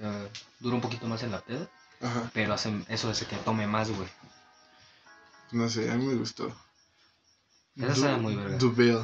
sea, 0.00 0.28
dura 0.58 0.76
un 0.76 0.80
poquito 0.80 1.06
más 1.06 1.22
en 1.22 1.30
la 1.30 1.40
peda, 1.40 1.68
Ajá. 2.00 2.30
pero 2.32 2.54
hace, 2.54 2.72
eso 2.88 3.10
hace 3.10 3.26
que 3.26 3.36
tome 3.36 3.66
más, 3.66 3.90
güey. 3.90 4.08
No 5.52 5.68
sé, 5.68 5.90
a 5.90 5.96
mí 5.96 6.06
me 6.06 6.14
gustó. 6.14 6.54
Esa 7.76 7.94
sabe 7.94 8.16
muy 8.18 8.36
verga. 8.36 8.56
Duvel. 8.58 8.98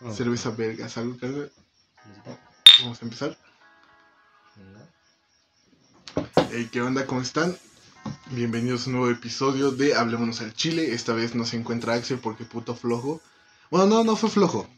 Oh, 0.00 0.12
Cerveza 0.12 0.50
verga. 0.50 0.88
Salud, 0.88 1.18
carnal. 1.18 1.50
¿necesita? 2.06 2.40
Vamos 2.80 3.00
a 3.00 3.04
empezar. 3.04 3.38
Hey, 6.50 6.68
¿qué 6.70 6.82
onda? 6.82 7.06
¿Cómo 7.06 7.20
están? 7.20 7.56
Bienvenidos 8.30 8.84
a 8.84 8.90
un 8.90 8.96
nuevo 8.96 9.10
episodio 9.10 9.70
de 9.70 9.94
Hablémonos 9.94 10.40
al 10.40 10.52
Chile. 10.54 10.92
Esta 10.92 11.12
vez 11.12 11.34
no 11.34 11.46
se 11.46 11.56
encuentra 11.56 11.94
Axel 11.94 12.18
porque 12.18 12.44
puto 12.44 12.74
flojo. 12.74 13.20
Bueno, 13.70 13.86
no, 13.86 14.04
no 14.04 14.16
fue 14.16 14.28
flojo. 14.28 14.68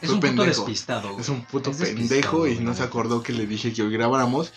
Es 0.00 0.10
un 0.10 0.16
puto 0.16 0.28
pendejo. 0.28 0.46
despistado, 0.46 1.08
güey. 1.10 1.20
Es 1.20 1.28
un 1.28 1.44
puto 1.44 1.70
Es 1.70 1.78
despistado, 1.78 2.42
pendejo 2.42 2.46
y 2.46 2.58
no 2.58 2.74
se 2.74 2.82
acordó 2.82 3.22
que 3.22 3.32
le 3.32 3.46
dije 3.46 3.72
que 3.72 3.82
hoy 3.82 3.92
grabáramos. 3.92 4.52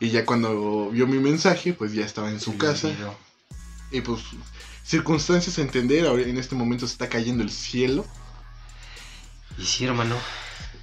Y 0.00 0.10
ya 0.10 0.24
cuando 0.24 0.90
vio 0.90 1.06
mi 1.06 1.18
mensaje, 1.18 1.72
pues 1.72 1.92
ya 1.92 2.04
estaba 2.04 2.30
en 2.30 2.40
su 2.40 2.56
casa. 2.56 2.90
Y 3.90 4.00
pues, 4.00 4.22
circunstancias 4.84 5.58
a 5.58 5.62
entender. 5.62 6.06
Ahora 6.06 6.22
en 6.22 6.38
este 6.38 6.54
momento 6.54 6.86
se 6.86 6.92
está 6.92 7.08
cayendo 7.08 7.42
el 7.42 7.50
cielo. 7.50 8.04
Y 9.58 9.64
sí, 9.64 9.84
hermano. 9.84 10.16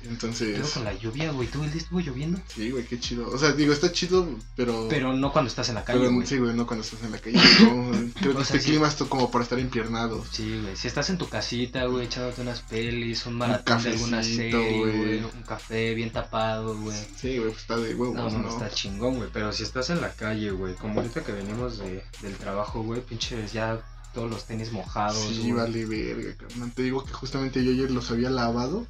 Entonces, 0.03 0.53
Pero 0.59 0.69
con 0.73 0.83
la 0.83 0.93
lluvia, 0.93 1.31
güey. 1.31 1.47
¿Todo 1.47 1.63
el 1.63 1.71
día 1.71 1.81
estuvo 1.81 1.99
lloviendo? 1.99 2.39
sí, 2.47 2.71
güey, 2.71 2.85
qué 2.85 2.99
chido. 2.99 3.29
O 3.29 3.37
sea, 3.37 3.51
digo, 3.51 3.71
está 3.73 3.91
chido, 3.91 4.27
pero. 4.55 4.87
Pero 4.89 5.13
no 5.13 5.31
cuando 5.31 5.49
estás 5.49 5.69
en 5.69 5.75
la 5.75 5.83
calle, 5.83 5.99
pero 5.99 6.13
güey. 6.13 6.27
sí, 6.27 6.37
güey, 6.37 6.53
no 6.55 6.65
cuando 6.65 6.83
estás 6.83 7.03
en 7.03 7.11
la 7.11 7.17
calle. 7.19 7.37
no. 7.63 8.11
creo 8.19 8.35
que 8.35 8.41
este 8.41 8.59
sí. 8.59 8.69
clima 8.71 8.89
como 9.09 9.31
para 9.31 9.43
estar 9.43 9.59
empiernado. 9.59 10.23
Sí, 10.31 10.59
güey. 10.61 10.75
Si 10.75 10.87
estás 10.87 11.09
en 11.09 11.17
tu 11.17 11.27
casita, 11.29 11.85
güey, 11.85 12.05
echándote 12.05 12.41
unas 12.41 12.61
pelis, 12.61 13.25
un 13.25 13.35
maratón 13.35 13.81
de 13.83 13.89
alguna 13.91 14.23
serie, 14.23 14.77
güey. 14.79 15.23
Un 15.23 15.43
café 15.47 15.93
bien 15.93 16.11
tapado, 16.11 16.77
güey. 16.77 16.97
Sí, 17.15 17.37
güey, 17.37 17.49
pues 17.51 17.61
está 17.61 17.77
de 17.77 17.95
huevos, 17.95 18.15
No, 18.15 18.29
¿no? 18.29 18.39
no, 18.39 18.49
está 18.49 18.69
chingón, 18.69 19.17
güey. 19.17 19.29
Pero 19.31 19.51
si 19.53 19.63
estás 19.63 19.89
en 19.89 20.01
la 20.01 20.11
calle, 20.13 20.51
güey, 20.51 20.75
como 20.75 20.99
ahorita 20.99 21.23
que 21.23 21.31
venimos 21.31 21.77
de, 21.77 22.03
del 22.21 22.35
trabajo, 22.37 22.81
güey, 22.83 23.01
pinches 23.01 23.53
ya 23.53 23.81
todos 24.13 24.29
los 24.29 24.45
tenis 24.45 24.71
mojados, 24.71 25.17
Sí, 25.29 25.39
güey. 25.39 25.51
vale 25.53 25.85
verga. 25.85 26.35
Te 26.75 26.83
digo 26.83 27.05
que 27.05 27.13
justamente 27.13 27.63
yo 27.63 27.71
ayer 27.71 27.91
los 27.91 28.11
había 28.11 28.29
lavado 28.29 28.85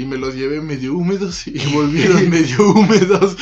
y 0.00 0.06
me 0.06 0.16
los 0.16 0.34
llevé 0.34 0.60
medio 0.60 0.94
húmedos 0.94 1.46
y 1.46 1.58
volvieron 1.74 2.28
medio 2.30 2.70
húmedos. 2.72 3.36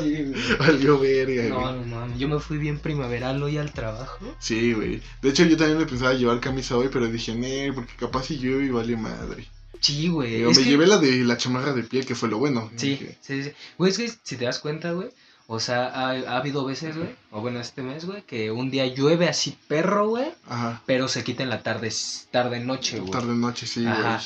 Sí, 0.00 0.24
güey. 0.24 0.58
Valió 0.58 0.98
verga, 0.98 1.48
No, 1.48 1.60
güey. 1.60 1.80
no 1.86 1.96
mames. 1.96 2.18
Yo 2.18 2.28
me 2.28 2.38
fui 2.40 2.58
bien 2.58 2.78
primaveral 2.78 3.42
hoy 3.42 3.58
al 3.58 3.72
trabajo. 3.72 4.36
Sí, 4.38 4.72
güey. 4.72 5.00
De 5.22 5.30
hecho, 5.30 5.44
yo 5.44 5.56
también 5.56 5.78
me 5.78 5.86
pensaba 5.86 6.14
llevar 6.14 6.40
camisa 6.40 6.76
hoy, 6.76 6.88
pero 6.92 7.06
dije, 7.08 7.34
nee, 7.34 7.72
porque 7.72 7.92
capaz 7.98 8.24
si 8.26 8.38
llueve 8.38 8.66
y 8.66 8.70
vale 8.70 8.96
madre. 8.96 9.46
Sí, 9.80 10.08
güey. 10.08 10.42
Es 10.42 10.58
me 10.58 10.64
que- 10.64 10.70
llevé 10.70 10.86
la 10.86 10.98
de 10.98 11.24
la 11.24 11.36
chamarra 11.36 11.72
de 11.72 11.82
piel, 11.82 12.04
que 12.04 12.14
fue 12.14 12.28
lo 12.28 12.38
bueno. 12.38 12.70
Sí, 12.76 12.98
sí, 13.20 13.42
sí. 13.44 13.52
Güey, 13.78 13.90
es 13.92 13.98
que 13.98 14.12
si 14.22 14.36
te 14.36 14.44
das 14.44 14.58
cuenta, 14.58 14.92
güey. 14.92 15.08
O 15.52 15.58
sea, 15.58 15.86
ha, 15.88 16.10
ha 16.10 16.36
habido 16.36 16.64
veces, 16.64 16.96
güey, 16.96 17.08
o 17.32 17.40
bueno, 17.40 17.58
este 17.58 17.82
mes, 17.82 18.04
güey, 18.04 18.22
que 18.22 18.52
un 18.52 18.70
día 18.70 18.86
llueve 18.86 19.26
así 19.28 19.56
perro, 19.66 20.08
güey, 20.10 20.26
Ajá. 20.46 20.80
pero 20.86 21.08
se 21.08 21.24
quita 21.24 21.42
en 21.42 21.48
la 21.50 21.64
tarde, 21.64 21.90
tarde 22.30 22.60
noche, 22.60 23.00
güey. 23.00 23.10
Tarde 23.10 23.34
noche, 23.34 23.66
sí, 23.66 23.84
Ajá. 23.84 24.20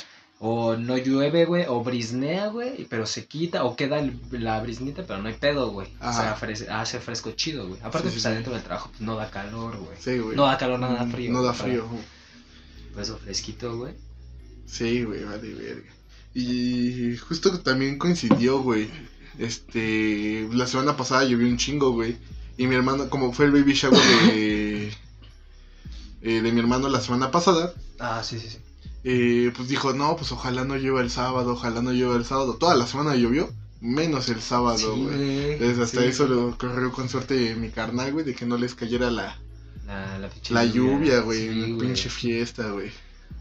O 0.46 0.76
no 0.76 0.98
llueve, 0.98 1.46
güey, 1.46 1.64
o 1.68 1.82
brisnea, 1.82 2.48
güey, 2.48 2.84
pero 2.90 3.06
se 3.06 3.24
quita, 3.24 3.64
o 3.64 3.76
queda 3.76 3.98
el- 3.98 4.20
la 4.30 4.60
brisnita, 4.60 5.02
pero 5.06 5.22
no 5.22 5.28
hay 5.28 5.34
pedo, 5.34 5.70
güey. 5.70 5.88
O 6.02 6.12
sea, 6.12 6.36
fres- 6.38 6.68
hace 6.68 7.00
fresco 7.00 7.30
chido, 7.32 7.66
güey. 7.66 7.80
Aparte, 7.82 8.08
Sí, 8.08 8.14
pues 8.16 8.22
sí. 8.22 8.28
adentro 8.28 8.52
del 8.52 8.62
trabajo 8.62 8.90
pues, 8.90 9.00
no 9.00 9.16
da 9.16 9.30
calor, 9.30 9.78
güey. 9.78 9.96
Sí, 9.98 10.18
güey. 10.18 10.36
No 10.36 10.44
da 10.44 10.58
calor, 10.58 10.78
no 10.78 10.92
da 10.92 11.04
Mm, 11.06 11.10
frío. 11.12 11.32
No 11.32 11.42
da 11.42 11.54
frío. 11.54 11.86
Por 12.92 13.02
eso 13.02 13.16
fresquito, 13.16 13.74
güey. 13.78 13.94
Sí, 14.66 15.02
güey, 15.04 15.24
vale 15.24 15.54
verga. 15.54 15.90
Y 16.34 17.16
justo 17.16 17.60
también 17.60 17.96
coincidió, 17.98 18.60
güey. 18.60 18.90
Este, 19.38 20.46
la 20.52 20.66
semana 20.66 20.94
pasada 20.96 21.24
llovió 21.24 21.48
un 21.48 21.56
chingo, 21.56 21.92
güey. 21.92 22.16
Y 22.58 22.66
mi 22.66 22.74
hermano, 22.74 23.08
como 23.08 23.32
fue 23.32 23.46
el 23.46 23.52
baby 23.52 23.72
shower 23.72 23.98
de, 24.26 24.92
eh, 26.22 26.40
de 26.42 26.52
mi 26.52 26.60
hermano 26.60 26.88
la 26.90 27.00
semana 27.00 27.30
pasada, 27.30 27.72
Ah, 27.98 28.22
sí, 28.22 28.38
sí, 28.38 28.48
sí. 28.50 28.58
Eh, 29.04 29.52
pues 29.54 29.68
dijo, 29.68 29.92
no, 29.92 30.16
pues 30.16 30.32
ojalá 30.32 30.64
no 30.64 30.76
llueva 30.76 31.00
el 31.02 31.10
sábado, 31.10 31.52
ojalá 31.52 31.82
no 31.82 31.92
llueva 31.92 32.16
el 32.16 32.24
sábado. 32.24 32.54
Toda 32.54 32.74
la 32.74 32.86
semana 32.86 33.14
llovió, 33.16 33.50
menos 33.80 34.28
el 34.30 34.40
sábado, 34.40 34.96
güey. 34.96 35.52
Entonces 35.52 35.78
hasta 35.78 36.00
Sí. 36.00 36.06
eso 36.08 36.26
lo 36.26 36.56
corrió 36.58 36.90
con 36.90 37.08
suerte 37.08 37.54
mi 37.54 37.70
carnal, 37.70 38.12
güey, 38.12 38.24
de 38.24 38.34
que 38.34 38.46
no 38.46 38.56
les 38.56 38.74
cayera 38.74 39.10
la, 39.10 39.38
La, 39.86 40.18
la, 40.18 40.28
pinche 40.30 40.54
la 40.54 40.64
lluvia, 40.64 41.20
güey, 41.20 41.48
Sí, 41.48 41.62
en 41.64 41.78
pinche 41.78 42.08
fiesta, 42.08 42.70
güey. 42.70 42.90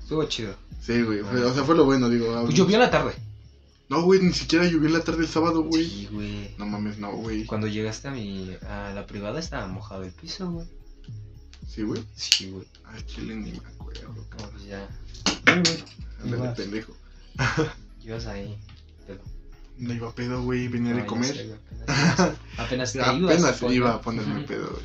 Estuvo 0.01 0.23
chido. 0.25 0.53
Sí, 0.81 1.01
güey, 1.01 1.21
fue- 1.21 1.43
o 1.45 1.53
sea, 1.53 1.63
fue 1.63 1.75
lo 1.75 1.85
bueno, 1.85 2.09
digo. 2.09 2.41
Pues 2.43 2.53
llovió 2.55 2.75
en 2.75 2.81
la 2.81 2.91
tarde. 2.91 3.13
No, 3.87 4.01
güey, 4.01 4.19
ni 4.21 4.33
siquiera 4.33 4.65
llovió 4.65 4.87
en 4.87 4.93
la 4.93 5.03
tarde 5.03 5.21
el 5.21 5.29
sábado, 5.29 5.63
güey. 5.63 5.85
Sí, 5.85 6.09
güey. 6.11 6.53
No 6.57 6.65
mames, 6.65 6.97
no, 6.99 7.11
güey. 7.13 7.45
Cuando 7.45 7.67
llegaste 7.67 8.09
a 8.09 8.11
mi 8.11 8.49
a 8.67 8.91
la 8.93 9.05
privada 9.05 9.39
estaba 9.39 9.67
mojado 9.67 10.03
el 10.03 10.11
piso, 10.11 10.51
güey. 10.51 10.67
Sí, 11.73 11.81
güey. 11.81 12.03
Sí, 12.15 12.51
güey. 12.51 12.67
Ay, 12.85 13.01
chile, 13.07 13.33
ni 13.33 13.51
me 13.51 13.57
acuerdo. 13.57 14.13
No, 14.13 14.49
pues 14.51 14.65
ya. 14.65 14.87
Ándale, 16.21 16.53
pendejo. 16.55 16.95
Ibas 18.03 18.27
ahí. 18.27 18.59
Pero, 19.07 19.21
No 19.79 19.93
iba 19.93 20.13
pedo, 20.13 20.43
güey, 20.43 20.67
venía 20.67 20.91
no, 20.91 20.97
de 20.97 21.05
comer. 21.07 21.35
sé, 21.35 21.55
apenas, 21.87 22.37
apenas 22.57 22.93
te 22.93 22.99
ibas 22.99 23.43
a 23.43 23.49
Apenas 23.49 23.73
iba 23.73 23.93
a 23.93 24.01
ponerme 24.01 24.41
pedo, 24.41 24.69
güey. 24.69 24.83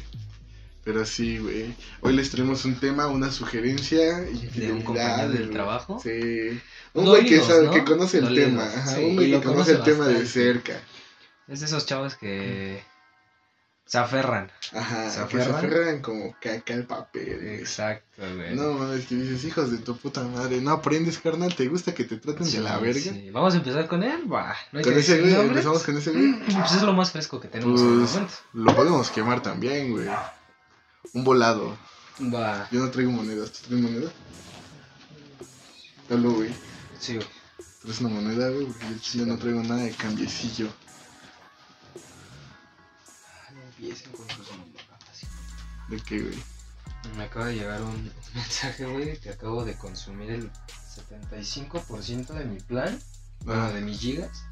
Pero 0.82 1.04
sí, 1.04 1.36
güey. 1.36 1.74
Hoy 2.00 2.14
les 2.14 2.30
traemos 2.30 2.64
un 2.64 2.76
tema, 2.76 3.06
una 3.08 3.30
sugerencia. 3.30 4.20
De 4.20 4.72
un 4.72 4.80
compañero 4.80 5.30
del 5.30 5.50
trabajo. 5.50 6.00
Sí. 6.02 6.58
Un 6.94 7.04
güey 7.04 7.26
que, 7.26 7.40
sabe, 7.40 7.66
¿no? 7.66 7.70
que 7.72 7.84
conoce 7.84 8.18
el 8.18 8.34
tema. 8.34 8.64
Ajá, 8.64 8.94
sí, 8.94 9.04
un 9.04 9.14
güey 9.16 9.30
que 9.30 9.42
conoce 9.42 9.72
el 9.72 9.82
tema 9.82 10.08
de 10.08 10.24
cerca. 10.24 10.80
Es 11.48 11.60
de 11.60 11.66
esos 11.66 11.84
chavos 11.84 12.14
que 12.14 12.82
se 13.88 13.96
aferran. 13.98 14.52
Ajá, 14.74 15.08
¿Se 15.10 15.24
que 15.26 15.36
se 15.38 15.42
aferran? 15.42 15.56
aferran 15.56 16.02
como 16.02 16.36
caca 16.40 16.74
al 16.74 16.84
papel. 16.86 17.38
güey. 17.40 17.54
Exacto, 17.56 18.22
güey. 18.36 18.54
No 18.54 18.74
mames, 18.74 19.06
que 19.06 19.14
dices, 19.16 19.42
hijos 19.44 19.70
de 19.72 19.78
tu 19.78 19.96
puta 19.96 20.22
madre, 20.24 20.60
no 20.60 20.72
aprendes, 20.72 21.18
carnal, 21.18 21.54
¿te 21.54 21.66
gusta 21.68 21.94
que 21.94 22.04
te 22.04 22.18
traten 22.18 22.46
Sí, 22.46 22.58
de 22.58 22.62
la 22.64 22.78
verga? 22.78 23.00
sí. 23.00 23.30
Vamos 23.30 23.54
a 23.54 23.56
empezar 23.56 23.88
con 23.88 24.02
él, 24.02 24.30
va. 24.30 24.54
No 24.72 24.78
hay 24.78 24.84
Con 24.84 24.92
ese 24.92 25.18
güey, 25.20 25.32
nombres. 25.32 25.48
empezamos 25.50 25.82
con 25.84 25.96
ese 25.96 26.10
güey. 26.12 26.38
Pues 26.60 26.72
es 26.72 26.82
lo 26.82 26.92
más 26.92 27.10
fresco 27.10 27.40
que 27.40 27.48
tenemos 27.48 27.80
en 27.80 27.86
el 27.88 27.98
Pues 28.00 28.12
momento. 28.12 28.34
lo 28.52 28.76
podemos 28.76 29.10
quemar 29.10 29.42
también, 29.42 29.90
güey. 29.92 30.06
Un 31.14 31.24
volado. 31.24 31.76
Va. 32.20 32.68
Yo 32.70 32.80
no 32.80 32.90
traigo 32.90 33.10
monedas, 33.10 33.52
¿tú 33.52 33.68
traes 33.68 33.82
moneda? 33.82 34.10
Dalo, 36.08 36.32
güey. 36.32 36.50
Sí, 36.98 37.14
güey. 37.16 37.26
¿Traes 37.82 38.00
una 38.00 38.08
moneda, 38.10 38.50
güey? 38.50 38.66
Porque 38.66 38.86
yo 39.14 39.24
no 39.26 39.38
traigo 39.38 39.62
nada 39.62 39.82
de 39.82 39.92
cambiecillo. 39.92 40.68
Empiecen 43.78 44.12
con 44.12 44.28
sus 44.30 44.50
mamadas. 44.50 45.20
¿De 45.88 45.96
qué, 46.00 46.20
güey? 46.20 46.38
Me 47.16 47.24
acaba 47.24 47.46
de 47.46 47.54
llegar 47.54 47.80
un 47.82 48.12
mensaje, 48.34 48.84
güey, 48.86 49.18
que 49.18 49.30
acabo 49.30 49.64
de 49.64 49.76
consumir 49.76 50.30
el 50.30 50.50
75% 51.12 52.26
de 52.34 52.44
mi 52.44 52.58
plan, 52.60 52.98
bueno, 53.44 53.72
de 53.72 53.80
mis 53.80 54.00
gigas. 54.00 54.44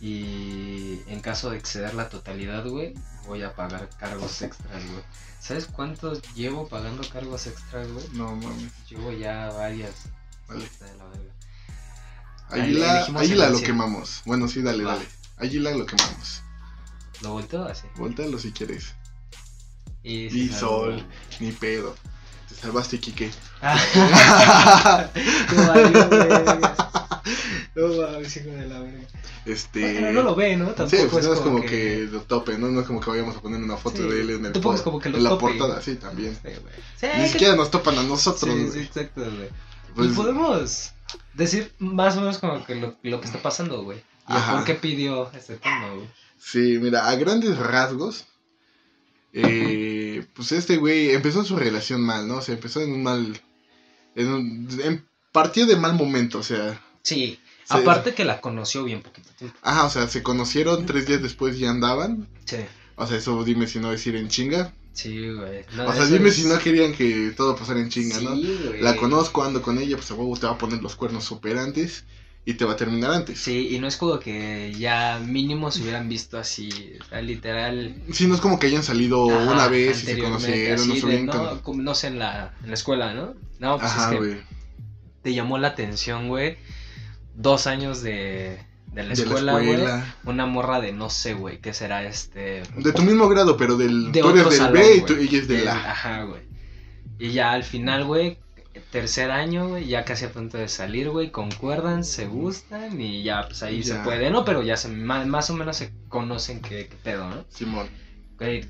Y 0.00 1.00
en 1.06 1.20
caso 1.20 1.50
de 1.50 1.58
exceder 1.58 1.94
la 1.94 2.08
totalidad, 2.08 2.66
güey, 2.66 2.94
voy 3.26 3.44
a 3.44 3.54
pagar 3.54 3.88
cargos 4.00 4.42
extras, 4.42 4.84
güey. 4.90 5.04
¿Sabes 5.38 5.66
cuántos 5.66 6.22
llevo 6.34 6.68
pagando 6.68 7.08
cargos 7.08 7.46
extras, 7.46 7.86
güey? 7.88 8.08
no 8.12 8.34
mames. 8.34 8.72
Llevo 8.90 9.12
ya 9.12 9.50
varias. 9.50 9.94
Vale. 10.48 10.64
De 10.64 10.96
la 10.98 11.04
verga. 11.04 11.32
Águila, 12.50 13.04
águila 13.16 13.50
lo 13.50 13.62
quemamos. 13.62 14.22
Bueno, 14.24 14.48
sí, 14.48 14.60
dale, 14.62 14.84
Va. 14.84 14.94
dale. 14.94 15.08
Águila 15.38 15.70
lo 15.70 15.86
quemamos. 15.86 16.42
Lo 17.22 17.32
volteo 17.32 17.64
así. 17.64 17.86
Voltalo 17.96 18.38
si 18.38 18.52
quieres. 18.52 18.94
Y, 20.02 20.28
se 20.48 20.58
sol. 20.58 21.04
Ni 21.40 21.52
pedo. 21.52 21.94
Te 22.48 22.54
salvaste, 22.56 22.98
Kike. 22.98 23.30
Ah, 23.62 25.08
valió, 25.68 26.08
verga. 26.08 27.20
No 27.74 27.88
mames, 27.88 28.36
hijo 28.36 28.50
de 28.50 28.66
la 28.68 28.80
verga. 28.80 29.06
Este. 29.44 30.00
Bueno, 30.00 30.12
no 30.12 30.22
lo 30.22 30.34
ve, 30.34 30.56
¿no? 30.56 30.68
Sí, 30.68 30.74
Tampoco 30.76 31.08
pues 31.10 31.24
es 31.24 31.28
no 31.28 31.34
es 31.34 31.40
como 31.40 31.60
que... 31.62 32.08
lo 32.10 32.20
tope, 32.22 32.58
¿no? 32.58 32.68
No 32.68 32.80
es 32.80 32.86
como 32.86 33.00
que 33.00 33.10
vayamos 33.10 33.36
a 33.36 33.40
poner 33.40 33.60
una 33.62 33.76
foto 33.76 33.96
Sí, 33.98 34.02
de 34.08 34.20
él 34.20 34.30
en 34.30 34.46
el 34.46 34.52
tampoco 34.52 34.74
es 34.74 34.82
como 34.82 34.98
que 35.00 35.08
lo 35.10 35.18
en 35.18 35.24
la 35.24 35.30
tope. 35.30 35.46
portada, 35.46 35.80
sí, 35.82 35.96
también. 35.96 36.36
Sí. 36.42 36.50
Sí, 37.00 37.06
Ni 37.18 37.28
siquiera 37.28 37.56
nos 37.56 37.70
topan 37.70 37.98
a 37.98 38.02
nosotros, 38.02 38.52
Sí, 38.52 38.60
güey. 38.60 38.72
sí, 38.72 38.80
exacto, 38.80 39.20
güey. 39.22 39.48
Pues, 39.94 40.10
y 40.10 40.14
podemos 40.14 40.92
decir 41.34 41.72
más 41.78 42.16
o 42.16 42.20
menos 42.20 42.38
como 42.38 42.64
que 42.64 42.74
lo, 42.76 42.96
lo 43.02 43.20
que 43.20 43.26
está 43.26 43.40
pasando, 43.42 43.82
güey. 43.84 44.02
Por 44.26 44.64
qué 44.64 44.74
pidió 44.74 45.30
este 45.32 45.56
tema, 45.56 45.90
güey. 45.94 46.08
Sí, 46.44 46.78
mira, 46.80 47.08
a 47.08 47.14
grandes 47.14 47.56
rasgos, 47.56 48.26
eh, 49.32 50.26
pues 50.34 50.52
este 50.52 50.76
güey 50.76 51.10
empezó 51.10 51.44
su 51.44 51.56
relación 51.56 52.02
mal, 52.02 52.26
¿no? 52.28 52.36
O 52.38 52.42
sea, 52.42 52.54
empezó 52.54 52.80
en 52.80 52.92
un 52.92 53.02
mal, 53.02 53.40
en 54.14 54.28
un, 54.28 54.68
en- 54.82 55.06
partió 55.30 55.66
de 55.66 55.76
mal 55.76 55.94
momento, 55.94 56.38
o 56.38 56.42
sea, 56.42 56.80
Sí. 57.02 57.38
Aparte 57.68 58.12
que 58.12 58.24
la 58.24 58.40
conoció 58.42 58.84
bien 58.84 59.00
poquito 59.02 59.30
tiempo. 59.38 59.56
ajá, 59.62 59.84
o 59.86 59.90
sea, 59.90 60.06
se 60.08 60.22
conocieron, 60.22 60.84
tres 60.84 61.06
días 61.06 61.22
después 61.22 61.58
ya 61.58 61.70
andaban, 61.70 62.28
Sí. 62.44 62.58
o 62.96 63.06
sea, 63.06 63.16
eso 63.16 63.42
dime 63.44 63.66
si 63.66 63.78
no 63.78 63.90
decir 63.90 64.14
en 64.16 64.28
chinga, 64.28 64.74
Sí, 64.94 65.30
güey. 65.30 65.64
No, 65.74 65.86
o 65.86 65.92
sea, 65.94 66.04
dime 66.04 66.28
es- 66.28 66.36
si 66.36 66.44
no 66.44 66.58
querían 66.58 66.92
que 66.92 67.32
todo 67.34 67.56
pasara 67.56 67.80
en 67.80 67.88
chinga, 67.88 68.20
¿no? 68.20 68.36
Sí, 68.36 68.58
güey. 68.66 68.82
La 68.82 68.94
conozco, 68.94 69.42
ando 69.42 69.62
con 69.62 69.78
ella, 69.78 69.96
pues 69.96 70.10
a 70.10 70.14
huevo 70.14 70.36
te 70.36 70.44
va 70.46 70.52
a 70.52 70.58
poner 70.58 70.82
los 70.82 70.96
cuernos 70.96 71.24
superantes. 71.24 72.04
Y 72.44 72.54
te 72.54 72.64
va 72.64 72.72
a 72.72 72.76
terminar 72.76 73.12
antes. 73.12 73.38
Sí, 73.38 73.68
y 73.74 73.78
no 73.78 73.86
es 73.86 73.96
como 73.96 74.18
que 74.18 74.72
ya 74.76 75.20
mínimo 75.24 75.70
se 75.70 75.82
hubieran 75.82 76.08
visto 76.08 76.38
así, 76.38 76.70
literal. 77.22 77.94
Sí, 78.12 78.26
no 78.26 78.34
es 78.34 78.40
como 78.40 78.58
que 78.58 78.66
hayan 78.66 78.82
salido 78.82 79.30
ajá, 79.30 79.52
una 79.52 79.68
vez 79.68 80.02
y 80.02 80.06
se 80.06 80.18
conocieron, 80.18 80.74
así 80.80 80.88
no 80.88 80.94
de, 80.94 81.00
sabían 81.00 81.26
no, 81.26 81.32
con- 81.32 81.58
como, 81.60 81.82
no 81.82 81.94
sé, 81.94 82.08
en 82.08 82.18
la, 82.18 82.52
en 82.62 82.68
la 82.68 82.74
escuela, 82.74 83.14
¿no? 83.14 83.34
No, 83.60 83.78
pues 83.78 83.90
Ajá, 83.92 84.12
es 84.14 84.18
que 84.20 84.42
te 85.22 85.34
llamó 85.34 85.56
la 85.58 85.68
atención, 85.68 86.28
güey, 86.28 86.56
dos 87.36 87.68
años 87.68 88.02
de, 88.02 88.58
de 88.92 89.02
la 89.04 89.14
De 89.14 89.22
escuela, 89.22 89.52
la 89.52 89.60
güey. 89.60 89.78
Una 90.24 90.46
morra 90.46 90.80
de 90.80 90.92
no 90.92 91.10
sé, 91.10 91.34
güey, 91.34 91.60
¿qué 91.60 91.72
será 91.72 92.04
este? 92.04 92.64
De 92.76 92.92
tu 92.92 93.02
mismo 93.02 93.28
grado, 93.28 93.56
pero 93.56 93.76
del, 93.76 94.10
De 94.10 94.20
tú 94.20 94.30
eres 94.30 94.44
del 94.48 94.52
salón, 94.58 94.72
B 94.72 94.96
y 94.96 95.00
tú, 95.02 95.12
ella 95.14 95.38
es 95.38 95.46
del 95.46 95.58
Del- 95.58 95.68
A. 95.68 95.90
Ajá, 95.92 96.22
güey. 96.24 96.42
Y 97.20 97.30
ya 97.30 97.52
al 97.52 97.62
final, 97.62 98.04
güey, 98.04 98.38
tercer 98.90 99.30
año, 99.30 99.68
güey, 99.68 99.86
ya 99.86 100.04
casi 100.04 100.24
a 100.24 100.32
punto 100.32 100.58
de 100.58 100.68
salir, 100.68 101.10
güey, 101.10 101.30
concuerdan, 101.30 102.04
se 102.04 102.26
gustan 102.26 103.00
y 103.00 103.22
ya, 103.22 103.46
pues 103.46 103.62
ahí 103.62 103.82
se 103.82 103.96
puede, 103.96 104.30
¿no? 104.30 104.44
Pero 104.44 104.62
ya 104.62 104.76
se, 104.76 104.88
más, 104.88 105.26
más 105.26 105.50
o 105.50 105.54
menos 105.54 105.76
se 105.76 105.92
conocen 106.08 106.60
qué, 106.60 106.88
qué 106.88 106.96
pedo, 107.02 107.28
¿no? 107.28 107.44
Simón. 107.48 107.88
Güey, 108.38 108.64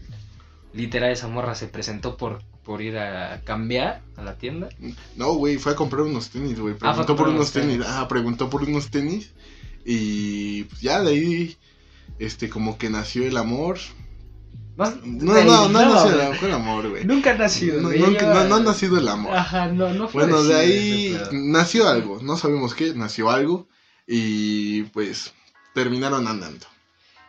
literal 0.72 1.10
esa 1.12 1.28
morra 1.28 1.54
se 1.54 1.68
presentó 1.68 2.16
por, 2.16 2.42
por 2.64 2.82
ir 2.82 2.98
a 2.98 3.40
cambiar 3.44 4.02
a 4.16 4.22
la 4.22 4.36
tienda. 4.38 4.68
No, 5.16 5.34
güey, 5.34 5.56
fue 5.58 5.72
a 5.72 5.76
comprar 5.76 6.02
unos 6.02 6.30
tenis, 6.30 6.58
güey. 6.58 6.74
Ah, 6.80 6.90
Preguntó 6.92 7.16
por 7.16 7.28
unos 7.28 7.52
tenis. 7.52 7.78
tenis. 7.78 7.86
Ah, 7.88 8.06
preguntó 8.08 8.50
por 8.50 8.62
unos 8.62 8.90
tenis. 8.90 9.32
Y 9.84 10.64
pues 10.64 10.80
ya 10.80 11.00
de 11.02 11.10
ahí, 11.10 11.56
este, 12.18 12.48
como 12.48 12.78
que 12.78 12.90
nació 12.90 13.26
el 13.26 13.36
amor. 13.36 13.78
No, 14.76 14.90
No, 15.04 15.32
güey, 15.32 15.44
no, 15.44 15.68
no, 15.68 15.94
nació 15.94 16.14
güey. 16.16 16.26
el, 16.30 16.36
fue 16.36 16.48
el 16.48 16.54
amor, 16.54 16.88
güey. 16.88 17.04
Nunca 17.04 17.32
ha 17.32 17.34
nacido, 17.34 17.80
No, 17.80 17.88
güey, 17.88 18.00
nunca- 18.00 18.20
ella- 18.32 18.34
no- 18.44 18.48
no 18.48 18.54
ha 18.56 18.60
nacido 18.60 18.98
el 18.98 19.06
amor. 19.08 19.36
Ajá, 19.36 19.66
no, 19.68 19.92
no 19.92 20.08
fue 20.08 20.22
Bueno, 20.24 20.42
de 20.44 20.54
ahí 20.54 21.20
nació 21.32 21.88
algo. 21.88 22.20
No 22.22 22.36
sabemos 22.36 22.74
qué, 22.74 22.94
nació 22.94 23.30
algo. 23.30 23.68
Y 24.06 24.84
pues 24.84 25.32
terminaron 25.74 26.26
andando. 26.26 26.66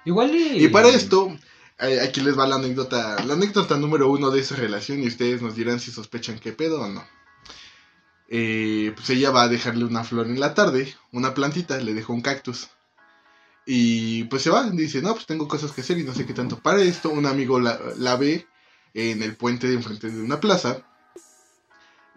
Igual 0.05 0.33
y... 0.35 0.65
Y 0.65 0.67
para 0.69 0.87
esto, 0.89 1.35
eh, 1.79 1.99
aquí 2.01 2.21
les 2.21 2.37
va 2.37 2.47
la 2.47 2.55
anécdota, 2.55 3.23
la 3.23 3.33
anécdota 3.33 3.77
número 3.77 4.09
uno 4.09 4.31
de 4.31 4.39
esa 4.41 4.55
relación 4.55 5.01
y 5.03 5.07
ustedes 5.07 5.41
nos 5.41 5.55
dirán 5.55 5.79
si 5.79 5.91
sospechan 5.91 6.39
qué 6.39 6.51
pedo 6.53 6.81
o 6.81 6.87
no. 6.87 7.03
Eh, 8.29 8.93
pues 8.95 9.09
ella 9.11 9.29
va 9.31 9.43
a 9.43 9.47
dejarle 9.47 9.85
una 9.85 10.03
flor 10.03 10.25
en 10.27 10.39
la 10.39 10.53
tarde, 10.53 10.95
una 11.11 11.33
plantita, 11.33 11.77
le 11.77 11.93
dejó 11.93 12.13
un 12.13 12.21
cactus. 12.21 12.69
Y 13.65 14.25
pues 14.25 14.41
se 14.41 14.49
va, 14.49 14.69
dice, 14.69 15.01
no, 15.01 15.13
pues 15.13 15.25
tengo 15.25 15.47
cosas 15.47 15.71
que 15.71 15.81
hacer 15.81 15.97
y 15.97 16.03
no 16.03 16.13
sé 16.13 16.25
qué 16.25 16.33
tanto. 16.33 16.59
Para 16.59 16.81
esto, 16.81 17.09
un 17.09 17.25
amigo 17.25 17.59
la, 17.59 17.79
la 17.97 18.15
ve 18.17 18.45
en 18.93 19.23
el 19.23 19.35
puente 19.35 19.67
de 19.67 19.75
enfrente 19.75 20.09
de 20.09 20.21
una 20.21 20.39
plaza, 20.39 20.83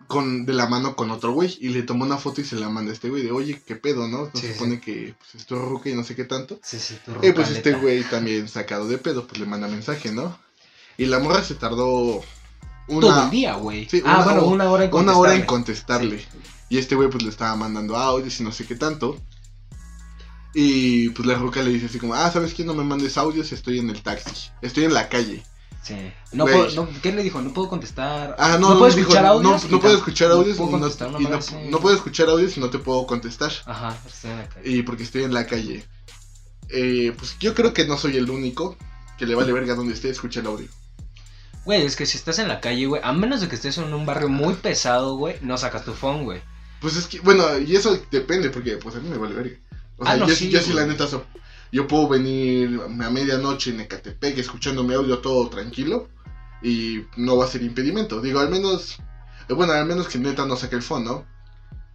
con, 0.08 0.44
de 0.46 0.52
la 0.52 0.66
mano 0.68 0.94
con 0.94 1.10
otro 1.10 1.32
güey, 1.32 1.56
y 1.60 1.70
le 1.70 1.82
tomó 1.82 2.04
una 2.04 2.16
foto 2.18 2.40
y 2.40 2.44
se 2.44 2.56
la 2.56 2.68
manda 2.68 2.90
a 2.90 2.94
este 2.94 3.08
güey 3.10 3.22
de, 3.22 3.32
oye, 3.32 3.60
qué 3.66 3.76
pedo, 3.76 4.06
¿no? 4.08 4.26
No 4.26 4.30
Sí, 4.34 4.40
se 4.42 4.46
sí. 4.48 4.52
supone 4.54 4.80
que 4.80 5.14
pues, 5.18 5.34
es 5.34 5.46
tu 5.46 5.56
ruca 5.56 5.88
y 5.88 5.94
no 5.94 6.04
sé 6.04 6.14
qué 6.14 6.24
tanto. 6.24 6.60
Sí, 6.62 6.78
sí, 6.78 6.96
tu 7.04 7.12
Y 7.26 7.32
pues 7.32 7.50
este 7.50 7.72
güey 7.74 8.04
también 8.04 8.48
sacado 8.48 8.86
de 8.88 8.98
pedo, 8.98 9.26
pues 9.26 9.40
le 9.40 9.46
manda 9.46 9.66
mensaje, 9.68 10.12
¿no? 10.12 10.38
Y 10.98 11.06
la 11.06 11.18
morra 11.18 11.42
se 11.42 11.54
tardó 11.56 12.22
Todo 12.88 13.08
una, 13.08 13.24
el 13.24 13.30
día, 13.30 13.54
güey. 13.56 13.88
Sí, 13.88 14.00
ah, 14.04 14.16
una- 14.16 14.24
bueno, 14.24 14.46
una 14.46 14.70
hora 14.70 14.84
en 14.84 14.94
una 14.94 15.16
hora 15.16 15.34
en 15.34 15.44
contestarle. 15.44 16.24
contestarle. 16.24 16.46
Y 16.68 16.78
este 16.78 16.94
güey 16.94 17.08
pues 17.10 17.22
le 17.24 17.30
estaba 17.30 17.54
mandando 17.56 17.96
audios 17.96 18.38
y 18.40 18.44
no 18.44 18.52
sé 18.52 18.66
qué 18.66 18.76
tanto. 18.76 19.20
Y 20.58 21.10
pues 21.10 21.26
la 21.28 21.34
ruca 21.34 21.62
le 21.62 21.70
dice 21.70 21.84
así 21.84 21.98
como, 21.98 22.14
ah, 22.14 22.30
¿sabes 22.30 22.54
qué? 22.54 22.64
No 22.64 22.72
me 22.72 22.82
mandes 22.82 23.18
audios, 23.18 23.52
estoy 23.52 23.78
en 23.78 23.90
el 23.90 24.00
taxi, 24.00 24.48
estoy 24.62 24.84
en 24.84 24.94
la 24.94 25.10
calle. 25.10 25.44
Sí. 25.82 25.94
No 26.32 26.46
puedo, 26.46 26.70
no, 26.70 26.88
¿Qué 27.02 27.12
le 27.12 27.22
dijo? 27.22 27.42
No 27.42 27.52
puedo 27.52 27.68
contestar. 27.68 28.34
Ah, 28.38 28.56
no, 28.58 28.70
no 28.70 28.78
puedo 28.78 28.88
dijo, 28.94 29.00
escuchar 29.02 29.24
no- 29.24 29.28
audios. 29.32 29.70
No, 29.70 29.76
y 29.76 29.80
puedo 29.80 29.94
escuchar 29.94 30.30
audios 30.30 30.58
no 30.58 30.64
y 30.64 30.68
puedo 30.70 31.10
no, 31.10 31.20
y 31.20 31.24
no- 31.24 31.36
así. 31.36 31.54
no 31.68 31.78
puedo 31.78 31.94
escuchar 31.94 32.30
audios 32.30 32.56
y 32.56 32.60
no 32.60 32.70
te 32.70 32.78
puedo 32.78 33.06
contestar. 33.06 33.52
Ajá, 33.66 33.98
estoy 34.06 34.30
en 34.30 34.38
la 34.38 34.48
calle. 34.48 34.70
Y 34.70 34.82
porque 34.82 35.02
estoy 35.02 35.24
en 35.24 35.34
la 35.34 35.46
calle. 35.46 35.84
Eh, 36.70 37.12
pues 37.18 37.36
yo 37.38 37.54
creo 37.54 37.74
que 37.74 37.84
no 37.86 37.98
soy 37.98 38.16
el 38.16 38.30
único 38.30 38.78
que 39.18 39.26
le 39.26 39.34
vale 39.34 39.52
verga 39.52 39.74
donde 39.74 39.92
esté, 39.92 40.08
escucha 40.08 40.40
el 40.40 40.46
audio. 40.46 40.68
Güey, 41.66 41.82
es 41.82 41.96
que 41.96 42.06
si 42.06 42.16
estás 42.16 42.38
en 42.38 42.48
la 42.48 42.60
calle, 42.62 42.86
güey, 42.86 43.02
a 43.04 43.12
menos 43.12 43.42
de 43.42 43.48
que 43.48 43.56
estés 43.56 43.76
en 43.76 43.92
un 43.92 44.06
barrio 44.06 44.30
muy 44.30 44.54
pesado, 44.54 45.16
güey, 45.16 45.36
no 45.42 45.58
sacas 45.58 45.84
tu 45.84 45.92
phone, 45.92 46.24
güey. 46.24 46.40
Pues 46.80 46.96
es 46.96 47.06
que, 47.06 47.20
bueno, 47.20 47.44
y 47.58 47.76
eso 47.76 48.00
depende, 48.10 48.48
porque 48.48 48.78
pues 48.78 48.96
a 48.96 49.00
mí 49.00 49.08
me 49.10 49.18
vale 49.18 49.34
verga. 49.34 49.56
O 49.98 50.04
sea, 50.04 50.14
Ah, 50.14 50.16
no, 50.18 50.28
yo, 50.28 50.34
sí, 50.34 50.50
yo 50.50 50.60
sí, 50.60 50.72
la 50.72 50.86
neta, 50.86 51.06
so- 51.06 51.24
yo 51.72 51.86
puedo 51.86 52.08
venir 52.08 52.80
a 52.84 53.10
medianoche 53.10 53.70
en 53.70 53.80
Ecatepec 53.80 54.38
escuchando 54.38 54.84
mi 54.84 54.94
audio 54.94 55.18
todo 55.18 55.48
tranquilo 55.48 56.08
y 56.62 57.02
no 57.16 57.36
va 57.36 57.44
a 57.44 57.48
ser 57.48 57.62
impedimento. 57.62 58.20
Digo, 58.20 58.40
al 58.40 58.50
menos, 58.50 58.98
eh, 59.48 59.52
bueno, 59.54 59.72
al 59.72 59.86
menos 59.86 60.08
que 60.08 60.18
neta 60.18 60.46
no 60.46 60.56
saque 60.56 60.76
el 60.76 60.82
phone, 60.82 61.04
¿no? 61.04 61.24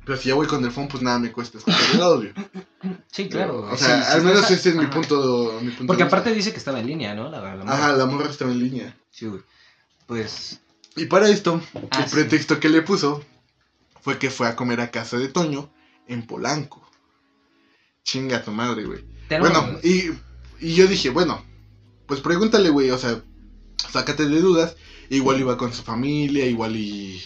Pero 0.06 0.18
si 0.18 0.30
ya 0.30 0.36
voy 0.36 0.48
con 0.48 0.64
el 0.66 0.72
phone, 0.72 0.88
pues 0.88 1.04
nada 1.04 1.20
me 1.20 1.32
cuesta 1.32 1.58
escuchar 1.60 1.82
el 1.94 2.02
audio. 2.02 2.34
Sí, 3.12 3.30
claro. 3.30 3.60
O 3.72 3.78
sea, 3.78 4.00
Sí, 4.02 4.08
sí 4.10 4.12
al 4.18 4.24
menos 4.24 4.40
estás- 4.42 4.52
ese 4.58 4.70
es 4.70 4.76
mi 4.76 4.88
punto, 4.88 5.60
mi 5.62 5.70
punto 5.70 5.86
Porque 5.86 6.02
de 6.02 6.06
vista. 6.06 6.18
aparte 6.18 6.34
dice 6.34 6.52
que 6.52 6.58
estaba 6.58 6.80
en 6.80 6.88
línea, 6.88 7.14
¿no? 7.14 7.30
La, 7.30 7.40
la 7.40 7.64
morra. 7.64 7.74
Ajá, 7.74 7.92
la 7.96 8.06
morra 8.08 8.28
estaba 8.30 8.52
en 8.52 8.58
línea. 8.60 8.98
Sí, 9.12 9.28
güey. 9.28 9.42
Pues. 10.08 10.60
Y 10.96 11.06
para 11.06 11.30
esto, 11.30 11.62
Ah, 11.92 12.00
el 12.02 12.10
sí. 12.10 12.16
pretexto 12.16 12.60
que 12.60 12.70
le 12.70 12.82
puso 12.82 13.24
fue 14.02 14.18
que 14.18 14.32
fue 14.32 14.48
a 14.48 14.56
comer 14.56 14.82
a 14.82 14.90
casa 14.90 15.18
de 15.18 15.28
Toño 15.28 15.72
en 16.08 16.26
Polanco. 16.26 16.81
Chinga 18.04 18.44
tu 18.44 18.52
madre, 18.52 18.86
güey. 18.86 19.00
Bueno, 19.40 19.80
y, 19.84 20.10
y 20.60 20.74
yo 20.76 20.88
dije, 20.88 21.10
bueno, 21.10 21.44
pues 22.06 22.20
pregúntale, 22.22 22.70
güey, 22.70 22.90
o 22.92 22.98
sea, 22.98 23.22
sácate 23.92 24.28
de 24.28 24.42
dudas. 24.42 24.76
Igual 25.10 25.40
iba 25.40 25.58
con 25.58 25.74
su 25.74 25.84
familia, 25.84 26.46
igual 26.46 26.76
y. 26.76 27.22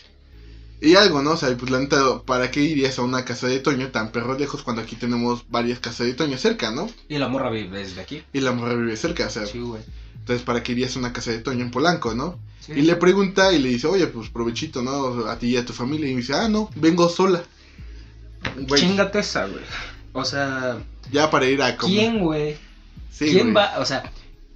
Y 0.81 0.95
algo, 0.95 1.22
¿no? 1.24 1.31
O 1.31 1.38
sea, 1.38 1.56
pues 1.57 1.72
la 1.72 1.80
neta, 1.80 2.22
¿para 2.24 2.51
qué 2.51 2.62
irías 2.62 3.00
a 3.00 3.04
una 3.04 3.24
casa 3.25 3.48
de 3.48 3.60
Toño 3.60 3.89
tan 3.92 4.12
perro 4.12 4.38
lejos 4.38 4.62
cuando 4.62 4.81
aquí 4.81 4.95
tenemos 4.95 5.50
varias 5.50 5.80
casas 5.80 6.06
de 6.06 6.13
Toño 6.13 6.38
cerca, 6.38 6.69
¿no? 6.72 6.89
Y 7.07 7.18
la 7.18 7.27
morra 7.27 7.50
vive 7.50 7.80
desde 7.80 8.01
aquí. 8.01 8.24
Y 8.33 8.42
la 8.42 8.51
morra 8.51 8.75
vive 8.75 8.95
cerca, 8.98 9.27
o 9.27 9.30
sea, 9.30 9.45
Sí, 9.45 9.60
güey. 9.60 9.81
entonces 10.19 10.44
¿para 10.45 10.62
qué 10.62 10.74
irías 10.74 10.95
a 10.95 11.00
una 11.00 11.13
casa 11.13 11.31
de 11.31 11.39
Toño 11.39 11.62
en 11.63 11.72
Polanco, 11.72 12.13
no? 12.13 12.38
Sí. 12.60 12.74
Y 12.75 12.81
le 12.81 12.95
pregunta 12.98 13.54
y 13.54 13.60
le 13.60 13.69
dice, 13.69 13.88
oye, 13.88 14.07
pues 14.07 14.30
provechito, 14.30 14.81
¿no? 14.83 15.27
A 15.27 15.39
ti 15.39 15.48
y 15.48 15.57
a 15.57 15.66
tu 15.66 15.74
familia. 15.74 16.10
Y 16.10 16.13
me 16.13 16.22
dice, 16.22 16.33
ah, 16.33 16.50
no, 16.50 16.69
vengo 16.75 17.07
sola. 17.10 17.44
Güey, 18.68 18.81
Chingate 18.81 19.19
esa, 19.19 19.45
güey. 19.48 19.63
O 20.15 20.23
sea, 20.23 20.77
ya 21.12 21.29
para 21.29 21.45
ir 21.45 21.62
a 21.62 21.75
comer. 21.75 21.95
¿quién, 21.97 22.19
güey? 22.19 22.57
Sí, 23.12 23.25
¿Quién 23.31 23.51
güey. 23.51 23.53
va? 23.53 23.79
O 23.79 23.85
sea, 23.85 24.12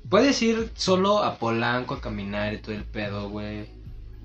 puedes 0.10 0.42
ir 0.42 0.72
solo 0.76 1.22
a 1.22 1.38
Polanco 1.38 1.96
a 1.96 2.02
caminar 2.02 2.54
y 2.54 2.60
todo 2.60 2.74
el 2.74 2.86
pedo, 2.86 3.30
güey. 3.30 3.68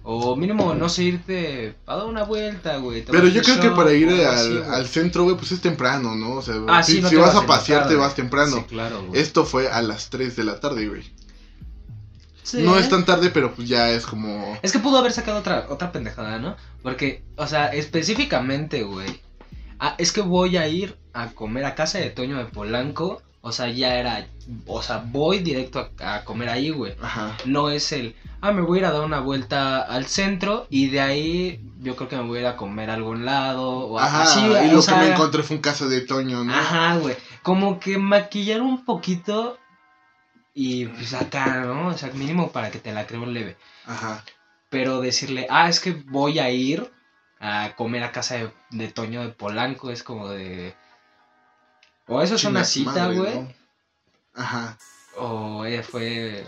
O 0.07 0.37
mínimo, 0.37 0.75
no 0.75 0.89
sé, 0.89 1.05
irte 1.05 1.75
a 1.87 1.97
dar 1.97 2.07
una 2.07 2.25
vuelta, 2.25 2.77
güey. 2.77 3.05
Pero 3.05 3.27
yo 3.27 3.43
creo 3.43 3.59
que 3.59 3.71
para 3.71 3.93
ir 3.95 4.09
al, 4.11 4.87
centro, 4.87 5.25
güey, 5.25 5.37
pues 5.37 5.51
es 5.51 5.61
temprano, 5.61 6.15
¿no? 6.15 6.35
O 6.35 6.43
sea, 6.43 6.57
Ah, 6.69 6.83
si, 6.83 6.97
sí, 6.97 7.01
no 7.01 7.09
si 7.09 7.17
te 7.17 7.21
vas 7.21 7.35
a 7.35 7.47
pasear, 7.47 7.83
te 7.83 7.89
tarde. 7.89 7.97
vas 7.97 8.15
temprano. 8.15 8.57
Sí, 8.59 8.65
claro, 8.69 9.05
güey. 9.07 9.21
Esto 9.21 9.45
fue 9.45 9.69
a 9.69 9.83
las 9.83 10.11
3 10.11 10.37
de 10.37 10.45
la 10.45 10.61
tarde, 10.61 10.87
güey. 10.89 11.03
Sí. 12.43 12.63
No 12.63 12.79
es 12.79 12.89
tan 12.91 13.05
tarde, 13.07 13.31
pero 13.31 13.55
pues 13.55 13.67
ya 13.67 13.91
es 13.91 14.05
como... 14.05 14.57
Es 14.63 14.71
que 14.71 14.79
pudo 14.79 14.99
haber 14.99 15.13
sacado 15.13 15.39
otra, 15.39 15.67
otra 15.71 15.91
pendejada, 15.91 16.39
¿no? 16.39 16.57
Porque, 16.83 17.25
o 17.37 17.47
sea, 17.47 17.69
específicamente, 17.69 18.83
güey. 18.83 19.23
Ah, 19.81 19.95
es 19.97 20.13
que 20.13 20.21
voy 20.21 20.59
a 20.59 20.69
ir 20.69 20.97
a 21.15 21.29
comer 21.29 21.65
a 21.65 21.75
casa 21.75 21.99
de 21.99 22.11
Toño 22.11 22.37
de 22.39 22.45
Polanco. 22.47 23.23
O 23.41 23.53
sea, 23.53 23.69
ya 23.69 23.97
era. 23.97 24.27
O 24.67 24.83
sea, 24.83 25.05
voy 25.07 25.39
directo 25.39 25.91
a, 26.01 26.17
a 26.17 26.25
comer 26.25 26.49
ahí, 26.49 26.71
güey. 26.71 26.95
Ajá. 27.01 27.37
No 27.45 27.71
es 27.71 27.93
el. 27.93 28.17
Ah, 28.41 28.53
me 28.53 28.63
voy 28.63 28.79
a 28.79 28.81
ir 28.81 28.87
a 28.87 28.93
dar 28.93 29.03
una 29.03 29.21
vuelta 29.21 29.83
al 29.83 30.07
centro. 30.07 30.67
Y 30.71 30.89
de 30.89 31.01
ahí 31.01 31.61
yo 31.81 31.95
creo 31.95 32.09
que 32.09 32.17
me 32.17 32.23
voy 32.23 32.39
a 32.39 32.41
ir 32.41 32.47
a 32.47 32.57
comer 32.57 32.91
a 32.91 32.95
algún 32.95 33.25
lado. 33.25 33.69
O 33.71 33.99
Ajá, 33.99 34.23
así, 34.23 34.41
y 34.41 34.49
o 34.49 34.73
lo 34.73 34.83
sea, 34.83 34.95
que 34.95 35.07
me 35.07 35.13
encontré 35.13 35.43
fue 35.43 35.57
un 35.57 35.63
casa 35.63 35.87
de 35.87 36.01
Toño, 36.01 36.43
¿no? 36.43 36.55
Ajá, 36.55 36.97
güey. 36.97 37.17
Como 37.43 37.79
que 37.79 37.99
maquillar 37.99 38.63
un 38.63 38.85
poquito. 38.85 39.59
Y 40.55 40.87
pues 40.87 41.13
acá, 41.13 41.63
¿no? 41.67 41.89
O 41.89 41.99
sea, 41.99 42.11
mínimo 42.13 42.51
para 42.51 42.71
que 42.71 42.79
te 42.79 42.93
la 42.93 43.07
creo 43.07 43.27
leve. 43.27 43.57
Ajá. 43.87 44.25
Pero 44.71 45.01
decirle, 45.01 45.47
ah, 45.51 45.69
es 45.69 45.81
que 45.81 45.93
voy 45.93 46.39
a 46.39 46.51
ir 46.51 46.91
a 47.41 47.75
comer 47.77 48.05
a 48.05 48.13
casa 48.13 48.37
de, 48.37 48.51
de 48.71 48.89
Toño 48.89 49.21
de 49.23 49.29
Polanco, 49.29 49.91
es 49.91 50.03
como 50.03 50.31
de. 50.31 50.75
O 52.07 52.21
eso 52.23 52.35
es 52.35 52.45
una 52.45 52.65
cita, 52.65 53.09
güey. 53.13 53.35
¿no? 53.35 53.53
Ajá. 54.35 54.79
O 55.17 55.65
eh, 55.65 55.83
fue. 55.83 56.45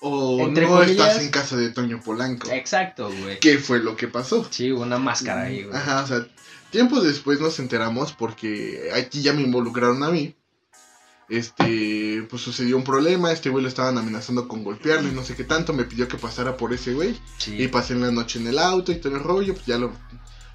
O 0.00 0.40
Entre 0.40 0.64
no 0.66 0.74
comillas- 0.78 0.90
estás 1.08 1.22
en 1.22 1.30
casa 1.30 1.56
de 1.56 1.70
Toño 1.70 2.00
Polanco. 2.00 2.48
Exacto, 2.52 3.10
güey. 3.22 3.40
¿Qué 3.40 3.58
fue 3.58 3.80
lo 3.80 3.96
que 3.96 4.06
pasó? 4.08 4.46
Sí, 4.50 4.70
una 4.70 4.98
máscara 4.98 5.42
ahí, 5.42 5.64
güey. 5.64 5.76
Ajá, 5.76 6.04
o 6.04 6.06
sea, 6.06 6.26
tiempo 6.70 7.00
después 7.00 7.40
nos 7.40 7.58
enteramos 7.58 8.12
porque 8.12 8.90
aquí 8.94 9.22
ya 9.22 9.32
me 9.32 9.42
involucraron 9.42 10.02
a 10.04 10.10
mí. 10.10 10.34
Este, 11.28 12.26
pues 12.30 12.40
sucedió 12.40 12.76
un 12.78 12.84
problema, 12.84 13.30
este 13.32 13.50
güey 13.50 13.62
lo 13.62 13.68
estaban 13.68 13.98
amenazando 13.98 14.48
con 14.48 14.64
golpearlo 14.64 15.08
y 15.08 15.12
no 15.12 15.22
sé 15.22 15.36
qué 15.36 15.44
tanto, 15.44 15.74
me 15.74 15.84
pidió 15.84 16.08
que 16.08 16.16
pasara 16.16 16.56
por 16.56 16.72
ese 16.72 16.94
güey 16.94 17.20
Sí. 17.36 17.54
y 17.62 17.68
pasé 17.68 17.92
en 17.92 18.00
la 18.00 18.10
noche 18.10 18.38
en 18.38 18.46
el 18.46 18.58
auto 18.58 18.92
y 18.92 18.96
todo 18.96 19.14
el 19.14 19.22
rollo, 19.22 19.52
pues 19.52 19.66
ya 19.66 19.76
lo, 19.76 19.92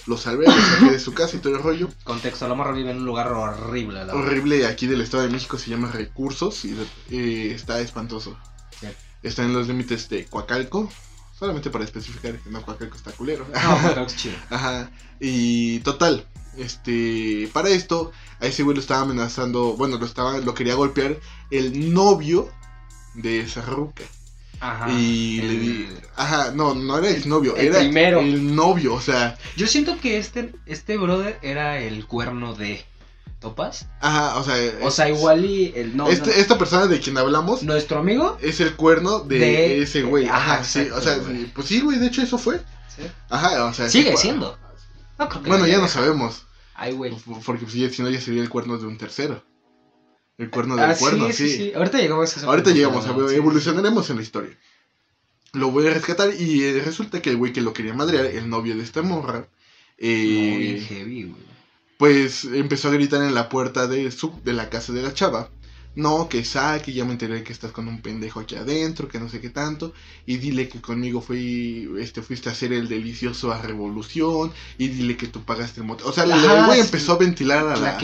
lo 0.06 0.18
salvé, 0.18 0.46
lo 0.46 0.52
saqué 0.52 0.92
de 0.92 1.00
su 1.00 1.14
casa 1.14 1.38
y 1.38 1.40
todo 1.40 1.56
el 1.56 1.64
rollo. 1.64 1.90
Contexto, 2.04 2.48
la 2.48 2.56
morra 2.56 2.72
vive 2.72 2.92
en 2.92 2.98
un 2.98 3.06
lugar 3.06 3.32
horrible, 3.32 4.06
la. 4.06 4.14
Horrible, 4.14 4.66
aquí 4.66 4.88
del 4.88 5.02
Estado 5.02 5.24
de 5.24 5.30
México 5.30 5.58
se 5.58 5.70
llama 5.70 5.92
Recursos 5.92 6.66
y 6.66 6.76
eh, 7.10 7.52
está 7.54 7.80
espantoso. 7.80 8.38
Sí. 8.80 8.88
Está 9.22 9.44
en 9.44 9.54
los 9.54 9.68
límites 9.68 10.10
de 10.10 10.26
Coacalco, 10.26 10.90
solamente 11.38 11.70
para 11.70 11.86
especificar 11.86 12.38
que 12.40 12.50
no 12.50 12.62
Coacalco 12.62 12.98
está 12.98 13.12
culero. 13.12 13.46
No, 13.96 14.06
es 14.06 14.16
chido. 14.16 14.36
Ajá. 14.50 14.92
Y 15.20 15.80
total. 15.80 16.28
este, 16.58 17.50
para 17.54 17.70
esto, 17.70 18.12
a 18.40 18.46
ese 18.48 18.64
güey 18.64 18.76
lo 18.76 18.82
estaba 18.82 19.02
amenazando, 19.02 19.76
bueno, 19.78 19.98
lo 19.98 20.06
estaba, 20.06 20.38
lo 20.40 20.54
quería 20.54 20.76
golpear 20.76 21.18
el 21.50 21.94
novio 21.94 22.50
de 23.16 23.40
esa 23.40 23.62
ruca. 23.62 24.04
Ajá. 24.66 24.90
y 24.92 25.42
le 25.42 25.58
di, 25.60 25.90
ajá, 26.16 26.52
no, 26.56 26.74
no 26.74 26.98
era 26.98 27.10
el 27.10 27.28
novio, 27.28 27.56
el 27.58 27.68
era 27.68 27.80
primero. 27.80 28.20
el 28.22 28.56
novio, 28.56 28.94
o 28.94 29.02
sea, 29.02 29.38
Yo 29.58 29.68
siento 29.68 30.00
que 30.00 30.18
este, 30.18 30.54
este 30.66 30.96
brother 30.98 31.38
era 31.42 31.80
el 31.80 32.06
cuerno 32.06 32.54
de 32.56 32.86
¿Topas? 33.42 33.88
ajá, 34.00 34.38
o 34.38 34.44
sea, 34.46 34.56
O 34.82 34.90
sea, 34.90 35.10
igual 35.10 35.44
y 35.44 35.74
el 35.76 35.98
no, 35.98 36.08
este- 36.08 36.30
no- 36.30 36.36
esta 36.38 36.58
persona 36.58 36.88
de 36.88 37.00
quien 37.02 37.18
hablamos 37.18 37.62
nuestro 37.64 38.00
amigo. 38.00 38.38
es 38.42 38.62
el 38.62 38.74
cuerno 38.76 39.20
de, 39.20 39.40
De- 39.40 39.82
ese 39.82 40.04
güey, 40.04 40.28
ajá, 40.28 40.38
ajá, 40.56 40.64
sí, 40.64 40.80
exacto, 40.80 41.00
o 41.00 41.02
sea, 41.04 41.18
güey. 41.18 41.46
pues 41.48 41.68
sí, 41.68 41.82
güey, 41.82 42.00
de 42.00 42.08
hecho 42.08 42.22
eso 42.22 42.38
fue, 42.38 42.62
ajá, 43.30 43.66
o 43.66 43.74
sea, 43.74 43.90
sí 43.90 44.02
Sigue 44.04 44.16
siendo. 44.16 44.58
No 45.20 45.30
Bueno, 45.46 45.68
ya 45.68 45.80
no 45.80 45.88
sabemos, 45.90 46.46
Ay, 46.74 46.94
güey. 46.94 47.14
porque 47.46 47.66
pues, 47.66 47.94
si 47.94 48.02
no 48.02 48.10
ya 48.10 48.22
sería 48.22 48.42
el 48.42 48.50
cuerno 48.50 48.78
de 48.78 48.88
un 48.88 48.98
tercero, 48.98 49.44
el 50.38 50.50
cuerno 50.50 50.76
del 50.76 50.92
Ah, 50.92 50.96
cuerno, 50.96 51.28
sí, 51.28 51.34
sí, 51.34 51.50
sí. 51.58 51.74
Ahorita 51.76 52.00
llegamos 52.00 52.36
a 52.36 52.40
eso. 52.40 52.50
Ahorita 52.50 52.72
llegamos, 52.72 53.06
a 53.06 53.12
ver, 53.14 53.34
evolucionaremos 53.36 54.10
en 54.10 54.16
la 54.18 54.22
historia. 54.22 54.58
Lo 55.54 55.70
voy 55.72 55.86
a 55.88 55.94
rescatar 55.94 56.34
y 56.40 56.64
eh, 56.64 56.82
resulta 56.84 57.22
que 57.22 57.30
el 57.30 57.38
güey 57.38 57.54
que 57.54 57.62
lo 57.62 57.74
quería 57.74 57.94
madrear, 57.94 58.26
el 58.26 58.50
novio 58.50 58.76
de 58.76 58.82
esta 58.84 59.02
morra, 59.04 59.48
eh, 60.00 60.78
Muy 60.78 60.82
heavy, 60.82 61.24
güey. 61.24 61.42
pues 61.98 62.46
empezó 62.46 62.88
a 62.88 62.92
gritar 62.92 63.22
en 63.24 63.36
la 63.36 63.50
puerta 63.50 63.88
de, 63.88 64.10
su, 64.12 64.32
de 64.44 64.54
la 64.54 64.70
casa 64.70 64.92
de 64.94 65.04
la 65.04 65.14
chava. 65.14 65.50
No, 65.96 66.28
que 66.28 66.44
saque, 66.44 66.92
ya 66.92 67.06
me 67.06 67.12
enteré 67.12 67.44
que 67.44 67.54
estás 67.54 67.72
con 67.72 67.88
un 67.88 68.02
pendejo 68.02 68.40
aquí 68.40 68.56
adentro, 68.56 69.08
que 69.08 69.20
no 69.20 69.30
sé 69.30 69.40
qué 69.42 69.50
tanto. 69.52 69.94
Y 70.26 70.38
dile 70.38 70.68
que 70.68 70.82
conmigo 70.82 71.22
fui, 71.22 71.88
este, 72.00 72.22
fuiste 72.24 72.50
a 72.50 72.52
hacer 72.54 72.74
el 72.74 72.88
delicioso 72.90 73.52
a 73.52 73.62
revolución. 73.62 74.52
Y 74.80 74.88
dile 74.88 75.16
que 75.18 75.28
tú 75.28 75.44
pagaste 75.44 75.82
el 75.82 75.86
motel. 75.88 76.08
O 76.08 76.12
sea, 76.12 76.24
el- 76.24 76.32
el 76.32 76.46
Ajá, 76.46 76.66
güey 76.66 76.80
sí. 76.80 76.86
empezó 76.86 77.14
a 77.14 77.18
ventilar 77.20 77.68
a 77.68 77.76
La 77.78 77.98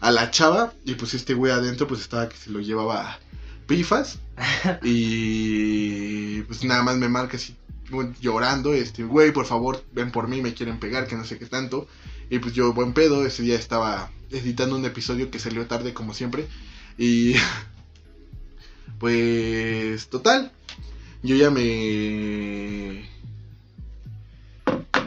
a 0.00 0.10
la 0.10 0.30
chava 0.30 0.72
y 0.84 0.94
pues 0.94 1.12
este 1.14 1.34
güey 1.34 1.52
adentro 1.52 1.86
pues 1.86 2.00
estaba 2.00 2.28
que 2.28 2.36
se 2.36 2.50
lo 2.50 2.60
llevaba 2.60 3.18
pifas 3.66 4.18
y 4.82 6.42
pues 6.42 6.64
nada 6.64 6.82
más 6.82 6.96
me 6.96 7.08
marca 7.08 7.36
así 7.36 7.56
llorando, 8.20 8.72
este 8.74 9.04
güey 9.04 9.32
por 9.32 9.46
favor 9.46 9.84
ven 9.92 10.10
por 10.10 10.28
mí, 10.28 10.40
me 10.42 10.54
quieren 10.54 10.78
pegar, 10.78 11.06
que 11.06 11.16
no 11.16 11.24
sé 11.24 11.38
qué 11.38 11.46
tanto 11.46 11.86
y 12.30 12.38
pues 12.38 12.54
yo 12.54 12.72
buen 12.72 12.92
pedo, 12.92 13.24
ese 13.26 13.42
día 13.42 13.54
estaba 13.56 14.10
editando 14.30 14.76
un 14.76 14.84
episodio 14.84 15.30
que 15.30 15.38
salió 15.38 15.66
tarde 15.66 15.92
como 15.94 16.14
siempre 16.14 16.46
y 16.98 17.34
pues 18.98 20.08
total, 20.08 20.50
yo 21.22 21.36
ya 21.36 21.50
me 21.50 23.04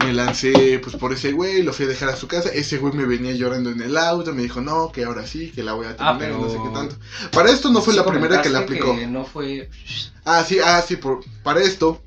me 0.05 0.13
lancé 0.13 0.79
pues 0.81 0.95
por 0.95 1.11
ese 1.11 1.33
güey, 1.33 1.63
lo 1.63 1.73
fui 1.73 1.85
a 1.85 1.89
dejar 1.89 2.09
a 2.09 2.15
su 2.15 2.27
casa, 2.27 2.49
ese 2.49 2.77
güey 2.77 2.93
me 2.93 3.05
venía 3.05 3.33
llorando 3.33 3.71
en 3.71 3.81
el 3.81 3.97
auto, 3.97 4.33
me 4.33 4.41
dijo 4.43 4.61
no, 4.61 4.91
que 4.91 5.03
ahora 5.03 5.27
sí, 5.27 5.51
que 5.51 5.63
la 5.63 5.73
voy 5.73 5.87
a 5.87 5.95
Ah, 5.99 6.17
terminar, 6.17 6.39
y 6.39 6.41
no 6.43 6.49
sé 6.49 6.57
pero- 6.57 6.63
qué 6.63 6.77
tanto. 6.77 6.95
Para 7.31 7.51
esto 7.51 7.69
no 7.71 7.81
fue 7.81 7.93
Sí 7.93 7.99
la 7.99 8.05
primera 8.05 8.41
que 8.41 8.49
la 8.49 8.59
aplicó. 8.59 8.95
que 8.95 9.07
no 9.07 9.25
fue. 9.25 9.69
Ah, 10.23 10.45
sí, 10.47 10.59
ah, 10.63 10.81
sí, 10.87 10.95
por, 10.95 11.25
para 11.43 11.61
esto, 11.61 12.01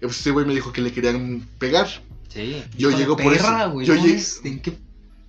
pues 0.00 0.20
ese 0.20 0.30
güey 0.30 0.46
me 0.46 0.54
dijo 0.54 0.72
que 0.72 0.82
le 0.82 0.92
querían 0.92 1.48
pegar. 1.58 1.88
Sí. 2.28 2.62
Yo 2.76 2.90
llego 2.90 3.16
por 3.16 3.32
perra, 3.32 3.64
eso. 3.66 3.82
Yo 3.82 3.94
no 3.96 4.02
¿En 4.44 4.60
qué 4.60 4.72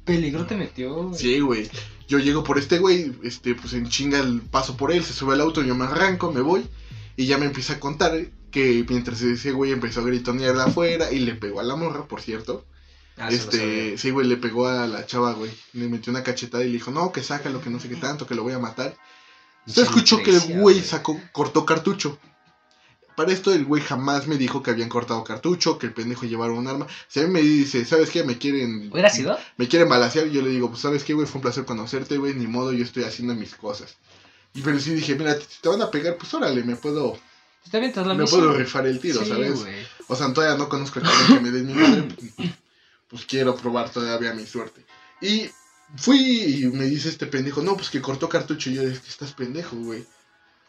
peligro 0.06 0.46
te 0.46 0.56
metió? 0.56 0.94
güey? 0.94 1.20
Sí, 1.20 1.40
güey. 1.40 1.70
Yo 2.08 2.20
llego 2.20 2.44
por 2.44 2.58
este 2.58 2.80
güey, 2.80 3.14
este, 3.24 3.56
pues 3.56 3.74
en 3.74 3.88
chinga 3.88 4.20
el 4.20 4.42
paso 4.42 4.76
por 4.76 4.92
él, 4.92 5.04
se 5.04 5.14
sube 5.14 5.34
al 5.34 5.42
auto, 5.42 5.64
yo 5.64 5.76
me 5.76 5.86
arranco, 5.86 6.32
me 6.32 6.42
voy, 6.42 6.66
y 7.16 7.26
ya 7.26 7.38
me 7.38 7.46
empieza 7.46 7.74
a 7.74 7.80
contar 7.80 8.28
que 8.52 8.86
mientras 8.90 9.22
ese 9.22 9.52
güey 9.54 9.72
empezó 9.72 10.02
a 10.02 10.04
gritonear 10.04 10.58
afuera 10.60 11.12
y 11.12 11.20
le 11.20 11.36
pegó 11.36 11.62
a 11.62 11.64
la 11.64 11.76
morra, 11.76 12.06
por 12.06 12.22
cierto. 12.22 12.66
Ah, 13.18 13.30
lo 13.30 13.36
este, 13.36 13.98
sí, 13.98 14.10
güey, 14.10 14.28
le 14.28 14.38
pegó 14.38 14.68
a 14.68 14.88
la 14.88 15.06
chava, 15.06 15.34
güey. 15.34 15.52
Le 15.74 15.88
metió 15.88 16.12
una 16.12 16.24
cachetada 16.24 16.64
y 16.64 16.68
le 16.68 16.74
dijo, 16.74 16.92
no, 16.92 17.12
que 17.12 17.24
sácalo, 17.24 17.62
que 17.62 17.70
no 17.70 17.80
sé 17.80 17.88
qué 17.88 17.96
tanto, 17.96 18.28
que 18.28 18.36
lo 18.36 18.44
voy 18.44 18.54
a 18.54 18.60
matar. 18.60 18.96
Se 19.66 19.84
escuchó 19.84 20.22
que 20.24 20.32
el 20.32 20.60
güey 20.60 20.82
sacó, 20.82 21.20
cortó 21.32 21.66
cartucho. 21.66 22.18
Para 23.16 23.32
esto 23.32 23.54
el 23.54 23.66
güey 23.66 23.82
jamás 23.82 24.28
me 24.28 24.38
dijo 24.38 24.64
que 24.64 24.72
habían 24.72 24.90
cortado 24.90 25.24
cartucho, 25.24 25.78
que 25.78 25.88
el 25.88 25.94
pendejo 25.94 26.26
llevaba 26.26 26.54
un 26.54 26.68
arma. 26.68 26.88
Si 27.08 27.20
a 27.20 27.24
mí 27.24 27.30
me 27.30 27.42
dice, 27.42 27.84
¿sabes 27.86 28.10
qué? 28.10 28.24
Me 28.24 28.38
quieren... 28.38 28.90
¿Hubiera 28.92 29.10
sido? 29.10 29.38
Me 29.58 29.68
quieren 29.68 29.90
balasear. 29.90 30.28
Yo 30.30 30.42
le 30.42 30.50
digo, 30.50 30.70
pues 30.70 30.82
¿sabes 30.82 31.04
qué, 31.04 31.14
güey? 31.14 31.28
Fue 31.28 31.40
un 31.40 31.44
placer 31.44 31.66
conocerte, 31.66 32.18
güey. 32.18 32.34
Ni 32.34 32.48
modo, 32.48 32.72
yo 32.72 32.84
estoy 32.84 33.04
haciendo 33.04 33.36
mis 33.36 33.56
cosas. 33.56 33.96
Y 34.54 34.62
pero 34.62 34.80
sí 34.80 34.94
dije, 34.94 35.16
mira, 35.16 35.36
si 35.36 35.62
te 35.62 35.70
van 35.70 35.82
a 35.82 35.92
pegar, 35.92 36.18
pues 36.18 36.34
órale, 36.34 36.64
me 36.64 36.76
puedo, 36.76 37.18
Está 37.64 37.80
bien, 37.80 37.94
te 37.94 38.04
me 38.04 38.16
misión. 38.16 38.40
puedo 38.40 38.54
rifar 38.54 38.88
el 38.88 39.00
tiro, 39.00 39.22
Sí, 39.22 39.30
¿sabes? 39.30 39.66
O 40.08 40.16
sea, 40.16 40.34
todavía 40.34 40.58
no 40.58 40.68
conozco 40.68 41.00
el 41.00 41.06
cabrón 41.06 41.28
que 41.28 41.40
me 41.40 41.52
dé 41.52 41.62
mi 41.62 41.74
madre. 41.74 42.04
Pues, 42.04 42.50
pues 43.08 43.26
quiero 43.26 43.56
probar 43.56 43.90
todavía 43.90 44.34
mi 44.34 44.46
suerte. 44.46 44.86
Y 45.22 45.50
fui 45.96 46.64
y 46.64 46.66
me 46.68 46.86
dice 46.86 47.10
este 47.10 47.28
pendejo, 47.28 47.62
no, 47.62 47.76
pues 47.76 47.90
que 47.90 48.02
cortó 48.02 48.28
cartucho. 48.28 48.70
Y 48.70 48.76
yo, 48.76 48.82
es 48.82 49.00
que 49.00 49.10
estás 49.10 49.34
pendejo, 49.34 49.76
güey. 49.78 50.06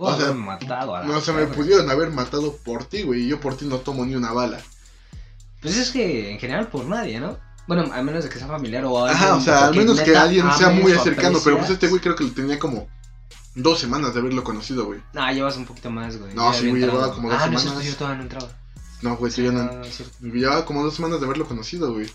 O 0.08 0.16
sea, 0.16 0.26
haberme 0.26 0.46
matado 0.46 0.96
a 0.96 1.00
la 1.00 1.06
No, 1.06 1.20
se 1.20 1.32
me 1.32 1.46
pudieron 1.46 1.88
haber 1.90 2.10
matado 2.10 2.56
por 2.56 2.84
ti, 2.84 3.02
güey. 3.02 3.22
Y 3.22 3.28
yo 3.28 3.40
por 3.40 3.56
ti 3.56 3.66
no 3.66 3.78
tomo 3.78 4.04
ni 4.04 4.14
una 4.14 4.32
bala. 4.32 4.60
Pues 5.60 5.76
es 5.76 5.90
que 5.90 6.32
en 6.32 6.38
general 6.38 6.68
por 6.68 6.84
nadie, 6.86 7.20
¿no? 7.20 7.38
Bueno, 7.68 7.90
a 7.92 8.02
menos 8.02 8.24
de 8.24 8.30
que 8.30 8.38
sea 8.38 8.48
familiar 8.48 8.84
o 8.84 9.04
alguien. 9.04 9.22
Ajá, 9.22 9.36
o 9.36 9.40
sea, 9.40 9.66
al 9.66 9.74
menos 9.76 10.00
que 10.00 10.16
alguien 10.16 10.50
sea 10.52 10.70
muy 10.70 10.92
o 10.92 11.02
cercano. 11.02 11.38
Pero 11.42 11.58
pues 11.58 11.70
este 11.70 11.88
güey 11.88 12.00
creo 12.00 12.16
que 12.16 12.24
lo 12.24 12.32
tenía 12.32 12.58
como 12.58 12.88
dos 13.54 13.78
semanas 13.78 14.14
de 14.14 14.20
haberlo 14.20 14.42
conocido, 14.42 14.86
güey. 14.86 15.00
Ah, 15.14 15.32
llevas 15.32 15.56
un 15.56 15.66
poquito 15.66 15.90
más, 15.90 16.16
güey. 16.16 16.34
No, 16.34 16.52
Ya 16.52 16.58
sí, 16.58 16.70
güey, 16.70 16.82
llevaba 16.82 17.14
como 17.14 17.30
dos 17.30 17.38
ah, 17.40 17.46
no 17.48 17.56
es 17.56 17.62
semanas. 17.62 17.82
cierto, 17.82 17.90
yo 17.92 17.96
todavía 17.96 18.16
no 18.16 18.22
entraba. 18.24 18.48
No, 19.02 19.16
güey, 19.16 19.32
sí, 19.32 19.42
yo 19.44 19.52
no. 19.52 19.60
Ah, 19.60 19.82
es 19.84 19.96
cierto. 19.96 20.16
Llevaba 20.20 20.64
como 20.64 20.82
dos 20.82 20.94
semanas 20.94 21.20
de 21.20 21.26
haberlo 21.26 21.46
conocido, 21.46 21.92
güey. 21.92 22.10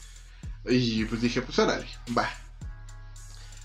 Y 0.65 1.05
pues 1.05 1.21
dije, 1.21 1.41
pues 1.41 1.57
órale, 1.59 1.87
va. 2.17 2.29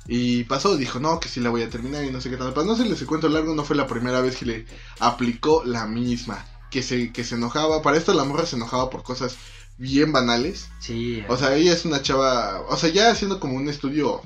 Y 0.06 0.44
pasó, 0.44 0.76
dijo, 0.76 0.98
no, 0.98 1.20
que 1.20 1.28
sí 1.28 1.40
la 1.40 1.50
voy 1.50 1.62
a 1.62 1.70
terminar 1.70 2.04
y 2.04 2.10
no 2.10 2.20
sé 2.20 2.28
qué 2.30 2.36
tal. 2.36 2.52
Para 2.52 2.66
no 2.66 2.72
hacerles 2.72 3.00
el 3.00 3.06
cuento 3.06 3.28
largo, 3.28 3.54
no 3.54 3.64
fue 3.64 3.76
la 3.76 3.86
primera 3.86 4.20
vez 4.20 4.36
que 4.36 4.46
le 4.46 4.66
aplicó 4.98 5.62
la 5.64 5.86
misma. 5.86 6.44
Que 6.70 6.82
se, 6.82 7.12
que 7.12 7.24
se 7.24 7.36
enojaba. 7.36 7.82
Para 7.82 7.98
esto 7.98 8.12
la 8.14 8.24
morra 8.24 8.46
se 8.46 8.56
enojaba 8.56 8.90
por 8.90 9.02
cosas 9.02 9.36
bien 9.78 10.12
banales. 10.12 10.68
Sí. 10.80 11.22
O 11.28 11.36
sea, 11.36 11.54
ella 11.54 11.72
es 11.72 11.84
una 11.84 12.02
chava. 12.02 12.62
O 12.68 12.76
sea, 12.76 12.90
ya 12.90 13.10
haciendo 13.10 13.38
como 13.38 13.56
un 13.56 13.68
estudio 13.68 14.22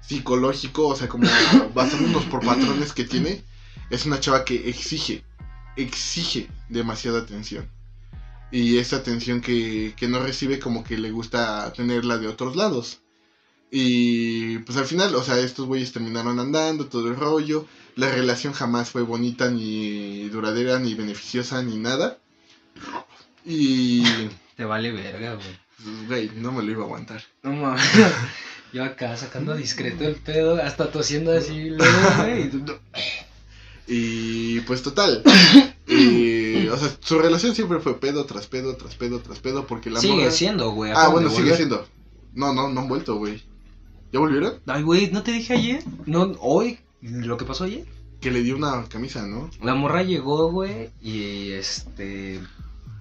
psicológico, 0.00 0.88
o 0.88 0.96
sea, 0.96 1.08
como 1.08 1.28
basándonos 1.74 2.24
por 2.26 2.44
patrones 2.44 2.92
que 2.92 3.04
tiene. 3.04 3.44
Es 3.90 4.06
una 4.06 4.18
chava 4.18 4.44
que 4.44 4.68
exige, 4.68 5.24
exige 5.76 6.48
demasiada 6.70 7.20
atención. 7.20 7.68
Y 8.50 8.78
esa 8.78 8.96
atención 8.96 9.40
que, 9.40 9.94
que 9.96 10.08
no 10.08 10.20
recibe, 10.20 10.58
como 10.58 10.84
que 10.84 10.96
le 10.96 11.10
gusta 11.10 11.72
tenerla 11.72 12.18
de 12.18 12.28
otros 12.28 12.56
lados. 12.56 13.03
Y 13.76 14.58
pues 14.58 14.78
al 14.78 14.84
final, 14.84 15.12
o 15.16 15.22
sea, 15.24 15.36
estos 15.40 15.66
güeyes 15.66 15.92
terminaron 15.92 16.38
andando, 16.38 16.86
todo 16.86 17.08
el 17.08 17.16
rollo. 17.16 17.66
La 17.96 18.08
relación 18.08 18.52
jamás 18.52 18.90
fue 18.90 19.02
bonita, 19.02 19.50
ni 19.50 20.28
duradera, 20.28 20.78
ni 20.78 20.94
beneficiosa, 20.94 21.60
ni 21.60 21.76
nada. 21.76 22.18
Y. 23.44 24.04
Te 24.56 24.64
vale 24.64 24.92
verga, 24.92 25.34
güey. 25.34 25.46
Pues, 25.82 26.06
Güey, 26.06 26.30
no 26.36 26.52
me 26.52 26.62
lo 26.62 26.70
iba 26.70 26.82
a 26.82 26.86
aguantar. 26.86 27.24
No 27.42 27.50
mames. 27.50 27.82
Yo 28.72 28.84
acá 28.84 29.16
sacando 29.16 29.56
discreto 29.56 30.04
el 30.04 30.14
pedo, 30.16 30.62
hasta 30.62 30.92
tosiendo 30.92 31.32
así, 31.32 31.70
güey. 32.18 32.50
y 33.88 34.56
Y 34.56 34.60
pues 34.60 34.82
total. 34.82 35.20
eh, 35.88 36.70
o 36.72 36.76
sea, 36.76 36.96
su 37.00 37.18
relación 37.18 37.56
siempre 37.56 37.80
fue 37.80 37.98
pedo 37.98 38.24
tras 38.24 38.46
pedo, 38.46 38.76
tras 38.76 38.94
pedo, 38.94 39.18
tras 39.18 39.40
pedo, 39.40 39.66
porque 39.66 39.90
la 39.90 39.98
Sigue 40.00 40.14
morra- 40.26 40.30
siendo, 40.30 40.70
güey. 40.70 40.92
Ah, 40.94 41.08
bueno, 41.08 41.28
sigue 41.28 41.56
siendo. 41.56 41.84
No, 42.34 42.52
no, 42.54 42.68
no 42.68 42.80
han 42.82 42.88
vuelto, 42.88 43.16
güey. 43.16 43.42
¿Ya 44.14 44.20
volvieron? 44.20 44.60
Ay, 44.66 44.84
güey, 44.84 45.10
¿no 45.10 45.24
te 45.24 45.32
dije 45.32 45.54
ayer? 45.54 45.82
No, 46.06 46.36
hoy, 46.38 46.78
lo 47.02 47.36
que 47.36 47.44
pasó 47.44 47.64
ayer. 47.64 47.84
Que 48.20 48.30
le 48.30 48.44
dio 48.44 48.54
una 48.54 48.84
camisa, 48.88 49.26
¿no? 49.26 49.50
La 49.60 49.74
morra 49.74 50.04
llegó, 50.04 50.52
güey, 50.52 50.90
y 51.02 51.50
este... 51.50 52.40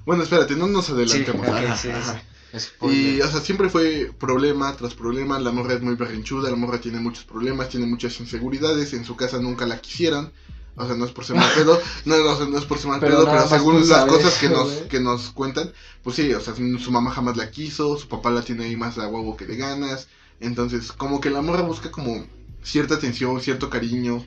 Bueno, 0.07 0.23
espérate, 0.23 0.55
no 0.55 0.65
nos 0.65 0.89
adelantemos. 0.89 1.45
Sí, 1.79 1.89
sí, 1.91 2.59
sí. 2.59 2.69
Y, 2.89 3.21
o 3.21 3.27
sea, 3.27 3.41
siempre 3.41 3.69
fue 3.69 4.11
problema 4.19 4.75
tras 4.75 4.95
problema. 4.95 5.39
La 5.39 5.51
morra 5.51 5.75
es 5.75 5.83
muy 5.83 5.93
berrinchuda, 5.93 6.49
la 6.49 6.55
morra 6.55 6.81
tiene 6.81 6.99
muchos 6.99 7.25
problemas, 7.25 7.69
tiene 7.69 7.85
muchas 7.85 8.19
inseguridades. 8.19 8.93
En 8.93 9.05
su 9.05 9.15
casa 9.15 9.37
nunca 9.37 9.67
la 9.67 9.79
quisieran. 9.79 10.31
O 10.75 10.87
sea, 10.87 10.95
no 10.95 11.05
es 11.05 11.11
por 11.11 11.25
ser 11.25 11.35
mal 11.35 11.51
pedo, 11.55 11.79
no, 12.05 12.17
no, 12.17 12.57
es 12.57 12.65
por 12.65 12.79
ser 12.79 12.89
mal 12.89 12.99
Pero 12.99 13.17
pedo, 13.17 13.25
pero 13.25 13.47
según 13.47 13.75
las 13.81 13.87
sabes, 13.87 14.13
cosas 14.15 14.39
que 14.39 14.49
nos, 14.49 14.69
que 14.89 14.99
nos 14.99 15.29
cuentan, 15.29 15.71
pues 16.01 16.15
sí, 16.15 16.33
o 16.33 16.41
sea, 16.41 16.55
su 16.55 16.91
mamá 16.91 17.11
jamás 17.11 17.37
la 17.37 17.51
quiso, 17.51 17.99
su 17.99 18.07
papá 18.07 18.31
la 18.31 18.41
tiene 18.41 18.65
ahí 18.65 18.75
más 18.75 18.97
a 18.97 19.07
huevo 19.07 19.37
que 19.37 19.45
de 19.45 19.57
ganas. 19.57 20.07
Entonces, 20.39 20.91
como 20.91 21.21
que 21.21 21.29
la 21.29 21.41
morra 21.41 21.61
busca 21.61 21.91
como 21.91 22.25
cierta 22.63 22.95
atención, 22.95 23.39
cierto 23.41 23.69
cariño. 23.69 24.25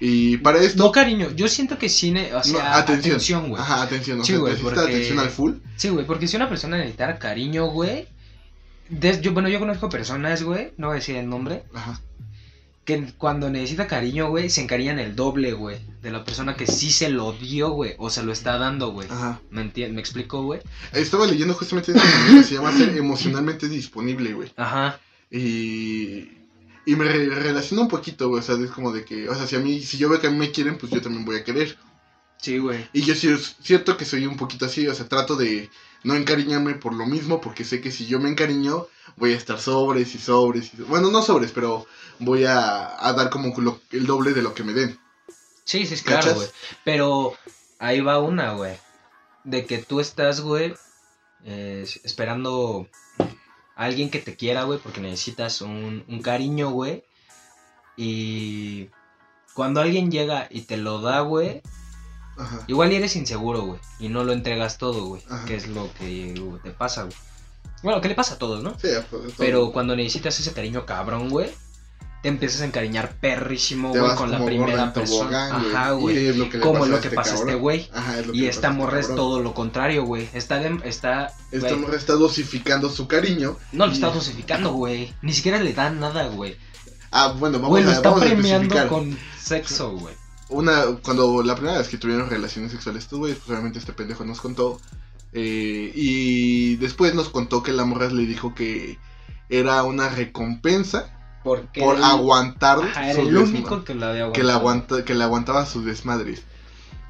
Y 0.00 0.36
para 0.38 0.62
esto, 0.62 0.82
No, 0.84 0.92
cariño, 0.92 1.30
yo 1.34 1.48
siento 1.48 1.76
que 1.78 1.88
cine, 1.88 2.32
o 2.32 2.36
no, 2.38 2.44
sea, 2.44 2.76
atención. 2.76 3.14
atención, 3.16 3.48
güey. 3.50 3.60
Ajá, 3.60 3.82
atención, 3.82 4.20
o 4.20 4.24
Sí, 4.24 4.32
sea, 4.32 4.38
güey, 4.40 4.52
necesita 4.52 4.74
porque- 4.82 4.92
atención 4.94 5.18
al 5.18 5.30
full. 5.30 5.52
Sí, 5.76 5.88
güey, 5.88 6.06
porque 6.06 6.28
si 6.28 6.36
una 6.36 6.48
persona 6.48 6.76
necesitara 6.78 7.18
cariño, 7.18 7.66
güey. 7.66 8.06
des- 8.90 9.20
yo, 9.20 9.32
bueno, 9.34 9.48
yo 9.50 9.58
conozco 9.58 9.88
personas, 9.90 10.42
güey, 10.42 10.72
no 10.78 10.86
voy 10.86 10.94
a 10.94 11.00
decir 11.00 11.16
el 11.16 11.28
nombre, 11.28 11.64
Ajá. 11.74 12.00
que 12.86 13.12
cuando 13.18 13.50
necesita 13.50 13.86
cariño, 13.86 14.30
güey, 14.30 14.48
se 14.48 14.62
encariñan 14.62 14.98
el 14.98 15.14
doble, 15.14 15.52
güey, 15.52 15.76
de 16.00 16.10
la 16.10 16.24
persona 16.24 16.56
que 16.56 16.66
sí 16.66 16.90
se 16.90 17.10
lo 17.10 17.32
dio, 17.32 17.70
güey, 17.72 17.94
o 17.98 18.08
se 18.08 18.22
lo 18.22 18.32
está 18.32 18.56
dando, 18.56 18.92
güey. 18.92 19.06
Ajá. 19.10 19.40
¿Me 19.50 19.60
entiendes? 19.60 19.94
¿Me 19.94 20.00
explico, 20.00 20.42
güey? 20.42 20.60
Estaba 20.92 21.26
leyendo 21.26 21.52
justamente 21.52 21.92
eso 21.96 22.02
que 22.34 22.44
se 22.44 22.54
llama 22.54 22.72
ser 22.72 22.96
emocionalmente 22.96 23.68
disponible, 23.68 24.32
güey. 24.32 24.50
Ajá. 24.56 24.98
Y, 25.30 26.30
y 26.86 26.96
me 26.96 27.04
re- 27.04 27.28
relaciono 27.28 27.82
un 27.82 27.88
poquito, 27.88 28.28
güey. 28.28 28.40
O 28.40 28.42
sea, 28.42 28.56
es 28.56 28.70
como 28.70 28.92
de 28.92 29.04
que, 29.04 29.28
o 29.28 29.34
sea, 29.34 29.46
si 29.46 29.56
a 29.56 29.60
mí, 29.60 29.80
si 29.82 29.98
yo 29.98 30.08
veo 30.08 30.20
que 30.20 30.26
a 30.26 30.30
mí 30.30 30.36
me 30.38 30.50
quieren, 30.50 30.78
pues 30.78 30.90
yo 30.92 31.00
también 31.02 31.24
voy 31.24 31.36
a 31.36 31.44
querer. 31.44 31.76
Sí, 32.38 32.58
güey. 32.58 32.88
Y 32.92 33.02
yo 33.02 33.14
sí 33.14 33.28
es 33.28 33.56
cierto 33.62 33.96
que 33.96 34.04
soy 34.04 34.26
un 34.26 34.36
poquito 34.36 34.66
así, 34.66 34.86
o 34.86 34.94
sea, 34.94 35.08
trato 35.08 35.34
de 35.36 35.70
no 36.04 36.14
encariñarme 36.14 36.74
por 36.74 36.94
lo 36.94 37.04
mismo, 37.06 37.40
porque 37.40 37.64
sé 37.64 37.80
que 37.80 37.90
si 37.90 38.06
yo 38.06 38.20
me 38.20 38.28
encariño, 38.28 38.86
voy 39.16 39.32
a 39.32 39.36
estar 39.36 39.60
sobres 39.60 40.14
y 40.14 40.18
sobres. 40.18 40.70
Y, 40.78 40.82
bueno, 40.82 41.10
no 41.10 41.20
sobres, 41.22 41.50
pero 41.52 41.86
voy 42.20 42.44
a, 42.44 43.04
a 43.04 43.12
dar 43.12 43.28
como 43.30 43.52
lo- 43.60 43.80
el 43.90 44.06
doble 44.06 44.32
de 44.32 44.42
lo 44.42 44.54
que 44.54 44.62
me 44.64 44.72
den. 44.72 44.98
Sí, 45.64 45.84
sí, 45.84 45.94
es 45.94 46.02
claro, 46.02 46.34
güey. 46.34 46.48
Pero 46.84 47.34
ahí 47.78 48.00
va 48.00 48.20
una, 48.20 48.52
güey. 48.52 48.76
De 49.44 49.66
que 49.66 49.78
tú 49.78 50.00
estás, 50.00 50.40
güey, 50.40 50.74
eh, 51.44 51.84
esperando 52.04 52.88
alguien 53.78 54.10
que 54.10 54.18
te 54.18 54.36
quiera, 54.36 54.64
güey, 54.64 54.78
porque 54.80 55.00
necesitas 55.00 55.62
un, 55.62 56.04
un 56.08 56.20
cariño, 56.20 56.70
güey. 56.70 57.04
Y 57.96 58.90
cuando 59.54 59.80
alguien 59.80 60.10
llega 60.10 60.48
y 60.50 60.62
te 60.62 60.76
lo 60.76 61.00
da, 61.00 61.20
güey, 61.20 61.62
Ajá. 62.36 62.64
igual 62.66 62.92
eres 62.92 63.14
inseguro, 63.16 63.62
güey. 63.62 63.80
Y 64.00 64.08
no 64.08 64.24
lo 64.24 64.32
entregas 64.32 64.78
todo, 64.78 65.06
güey. 65.06 65.22
Que 65.46 65.54
es 65.54 65.68
lo 65.68 65.92
que 65.94 66.34
te 66.62 66.70
pasa, 66.72 67.04
güey. 67.04 67.16
Bueno, 67.84 68.00
que 68.00 68.08
le 68.08 68.16
pasa 68.16 68.34
a 68.34 68.38
todos, 68.38 68.64
¿no? 68.64 68.72
Sí, 68.80 68.88
pues, 69.08 69.22
todo. 69.22 69.32
Pero 69.38 69.72
cuando 69.72 69.94
necesitas 69.94 70.38
ese 70.40 70.52
cariño 70.52 70.84
cabrón, 70.84 71.28
güey, 71.30 71.50
te 72.22 72.28
empiezas 72.28 72.62
a 72.62 72.64
encariñar 72.64 73.16
perrísimo, 73.20 73.90
güey, 73.90 74.14
con 74.16 74.30
la 74.30 74.38
como 74.38 74.46
primera 74.48 74.92
persona. 74.92 75.48
tobogán, 75.50 75.74
Ajá, 75.74 75.90
güey. 75.92 76.16
Y 76.18 76.26
es 76.28 76.36
lo 76.36 76.48
que 76.50 76.58
Como 76.60 76.80
pasa 76.80 76.92
a 76.92 76.96
este 76.96 77.10
pasa 77.10 77.32
a 77.32 77.38
este 77.38 77.54
güey. 77.54 77.90
Ajá, 77.92 78.18
es 78.18 78.26
lo 78.26 78.32
que 78.32 78.38
Y 78.38 78.46
esta 78.46 78.68
este 78.68 78.78
morra 78.78 79.00
es 79.00 79.06
todo 79.14 79.40
lo 79.40 79.54
contrario, 79.54 80.04
güey. 80.04 80.28
Está, 80.34 80.58
de- 80.58 80.80
está, 80.84 81.32
Esta 81.52 81.68
güey, 81.68 81.80
morra 81.80 81.96
está 81.96 82.14
dosificando 82.14 82.90
su 82.90 83.06
cariño. 83.06 83.56
no 83.72 83.86
lo 83.86 83.92
está 83.92 84.10
dosificando, 84.10 84.72
güey. 84.72 85.14
Ni 85.22 85.32
siquiera 85.32 85.58
le 85.60 85.72
dan 85.72 86.00
nada, 86.00 86.26
güey. 86.28 86.56
Ah, 87.10 87.34
bueno, 87.38 87.58
vamos 87.58 87.70
Güey, 87.70 87.84
lo 87.84 87.90
a, 87.90 87.94
está 87.94 88.10
vamos 88.10 88.24
premiando 88.24 88.88
con 88.88 89.16
sexo, 89.40 89.92
güey. 89.92 90.14
Una, 90.50 90.84
cuando 91.02 91.42
la 91.42 91.54
primera 91.54 91.78
vez 91.78 91.88
que 91.88 91.98
tuvieron 91.98 92.28
relaciones 92.28 92.72
sexuales 92.72 93.04
estos 93.04 93.18
güeyes, 93.18 93.38
pues 93.38 93.50
obviamente 93.50 93.78
este 93.78 93.92
pendejo 93.92 94.24
nos 94.24 94.40
contó. 94.40 94.80
eh, 95.32 95.92
y 95.94 96.76
después 96.76 97.14
nos 97.14 97.28
contó 97.28 97.62
que 97.62 97.72
la 97.72 97.84
morra 97.84 98.08
le 98.08 98.24
dijo 98.26 98.54
que 98.54 98.98
era 99.50 99.82
una 99.84 100.08
recompensa 100.08 101.14
Porque 101.44 101.80
por 101.80 101.96
aguantar 102.02 102.78
Ajá, 102.80 103.10
era 103.10 103.20
el 103.22 103.36
único 103.36 103.84
que 103.84 103.94
la 103.94 104.10
había 104.10 104.32
que 104.32 104.42
aguanta, 104.42 105.04
que 105.04 105.14
aguantaba 105.24 105.66
sus 105.66 105.84
desmadres. 105.84 106.42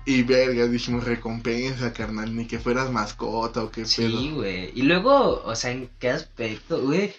Y 0.04 0.22
verga, 0.22 0.66
dijimos 0.66 1.04
recompensa, 1.04 1.92
carnal, 1.92 2.34
ni 2.34 2.46
que 2.46 2.58
fueras 2.58 2.90
mascota 2.90 3.62
o 3.62 3.70
qué 3.70 3.84
Sí, 3.84 4.02
pedo. 4.02 4.36
güey. 4.36 4.70
Y 4.74 4.82
luego, 4.82 5.42
o 5.44 5.54
sea, 5.54 5.70
¿en 5.70 5.90
qué 5.98 6.10
aspecto, 6.10 6.80
güey? 6.80 7.12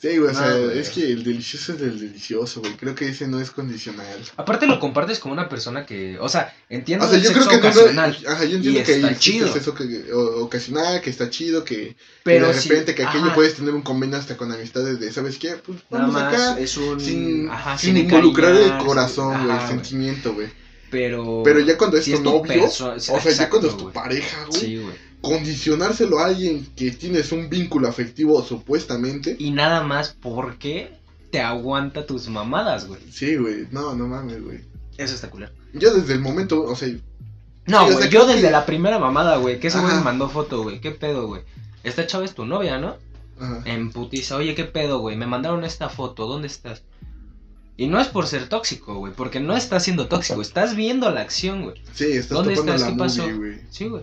Sí, 0.00 0.16
güey, 0.16 0.30
o 0.30 0.32
No, 0.32 0.38
sea, 0.38 0.56
güey. 0.56 0.78
es 0.78 0.90
que 0.90 1.10
el 1.10 1.24
delicioso 1.24 1.72
es 1.72 1.80
del 1.80 1.98
delicioso, 1.98 2.60
güey. 2.60 2.76
Creo 2.76 2.94
que 2.94 3.08
ese 3.08 3.26
no 3.26 3.40
es 3.40 3.50
condicional. 3.50 4.06
Aparte 4.36 4.68
lo 4.68 4.78
compartes 4.78 5.18
con 5.18 5.32
una 5.32 5.48
persona 5.48 5.84
que, 5.84 6.16
o 6.20 6.28
sea, 6.28 6.54
entiendo 6.68 7.04
O 7.04 7.08
sea, 7.08 7.18
el 7.18 7.24
yo 7.24 7.32
creo 7.32 7.42
sexo 7.42 7.60
que 7.60 7.66
no, 7.66 7.70
ocasional, 7.74 8.16
ajá, 8.28 8.44
yo 8.44 8.56
entiendo 8.58 8.80
y 8.80 8.82
que 8.84 8.92
está 8.94 9.18
chido. 9.18 9.46
el 9.48 9.52
sexo 9.52 9.74
que, 9.74 10.12
o- 10.12 10.44
ocasional, 10.44 11.00
que 11.00 11.10
está 11.10 11.30
chido, 11.30 11.64
que 11.64 11.96
pero 12.22 12.46
de 12.46 12.54
si- 12.54 12.68
repente 12.68 12.94
que 12.94 13.02
aquello 13.02 13.24
ajá, 13.24 13.34
puedes 13.34 13.54
tener 13.56 13.74
un 13.74 13.82
convenio 13.82 14.18
hasta 14.18 14.36
con 14.36 14.52
amistades 14.52 15.00
de, 15.00 15.10
¿sabes 15.12 15.36
qué? 15.36 15.56
Pues 15.56 15.78
nada 15.90 16.06
vamos 16.06 16.14
más 16.14 16.32
acá. 16.34 16.60
es 16.60 16.76
un 16.76 17.00
Sin, 17.00 17.50
ajá, 17.50 17.76
sin 17.76 17.96
sin 17.96 18.04
involucrar 18.04 18.54
el 18.54 18.78
corazón, 18.78 19.42
güey, 19.42 19.50
ajá, 19.56 19.64
el 19.64 19.68
sentimiento, 19.80 20.32
güey. 20.32 20.46
Pero 20.90 21.42
Pero 21.44 21.58
ya 21.60 21.76
cuando 21.76 21.96
es 21.96 22.04
si 22.04 22.12
tu 22.12 22.16
es 22.18 22.22
tu 22.22 22.30
novio, 22.30 22.44
perso- 22.66 22.94
o 22.94 23.20
sea, 23.20 23.32
ya 23.32 23.50
cuando 23.50 23.68
es 23.68 23.76
tu 23.76 23.82
güey. 23.82 23.94
pareja, 23.94 24.44
güey, 24.48 24.60
Sí, 24.60 24.76
güey. 24.78 25.07
Condicionárselo 25.20 26.18
a 26.18 26.26
alguien 26.26 26.66
que 26.76 26.90
tienes 26.90 27.32
un 27.32 27.48
vínculo 27.48 27.88
afectivo 27.88 28.42
supuestamente. 28.42 29.36
Y 29.38 29.50
nada 29.50 29.82
más 29.82 30.16
porque 30.20 30.92
te 31.30 31.40
aguanta 31.40 32.06
tus 32.06 32.28
mamadas, 32.28 32.86
güey. 32.86 33.00
Sí, 33.10 33.36
güey, 33.36 33.66
no, 33.70 33.94
no 33.94 34.06
mames, 34.06 34.42
güey. 34.42 34.60
Eso 34.96 35.14
está 35.14 35.30
culero. 35.30 35.52
Yo 35.74 35.92
desde 35.94 36.14
el 36.14 36.20
momento, 36.20 36.62
o 36.62 36.74
sea, 36.74 36.88
No, 37.66 37.84
güey, 37.90 38.08
yo 38.08 38.26
desde 38.26 38.42
que- 38.42 38.50
la 38.50 38.64
primera 38.66 38.98
mamada, 38.98 39.36
güey, 39.36 39.60
que 39.60 39.68
ese 39.68 39.78
güey 39.80 39.94
mandó 40.02 40.28
foto, 40.28 40.62
güey. 40.62 40.80
¿Qué 40.80 40.90
pedo, 40.92 41.26
güey? 41.26 41.42
Esta 41.84 42.06
chava 42.06 42.24
es 42.24 42.34
tu 42.34 42.44
novia, 42.46 42.78
¿no? 42.78 42.96
ajá. 43.40 43.62
En 43.66 43.92
putiza, 43.92 44.34
oye, 44.36 44.54
¿qué 44.56 44.64
pedo, 44.64 44.98
güey? 44.98 45.16
Me 45.16 45.26
mandaron 45.26 45.62
esta 45.64 45.88
foto, 45.88 46.26
¿dónde 46.26 46.48
estás? 46.48 46.82
Y 47.76 47.86
no 47.86 48.00
es 48.00 48.08
por 48.08 48.26
ser 48.26 48.48
tóxico, 48.48 48.96
güey, 48.96 49.12
porque 49.12 49.38
no 49.38 49.56
estás 49.56 49.84
siendo 49.84 50.08
tóxico, 50.08 50.42
estás 50.42 50.74
viendo 50.74 51.08
la 51.12 51.20
acción, 51.20 51.62
güey. 51.62 51.80
sí, 51.92 52.06
estás 52.06 52.30
¿Dónde 52.30 52.54
estás? 52.54 52.80
la 52.80 52.88
¿Qué 52.88 52.94
pasó? 52.96 53.28
movie. 53.28 53.60
Sí, 53.70 53.86
güey. 53.86 54.02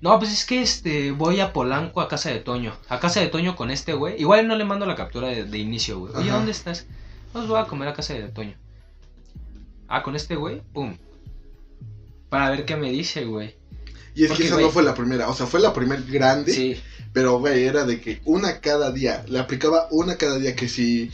No, 0.00 0.18
pues 0.18 0.32
es 0.32 0.44
que 0.44 0.60
este, 0.62 1.10
voy 1.10 1.40
a 1.40 1.52
Polanco 1.52 2.00
a 2.00 2.08
casa 2.08 2.30
de 2.30 2.38
Toño. 2.40 2.74
A 2.88 3.00
casa 3.00 3.20
de 3.20 3.28
Toño 3.28 3.56
con 3.56 3.70
este 3.70 3.94
güey. 3.94 4.20
Igual 4.20 4.46
no 4.46 4.54
le 4.56 4.64
mando 4.64 4.84
la 4.86 4.94
captura 4.94 5.28
de, 5.28 5.44
de 5.44 5.58
inicio, 5.58 5.98
güey. 6.00 6.12
Oye, 6.14 6.28
Ajá. 6.28 6.36
¿dónde 6.36 6.52
estás? 6.52 6.86
Pues 7.32 7.46
voy 7.46 7.58
a 7.60 7.64
comer 7.64 7.88
a 7.88 7.94
casa 7.94 8.12
de 8.14 8.28
Toño. 8.28 8.54
Ah, 9.88 10.02
con 10.02 10.14
este 10.16 10.36
güey, 10.36 10.60
pum. 10.72 10.96
Para 12.28 12.50
ver 12.50 12.64
qué 12.64 12.76
me 12.76 12.90
dice, 12.90 13.24
güey. 13.24 13.54
Y 14.14 14.22
es 14.24 14.28
Porque, 14.28 14.42
que 14.44 14.48
esa 14.48 14.56
güey- 14.56 14.62
no 14.64 14.70
fue 14.70 14.82
la 14.82 14.94
primera, 14.94 15.28
o 15.28 15.34
sea, 15.34 15.46
fue 15.46 15.60
la 15.60 15.72
primer 15.74 16.02
grande, 16.04 16.52
Sí, 16.52 16.80
pero 17.12 17.38
güey, 17.38 17.64
era 17.64 17.84
de 17.84 18.00
que 18.00 18.20
una 18.24 18.60
cada 18.60 18.90
día, 18.90 19.24
le 19.28 19.38
aplicaba 19.38 19.88
una 19.90 20.16
cada 20.16 20.38
día 20.38 20.56
que 20.56 20.68
si, 20.68 21.10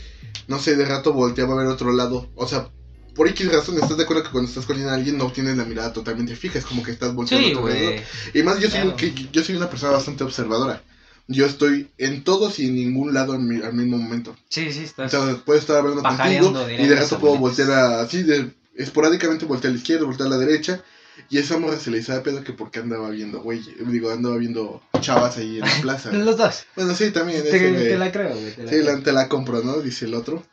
no 0.47 0.57
sé, 0.59 0.75
de 0.75 0.85
rato 0.85 1.13
volteaba 1.13 1.53
a 1.53 1.57
ver 1.57 1.67
otro 1.67 1.91
lado, 1.91 2.29
o 2.35 2.47
sea, 2.47 2.69
por 3.15 3.27
X 3.27 3.51
razón, 3.51 3.75
¿estás 3.75 3.97
de 3.97 4.03
acuerdo 4.03 4.23
que 4.23 4.29
cuando 4.31 4.49
estás 4.49 4.65
con 4.65 4.79
alguien 4.87 5.17
no 5.17 5.31
tienes 5.31 5.57
la 5.57 5.65
mirada 5.65 5.93
totalmente 5.93 6.35
fija? 6.35 6.59
Es 6.59 6.65
como 6.65 6.83
que 6.83 6.91
estás 6.91 7.13
volteando 7.13 7.47
sí, 7.47 7.53
a 7.55 7.59
güey. 7.59 8.01
Y 8.33 8.43
más, 8.43 8.59
yo 8.59 8.69
soy, 8.69 8.81
Claro. 8.81 8.95
que, 8.95 9.13
yo 9.31 9.43
soy 9.43 9.55
una 9.55 9.69
persona 9.69 9.93
bastante 9.93 10.23
observadora. 10.23 10.81
Yo 11.27 11.45
estoy 11.45 11.89
en 11.97 12.23
todos 12.23 12.59
y 12.59 12.67
en 12.67 12.75
ningún 12.75 13.13
lado 13.13 13.35
en 13.35 13.47
mi- 13.47 13.61
al 13.63 13.73
mismo 13.73 13.97
momento. 13.97 14.35
Sí, 14.49 14.71
sí, 14.73 14.83
estás. 14.83 15.13
Entonces, 15.13 15.41
puedo 15.45 15.57
estar 15.57 15.77
hablando 15.77 16.03
contigo 16.03 16.67
y 16.69 16.85
de 16.87 16.95
rato 16.95 17.17
puedo 17.19 17.37
voltear 17.37 17.71
a, 17.71 18.01
así, 18.01 18.23
de, 18.23 18.51
esporádicamente 18.75 19.45
voltear 19.45 19.69
a 19.71 19.73
la 19.75 19.79
izquierda, 19.79 20.05
voltear 20.05 20.27
a 20.27 20.31
la 20.31 20.37
derecha. 20.37 20.83
Y 21.29 21.37
esa 21.37 21.59
morra 21.59 21.77
se 21.79 21.91
le 21.91 21.99
hizo 21.99 22.11
de 22.11 22.21
pedo 22.21 22.43
que 22.43 22.53
porque 22.53 22.79
andaba 22.79 23.09
viendo, 23.11 23.39
güey, 23.41 23.61
digo, 23.87 24.11
andaba 24.11 24.35
viendo 24.37 24.81
chavas 24.99 25.37
ahí 25.37 25.59
en 25.59 25.61
la 25.61 25.67
plaza. 25.81 26.11
Los 26.11 26.37
dos. 26.37 26.65
bueno, 26.75 26.95
sí, 26.95 27.11
también, 27.11 27.43
Te, 27.43 27.49
ese 27.49 27.59
te 27.89 27.97
la 27.97 28.11
creo, 28.11 28.31
güey. 28.35 28.51
te 28.55 28.63
la 28.63 28.69
sí, 28.71 28.79
creo. 28.81 28.95
la, 28.97 29.03
te 29.03 29.11
la 29.13 29.29
compro, 29.29 29.61
¿no? 29.63 29.77
Dice 29.79 30.05
el 30.05 30.15
otro. 30.15 30.43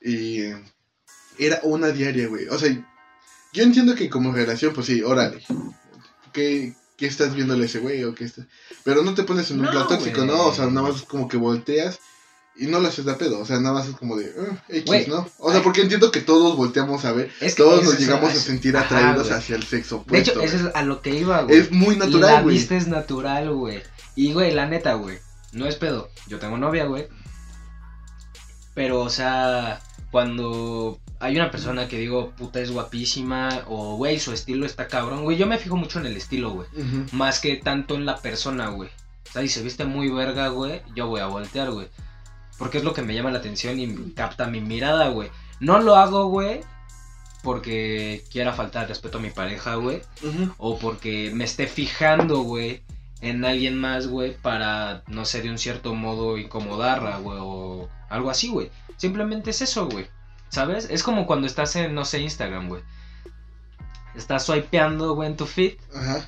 Y 0.00 0.42
era 1.38 1.60
una 1.62 1.88
diaria, 1.88 2.28
güey. 2.28 2.46
O 2.48 2.58
sea, 2.58 2.70
yo 3.52 3.62
entiendo 3.62 3.94
que 3.94 4.08
como 4.10 4.32
relación, 4.32 4.72
pues 4.74 4.86
sí, 4.86 5.02
órale. 5.02 5.42
¿Qué, 6.32 6.74
qué 6.96 7.06
estás 7.06 7.34
viéndole 7.34 7.64
a 7.64 7.66
ese 7.66 7.78
güey 7.78 8.04
o 8.04 8.14
qué? 8.14 8.30
Pero 8.84 9.02
no 9.02 9.14
te 9.14 9.22
pones 9.24 9.50
en 9.50 9.60
un 9.60 9.66
No, 9.66 9.70
plan 9.70 9.88
tóxico, 9.88 10.16
güey. 10.24 10.26
¿no? 10.28 10.46
O 10.46 10.54
sea, 10.54 10.66
nada 10.66 10.88
más 10.88 11.02
como 11.02 11.28
que 11.28 11.36
volteas 11.36 11.98
y 12.56 12.66
no 12.66 12.80
lo 12.80 12.88
haces 12.88 13.04
de 13.04 13.14
pedo. 13.14 13.38
O 13.38 13.46
sea, 13.46 13.60
nada 13.60 13.74
más 13.76 13.86
es 13.88 13.94
como 13.96 14.16
de, 14.16 14.32
"Ah, 14.38 14.64
X, 14.68 14.84
Güey. 14.86 15.06
¿no? 15.06 15.28
O 15.38 15.50
sea, 15.50 15.58
Ay. 15.60 15.64
porque 15.64 15.82
entiendo 15.82 16.10
que 16.10 16.20
todos 16.20 16.56
volteamos 16.56 17.04
a 17.04 17.12
ver. 17.12 17.30
Es 17.40 17.54
que 17.54 17.62
Todos 17.62 17.84
nos 17.84 17.94
es- 17.94 18.00
llegamos 18.00 18.30
a 18.30 18.34
es- 18.34 18.40
sentir 18.42 18.76
atraídos 18.76 19.30
hacia 19.30 19.54
el 19.56 19.62
sexo 19.62 20.04
De 20.08 20.18
hecho, 20.18 20.40
eso 20.40 20.56
es 20.68 20.74
a 20.74 20.82
lo 20.82 21.00
que 21.00 21.10
iba, 21.14 21.42
güey. 21.42 21.56
es 21.56 21.70
muy 21.70 21.96
la 21.96 22.06
natural, 22.06 22.42
güey. 22.42 22.56
vista 22.56 22.76
es 22.76 22.88
natural, 22.88 23.50
güey. 23.54 23.80
Y, 24.16 24.32
güey, 24.32 24.52
la 24.52 24.66
neta, 24.66 24.94
güey. 24.94 25.18
No 25.52 25.66
es 25.66 25.76
pedo. 25.76 26.10
Yo 26.26 26.38
tengo 26.40 26.58
novia, 26.58 26.84
güey. 26.86 27.08
Pero, 28.74 29.00
o 29.00 29.08
sea, 29.10 29.80
cuando 30.10 30.98
hay 31.20 31.36
una 31.36 31.50
persona 31.50 31.88
que 31.88 31.98
digo, 31.98 32.30
puta, 32.36 32.60
es 32.60 32.70
guapísima, 32.70 33.62
o, 33.66 33.96
güey, 33.96 34.20
su 34.20 34.32
estilo 34.32 34.66
está 34.66 34.86
cabrón, 34.86 35.24
güey, 35.24 35.36
yo 35.36 35.46
me 35.46 35.58
fijo 35.58 35.76
mucho 35.76 35.98
en 35.98 36.06
el 36.06 36.16
estilo, 36.16 36.50
güey. 36.50 36.68
Más 37.12 37.40
que 37.40 37.56
tanto 37.56 37.94
en 37.94 38.06
la 38.06 38.18
persona, 38.18 38.68
güey. 38.68 38.88
O 39.28 39.32
sea, 39.32 39.42
si 39.42 39.48
se 39.48 39.62
viste 39.62 39.84
muy 39.84 40.10
verga, 40.10 40.48
güey, 40.48 40.82
yo 40.94 41.08
voy 41.08 41.20
a 41.20 41.26
voltear, 41.26 41.70
güey. 41.70 41.88
Porque 42.56 42.78
es 42.78 42.84
lo 42.84 42.94
que 42.94 43.02
me 43.02 43.14
llama 43.14 43.30
la 43.30 43.38
atención 43.38 43.78
y 43.78 44.12
capta 44.12 44.46
mi 44.46 44.60
mirada, 44.60 45.08
güey. 45.08 45.30
No 45.60 45.80
lo 45.80 45.96
hago, 45.96 46.26
güey, 46.28 46.60
porque 47.42 48.24
quiera 48.30 48.52
faltar 48.52 48.88
respeto 48.88 49.18
a 49.18 49.20
mi 49.20 49.30
pareja, 49.30 49.74
güey. 49.74 50.02
O 50.58 50.78
porque 50.78 51.30
me 51.34 51.44
esté 51.44 51.66
fijando, 51.66 52.42
güey, 52.42 52.82
en 53.20 53.44
alguien 53.44 53.76
más, 53.76 54.06
güey, 54.06 54.36
para, 54.36 55.02
no 55.08 55.24
sé, 55.24 55.42
de 55.42 55.50
un 55.50 55.58
cierto 55.58 55.94
modo 55.94 56.38
incomodarla, 56.38 57.18
güey, 57.18 57.38
o 57.40 57.88
algo 58.08 58.30
así, 58.30 58.48
güey. 58.48 58.70
Simplemente 58.96 59.50
es 59.50 59.62
eso, 59.62 59.88
güey. 59.88 60.06
¿Sabes? 60.50 60.88
Es 60.90 61.02
como 61.02 61.26
cuando 61.26 61.46
estás 61.46 61.76
en, 61.76 61.94
no 61.94 62.04
sé, 62.04 62.20
Instagram, 62.20 62.68
güey. 62.68 62.82
Estás 64.14 64.46
swipeando, 64.46 65.14
güey, 65.14 65.28
en 65.30 65.36
tu 65.36 65.46
feed 65.46 65.74
Ajá. 65.94 66.26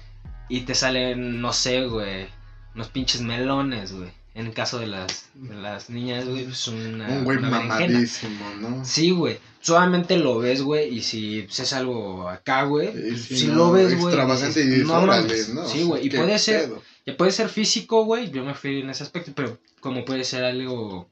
y 0.48 0.60
te 0.60 0.74
salen, 0.74 1.40
no 1.40 1.52
sé, 1.52 1.86
güey, 1.86 2.28
unos 2.74 2.88
pinches 2.88 3.20
melones, 3.22 3.92
güey. 3.92 4.10
En 4.32 4.46
el 4.46 4.54
caso 4.54 4.78
de 4.78 4.86
las, 4.86 5.28
de 5.34 5.54
las 5.56 5.90
niñas, 5.90 6.24
güey, 6.28 6.44
es 6.44 6.68
una, 6.68 7.08
Un 7.08 7.24
güey 7.24 7.38
una 7.38 7.50
berenjena. 7.50 7.86
mamadísimo, 7.88 8.50
¿no? 8.60 8.84
Sí, 8.84 9.10
güey. 9.10 9.38
Solamente 9.60 10.16
lo 10.18 10.38
ves, 10.38 10.62
güey, 10.62 10.94
y 10.94 11.02
si 11.02 11.42
pues, 11.42 11.60
es 11.60 11.72
algo 11.72 12.28
acá, 12.28 12.62
güey, 12.64 12.88
Eh, 12.88 13.16
si 13.18 13.48
lo 13.48 13.72
ves, 13.72 13.94
güey, 13.98 14.14
Extravagante 14.14 14.60
y 14.62 14.84
no 14.84 15.00
órale. 15.02 15.34
¿no? 15.52 15.66
Sí, 15.66 15.82
güey, 15.82 16.06
y 16.06 16.08
¿Qué 16.10 16.16
puede 16.18 16.38
ser, 16.38 16.62
pedo? 16.68 16.82
ya 17.06 17.16
puede 17.16 17.32
ser 17.32 17.48
físico, 17.48 18.04
güey, 18.04 18.30
yo 18.30 18.44
me 18.44 18.54
fui 18.54 18.80
en 18.80 18.90
ese 18.90 19.02
aspecto, 19.02 19.32
pero 19.34 19.58
como 19.80 20.04
puede 20.04 20.22
ser 20.24 20.44
algo, 20.44 21.10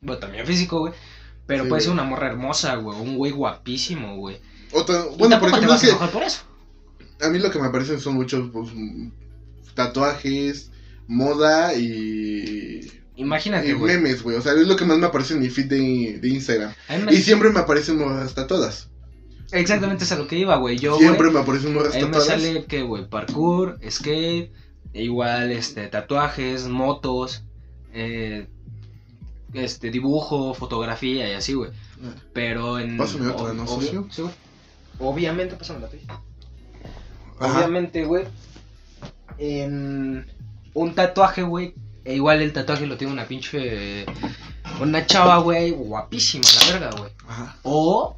bueno, 0.00 0.18
también 0.18 0.44
físico, 0.46 0.80
güey, 0.80 0.92
Pero 1.46 1.64
Sí, 1.64 1.68
puede 1.68 1.82
ser 1.82 1.92
una 1.92 2.04
morra 2.04 2.26
hermosa, 2.28 2.74
güey. 2.76 2.98
Un 3.00 3.16
güey 3.16 3.32
guapísimo, 3.32 4.16
güey. 4.16 4.38
O 4.72 4.84
bueno, 5.16 5.38
por 5.40 5.58
te 5.60 5.66
vas 5.66 5.84
a 5.84 5.86
que 5.98 6.06
por 6.12 6.22
eso. 6.22 6.42
a 7.20 7.28
mí 7.28 7.38
lo 7.38 7.50
que 7.50 7.60
me 7.60 7.70
parecen 7.70 8.00
son 8.00 8.14
muchos 8.14 8.50
pues, 8.52 8.68
tatuajes, 9.74 10.70
moda 11.06 11.74
y, 11.74 12.90
Imagínate, 13.16 13.68
y 13.68 13.72
güey. 13.72 13.94
memes, 13.96 14.22
güey. 14.22 14.36
O 14.36 14.42
sea, 14.42 14.52
es 14.52 14.66
lo 14.66 14.76
que 14.76 14.84
más 14.84 14.98
me 14.98 15.06
aparece 15.06 15.34
en 15.34 15.40
mi 15.40 15.48
feed 15.48 15.66
de, 15.66 16.18
de 16.20 16.28
Instagram. 16.28 16.72
A 16.88 16.96
mí 16.96 17.04
me- 17.04 17.14
Y 17.14 17.22
siempre 17.22 17.50
me 17.50 17.60
aparecen 17.60 17.98
morras 17.98 18.34
tatuadas. 18.34 18.90
Exactamente 19.52 20.04
es 20.04 20.12
a 20.12 20.16
lo 20.16 20.26
que 20.26 20.36
iba, 20.38 20.56
güey. 20.56 20.76
Yo, 20.78 20.98
siempre 20.98 21.30
me 21.30 21.38
aparecen 21.38 21.72
morras 21.74 21.94
ahí 21.94 22.02
me 22.02 22.06
tatuadas. 22.10 22.26
sale 22.42 22.64
que, 22.64 22.82
güey, 22.82 23.08
parkour, 23.08 23.78
skate, 23.88 24.52
igual, 24.92 25.52
este, 25.52 25.86
tatuajes, 25.86 26.66
motos, 26.66 27.44
eh, 27.92 28.48
este, 29.58 29.90
dibujo, 29.90 30.54
fotografía 30.54 31.28
y 31.28 31.32
así, 31.34 31.54
güey. 31.54 31.70
Pero 32.32 32.78
en... 32.78 32.96
Pásame 32.96 33.28
otra, 33.28 33.52
¿no, 33.52 33.64
obvio- 33.64 33.68
socio? 33.68 34.06
sí, 34.10 34.22
güey. 34.22 34.34
Obviamente, 34.98 35.56
pásame 35.56 35.80
la 35.80 35.88
tuya. 35.88 36.04
Ajá. 37.38 37.58
Obviamente, 37.58 38.04
güey, 38.04 38.24
en 39.38 40.26
un 40.74 40.94
tatuaje, 40.94 41.42
güey, 41.42 41.74
e 42.04 42.14
igual 42.14 42.40
el 42.40 42.52
tatuaje 42.52 42.86
lo 42.86 42.96
tiene 42.96 43.12
una 43.12 43.26
pinche... 43.26 44.06
Una 44.80 45.06
chava, 45.06 45.38
güey, 45.38 45.70
guapísima, 45.70 46.44
la 46.44 46.72
verga, 46.72 46.90
güey. 46.98 47.12
Ajá. 47.28 47.56
O 47.62 48.16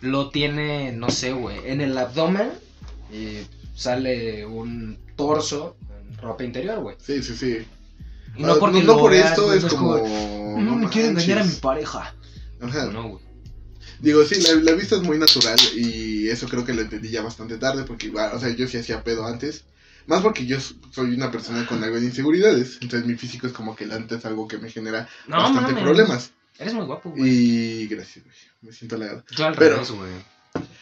lo 0.00 0.30
tiene, 0.30 0.92
no 0.92 1.10
sé, 1.10 1.32
güey, 1.32 1.58
en 1.64 1.80
el 1.80 1.96
abdomen 1.98 2.50
y 3.12 3.38
sale 3.74 4.46
un 4.46 4.98
torso 5.16 5.76
en 6.00 6.16
ropa 6.18 6.44
interior, 6.44 6.80
güey. 6.80 6.96
Sí, 7.00 7.22
sí, 7.22 7.34
sí. 7.36 7.66
Y 8.36 8.44
Ah, 8.44 8.48
no 8.48 8.58
porque 8.58 8.80
no 8.82 8.94
lo 8.94 8.98
por 8.98 9.10
veas, 9.12 9.30
esto 9.30 9.52
es 9.52 9.64
no 9.64 9.68
como. 9.70 10.58
No, 10.58 10.76
me 10.76 10.88
quiero 10.88 11.08
engañar 11.08 11.38
a 11.38 11.44
mi 11.44 11.54
pareja. 11.54 12.14
Ajá. 12.60 12.86
No, 12.86 13.08
güey. 13.10 13.24
Digo, 14.00 14.24
sí, 14.24 14.40
la, 14.42 14.54
la 14.62 14.72
vista 14.72 14.94
es 14.96 15.02
muy 15.02 15.18
natural 15.18 15.58
y 15.76 16.28
eso 16.28 16.48
creo 16.48 16.64
que 16.64 16.72
lo 16.72 16.82
entendí 16.82 17.10
ya 17.10 17.22
bastante 17.22 17.58
tarde 17.58 17.82
porque 17.84 18.10
o 18.10 18.38
sea, 18.38 18.48
yo 18.50 18.68
sí 18.68 18.76
hacía 18.78 19.02
pedo 19.02 19.26
antes. 19.26 19.64
Más 20.06 20.22
porque 20.22 20.46
yo 20.46 20.56
soy 20.60 21.14
una 21.14 21.30
persona 21.30 21.66
con 21.66 21.82
algo 21.84 21.96
de 22.00 22.06
inseguridades, 22.06 22.78
entonces 22.80 23.06
mi 23.06 23.14
físico 23.16 23.46
es 23.46 23.52
como 23.52 23.76
que 23.76 23.84
el 23.84 23.92
antes 23.92 24.24
algo 24.24 24.48
que 24.48 24.56
me 24.56 24.70
genera 24.70 25.06
No, 25.26 25.36
bastante 25.36 25.74
problemas. 25.82 26.30
Eres 26.58 26.72
muy 26.74 26.86
guapo, 26.86 27.10
güey. 27.10 27.28
Y 27.28 27.86
gracias, 27.88 28.24
güey, 28.24 28.36
me 28.62 28.72
siento 28.72 28.96
halagado. 28.96 29.24
Al 29.44 29.54
pero- 29.54 29.84
güey. 29.84 30.10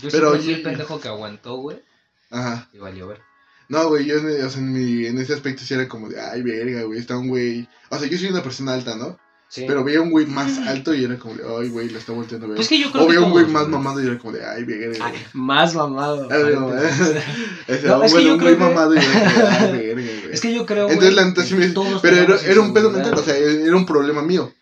Yo 0.01 0.09
pero 0.13 0.37
yo- 0.37 0.55
el 0.55 0.63
pendejo 0.63 1.01
que 1.01 1.09
aguantó, 1.09 1.57
güey. 1.57 1.83
Ajá. 2.31 2.69
Y 2.73 2.79
valió 2.79 3.09
ver. 3.09 3.21
No, 3.69 3.89
güey, 3.89 4.07
yo 4.07 4.17
en, 4.19 4.45
o 4.45 4.51
sea, 4.51 4.61
en, 4.61 4.73
mi, 4.73 5.07
en 5.07 5.19
ese 5.19 5.35
aspecto 5.35 5.63
sí 5.65 5.75
era 5.75 5.89
como 5.89 6.09
de, 6.09 6.21
ay, 6.21 6.43
verga, 6.43 6.83
güey, 6.83 7.01
está 7.01 7.17
un 7.17 7.29
güey. 7.29 7.69
O 7.91 7.99
sea, 7.99 8.09
yo 8.09 8.17
soy 8.19 8.29
una 8.29 8.43
persona 8.43 8.75
alta, 8.75 8.95
¿no? 8.97 9.19
Sí. 9.49 9.65
Pero 9.67 9.85
veía 9.85 10.01
un 10.01 10.11
güey 10.11 10.27
más 10.27 10.59
alto 10.59 10.93
y 10.93 11.05
era 11.05 11.17
como 11.19 11.35
de, 11.37 11.43
ay, 11.45 11.69
güey, 11.69 11.89
lo 11.89 11.99
está 11.99 12.13
volteando 12.13 12.47
a 12.47 12.49
ver. 12.51 12.57
Pues 12.57 12.69
que 12.69 12.81
yo 12.81 12.91
creo 12.91 13.05
o 13.05 13.07
que 13.07 13.13
veía 13.15 13.25
un 13.25 13.31
güey 13.33 13.47
más 13.47 13.69
mamado 13.69 14.03
y 14.03 14.07
era 14.07 14.19
como 14.19 14.33
de, 14.33 14.45
ay, 14.45 14.65
verga. 14.65 15.05
Ay, 15.05 15.13
güey. 15.13 15.23
más 15.35 15.75
mamado. 15.75 16.29
Ah, 16.31 16.37
no. 16.53 16.77
Ese, 17.69 17.87
No, 17.87 18.03
es 18.03 18.13
que 18.13 18.19
bueno, 18.19 18.21
yo 18.21 18.33
un 18.35 18.39
creo 18.39 18.57
güey 18.57 18.57
que- 18.57 18.57
mamado 18.75 18.95
y 18.95 18.99
era 18.99 19.35
como 19.35 19.47
de, 19.47 19.49
ay, 19.49 19.73
verga, 19.73 20.11
güey. 20.23 20.33
Es 20.35 20.41
que 20.41 20.53
yo 20.55 20.67
creo, 20.67 20.89
Entonces 20.89 21.15
la 21.15 21.25
neta 21.25 21.43
sí 21.45 21.51
que 21.51 21.55
me... 21.57 21.69
todos 21.69 22.03
Pero 22.03 22.17
era, 22.17 22.61
un 22.61 22.75
pedo 22.75 22.91
mental, 22.91 23.15
o 23.15 23.23
sea, 23.23 23.37
era 23.37 23.77
un 23.77 23.87
problema 23.87 24.23
mío. 24.23 24.53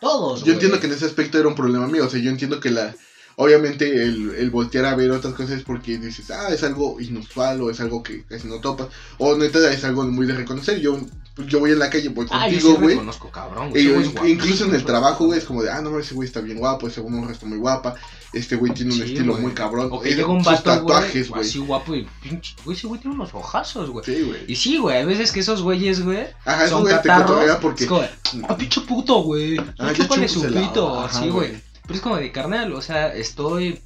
Todos, 0.00 0.44
Yo 0.44 0.54
entiendo 0.54 0.80
que 0.80 0.86
en 0.86 0.94
ese 0.94 1.04
aspecto 1.04 1.38
era 1.38 1.48
un 1.48 1.54
problema 1.54 1.86
mío, 1.86 2.06
o 2.06 2.08
sea, 2.10 2.18
yo 2.20 2.30
entiendo 2.30 2.60
que 2.60 2.70
la... 2.70 2.94
Obviamente 3.36 4.02
el, 4.02 4.34
el 4.36 4.50
voltear 4.50 4.84
a 4.84 4.94
ver 4.94 5.10
otras 5.10 5.34
cosas 5.34 5.52
es 5.58 5.62
porque 5.62 5.98
dices, 5.98 6.30
ah, 6.30 6.48
es 6.52 6.62
algo 6.62 7.00
inusual 7.00 7.62
o 7.62 7.70
es 7.70 7.80
algo 7.80 8.02
que 8.02 8.24
casi 8.24 8.46
no 8.48 8.60
topas. 8.60 8.88
O 9.18 9.36
neta 9.36 9.72
es 9.72 9.82
algo 9.84 10.04
muy 10.04 10.26
de 10.26 10.34
reconocer. 10.34 10.78
Yo, 10.80 10.98
yo 11.46 11.58
voy 11.60 11.70
en 11.70 11.78
la 11.78 11.88
calle, 11.88 12.10
voy 12.10 12.26
Ah, 12.30 12.42
contigo, 12.42 12.72
sí 12.72 12.76
güey. 12.76 12.94
reconozco, 12.96 13.30
cabrón, 13.30 13.68
Y 13.74 13.88
güey. 13.88 14.08
Güey 14.08 14.32
incluso 14.32 14.64
en 14.64 14.70
el 14.70 14.76
güey. 14.76 14.84
trabajo, 14.86 15.24
güey, 15.26 15.38
es 15.38 15.44
como 15.46 15.62
de, 15.62 15.70
ah, 15.70 15.80
no, 15.80 15.98
ese 15.98 16.14
güey 16.14 16.26
está 16.28 16.40
bien 16.42 16.58
guapo, 16.58 16.86
ese 16.88 17.00
morra 17.00 17.32
está 17.32 17.46
muy 17.46 17.56
guapa, 17.56 17.94
este 18.34 18.56
güey 18.56 18.74
tiene 18.74 18.92
un 18.92 18.98
Sí, 18.98 19.04
estilo 19.04 19.32
güey. 19.32 19.44
muy 19.44 19.52
cabrón. 19.52 19.88
O 19.90 20.00
que 20.02 20.10
llega 20.14 20.28
un 20.28 20.42
vato, 20.42 20.62
tatuajes, 20.62 21.30
güey, 21.30 21.40
güey. 21.40 21.48
así 21.48 21.58
guapo 21.60 21.94
y 21.94 22.06
pinche, 22.22 22.54
güey, 22.64 22.76
ese 22.76 22.86
güey 22.88 23.00
tiene 23.00 23.14
unos 23.16 23.32
ojazos, 23.32 23.88
güey. 23.88 24.04
Sí, 24.04 24.22
güey. 24.22 24.40
Y 24.48 24.54
sí, 24.56 24.76
güey, 24.76 24.98
a 25.00 25.06
veces 25.06 25.32
que 25.32 25.40
esos 25.40 25.62
güeyes, 25.62 26.04
güey, 26.04 26.26
Ajá, 26.44 26.68
son 26.68 26.82
güey 26.82 26.94
te 27.00 27.08
catarros. 27.08 27.56
porque... 27.62 27.84
Es 27.84 27.88
como, 27.88 28.02
de, 28.02 28.08
ah, 28.46 28.56
pinche 28.58 28.80
puto, 28.82 29.22
güey. 29.22 29.56
Ah, 29.58 29.74
Ah, 29.78 29.92
chúpale 29.94 30.28
su 30.28 30.42
pito, 30.42 31.00
así, 31.00 31.30
güey. 31.30 31.69
Pero 31.90 31.96
es 31.96 32.02
como 32.02 32.16
de 32.16 32.30
carnal, 32.32 32.72
o 32.72 32.80
sea, 32.82 33.12
estoy. 33.14 33.80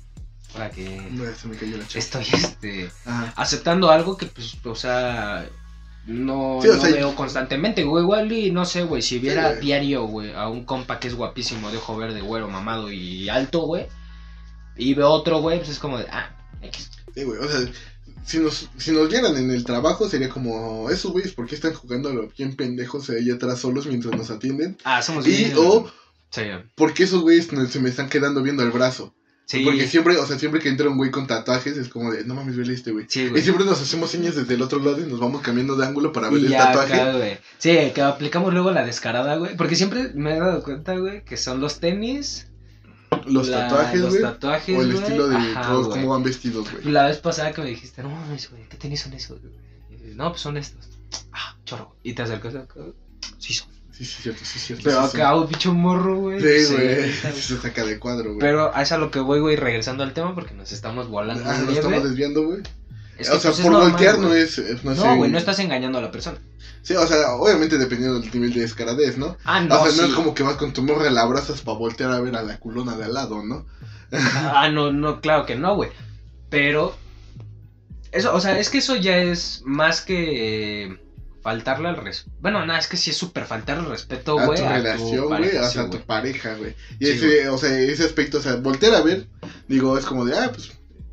Para 0.52 0.70
que. 0.70 1.08
No, 1.10 1.24
se 1.34 1.48
me 1.48 1.56
cayó 1.56 1.78
la. 1.78 1.84
Estoy, 1.94 2.26
este. 2.32 2.90
Ajá. 3.06 3.32
Aceptando 3.36 3.90
algo 3.90 4.16
que, 4.16 4.26
pues, 4.26 4.56
o 4.64 4.74
sea. 4.74 5.48
No, 6.06 6.58
Sí, 6.60 6.68
o 6.68 6.74
no 6.74 6.80
sea, 6.82 6.90
veo 6.90 7.14
constantemente, 7.16 7.82
güey. 7.82 8.04
Igual 8.04 8.30
y 8.30 8.50
no 8.50 8.66
sé, 8.66 8.82
güey. 8.82 9.00
Si 9.00 9.18
viera 9.18 9.48
güey. 9.52 9.60
diario, 9.62 10.04
güey, 10.04 10.32
a 10.34 10.48
un 10.48 10.66
compa 10.66 11.00
que 11.00 11.08
es 11.08 11.14
guapísimo, 11.14 11.70
de 11.70 11.78
ojo 11.78 11.96
verde, 11.96 12.20
güero, 12.20 12.46
mamado 12.48 12.92
y 12.92 13.30
alto, 13.30 13.60
güey. 13.62 13.86
Y 14.76 14.92
veo 14.92 15.08
otro, 15.08 15.40
güey, 15.40 15.58
pues 15.58 15.70
es 15.70 15.78
como 15.78 15.96
de, 15.98 16.06
ah, 16.10 16.36
X. 16.60 16.90
Sí, 17.14 17.24
güey, 17.24 17.38
o 17.38 17.48
sea, 17.48 17.60
si 18.26 18.38
nos, 18.38 18.68
si 18.76 18.90
nos 18.92 19.08
vieran 19.08 19.36
en 19.36 19.50
el 19.50 19.64
trabajo 19.64 20.08
sería 20.08 20.28
como, 20.28 20.90
esos 20.90 21.10
güeyes, 21.12 21.32
¿por 21.32 21.46
qué 21.46 21.54
están 21.54 21.72
jugando 21.74 22.10
a 22.10 22.12
lo 22.12 22.28
bien 22.36 22.54
pendejos 22.54 23.08
ahí 23.08 23.30
atrás 23.30 23.60
solos 23.60 23.86
mientras 23.86 24.14
nos 24.16 24.30
atienden? 24.30 24.76
Ah, 24.84 25.00
somos 25.00 25.26
Y 25.26 25.30
bien- 25.30 25.54
o, 25.56 25.90
Sí, 26.30 26.42
¿por 26.74 26.92
qué 26.94 27.04
esos 27.04 27.22
güeyes 27.22 27.48
se 27.70 27.80
me 27.80 27.88
están 27.88 28.08
quedando 28.08 28.42
viendo 28.42 28.62
el 28.62 28.70
brazo? 28.70 29.14
sí, 29.46 29.62
Porque 29.62 29.87
siempre, 29.87 30.16
o 30.16 30.26
sea, 30.26 30.38
siempre 30.38 30.58
que 30.60 30.68
entra 30.70 30.88
un 30.88 30.96
güey 30.96 31.10
con 31.10 31.26
tatuajes 31.26 31.76
es 31.76 31.88
como 31.88 32.10
de, 32.10 32.24
no 32.24 32.34
mames, 32.34 32.56
vele 32.56 32.72
este 32.74 32.92
güey. 32.92 33.04
sí, 33.08 33.30
Y 33.34 33.40
siempre 33.42 33.64
nos 33.66 33.80
hacemos 33.80 34.10
señas 34.10 34.34
desde 34.37 34.54
el 34.54 34.62
otro 34.62 34.78
lado 34.78 34.98
y 35.00 35.06
nos 35.08 35.20
vamos 35.20 35.42
cambiando 35.42 35.76
de 35.76 35.87
ángulo 35.87 36.12
para 36.12 36.30
ver 36.30 36.40
Y 36.40 36.46
el 36.46 36.50
ya 36.52 36.72
tatuaje. 36.72 37.12
güey. 37.18 37.38
Sí, 37.58 37.76
que 37.94 38.00
aplicamos 38.02 38.52
luego 38.54 38.70
la 38.72 38.84
descarada, 38.84 39.37
güey. 39.37 39.54
Porque 39.56 39.76
siempre 39.76 40.10
me 40.14 40.34
he 40.37 40.40
dado 40.40 40.62
cuenta, 40.62 40.96
güey, 40.96 41.24
que 41.24 41.37
son 41.37 41.60
los 41.60 41.78
tenis, 41.78 42.48
Los 43.26 43.48
la- 43.48 43.68
tatuajes, 43.68 44.00
los 44.00 44.10
güey. 44.10 44.22
tatuajes, 44.22 44.78
O 44.78 44.82
el 44.82 44.92
güey. 44.92 45.02
estilo 45.04 45.28
de 45.28 45.37
Ajá, 45.37 45.62
todos 45.62 45.88
cómo 45.88 46.08
van 46.08 46.22
vestidos, 46.22 46.70
güey. 46.72 46.84
La 46.90 47.06
vez 47.06 47.18
pasada 47.18 47.52
que 47.52 47.60
me 47.62 47.68
dijiste, 47.68 48.02
no 48.02 48.08
mames, 48.10 48.50
güey, 48.50 48.66
¿qué 48.68 48.76
tenis 48.78 49.02
son 49.02 49.12
esos, 49.12 49.40
güey? 49.40 49.54
Y 50.10 50.14
no, 50.14 50.30
pues 50.30 50.40
son 50.40 50.56
estos. 50.56 50.88
Ah, 51.32 51.56
chorro. 51.64 51.94
Y 52.02 52.14
te 52.14 52.22
acercas 52.22 52.54
acá, 52.56 52.80
sí 53.38 53.52
son. 53.52 53.68
Sí, 53.96 54.04
sí, 54.04 54.22
cierto, 54.22 54.44
sí, 54.44 54.59
cierto. 54.59 54.83
Pero 54.85 55.09
sí, 55.09 55.16
acá, 55.16 55.37
un 55.37 55.48
bicho 55.48 55.72
morro, 55.72 56.16
güey. 56.16 56.40
Sí, 56.40 56.74
güey. 56.74 57.12
Se 57.35 57.57
saca 57.59 57.85
de 57.85 58.00
cuadro, 58.00 58.30
güey. 58.30 58.40
Pero 58.40 58.74
es 58.74 58.90
a 58.90 58.98
lo 58.98 59.12
que 59.12 59.20
voy, 59.20 59.38
güey, 59.38 59.54
regresando 59.54 60.02
al 60.02 60.12
tema 60.12 60.35
porque 60.35 60.52
nos 60.52 60.72
estamos 60.72 61.09
volando. 61.09 61.44
Ah, 61.46 61.59
nos 61.59 61.76
estamos 61.76 62.02
desviando, 62.02 62.44
güey. 62.44 62.62
Es 63.18 63.30
que, 63.30 63.37
o 63.37 63.40
sea, 63.40 63.50
pues, 63.50 63.61
es 63.61 63.62
por 63.62 63.72
normal, 63.72 63.90
voltear 63.92 64.18
no 64.18 64.28
güey. 64.28 64.42
es, 64.42 64.85
no, 64.85 64.94
No, 64.94 65.16
güey, 65.16 65.30
no 65.30 65.38
estás 65.38 65.61
engañando 65.61 65.98
a 65.98 66.02
la 66.02 66.11
persona. 66.11 66.38
Sí, 66.83 66.94
o 66.96 67.07
sea, 67.07 67.35
obviamente 67.35 67.78
dependiendo 67.78 68.18
del 68.18 68.33
nivel 68.33 68.52
de 68.52 68.62
descaradez, 68.62 69.16
¿no? 69.16 69.37
Ah, 69.44 69.61
no, 69.61 69.80
o 69.80 69.87
sea, 69.88 70.02
no 70.02 70.09
es 70.09 70.14
como 70.14 70.35
que 70.35 70.42
vas 70.42 70.57
con 70.57 70.72
tu 70.72 70.83
morra, 70.83 71.09
la 71.11 71.22
abrazas 71.22 71.62
para 71.62 71.78
voltear 71.78 72.11
a 72.11 72.20
ver 72.20 72.35
a 72.35 72.42
la 72.42 72.59
culona 72.59 72.96
de 72.96 73.04
al 73.04 73.14
lado, 73.14 73.44
¿no? 73.44 73.64
Ah, 74.12 74.68
no, 74.70 74.92
no, 74.92 75.20
claro 75.20 75.46
que 75.46 75.54
no, 75.54 75.76
güey. 75.76 75.90
Pero. 76.50 76.96
Eso, 78.11 78.35
o 78.35 78.40
sea, 78.40 78.59
es 78.59 78.70
que 78.70 78.78
eso 78.78 78.96
ya 78.96 79.18
es 79.18 79.62
más 79.64 80.00
que 80.00 80.85
eh, 80.85 81.03
faltarle 81.44 81.90
al 81.90 81.96
respeto. 81.98 82.35
Bueno, 82.40 82.64
nada, 82.64 82.78
es 82.78 82.88
que 82.88 82.96
sí 82.96 83.11
es 83.11 83.18
súper 83.18 83.44
faltar 83.44 83.76
el 83.76 83.85
respeto, 83.85 84.40
a 84.40 84.46
güey. 84.46 84.59
tu 84.59 84.64
a 84.64 84.72
relación, 84.72 85.26
güey, 85.26 85.57
o 85.59 85.68
sea, 85.68 85.83
a 85.83 85.90
tu 85.90 86.00
pareja, 86.00 86.54
güey. 86.54 86.74
Y 86.98 87.04
Sí, 87.04 87.11
ese, 87.11 87.48
o 87.50 87.59
sea, 87.59 87.78
ese 87.78 88.04
aspecto, 88.04 88.38
o 88.38 88.40
sea, 88.40 88.57
voltear 88.57 88.94
a 88.94 89.02
ver, 89.02 89.28
digo, 89.68 89.98
es 89.98 90.07
como 90.07 90.24
de, 90.24 90.38
ah, 90.38 90.50
pues, 90.50 90.72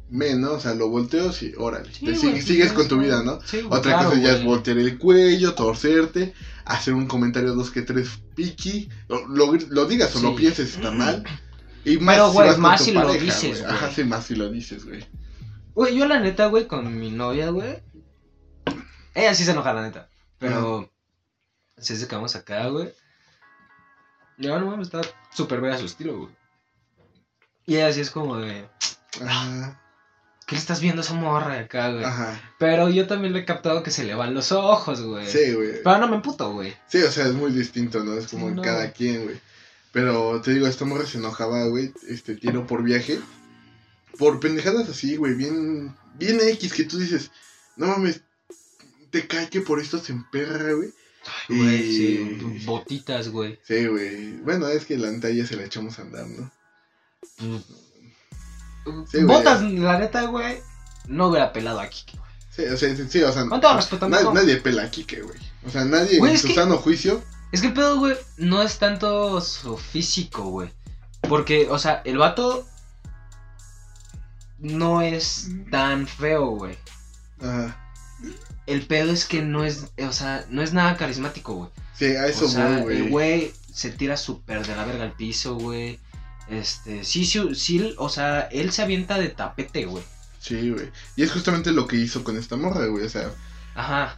me, 0.10 0.36
¿no? 0.36 0.54
O 0.54 0.60
sea, 0.62 0.74
lo 0.74 0.88
volteo, 0.88 1.34
sí, 1.34 1.52
órale. 1.58 1.94
Sí, 1.94 2.06
te 2.06 2.42
sigues, 2.42 2.72
con 2.72 2.88
tu 2.88 2.98
vida, 2.98 3.22
¿no? 3.24 3.42
Sí, 3.46 3.60
Otra 3.70 3.92
claro, 3.92 4.12
cosa 4.12 4.22
ya 4.22 4.32
es 4.32 4.44
voltear 4.46 4.78
el 4.78 4.98
cuello, 4.98 5.54
torcerte, 5.54 6.34
hacer 6.64 6.94
un 6.94 7.08
comentario 7.08 7.54
dos 7.54 7.70
que 7.70 7.82
tres 7.82 8.22
piqui, 8.34 8.88
lo, 9.10 9.28
lo, 9.28 9.52
lo 9.70 9.86
digas 9.86 10.16
o 10.16 10.22
lo 10.22 10.34
pienses, 10.34 10.76
está 10.76 10.92
mal. 10.92 11.26
Y 11.84 11.98
más 11.98 12.16
Pero, 12.16 12.32
güey, 12.32 12.52
con 12.52 12.62
más 12.62 12.80
tu 12.80 12.86
si 12.86 12.92
lo 12.94 13.12
dices, 13.12 13.64
güey. 13.64 13.74
Ajá, 13.74 13.92
sí, 13.92 14.06
más 14.06 14.26
si 14.26 14.36
lo 14.36 14.50
dices, 14.50 14.86
güey. 14.86 15.04
Güey, 15.74 15.98
yo 15.98 16.08
la 16.08 16.22
neta, 16.22 16.46
güey, 16.46 16.68
con 16.68 16.98
mi 16.98 17.12
novia, 17.12 17.50
güey. 17.50 17.84
Ella 19.14 19.36
sí 19.36 19.44
se 19.44 19.52
enoja, 19.52 19.74
la 19.74 19.82
neta. 19.82 20.11
Pero. 20.42 20.92
Si 21.78 21.94
es 21.94 22.06
que 22.06 22.16
vamos 22.16 22.36
acá, 22.36 22.68
güey. 22.68 22.94
Yo 24.38 24.60
no 24.60 24.66
mames, 24.66 24.88
está 24.88 25.02
súper 25.34 25.62
ver 25.62 25.72
a 25.72 25.78
su 25.78 25.86
estilo, 25.86 26.18
güey. 26.18 26.30
Y 27.66 27.76
ella 27.76 27.94
sí 27.94 28.02
es 28.02 28.12
como 28.12 28.38
de. 28.38 28.68
Ajá, 29.26 29.80
¿Qué 30.48 30.56
le 30.56 30.60
estás 30.60 30.82
viendo 30.82 31.02
a 31.02 31.06
esa 31.06 31.14
morra 31.14 31.54
de 31.54 31.60
acá, 31.62 31.92
güey? 31.92 32.04
ajá. 32.04 32.40
Pero 32.60 32.90
yo 32.90 33.08
también 33.08 33.34
le 33.34 33.40
he 33.40 33.46
captado 33.46 33.84
que 33.84 33.92
se 33.92 34.04
le 34.04 34.16
van 34.16 34.34
los 34.34 34.52
ojos, 34.52 35.02
güey. 35.02 35.28
Sí, 35.28 35.54
güey. 35.54 35.82
Pero 35.84 35.98
no 36.00 36.08
me 36.10 36.16
emputo, 36.18 36.52
güey. 36.52 36.76
Sí, 36.88 37.02
o 37.02 37.12
sea, 37.12 37.26
es 37.28 37.34
muy 37.34 37.52
distinto, 37.52 38.04
¿no? 38.04 38.16
Es 38.16 38.28
como 38.28 38.50
Sí, 38.50 38.56
no. 38.56 38.62
cada 38.62 38.92
quien, 38.92 39.24
güey. 39.24 39.40
Pero 39.94 40.42
te 40.42 40.52
digo, 40.52 40.68
esta 40.68 40.86
morra 40.86 41.06
se 41.06 41.20
enojaba, 41.20 41.66
güey, 41.68 41.94
este, 42.10 42.36
tiro 42.36 42.66
por 42.68 42.84
viaje. 42.84 43.20
Por 44.18 44.40
pendejadas 44.40 44.90
así, 44.90 45.16
güey, 45.16 45.36
bien, 45.36 45.96
bien 46.16 46.40
X, 46.42 46.74
que 46.74 46.84
tú 46.84 46.98
dices, 46.98 47.32
no 47.78 47.88
mames, 47.88 48.22
te 49.12 49.28
cae 49.28 49.50
que 49.50 49.62
por 49.62 49.80
esto 49.80 49.98
se 50.00 50.12
emperra, 50.14 50.74
güey. 50.74 50.90
Güey, 51.50 51.82
Y- 51.82 51.96
sí. 52.60 52.66
Botitas, 52.66 53.30
güey. 53.30 53.60
Sí, 53.64 53.86
güey. 53.86 54.38
Bueno, 54.42 54.68
es 54.68 54.86
que 54.86 54.98
la 54.98 55.10
antalla 55.10 55.46
se 55.46 55.56
la 55.56 55.66
echamos 55.66 56.00
a 56.00 56.02
andar, 56.04 56.26
¿no? 56.28 56.52
Sí, 57.38 59.18
güey. 59.22 59.24
Botas, 59.26 59.62
la 59.62 60.00
neta, 60.00 60.24
güey. 60.24 60.62
No 61.08 61.28
hubiera 61.28 61.54
pelado 61.54 61.80
aquí, 61.80 62.04
güey. 62.14 62.32
Sí, 62.50 62.64
o 62.64 62.76
sea, 62.78 62.96
sí, 62.96 63.04
sí, 63.10 63.22
o 63.24 63.32
sea, 63.32 63.46
Con 63.48 63.62
todo 63.62 63.76
respeto, 63.76 64.10
na- 64.10 64.22
no. 64.22 64.34
nadie 64.34 64.58
pela 64.58 64.84
a 64.84 64.92
Kike, 64.92 65.22
güey. 65.22 65.40
O 65.66 65.70
sea, 65.70 65.86
nadie 65.86 66.18
Güey, 66.20 66.34
en 66.34 66.38
su 66.40 66.48
que- 66.48 66.56
sano 66.56 66.78
juicio. 66.78 67.24
Es 67.52 67.62
que 67.62 67.68
el 67.68 67.74
pedo, 67.74 67.98
güey, 68.00 68.16
no 68.38 68.62
es 68.62 68.78
tanto 68.80 69.40
su 69.42 69.78
físico, 69.78 70.44
güey. 70.46 70.72
Porque, 71.30 71.68
o 71.70 71.78
sea, 71.78 72.02
el 72.06 72.18
vato 72.18 72.68
no 74.60 75.02
es 75.02 75.50
tan 75.70 76.08
feo, 76.08 76.48
güey. 76.52 76.78
Ajá. 77.42 77.78
El 78.68 78.84
pedo 78.84 79.12
es 79.12 79.26
que 79.26 79.42
no 79.42 79.64
es, 79.64 79.88
o 79.98 80.14
sea, 80.14 80.46
no 80.50 80.62
es 80.62 80.74
nada 80.74 80.98
carismático, 80.98 81.54
güey. 81.56 81.70
Sí, 81.98 82.06
a 82.06 82.28
eso 82.28 82.46
o 82.46 82.50
sea, 82.50 82.80
güey. 82.80 82.98
el 82.98 83.10
güey 83.10 83.54
se 83.74 83.92
tira 83.92 84.18
súper 84.18 84.66
de 84.66 84.76
la 84.76 84.86
verga 84.86 85.04
al 85.04 85.14
piso, 85.14 85.56
güey. 85.56 86.00
Este, 86.50 87.04
sí, 87.04 87.26
sí, 87.26 87.56
sí, 87.56 87.96
o 87.98 88.10
sea, 88.10 88.42
él 88.52 88.72
se 88.72 88.82
avienta 88.82 89.18
de 89.18 89.30
tapete, 89.30 89.86
güey. 89.86 90.04
Sí, 90.40 90.72
güey. 90.72 90.90
Y 91.16 91.24
es 91.24 91.32
justamente 91.32 91.72
lo 91.72 91.88
que 91.88 91.98
hizo 91.98 92.24
con 92.24 92.38
esta 92.38 92.56
morra, 92.56 92.88
güey. 92.88 93.06
O 93.06 93.10
sea, 93.10 93.32
Ajá. 93.76 94.18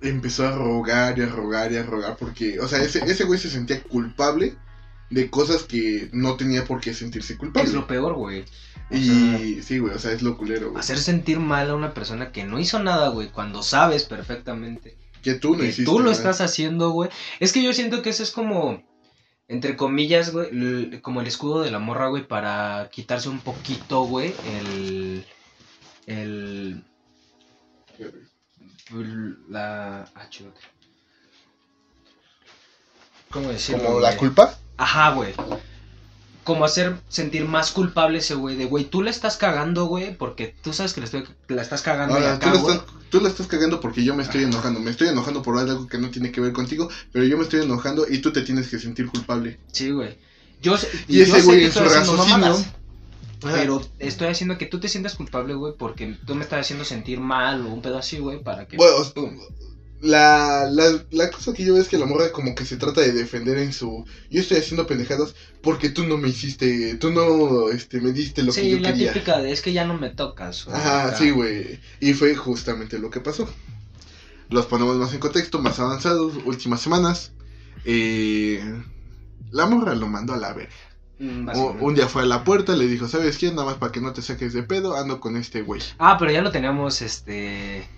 empezó 0.00 0.46
a 0.46 0.52
rogar 0.52 1.18
y 1.18 1.22
a 1.22 1.26
rogar 1.26 1.72
y 1.72 1.76
a 1.76 1.82
rogar 1.82 2.16
porque, 2.16 2.58
o 2.60 2.68
sea, 2.68 2.82
ese, 2.82 3.04
ese 3.04 3.24
güey 3.24 3.38
se 3.38 3.50
sentía 3.50 3.82
culpable 3.82 4.56
de 5.10 5.30
cosas 5.30 5.62
que 5.62 6.08
no 6.12 6.36
tenía 6.36 6.64
por 6.64 6.80
qué 6.80 6.92
sentirse 6.94 7.36
culpable. 7.36 7.68
Es 7.68 7.74
lo 7.74 7.86
peor, 7.86 8.14
güey. 8.14 8.44
Y 8.90 9.60
sí, 9.62 9.78
güey, 9.78 9.94
o 9.94 9.98
sea, 9.98 10.12
es 10.12 10.22
lo 10.22 10.36
culero, 10.38 10.70
güey. 10.70 10.80
Hacer 10.80 10.98
sentir 10.98 11.40
mal 11.40 11.70
a 11.70 11.74
una 11.74 11.92
persona 11.94 12.32
que 12.32 12.44
no 12.44 12.58
hizo 12.58 12.78
nada, 12.82 13.08
güey, 13.08 13.28
cuando 13.28 13.62
sabes 13.62 14.04
perfectamente 14.04 14.96
Que 15.22 15.34
tú 15.34 15.52
no 15.54 15.58
que 15.60 15.66
hiciste. 15.66 15.84
tú 15.84 15.98
lo 15.98 16.06
¿verdad? 16.06 16.18
estás 16.18 16.40
haciendo, 16.40 16.90
güey. 16.90 17.10
Es 17.40 17.52
que 17.52 17.62
yo 17.62 17.72
siento 17.74 18.00
que 18.02 18.10
eso 18.10 18.22
es 18.22 18.30
como, 18.30 18.82
entre 19.46 19.76
comillas, 19.76 20.32
güey, 20.32 21.00
como 21.02 21.20
el 21.20 21.26
escudo 21.26 21.60
de 21.62 21.70
la 21.70 21.78
morra, 21.78 22.08
güey, 22.08 22.26
para 22.26 22.88
quitarse 22.90 23.28
un 23.28 23.40
poquito, 23.40 24.02
güey, 24.04 24.34
el... 24.58 25.24
El... 26.06 26.84
La... 29.48 30.10
Ah. 30.14 30.28
¿Cómo 33.30 33.50
decirlo? 33.50 33.84
Como 33.84 34.00
la 34.00 34.08
güey? 34.08 34.18
culpa. 34.18 34.58
Ajá, 34.78 35.10
güey. 35.10 35.34
Como 36.44 36.64
hacer 36.64 36.96
sentir 37.08 37.44
más 37.44 37.72
culpable 37.72 38.18
ese 38.18 38.34
güey 38.34 38.56
de, 38.56 38.64
güey, 38.64 38.84
tú 38.84 39.02
le 39.02 39.10
estás 39.10 39.36
cagando, 39.36 39.84
güey, 39.84 40.16
porque 40.16 40.54
tú 40.62 40.72
sabes 40.72 40.94
que 40.94 41.00
le 41.00 41.04
estoy, 41.04 41.24
la 41.48 41.60
estás 41.60 41.82
cagando 41.82 42.14
y 42.14 42.22
Ahora, 42.22 42.36
acá, 42.36 42.52
tú, 42.52 42.54
la 42.54 42.72
estás, 42.72 42.86
tú 43.10 43.20
la 43.20 43.28
estás 43.28 43.46
cagando 43.48 43.80
porque 43.80 44.02
yo 44.02 44.14
me 44.14 44.22
estoy 44.22 44.44
enojando. 44.44 44.80
Me 44.80 44.90
estoy 44.90 45.08
enojando 45.08 45.42
por 45.42 45.58
algo 45.58 45.86
que 45.86 45.98
no 45.98 46.10
tiene 46.10 46.32
que 46.32 46.40
ver 46.40 46.54
contigo, 46.54 46.88
pero 47.12 47.26
yo 47.26 47.36
me 47.36 47.42
estoy 47.42 47.60
enojando 47.60 48.06
y 48.08 48.18
tú 48.18 48.32
te 48.32 48.40
tienes 48.40 48.68
que 48.68 48.78
sentir 48.78 49.08
culpable. 49.08 49.58
Sí, 49.72 49.90
güey. 49.90 50.16
Yo, 50.62 50.76
Y 51.06 51.18
yo 51.18 51.24
ese 51.24 51.42
güey 51.42 51.64
en 51.64 51.72
su 51.72 51.80
raciocinio. 51.80 52.56
Pero 53.40 53.82
estoy 53.98 54.28
haciendo 54.28 54.58
que 54.58 54.66
tú 54.66 54.80
te 54.80 54.88
sientas 54.88 55.14
culpable, 55.14 55.54
güey, 55.54 55.74
porque 55.78 56.16
tú 56.26 56.34
me 56.34 56.42
estás 56.42 56.60
haciendo 56.60 56.84
sentir 56.84 57.20
mal 57.20 57.64
o 57.66 57.72
un 57.72 57.82
pedo 57.82 57.98
así, 57.98 58.18
güey, 58.18 58.42
para 58.42 58.66
que... 58.66 58.76
Bueno, 58.76 58.96
la, 60.00 60.68
la, 60.70 61.04
la 61.10 61.30
cosa 61.30 61.52
que 61.52 61.64
yo 61.64 61.74
veo 61.74 61.82
es 61.82 61.88
que 61.88 61.98
la 61.98 62.06
morra 62.06 62.30
como 62.32 62.54
que 62.54 62.64
se 62.64 62.76
trata 62.76 63.00
de 63.00 63.12
defender 63.12 63.58
en 63.58 63.72
su... 63.72 64.04
Yo 64.30 64.40
estoy 64.40 64.58
haciendo 64.58 64.86
pendejadas 64.86 65.34
porque 65.62 65.88
tú 65.90 66.04
no 66.06 66.16
me 66.18 66.28
hiciste, 66.28 66.94
tú 66.96 67.10
no 67.12 67.70
este, 67.70 68.00
me 68.00 68.12
diste 68.12 68.42
lo 68.42 68.54
que 68.54 68.62
sí, 68.62 68.68
yo 68.68 68.78
la 68.78 68.92
quería. 68.92 69.12
típica 69.12 69.38
de 69.38 69.52
es 69.52 69.60
que 69.62 69.72
ya 69.72 69.84
no 69.86 69.98
me 69.98 70.10
tocas. 70.10 70.68
Ajá, 70.68 71.14
sí, 71.16 71.30
güey. 71.30 71.80
Y 72.00 72.14
fue 72.14 72.34
justamente 72.36 72.98
lo 72.98 73.10
que 73.10 73.20
pasó. 73.20 73.48
Los 74.50 74.66
ponemos 74.66 74.96
más 74.96 75.12
en 75.14 75.20
contexto, 75.20 75.58
más 75.60 75.78
avanzados, 75.80 76.34
últimas 76.44 76.80
semanas. 76.80 77.32
Eh, 77.84 78.62
la 79.50 79.66
morra 79.66 79.94
lo 79.94 80.08
mandó 80.08 80.34
a 80.34 80.38
la 80.38 80.52
verga. 80.52 80.74
Mm, 81.18 81.44
Un, 81.46 81.46
básicamente. 81.46 81.84
un 81.84 81.94
día 81.94 82.08
fue 82.08 82.22
a 82.22 82.26
la 82.26 82.44
puerta, 82.44 82.76
le 82.76 82.86
dijo, 82.86 83.08
¿sabes 83.08 83.38
qué? 83.38 83.50
Nada 83.50 83.64
más 83.66 83.76
para 83.78 83.92
que 83.92 84.00
no 84.00 84.12
te 84.12 84.22
saques 84.22 84.52
de 84.52 84.62
pedo, 84.62 84.96
ando 84.96 85.20
con 85.20 85.36
este 85.36 85.62
güey. 85.62 85.82
Ah, 85.98 86.16
pero 86.18 86.30
ya 86.32 86.42
lo 86.42 86.50
teníamos, 86.52 87.02
este... 87.02 87.90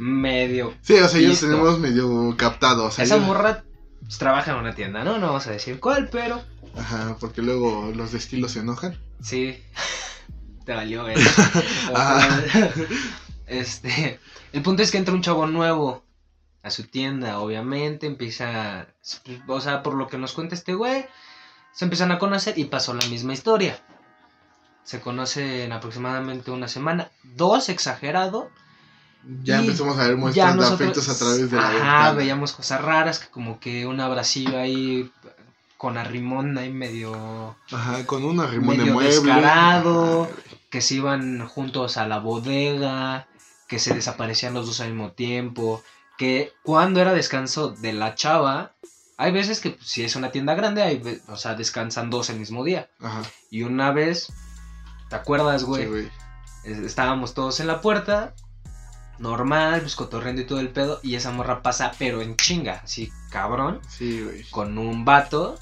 Medio... 0.00 0.72
Sí, 0.80 0.94
o 0.94 1.06
sea, 1.08 1.20
Listo. 1.20 1.46
tenemos 1.46 1.78
medio 1.78 2.34
captado. 2.38 2.86
O 2.86 2.90
sea, 2.90 3.04
Esa 3.04 3.18
morra 3.18 3.64
pues, 4.00 4.16
trabaja 4.16 4.52
en 4.52 4.56
una 4.56 4.74
tienda, 4.74 5.04
¿no? 5.04 5.18
No 5.18 5.26
vamos 5.26 5.46
a 5.46 5.50
decir 5.50 5.78
cuál, 5.78 6.08
pero... 6.08 6.42
Ajá, 6.74 7.18
porque 7.20 7.42
luego 7.42 7.92
los 7.94 8.12
de 8.12 8.16
estilo 8.16 8.48
se 8.48 8.60
enojan. 8.60 8.98
Sí. 9.22 9.62
Te 10.64 10.72
valió. 10.72 11.04
Ajá. 11.94 12.42
este. 13.46 14.18
El 14.54 14.62
punto 14.62 14.82
es 14.82 14.90
que 14.90 14.96
entra 14.96 15.12
un 15.12 15.20
chavo 15.20 15.46
nuevo 15.46 16.02
a 16.62 16.70
su 16.70 16.84
tienda, 16.84 17.38
obviamente. 17.38 18.06
Empieza. 18.06 18.86
O 19.48 19.60
sea, 19.60 19.82
por 19.82 19.96
lo 19.96 20.06
que 20.06 20.16
nos 20.16 20.32
cuenta 20.32 20.54
este 20.54 20.72
güey. 20.72 21.04
Se 21.72 21.84
empiezan 21.84 22.10
a 22.10 22.18
conocer 22.18 22.58
y 22.58 22.64
pasó 22.64 22.94
la 22.94 23.06
misma 23.08 23.34
historia. 23.34 23.78
Se 24.82 25.00
conocen 25.00 25.72
aproximadamente 25.72 26.50
una 26.50 26.68
semana. 26.68 27.10
Dos, 27.22 27.68
exagerado. 27.68 28.50
Ya 29.42 29.56
Y 29.58 29.66
empezamos 29.66 29.98
a 29.98 30.06
ver 30.06 30.16
muestras 30.16 30.56
de 30.56 30.64
afectos 30.66 31.08
a 31.08 31.18
través 31.18 31.50
de 31.50 31.56
la 31.56 31.68
Ajá, 31.68 32.12
veíamos 32.12 32.52
cosas 32.52 32.80
raras, 32.80 33.18
que 33.18 33.28
como 33.28 33.60
que 33.60 33.86
un 33.86 34.00
abracillo 34.00 34.58
ahí 34.58 35.12
con 35.76 35.96
arrimón 35.98 36.56
ahí 36.58 36.70
medio. 36.70 37.56
Ajá, 37.72 38.04
con 38.06 38.24
un 38.24 38.40
arrimón 38.40 38.76
de 38.76 38.82
medio 38.84 38.94
mueble. 38.94 39.10
descarado. 39.10 40.24
Ajá, 40.24 40.32
que 40.70 40.80
se 40.80 40.94
iban 40.94 41.46
juntos 41.48 41.96
a 41.96 42.06
la 42.06 42.18
bodega, 42.18 43.26
que 43.68 43.78
se 43.78 43.92
desaparecían 43.94 44.54
los 44.54 44.66
dos 44.66 44.80
al 44.80 44.90
mismo 44.90 45.12
tiempo, 45.12 45.82
que 46.16 46.52
cuando 46.62 47.00
era 47.00 47.12
descanso 47.12 47.70
de 47.70 47.92
la 47.92 48.14
chava, 48.14 48.72
hay 49.16 49.32
veces 49.32 49.60
que 49.60 49.76
si 49.82 50.02
es 50.04 50.16
una 50.16 50.30
tienda 50.30 50.54
grande, 50.54 50.82
hay, 50.82 51.02
o 51.28 51.36
sea, 51.36 51.54
descansan 51.56 52.08
dos 52.10 52.30
el 52.30 52.38
mismo 52.38 52.62
día. 52.64 52.88
Ajá, 53.00 53.22
Y 53.50 53.62
una 53.64 53.90
vez, 53.90 54.32
¿te 55.08 55.16
acuerdas, 55.16 55.64
güey? 55.64 55.82
sí, 55.84 55.88
güey. 55.88 56.10
Es- 56.64 56.78
Estábamos 56.78 57.34
todos 57.34 57.58
en 57.60 57.66
la 57.66 57.80
puerta, 57.80 58.34
normal, 59.20 59.80
pues 59.82 59.94
cotorreando 59.94 60.42
y 60.42 60.46
todo 60.46 60.60
el 60.60 60.70
pedo, 60.70 60.98
y 61.02 61.14
esa 61.14 61.30
morra 61.30 61.62
pasa, 61.62 61.92
pero 61.98 62.20
en 62.22 62.36
chinga, 62.36 62.80
así 62.84 63.12
cabrón, 63.30 63.80
Sí, 63.88 64.22
güey. 64.22 64.42
con 64.50 64.76
un 64.78 65.04
vato. 65.04 65.58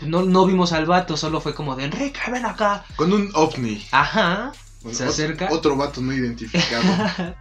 No, 0.00 0.22
no 0.22 0.46
vimos 0.46 0.72
al 0.72 0.86
vato, 0.86 1.16
solo 1.16 1.40
fue 1.40 1.54
como 1.54 1.74
de 1.74 1.84
Enrique, 1.86 2.20
ven 2.30 2.46
acá. 2.46 2.84
Con 2.94 3.12
un 3.12 3.30
ovni. 3.34 3.84
Ajá. 3.90 4.52
Bueno, 4.82 4.96
Se 4.96 5.04
acerca. 5.04 5.48
Otro 5.50 5.74
vato 5.74 6.00
no 6.00 6.12
identificado. 6.12 6.82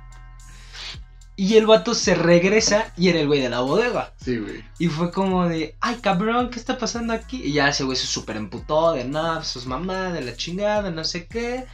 y 1.35 1.55
el 1.55 1.67
vato 1.67 1.93
se 1.93 2.15
regresa 2.15 2.91
y 2.97 3.09
era 3.09 3.19
el 3.19 3.27
güey 3.27 3.41
de 3.41 3.49
la 3.49 3.59
bodega. 3.59 4.13
sí, 4.19 4.37
güey. 4.39 4.63
Y 4.79 4.87
fue 4.87 5.11
como 5.11 5.47
de, 5.47 5.75
ay 5.81 5.97
cabrón, 5.97 6.49
¿qué 6.49 6.57
está 6.57 6.79
pasando 6.79 7.13
aquí? 7.13 7.43
Y 7.43 7.53
ya 7.53 7.67
ese 7.69 7.83
güey 7.83 7.95
se 7.95 8.07
super 8.07 8.37
emputó 8.37 8.93
de 8.93 9.03
nada, 9.03 9.43
sus 9.43 9.67
mamás, 9.67 10.13
de 10.13 10.21
la 10.21 10.35
chingada, 10.35 10.89
no 10.89 11.03
sé 11.03 11.27
qué. 11.27 11.65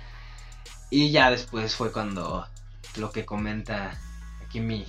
Y 0.90 1.12
ya 1.12 1.32
después 1.32 1.76
fue 1.76 1.94
cuando 1.94 2.46
lo 2.98 3.12
que 3.12 3.26
comenta 3.26 4.00
aquí 4.46 4.60
mi, 4.60 4.86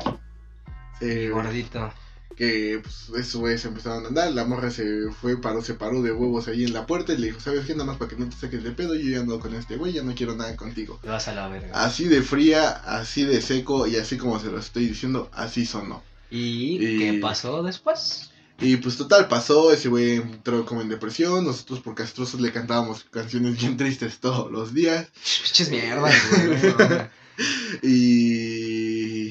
Sí, 1.00 1.04
mi 1.06 1.14
güey. 1.14 1.28
gordito. 1.30 1.92
Que 2.36 2.80
pues, 2.82 3.10
esos 3.16 3.40
güeyes 3.40 3.64
empezaron 3.64 4.04
a 4.04 4.08
andar. 4.08 4.32
La 4.32 4.44
morra 4.44 4.68
se 4.70 4.84
fue, 5.20 5.40
paró, 5.40 5.62
se 5.62 5.74
paró 5.74 6.02
de 6.02 6.10
huevos 6.10 6.48
ahí 6.48 6.64
en 6.64 6.72
la 6.72 6.84
puerta 6.84 7.12
y 7.12 7.18
le 7.18 7.26
dijo: 7.28 7.38
¿Sabes 7.38 7.64
qué? 7.64 7.74
Nada 7.74 7.84
más 7.84 7.96
para 7.96 8.10
que 8.10 8.16
no 8.16 8.28
te 8.28 8.34
saques 8.36 8.64
de 8.64 8.72
pedo. 8.72 8.96
Yo 8.96 9.08
ya 9.08 9.20
ando 9.20 9.38
con 9.38 9.54
este 9.54 9.76
güey, 9.76 9.92
ya 9.92 10.02
no 10.02 10.14
quiero 10.16 10.34
nada 10.34 10.56
contigo. 10.56 10.98
Te 11.00 11.08
vas 11.08 11.28
a 11.28 11.32
la 11.34 11.46
verga. 11.46 11.68
Así 11.84 12.06
de 12.06 12.22
fría, 12.22 12.70
así 12.70 13.24
de 13.24 13.40
seco 13.40 13.86
y 13.86 13.96
así 13.96 14.16
como 14.18 14.40
se 14.40 14.48
lo 14.50 14.58
estoy 14.58 14.88
diciendo, 14.88 15.30
así 15.32 15.64
sonó. 15.64 16.02
¿Y, 16.30 16.84
y- 16.84 16.98
qué 16.98 17.18
pasó 17.22 17.62
después? 17.62 18.30
Y 18.60 18.76
pues 18.78 18.96
total, 18.96 19.26
pasó, 19.28 19.72
ese 19.72 19.88
güey 19.88 20.14
entró 20.16 20.64
como 20.64 20.80
en 20.80 20.88
depresión, 20.88 21.44
nosotros 21.44 21.80
por 21.80 21.94
castrosos 21.96 22.40
le 22.40 22.52
cantábamos 22.52 23.04
canciones 23.10 23.56
bien 23.58 23.76
tristes 23.76 24.18
todos 24.20 24.50
los 24.50 24.72
días. 24.74 25.08
Pinches 25.42 25.70
mierdas, 25.70 26.14
güey. 26.46 27.08
Y, 27.82 29.28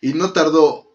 y 0.00 0.12
no 0.14 0.32
tardó 0.32 0.92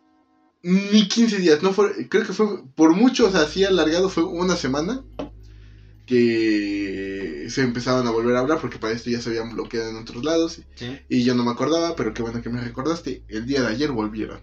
ni 0.64 1.08
15 1.08 1.38
días, 1.40 1.64
no 1.64 1.74
fue, 1.74 2.08
creo 2.08 2.26
que 2.26 2.34
fue 2.34 2.64
por 2.76 2.96
mucho, 2.96 3.28
o 3.28 3.32
sea, 3.32 3.42
así 3.42 3.64
alargado 3.64 4.10
fue 4.10 4.24
una 4.24 4.56
semana 4.56 5.04
que 6.06 7.46
se 7.50 7.62
empezaban 7.64 8.06
a 8.08 8.12
volver 8.12 8.36
a 8.36 8.40
hablar 8.40 8.60
porque 8.60 8.78
para 8.78 8.94
esto 8.94 9.10
ya 9.10 9.22
se 9.22 9.30
habían 9.30 9.54
bloqueado 9.54 9.90
en 9.90 9.96
otros 9.98 10.24
lados 10.24 10.62
Sí. 10.76 11.00
y 11.10 11.24
yo 11.24 11.36
no 11.36 11.44
me 11.44 11.52
acordaba, 11.52 11.96
pero 11.96 12.14
qué 12.14 12.22
bueno 12.22 12.42
que 12.42 12.50
me 12.50 12.62
recordaste, 12.62 13.24
el 13.28 13.46
día 13.46 13.62
de 13.62 13.68
ayer 13.68 13.92
volvieron. 13.92 14.42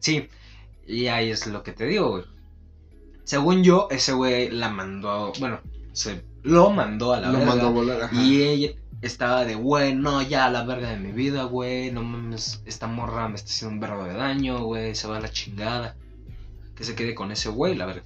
Sí, 0.00 0.28
y 0.86 1.06
ahí 1.06 1.30
es 1.30 1.46
lo 1.46 1.62
que 1.62 1.72
te 1.72 1.86
digo, 1.86 2.10
güey. 2.10 2.24
Según 3.24 3.62
yo, 3.64 3.88
ese 3.90 4.12
güey 4.12 4.50
la 4.50 4.68
mandó, 4.70 5.32
bueno, 5.40 5.60
se 5.92 6.22
lo 6.42 6.70
mandó 6.70 7.12
a 7.12 7.20
la 7.20 7.30
Lo 7.30 7.38
verga. 7.38 7.46
mandó 7.46 7.66
a 7.68 7.70
volar, 7.70 8.02
ajá. 8.02 8.22
Y 8.22 8.42
ella 8.42 8.72
estaba 9.02 9.44
de, 9.44 9.54
güey, 9.54 9.94
no, 9.94 10.22
ya 10.22 10.48
la 10.50 10.64
verga 10.64 10.90
de 10.90 10.98
mi 10.98 11.12
vida, 11.12 11.44
güey, 11.44 11.90
no 11.92 12.02
mames, 12.02 12.62
esta 12.66 12.86
morra 12.86 13.28
me 13.28 13.36
está 13.36 13.50
haciendo 13.50 13.74
un 13.74 13.80
verbo 13.80 14.04
de 14.04 14.14
daño, 14.14 14.64
güey, 14.64 14.94
se 14.94 15.06
va 15.08 15.18
a 15.18 15.20
la 15.20 15.30
chingada. 15.30 15.96
Que 16.74 16.84
se 16.84 16.94
quede 16.94 17.14
con 17.14 17.32
ese 17.32 17.48
güey, 17.48 17.74
la 17.74 17.86
verga. 17.86 18.04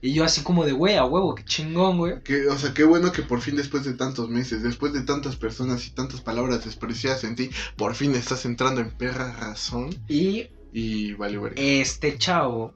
Y 0.00 0.12
yo 0.12 0.24
así 0.24 0.42
como 0.42 0.64
de, 0.64 0.72
güey, 0.72 0.96
a 0.96 1.04
huevo, 1.04 1.34
qué 1.34 1.44
chingón, 1.44 1.98
güey. 1.98 2.22
Que, 2.22 2.46
o 2.48 2.56
sea, 2.56 2.72
qué 2.72 2.84
bueno 2.84 3.10
que 3.10 3.22
por 3.22 3.40
fin 3.40 3.56
después 3.56 3.84
de 3.84 3.94
tantos 3.94 4.28
meses, 4.28 4.62
después 4.62 4.92
de 4.92 5.02
tantas 5.02 5.34
personas 5.36 5.86
y 5.86 5.90
tantas 5.90 6.20
palabras 6.20 6.64
despreciadas 6.64 7.24
en 7.24 7.34
ti, 7.34 7.50
por 7.76 7.94
fin 7.96 8.14
estás 8.14 8.44
entrando 8.44 8.80
en 8.80 8.90
perra 8.90 9.32
razón 9.32 9.90
Y 10.08 10.48
y 10.72 11.14
vale 11.14 11.38
verga. 11.38 11.60
este 11.60 12.16
chavo, 12.18 12.74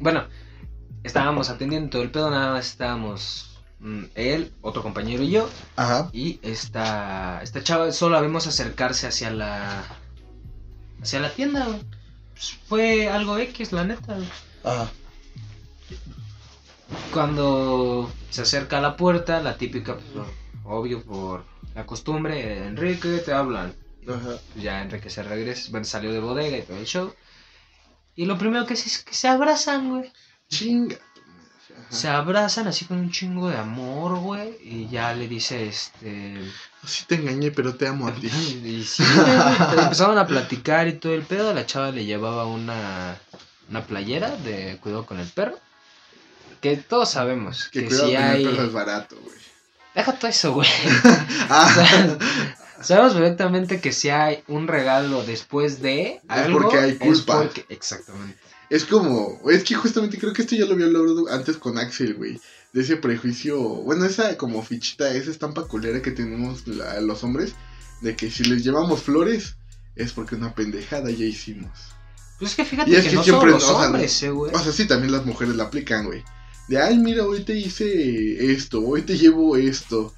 bueno, 0.00 0.24
estábamos 1.02 1.50
atendiendo 1.50 1.90
todo 1.90 2.02
el 2.02 2.10
pedo, 2.10 2.30
nada 2.30 2.52
más 2.52 2.66
estábamos 2.70 3.55
él, 4.14 4.52
otro 4.62 4.82
compañero 4.82 5.22
y 5.22 5.30
yo. 5.30 5.48
Ajá. 5.76 6.08
Y 6.12 6.38
esta, 6.42 7.40
esta 7.42 7.62
chava 7.62 7.92
solo 7.92 8.16
la 8.16 8.22
vimos 8.22 8.46
acercarse 8.46 9.06
hacia 9.06 9.30
la 9.30 9.84
hacia 11.00 11.20
la 11.20 11.30
tienda. 11.30 11.66
Pues 12.32 12.58
fue 12.68 13.08
algo 13.08 13.38
X, 13.38 13.72
la 13.72 13.84
neta. 13.84 14.18
Ajá. 14.64 14.90
cuando 17.12 18.10
se 18.30 18.42
acerca 18.42 18.78
a 18.78 18.80
la 18.80 18.96
puerta, 18.96 19.40
la 19.40 19.56
típica, 19.56 19.96
pues, 19.96 20.26
obvio 20.64 21.02
por 21.02 21.44
la 21.74 21.86
costumbre, 21.86 22.66
Enrique, 22.66 23.18
te 23.18 23.32
hablan. 23.32 23.74
Ajá. 24.08 24.38
Ya 24.56 24.82
Enrique 24.82 25.10
se 25.10 25.22
regresa, 25.22 25.70
bueno, 25.70 25.84
salió 25.84 26.12
de 26.12 26.20
bodega 26.20 26.58
y 26.58 26.62
todo 26.62 26.76
el 26.76 26.86
show. 26.86 27.14
Y 28.14 28.24
lo 28.24 28.38
primero 28.38 28.66
que 28.66 28.74
es, 28.74 28.86
es 28.86 29.04
que 29.04 29.14
se 29.14 29.28
abrazan, 29.28 29.90
güey. 29.90 30.12
Chinga. 30.48 30.96
Ajá. 31.88 31.96
Se 31.96 32.08
abrazan 32.08 32.66
así 32.68 32.84
con 32.84 32.98
un 32.98 33.10
chingo 33.10 33.48
de 33.48 33.56
amor, 33.58 34.16
güey. 34.18 34.56
Y 34.62 34.88
ya 34.88 35.12
le 35.14 35.28
dice, 35.28 35.66
este... 35.68 36.40
Sí 36.86 37.04
te 37.06 37.16
engañé, 37.16 37.50
pero 37.50 37.74
te 37.74 37.86
amo 37.88 38.08
a 38.08 38.12
ti. 38.14 38.28
Y 38.64 38.84
sí, 38.84 39.02
güey, 39.04 39.78
empezaron 39.84 40.18
a 40.18 40.26
platicar 40.26 40.86
y 40.88 40.94
todo 40.94 41.14
el 41.14 41.22
pedo. 41.22 41.52
La 41.54 41.66
chava 41.66 41.90
le 41.90 42.04
llevaba 42.04 42.46
una, 42.46 43.16
una 43.70 43.84
playera 43.86 44.30
de 44.36 44.78
cuidado 44.80 45.06
con 45.06 45.18
el 45.20 45.28
perro. 45.28 45.58
Que 46.60 46.76
todos 46.76 47.10
sabemos 47.10 47.68
Que 47.70 47.82
que, 47.82 47.86
cuidado 47.88 48.08
si 48.08 48.14
con 48.14 48.22
el 48.24 48.30
hay... 48.30 48.44
perro 48.44 48.62
es 48.64 48.72
barato, 48.72 49.16
güey. 49.22 49.36
Deja 49.94 50.12
todo 50.12 50.28
eso, 50.30 50.52
güey. 50.52 50.68
Ah, 51.48 52.16
Sabemos 52.82 53.14
perfectamente 53.14 53.80
que 53.80 53.90
si 53.92 54.10
hay 54.10 54.42
un 54.48 54.68
regalo 54.68 55.24
después 55.24 55.80
de 55.80 56.20
algo, 56.28 56.60
porque 56.60 56.78
hay 56.78 56.90
es 56.90 56.98
culpa. 56.98 57.38
porque- 57.42 57.64
Exactamente. 57.70 58.38
Es 58.70 58.84
como, 58.84 59.40
es 59.50 59.64
que 59.64 59.74
justamente 59.74 60.18
creo 60.18 60.32
que 60.32 60.42
esto 60.42 60.56
ya 60.56 60.66
lo 60.66 60.72
había 60.74 60.86
hablado 60.86 61.26
antes 61.30 61.56
con 61.56 61.78
Axel, 61.78 62.14
güey. 62.14 62.40
De 62.72 62.82
ese 62.82 62.96
prejuicio, 62.96 63.58
bueno, 63.58 64.04
esa 64.04 64.36
como 64.36 64.62
fichita, 64.62 65.12
esa 65.14 65.30
estampa 65.30 65.66
culera 65.66 66.02
que 66.02 66.10
tenemos 66.10 66.66
la- 66.66 67.00
los 67.00 67.22
hombres, 67.24 67.54
de 68.02 68.16
que 68.16 68.30
si 68.30 68.44
les 68.44 68.64
llevamos 68.64 69.02
flores, 69.02 69.56
es 69.94 70.12
porque 70.12 70.34
una 70.34 70.54
pendejada 70.54 71.10
ya 71.10 71.24
hicimos. 71.24 71.70
Pues 72.38 72.50
es 72.50 72.56
que 72.56 72.64
fíjate 72.66 72.90
Y 72.90 72.94
es 72.96 73.04
que, 73.04 73.10
que 73.10 73.16
no 73.16 73.22
siempre, 73.24 73.50
los 73.50 73.64
o 73.64 73.66
sea, 73.78 73.86
hombres, 73.86 74.22
eh, 74.22 74.30
güey. 74.30 74.54
O 74.54 74.58
sea, 74.58 74.72
sí, 74.72 74.86
también 74.86 75.12
las 75.12 75.24
mujeres 75.24 75.56
la 75.56 75.64
aplican, 75.64 76.04
güey. 76.04 76.22
De, 76.68 76.82
ay, 76.82 76.98
mira, 76.98 77.24
hoy 77.24 77.44
te 77.44 77.56
hice 77.56 78.52
esto, 78.52 78.82
hoy 78.84 79.02
te 79.02 79.16
llevo 79.16 79.56
esto. 79.56 80.12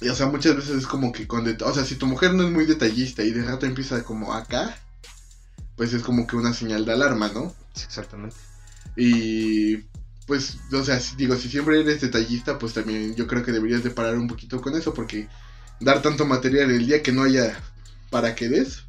Y, 0.00 0.08
o 0.08 0.14
sea, 0.14 0.26
muchas 0.26 0.56
veces 0.56 0.76
es 0.76 0.86
como 0.86 1.12
que 1.12 1.26
con... 1.26 1.46
O 1.62 1.74
sea, 1.74 1.84
si 1.84 1.96
tu 1.96 2.06
mujer 2.06 2.32
no 2.32 2.44
es 2.44 2.50
muy 2.50 2.64
detallista 2.64 3.22
y 3.22 3.32
de 3.32 3.42
rato 3.44 3.66
empieza 3.66 4.02
como 4.04 4.32
acá, 4.32 4.78
pues 5.76 5.92
es 5.92 6.02
como 6.02 6.26
que 6.26 6.36
una 6.36 6.52
señal 6.52 6.84
de 6.84 6.92
alarma, 6.92 7.28
¿no? 7.28 7.54
Exactamente. 7.82 8.36
Y 8.96 9.78
pues, 10.26 10.58
o 10.72 10.84
sea, 10.84 10.98
digo, 11.16 11.36
si 11.36 11.48
siempre 11.48 11.80
eres 11.80 12.00
detallista, 12.00 12.58
pues 12.58 12.72
también 12.74 13.14
yo 13.14 13.26
creo 13.26 13.42
que 13.44 13.52
deberías 13.52 13.82
de 13.84 13.90
parar 13.90 14.16
un 14.16 14.28
poquito 14.28 14.60
con 14.60 14.74
eso, 14.76 14.94
porque 14.94 15.28
dar 15.80 16.00
tanto 16.02 16.24
material 16.26 16.70
el 16.70 16.86
día 16.86 17.02
que 17.02 17.12
no 17.12 17.24
haya 17.24 17.58
para 18.10 18.34
que 18.34 18.48
des, 18.48 18.84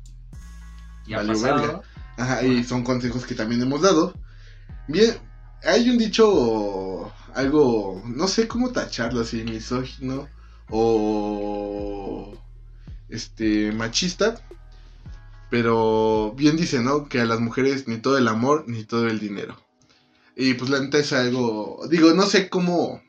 Ya 1.08 1.26
pasado. 1.26 1.56
verga. 1.62 1.82
Ajá, 2.18 2.44
y 2.44 2.64
son 2.64 2.84
consejos 2.84 3.26
que 3.26 3.36
también 3.36 3.62
hemos 3.62 3.82
dado. 3.82 4.14
Bien, 4.88 5.18
hay 5.64 5.90
un 5.90 5.98
dicho, 5.98 7.12
algo, 7.34 8.02
no 8.06 8.28
sé 8.28 8.48
cómo 8.48 8.72
tacharlo 8.72 9.22
así, 9.22 9.44
misógino 9.44 10.28
o 10.70 12.38
este 13.10 13.72
machista, 13.72 14.36
pero 15.56 16.34
bien 16.36 16.58
dice, 16.58 16.82
¿no? 16.82 17.08
Que 17.08 17.22
a 17.22 17.26
las 17.26 17.40
mujeres 17.40 17.88
ni 17.88 17.96
todo 17.96 18.18
el 18.18 18.28
amor 18.28 18.66
ni 18.68 18.84
todo 18.84 19.08
el 19.08 19.20
dinero. 19.22 19.56
Y 20.36 20.56
pues 20.56 20.70
la 20.70 20.82
neta 20.82 20.98
es 20.98 21.14
algo, 21.14 21.80
digo, 21.90 22.14
no 22.14 22.24
sé 22.24 22.50
cómo, 22.50 23.02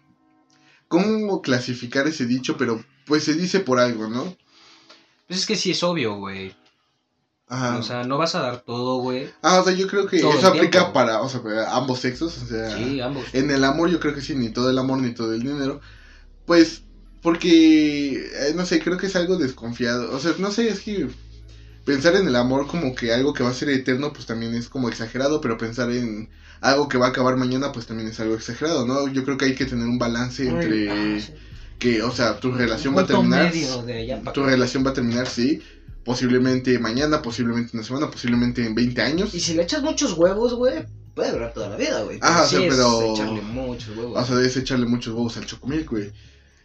cómo 0.86 1.42
clasificar 1.42 2.06
ese 2.06 2.24
dicho, 2.24 2.56
pero 2.56 2.84
pues 3.04 3.24
se 3.24 3.34
dice 3.34 3.58
por 3.58 3.80
algo, 3.80 4.08
¿no? 4.08 4.36
Pues 5.26 5.40
es 5.40 5.46
que 5.46 5.56
sí 5.56 5.72
es 5.72 5.82
obvio, 5.82 6.14
güey. 6.14 6.54
Ajá. 7.48 7.78
O 7.78 7.82
sea, 7.82 8.04
no 8.04 8.16
vas 8.16 8.36
a 8.36 8.42
dar 8.42 8.60
todo, 8.60 8.98
güey. 8.98 9.28
Ah, 9.42 9.60
o 9.60 9.64
sea, 9.64 9.72
yo 9.72 9.88
creo 9.88 10.06
que 10.06 10.20
Todo 10.20 10.38
eso 10.38 10.46
aplica 10.46 10.78
tiempo. 10.78 10.92
para, 10.92 11.22
o 11.22 11.28
sea, 11.28 11.42
para 11.42 11.74
ambos 11.74 11.98
sexos, 11.98 12.40
o 12.44 12.46
sea, 12.46 12.76
Sí, 12.76 13.00
ambos. 13.00 13.24
en 13.32 13.50
el 13.50 13.64
amor 13.64 13.90
yo 13.90 13.98
creo 13.98 14.14
que 14.14 14.20
sí, 14.20 14.36
ni 14.36 14.50
todo 14.50 14.70
el 14.70 14.78
amor 14.78 14.98
ni 14.98 15.12
todo 15.14 15.34
el 15.34 15.42
dinero, 15.42 15.80
pues, 16.44 16.82
porque, 17.22 18.18
eh, 18.24 18.52
no 18.54 18.64
sé, 18.64 18.78
creo 18.80 18.98
que 18.98 19.06
es 19.08 19.16
algo 19.16 19.36
desconfiado, 19.36 20.14
o 20.14 20.20
sea, 20.20 20.32
no 20.38 20.52
sé, 20.52 20.68
es 20.68 20.78
que 20.80 21.08
pensar 21.86 22.14
en 22.16 22.28
el 22.28 22.36
amor 22.36 22.66
como 22.66 22.94
que 22.94 23.14
algo 23.14 23.32
que 23.32 23.42
va 23.42 23.48
a 23.48 23.54
ser 23.54 23.70
eterno, 23.70 24.12
pues 24.12 24.26
también 24.26 24.54
es 24.54 24.68
como 24.68 24.88
exagerado, 24.90 25.40
pero 25.40 25.56
pensar 25.56 25.90
en 25.90 26.28
algo 26.60 26.88
que 26.88 26.98
va 26.98 27.06
a 27.06 27.08
acabar 27.10 27.36
mañana, 27.38 27.72
pues 27.72 27.86
también 27.86 28.08
es 28.10 28.20
algo 28.20 28.34
exagerado, 28.34 28.86
¿no? 28.86 29.08
Yo 29.08 29.24
creo 29.24 29.38
que 29.38 29.46
hay 29.46 29.54
que 29.54 29.64
tener 29.64 29.86
un 29.86 29.98
balance 29.98 30.46
entre 30.46 30.90
Ah, 30.90 31.18
sí. 31.20 31.32
que, 31.78 32.02
o 32.02 32.10
sea, 32.12 32.38
tu 32.40 32.52
relación 32.52 32.94
va 32.96 33.02
a 33.02 33.06
terminar, 33.06 33.50
tu 34.34 34.42
relación 34.44 34.84
va 34.84 34.90
a 34.90 34.94
terminar, 34.94 35.26
sí, 35.26 35.62
posiblemente 36.04 36.78
mañana, 36.78 37.22
posiblemente 37.22 37.70
una 37.76 37.82
semana, 37.84 38.10
posiblemente 38.10 38.64
en 38.64 38.74
20 38.74 39.02
años. 39.02 39.34
Y 39.34 39.40
si 39.40 39.54
le 39.54 39.62
echas 39.62 39.82
muchos 39.82 40.12
huevos, 40.14 40.54
güey, 40.54 40.84
puede 41.14 41.32
durar 41.32 41.52
toda 41.52 41.68
la 41.70 41.76
vida, 41.76 42.02
güey. 42.02 42.18
Ajá, 42.22 42.44
o 42.44 42.46
sí 42.46 42.56
es 42.64 42.74
pero- 42.74 43.12
echarle 43.14 43.42
muchos 43.42 43.96
huevos. 43.96 44.22
O 44.22 44.24
sea, 44.26 44.36
debes 44.36 44.56
echarle 44.56 44.86
muchos 44.86 45.14
huevos 45.14 45.36
al 45.36 45.46
chocomilk, 45.46 45.90
güey. 45.90 46.12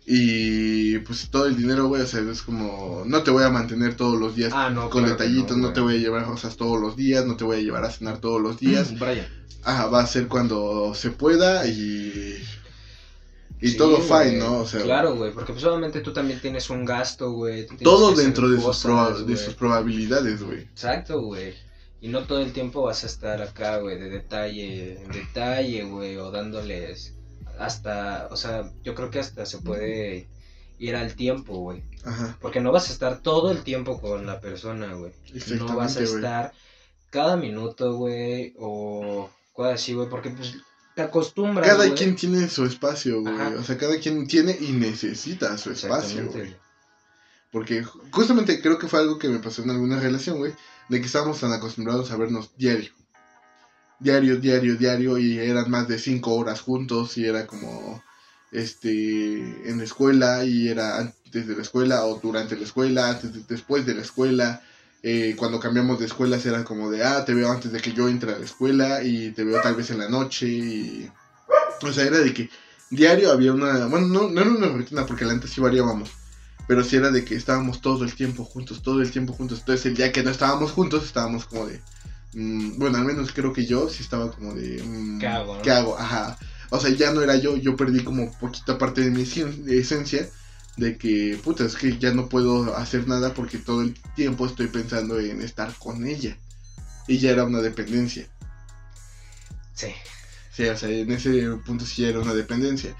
Y 0.06 0.98
pues 1.00 1.30
todo 1.30 1.46
el 1.46 1.56
dinero, 1.56 1.88
güey, 1.88 2.02
o 2.02 2.08
sea, 2.08 2.22
es 2.22 2.42
como, 2.42 3.04
no 3.06 3.22
te 3.24 3.32
voy 3.32 3.44
a 3.44 3.50
mantener 3.50 3.96
todos 3.96 4.20
los 4.20 4.36
días 4.36 4.52
ah, 4.54 4.70
no, 4.70 4.90
con 4.90 5.04
claro 5.04 5.10
detallitos, 5.18 5.58
no, 5.58 5.74
te 5.74 5.80
voy 5.80 5.96
a 5.96 6.00
llevar 6.00 6.26
rosas 6.28 6.58
todos 6.58 6.82
los 6.82 6.96
días, 6.96 7.26
no 7.26 7.38
te 7.38 7.44
voy 7.44 7.58
a 7.58 7.62
llevar 7.62 7.86
a 7.86 7.92
cenar 7.92 8.20
todos 8.20 8.42
los 8.42 8.60
días. 8.60 8.94
Brian. 9.00 9.28
Ajá, 9.64 9.86
va 9.88 10.02
a 10.02 10.08
ser 10.08 10.28
cuando 10.28 10.94
se 10.96 11.12
pueda 11.12 11.68
y... 11.68 12.42
Y 13.64 13.68
Sí, 13.70 13.78
todo 13.78 13.98
güey. 14.04 14.26
fine, 14.32 14.40
¿no? 14.40 14.62
O 14.62 14.66
sea, 14.68 14.82
Claro, 14.82 15.16
güey, 15.16 15.32
porque 15.32 15.54
pues 15.54 15.64
obviamente 15.66 16.00
tú 16.02 16.12
también 16.12 16.40
tienes 16.42 16.68
un 16.72 16.84
gasto, 16.84 17.32
güey. 17.32 17.68
todo 17.84 18.12
dentro 18.16 18.50
de 18.50 18.56
sus, 18.56 18.66
cosas, 18.66 18.86
proba- 18.92 19.24
de 19.24 19.38
sus 19.38 19.54
probabilidades, 19.54 20.42
güey. 20.42 20.62
Exacto, 20.62 21.22
güey. 21.22 21.54
Y 22.02 22.08
no 22.08 22.24
todo 22.24 22.40
el 22.42 22.54
tiempo 22.54 22.82
vas 22.82 23.04
a 23.04 23.06
estar 23.08 23.40
acá, 23.44 23.78
güey, 23.78 24.00
de 24.00 24.10
detalle 24.10 25.04
en 25.04 25.12
detalle, 25.12 25.84
güey, 25.84 26.18
o 26.18 26.32
dándoles 26.32 27.14
hasta, 27.66 28.28
o 28.32 28.36
sea, 28.38 28.72
yo 28.84 28.96
creo 28.96 29.10
que 29.10 29.20
hasta 29.20 29.46
se 29.46 29.60
puede 29.60 30.28
ir 30.80 30.96
al 30.96 31.16
tiempo, 31.16 31.58
güey. 31.58 31.84
Ajá, 32.04 32.38
Porque 32.42 32.60
no 32.62 32.72
vas 32.72 32.90
a 32.90 32.94
estar 32.94 33.20
todo 33.22 33.52
el 33.52 33.64
tiempo 33.64 34.02
con 34.02 34.26
la 34.26 34.40
persona, 34.42 34.94
güey. 34.94 35.12
No 35.60 35.68
vas 35.78 35.96
a 35.98 36.00
estar 36.18 36.54
cada 37.10 37.36
minuto, 37.38 37.94
güey, 37.96 38.54
o 38.58 39.30
cosas 39.54 39.76
así, 39.76 39.94
güey, 39.94 40.10
porque 40.10 40.30
pues 40.32 40.56
te 40.96 41.02
acostumbras, 41.04 41.68
Cada 41.68 41.84
quien 41.96 42.16
tiene 42.16 42.50
su 42.50 42.66
espacio, 42.66 43.22
güey. 43.22 43.34
O 43.60 43.64
sea, 43.64 43.78
cada 43.78 43.98
quien 44.00 44.28
tiene 44.28 44.58
y 44.60 44.72
necesita 44.72 45.58
su 45.58 45.72
espacio, 45.72 46.24
güey. 46.32 46.56
Porque 47.52 47.84
ju- 47.84 48.02
justamente 48.12 48.62
creo 48.62 48.80
que 48.80 48.88
fue 48.88 49.00
algo 49.00 49.18
que 49.20 49.28
me 49.30 49.40
pasó 49.40 49.62
en 49.62 49.72
alguna 49.72 50.00
relación, 50.00 50.38
güey. 50.38 50.54
De 50.90 51.00
que 51.00 51.06
estábamos 51.06 51.40
tan 51.40 51.52
acostumbrados 51.54 52.12
a 52.12 52.18
vernos 52.18 52.52
diario. 52.58 52.92
Diario, 54.02 54.38
diario, 54.38 54.76
diario. 54.76 55.18
Y 55.18 55.38
eran 55.38 55.70
más 55.70 55.88
de 55.88 55.98
cinco 56.00 56.34
horas 56.36 56.62
juntos. 56.62 57.18
Y 57.18 57.26
era 57.26 57.48
como. 57.48 58.04
Este. 58.52 59.70
En 59.70 59.78
la 59.78 59.84
escuela. 59.84 60.44
Y 60.44 60.68
era 60.70 60.98
antes 60.98 61.48
de 61.48 61.56
la 61.56 61.62
escuela. 61.62 62.04
O 62.06 62.20
durante 62.20 62.56
la 62.58 62.64
escuela. 62.64 63.10
Antes 63.10 63.34
de- 63.34 63.44
después 63.48 63.86
de 63.86 63.96
la 63.96 64.02
escuela. 64.02 64.62
eh, 65.04 65.36
cuando 65.38 65.60
cambiamos 65.60 66.00
de 66.00 66.06
escuelas 66.06 66.46
era 66.46 66.64
como 66.64 66.92
de. 66.92 67.04
Ah, 67.04 67.26
te 67.26 67.34
veo 67.34 67.52
antes 67.52 67.72
de 67.72 67.80
que 67.80 67.94
yo 67.94 68.08
entre 68.10 68.34
a 68.34 68.40
la 68.40 68.46
escuela. 68.46 69.04
Y 69.04 69.32
te 69.32 69.44
veo 69.44 69.62
tal 69.62 69.76
vez 69.76 69.90
en 69.92 70.00
la 70.00 70.10
noche. 70.10 70.48
Y. 70.48 71.12
O 71.84 71.92
sea, 71.92 72.06
era 72.06 72.20
de 72.20 72.34
que. 72.34 72.50
Diario 72.90 73.32
había 73.32 73.54
una. 73.54 73.86
Bueno, 73.88 74.08
no, 74.08 74.30
no 74.30 74.42
era 74.42 74.50
una 74.50 74.68
rutina. 74.68 75.06
Porque 75.06 75.26
antes 75.26 75.50
sí 75.52 75.62
variábamos. 75.62 76.10
Pero 76.68 76.84
sí 76.84 76.96
era 76.96 77.10
de 77.12 77.26
que 77.26 77.36
estábamos 77.36 77.82
todo 77.82 78.04
el 78.06 78.14
tiempo 78.16 78.46
juntos, 78.46 78.82
todo 78.82 79.02
el 79.02 79.12
tiempo 79.12 79.34
juntos. 79.34 79.60
Entonces 79.60 79.86
el 79.88 79.96
día 79.96 80.12
que 80.12 80.24
no 80.24 80.30
estábamos 80.30 80.72
juntos, 80.72 81.04
estábamos 81.04 81.46
como 81.46 81.66
de... 81.66 81.82
mm, 82.34 82.78
bueno, 82.78 82.98
al 82.98 83.06
menos 83.06 83.32
creo 83.34 83.54
que 83.54 83.66
yo 83.66 83.90
sí 83.90 84.04
estaba 84.04 84.32
como 84.32 84.54
de... 84.54 84.82
mm, 84.84 85.20
¿Qué 85.20 85.28
hago, 85.28 85.56
no? 85.56 85.62
¿Qué 85.62 85.72
hago? 85.72 85.98
Ajá. 85.98 86.38
O 86.70 86.80
sea, 86.80 86.90
ya 86.92 87.12
no 87.12 87.22
era 87.22 87.36
yo, 87.36 87.58
yo 87.58 87.76
perdí 87.76 88.04
como 88.04 88.32
poquita 88.40 88.78
parte 88.78 89.02
de 89.02 89.12
mi 89.12 89.24
de 89.24 89.80
esencia. 89.80 90.30
De 90.78 90.98
que, 90.98 91.38
puta, 91.44 91.66
es 91.66 91.76
que 91.76 91.98
ya 91.98 92.14
no 92.14 92.30
puedo 92.30 92.76
hacer 92.78 93.06
nada 93.08 93.34
porque 93.34 93.58
todo 93.58 93.82
el 93.82 93.94
tiempo 94.16 94.46
estoy 94.46 94.68
pensando 94.68 95.20
en 95.20 95.42
estar 95.42 95.74
con 95.78 96.08
ella. 96.08 96.38
Y 97.08 97.18
ya 97.18 97.32
era 97.32 97.44
una 97.44 97.60
dependencia. 97.60 98.28
Sí. 99.74 99.88
Sí, 100.54 100.64
o 100.68 100.78
sea, 100.78 100.90
en 100.90 101.12
ese 101.12 101.50
punto 101.66 101.86
sí 101.86 102.06
era 102.06 102.20
una 102.20 102.34
dependencia. 102.34 102.96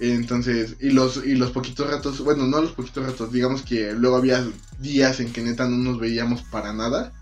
Entonces, 0.00 0.76
y 0.80 0.90
los, 0.90 1.24
y 1.24 1.34
los 1.34 1.50
poquitos 1.50 1.90
ratos, 1.90 2.20
bueno, 2.20 2.46
no 2.46 2.62
los 2.62 2.72
poquitos 2.72 3.04
ratos, 3.04 3.30
digamos 3.32 3.62
que 3.62 3.92
luego 3.92 4.16
había 4.16 4.46
días 4.78 5.20
en 5.20 5.30
que 5.30 5.42
neta 5.42 5.68
no 5.68 5.76
nos 5.76 6.00
veíamos 6.00 6.42
para 6.42 6.72
nada. 6.72 7.12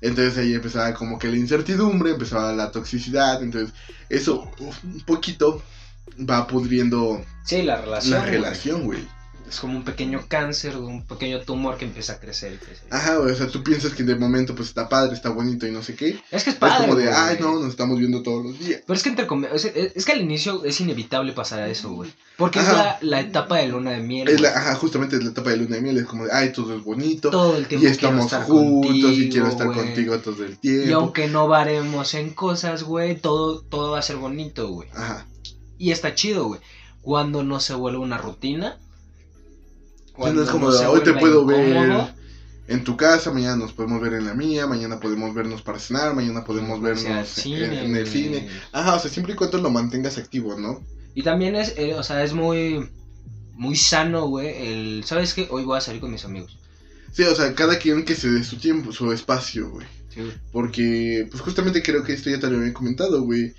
Entonces 0.00 0.38
ahí 0.38 0.54
empezaba 0.54 0.94
como 0.94 1.18
que 1.18 1.28
la 1.28 1.36
incertidumbre, 1.36 2.12
empezaba 2.12 2.52
la 2.52 2.70
toxicidad, 2.70 3.42
entonces 3.42 3.74
eso 4.08 4.50
uf, 4.58 4.84
un 4.84 5.00
poquito 5.00 5.62
va 6.18 6.46
pudriendo 6.46 7.24
Sí, 7.44 7.62
la 7.62 7.76
relación. 7.80 8.18
la 8.18 8.24
relación, 8.26 8.84
güey. 8.84 9.00
Es 9.48 9.60
como 9.60 9.78
un 9.78 9.84
pequeño 9.84 10.24
cáncer, 10.28 10.76
un 10.76 11.06
pequeño 11.06 11.40
tumor 11.40 11.78
que 11.78 11.86
empieza 11.86 12.14
a 12.14 12.20
crecer 12.20 12.52
y 12.52 12.56
crecer. 12.58 12.86
Ajá, 12.90 13.16
güey, 13.16 13.32
o 13.32 13.34
sea, 13.36 13.48
tú 13.48 13.62
piensas 13.62 13.92
que 13.94 14.02
de 14.02 14.14
momento 14.14 14.54
pues 14.54 14.68
está 14.68 14.88
padre, 14.88 15.14
está 15.14 15.30
bonito 15.30 15.66
y 15.66 15.70
no 15.70 15.82
sé 15.82 15.94
qué. 15.94 16.20
Es 16.30 16.44
que 16.44 16.50
es 16.50 16.54
Es 16.54 16.54
padre. 16.56 16.86
como 16.86 16.94
de, 16.98 17.04
güey. 17.06 17.14
ay, 17.16 17.38
no, 17.40 17.58
nos 17.58 17.70
estamos 17.70 17.98
viendo 17.98 18.22
todos 18.22 18.44
los 18.44 18.58
días. 18.58 18.82
Pero 18.86 18.96
es 18.96 19.02
que 19.02 19.08
entre 19.08 19.26
es, 19.54 19.64
es- 19.64 19.96
es 19.96 20.04
que 20.04 20.12
al 20.12 20.20
inicio 20.20 20.64
es 20.64 20.80
inevitable 20.80 21.32
pasar 21.32 21.60
a 21.60 21.68
eso, 21.68 21.90
güey. 21.92 22.12
Porque 22.36 22.60
es 22.60 22.66
la, 22.68 22.98
la 23.00 23.20
etapa 23.20 23.56
de 23.56 23.68
luna 23.68 23.90
de 23.92 24.00
miel. 24.00 24.28
Es 24.28 24.40
la, 24.40 24.50
ajá, 24.50 24.74
justamente 24.76 25.16
es 25.16 25.24
la 25.24 25.30
etapa 25.30 25.50
de 25.50 25.56
luna 25.56 25.76
de 25.76 25.82
miel, 25.82 25.96
es 25.98 26.04
como 26.06 26.24
de, 26.26 26.30
ay, 26.32 26.52
todo 26.52 26.76
es 26.76 26.84
bonito. 26.84 27.30
Todo 27.30 27.56
el 27.56 27.66
tiempo 27.66 27.86
Y 27.86 27.90
estamos 27.90 28.26
estar 28.26 28.44
juntos 28.44 28.92
y 28.94 29.28
quiero 29.30 29.48
estar 29.48 29.66
güey. 29.66 29.78
contigo 29.78 30.18
todo 30.20 30.44
el 30.44 30.56
tiempo. 30.58 30.88
Y 30.88 30.92
aunque 30.92 31.26
no 31.26 31.48
varemos 31.48 32.14
en 32.14 32.30
cosas, 32.34 32.82
güey, 32.84 33.16
todo, 33.16 33.62
todo 33.62 33.92
va 33.92 33.98
a 33.98 34.02
ser 34.02 34.16
bonito, 34.16 34.68
güey. 34.68 34.88
Ajá. 34.94 35.26
Y 35.78 35.90
está 35.90 36.14
chido, 36.14 36.44
güey. 36.46 36.60
Cuando 37.00 37.42
no 37.42 37.58
se 37.60 37.74
vuelve 37.74 37.98
una 37.98 38.18
rutina. 38.18 38.78
Sí, 40.18 40.30
no 40.32 40.42
es 40.42 40.50
como, 40.50 40.72
se 40.72 40.86
hoy 40.86 41.02
te 41.02 41.12
puedo 41.14 41.44
ver 41.46 41.68
incómodo. 41.76 42.10
en 42.66 42.84
tu 42.84 42.96
casa, 42.96 43.32
mañana 43.32 43.56
nos 43.56 43.72
podemos 43.72 44.00
ver 44.00 44.14
en 44.14 44.26
la 44.26 44.34
mía, 44.34 44.66
mañana 44.66 45.00
podemos 45.00 45.34
vernos 45.34 45.62
para 45.62 45.78
cenar, 45.78 46.14
mañana 46.14 46.44
podemos 46.44 46.78
O 46.78 46.82
vernos 46.82 47.02
sea, 47.02 47.20
en, 47.20 47.26
cine, 47.26 47.84
en 47.84 47.96
el 47.96 48.04
güey. 48.04 48.06
cine. 48.06 48.48
Ajá, 48.72 48.96
o 48.96 48.98
sea, 48.98 49.10
siempre 49.10 49.32
y 49.34 49.36
cuando 49.36 49.58
lo 49.58 49.70
mantengas 49.70 50.18
activo, 50.18 50.58
¿no? 50.58 50.84
Y 51.14 51.22
también 51.22 51.54
es, 51.56 51.74
eh, 51.76 51.94
o 51.94 52.02
sea, 52.02 52.22
es 52.24 52.32
muy, 52.34 52.88
muy 53.54 53.76
sano, 53.76 54.26
güey, 54.28 54.48
el, 54.48 55.04
¿sabes 55.04 55.34
qué? 55.34 55.46
Hoy 55.50 55.64
voy 55.64 55.78
a 55.78 55.80
salir 55.80 56.00
con 56.00 56.10
mis 56.12 56.24
amigos. 56.24 56.58
Sí, 57.12 57.22
o 57.22 57.34
sea, 57.34 57.54
cada 57.54 57.78
quien 57.78 58.04
que 58.04 58.14
se 58.14 58.30
dé 58.30 58.44
su 58.44 58.58
tiempo, 58.58 58.92
su 58.92 59.10
espacio, 59.12 59.70
güey. 59.70 59.86
Sí, 60.08 60.20
güey. 60.20 60.34
Porque, 60.52 61.26
pues 61.30 61.42
justamente 61.42 61.82
creo 61.82 62.02
que 62.04 62.12
esto 62.12 62.28
ya 62.30 62.38
te 62.38 62.50
lo 62.50 62.58
había 62.58 62.72
comentado, 62.74 63.22
güey. 63.22 63.54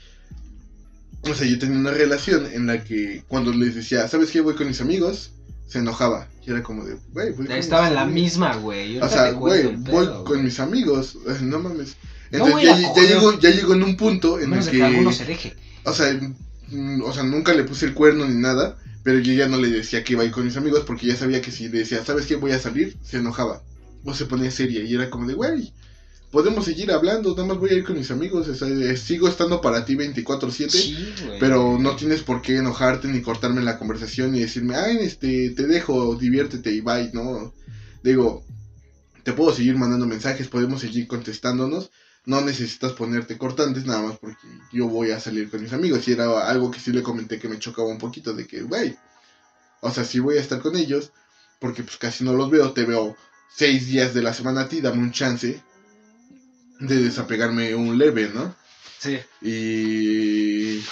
O 1.22 1.34
sea, 1.34 1.48
yo 1.48 1.60
tenía 1.60 1.78
una 1.80 1.92
relación 1.92 2.46
en 2.46 2.68
la 2.68 2.84
que 2.84 3.24
cuando 3.28 3.52
les 3.52 3.76
decía, 3.76 4.08
¿sabes 4.08 4.32
qué? 4.32 4.40
Voy 4.42 4.56
con 4.56 4.68
mis 4.68 4.80
amigos, 4.82 5.32
se 5.70 5.80
enojaba. 5.80 6.28
Y 6.46 6.52
era 6.52 6.64
como 6.64 6.84
de, 6.84 6.98
güey, 7.14 7.32
voy 7.32 7.46
con 7.46 7.56
Estaba 7.56 7.84
mis 7.84 7.90
en 7.90 7.96
la 7.96 8.02
amigos". 8.02 8.22
misma, 8.22 8.56
güey. 8.58 8.98
O 9.00 9.08
sea, 9.08 9.32
güey, 9.32 9.76
voy 9.76 10.06
pedo, 10.06 10.24
con 10.26 10.44
mis 10.44 10.60
amigos, 10.60 11.18
no 11.42 11.60
mames. 11.60 11.96
Entonces 12.32 12.64
ya, 12.64 12.94
ya 12.96 13.04
llegó, 13.04 13.40
ya 13.40 13.50
llegó 13.52 13.74
en 13.74 13.84
un 13.84 13.96
punto 13.96 14.40
en 14.40 14.50
menos 14.50 14.68
el 14.68 14.74
que 14.74 15.04
que, 15.06 15.14
se 15.14 15.26
deje. 15.26 15.56
o 15.86 15.94
sea, 15.94 16.20
mm, 16.68 17.02
o 17.04 17.14
sea, 17.14 17.24
nunca 17.24 17.54
le 17.54 17.64
puse 17.64 17.86
el 17.86 17.94
cuerno 17.94 18.28
ni 18.28 18.36
nada, 18.36 18.78
pero 19.04 19.20
yo 19.20 19.34
ya 19.34 19.48
no 19.48 19.58
le 19.58 19.70
decía 19.70 20.04
que 20.04 20.14
iba 20.14 20.24
a 20.24 20.26
ir 20.26 20.32
con 20.32 20.46
mis 20.46 20.58
amigos 20.58 20.84
porque 20.86 21.08
ya 21.08 21.16
sabía 21.16 21.42
que 21.42 21.52
si 21.52 21.70
le 21.70 21.80
decía, 21.80 22.04
¿sabes 22.04 22.26
qué? 22.26 22.36
Voy 22.36 22.52
a 22.52 22.60
salir, 22.60 22.98
se 23.04 23.18
enojaba. 23.18 23.62
O 24.06 24.14
se 24.14 24.26
ponía 24.26 24.50
seria 24.52 24.82
y 24.84 24.94
era 24.94 25.10
como 25.10 25.28
de, 25.28 25.34
güey, 25.34 25.74
podemos 26.32 26.66
seguir 26.66 26.92
hablando, 26.92 27.32
nada 27.32 27.48
más 27.48 27.58
voy 27.58 27.72
a 27.72 27.74
ir 27.74 27.84
con 27.84 27.98
mis 27.98 28.12
amigos, 28.12 28.48
o 28.48 28.56
sea, 28.56 28.68
eh, 28.68 28.96
sigo 28.98 29.28
estando 29.28 29.62
para 29.62 29.86
ti 29.86 29.96
24/7. 29.96 30.70
Sí, 30.70 31.14
güey. 31.26 31.40
Pero 31.40 31.78
no 31.80 31.96
tienes 31.96 32.22
por 32.22 32.42
qué 32.42 32.58
enojarte 32.58 33.08
ni 33.08 33.22
cortarme 33.22 33.62
la 33.62 33.78
conversación 33.78 34.36
y 34.36 34.42
decirme, 34.42 34.76
ay, 34.76 34.98
este, 35.02 35.52
te 35.52 35.68
dejo, 35.68 36.16
diviértete 36.16 36.72
y 36.72 36.82
bye, 36.82 37.12
¿no? 37.14 37.54
Digo, 38.04 38.44
te 39.24 39.34
puedo 39.34 39.54
seguir 39.54 39.78
mandando 39.78 40.06
mensajes, 40.06 40.48
podemos 40.48 40.82
seguir 40.82 41.08
contestándonos, 41.08 41.92
no 42.26 42.42
necesitas 42.42 42.94
ponerte 42.94 43.38
cortantes 43.38 43.86
nada 43.86 44.04
más 44.04 44.18
porque 44.20 44.48
yo 44.72 44.88
voy 44.88 45.12
a 45.12 45.20
salir 45.20 45.50
con 45.50 45.62
mis 45.62 45.74
amigos. 45.74 46.08
Y 46.08 46.12
era 46.12 46.48
algo 46.48 46.70
que 46.70 46.80
sí 46.80 46.92
le 46.92 47.02
comenté 47.02 47.40
que 47.40 47.50
me 47.50 47.60
chocaba 47.60 47.88
un 47.88 47.98
poquito 47.98 48.34
de 48.34 48.46
que, 48.46 48.62
güey, 48.62 48.96
o 49.82 49.90
sea, 49.92 50.04
sí 50.04 50.20
voy 50.20 50.38
a 50.38 50.42
estar 50.42 50.60
con 50.60 50.76
ellos, 50.76 51.12
porque 51.60 51.84
pues 51.84 51.98
casi 51.98 52.24
no 52.24 52.34
los 52.34 52.52
veo, 52.52 52.72
te 52.72 52.86
veo 52.86 53.16
seis 53.56 53.88
días 53.88 54.14
de 54.14 54.22
la 54.22 54.34
semana 54.34 54.62
a 54.62 54.70
ti, 54.70 54.80
dame 54.80 55.00
un 55.00 55.12
chance 55.12 55.64
de 56.80 57.04
desapegarme 57.04 57.76
un 57.76 57.98
leve, 57.98 58.32
¿no? 58.34 58.56
Sí. 59.00 59.20
Y. 59.42 60.84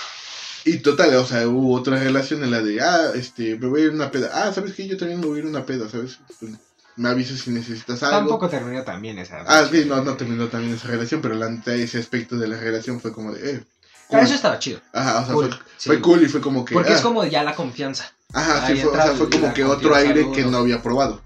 Y 0.66 0.80
total, 0.80 1.16
o 1.16 1.26
sea, 1.26 1.48
hubo 1.48 1.74
otra 1.76 1.98
relación 1.98 2.44
en 2.44 2.52
la 2.52 2.62
de, 2.62 2.82
ah, 2.82 3.12
este, 3.16 3.58
me 3.58 3.68
voy 3.68 3.82
a 3.82 3.84
ir 3.86 3.92
a 3.92 3.96
una 3.96 4.12
peda. 4.12 4.32
Ah, 4.34 4.52
¿sabes 4.52 4.74
qué? 4.74 4.86
Yo 4.86 4.98
también 4.98 5.22
me 5.22 5.28
voy 5.28 5.38
a 5.38 5.40
ir 5.40 5.46
a 5.46 5.50
una 5.50 5.66
peda, 5.66 5.88
¿sabes? 5.90 6.20
Pues, 6.40 6.52
me 6.98 7.10
avisas 7.10 7.40
si 7.40 7.52
necesitas 7.52 8.04
algo. 8.04 8.18
Tampoco 8.18 8.50
terminó 8.50 8.84
también 8.84 9.18
esa. 9.18 9.46
Ah, 9.48 9.66
sí, 9.72 9.86
no, 9.86 10.04
no 10.04 10.18
terminó 10.18 10.48
también 10.48 10.74
esa 10.74 10.90
relación, 10.90 11.22
pero 11.22 11.36
la 11.36 11.48
ese 11.68 12.00
aspecto 12.00 12.38
de 12.38 12.50
la 12.50 12.60
relación 12.60 13.00
fue 13.00 13.14
como 13.14 13.32
de, 13.32 13.52
eh. 13.52 13.64
Pero 14.10 14.24
eso 14.24 14.36
estaba 14.36 14.60
chido. 14.60 14.82
Ajá, 14.94 15.22
o 15.22 15.26
sea, 15.26 15.34
Cool, 15.34 15.50
fue, 15.50 15.60
sí. 15.78 15.90
fue 15.90 16.02
cool 16.02 16.24
y 16.24 16.28
fue 16.28 16.42
como 16.42 16.66
que. 16.66 16.74
Porque 16.74 16.94
ah, 16.94 16.96
es 16.96 17.02
como 17.02 17.24
ya 17.26 17.44
la 17.44 17.56
confianza. 17.56 18.12
Ajá, 18.34 18.68
sí, 18.68 18.76
fue, 18.76 18.92
o 18.92 18.96
sea, 18.96 19.14
fue 19.14 19.30
como 19.30 19.54
que 19.54 19.64
otro 19.64 19.96
aire 19.96 20.32
que 20.32 20.44
no 20.44 20.58
había 20.58 20.82
probado. 20.82 21.22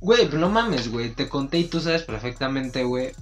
Güey, 0.00 0.28
no 0.28 0.48
mames, 0.50 0.88
güey. 0.88 1.10
Te 1.10 1.28
conté 1.28 1.58
y 1.58 1.64
tú 1.64 1.80
sabes 1.80 2.02
perfectamente, 2.02 2.84
güey, 2.84 3.12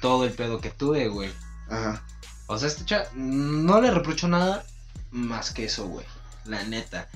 todo 0.00 0.24
el 0.24 0.32
pedo 0.32 0.60
que 0.60 0.70
tuve, 0.70 1.08
güey. 1.08 1.32
Ajá. 1.68 2.02
O 2.46 2.58
sea, 2.58 2.68
este 2.68 2.84
cha... 2.84 3.04
no 3.14 3.80
le 3.80 3.90
reprocho 3.90 4.28
nada 4.28 4.64
más 5.10 5.52
que 5.52 5.64
eso, 5.64 5.86
güey. 5.86 6.06
La 6.44 6.62
neta. 6.64 7.08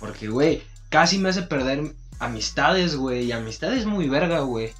Porque, 0.00 0.28
güey, 0.28 0.64
casi 0.88 1.18
me 1.18 1.28
hace 1.28 1.42
perder 1.42 1.94
amistades, 2.18 2.96
güey. 2.96 3.24
Y 3.24 3.32
amistades 3.32 3.86
muy 3.86 4.08
verga, 4.08 4.40
güey. 4.40 4.72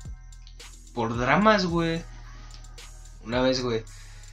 Por 0.94 1.16
dramas, 1.16 1.66
güey. 1.66 2.02
Una 3.24 3.40
vez, 3.40 3.62
güey. 3.62 3.84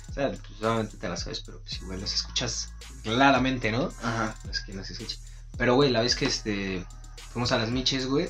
O 0.09 0.13
sea, 0.13 0.29
pues 0.31 0.61
obviamente 0.61 0.97
te 0.97 1.07
la 1.07 1.15
sabes, 1.15 1.39
pero 1.41 1.59
pues 1.61 1.81
igual 1.81 2.01
las 2.01 2.13
escuchas 2.13 2.69
claramente, 3.03 3.71
¿no? 3.71 3.91
Ajá. 4.03 4.35
Es 4.49 4.59
que 4.61 4.73
no 4.73 4.83
se 4.83 4.93
escuche. 4.93 5.17
Pero, 5.57 5.75
güey, 5.75 5.89
la 5.89 6.01
vez 6.01 6.15
que 6.15 6.25
este. 6.25 6.85
Fuimos 7.31 7.51
a 7.51 7.57
las 7.57 7.69
miches, 7.69 8.07
güey. 8.07 8.29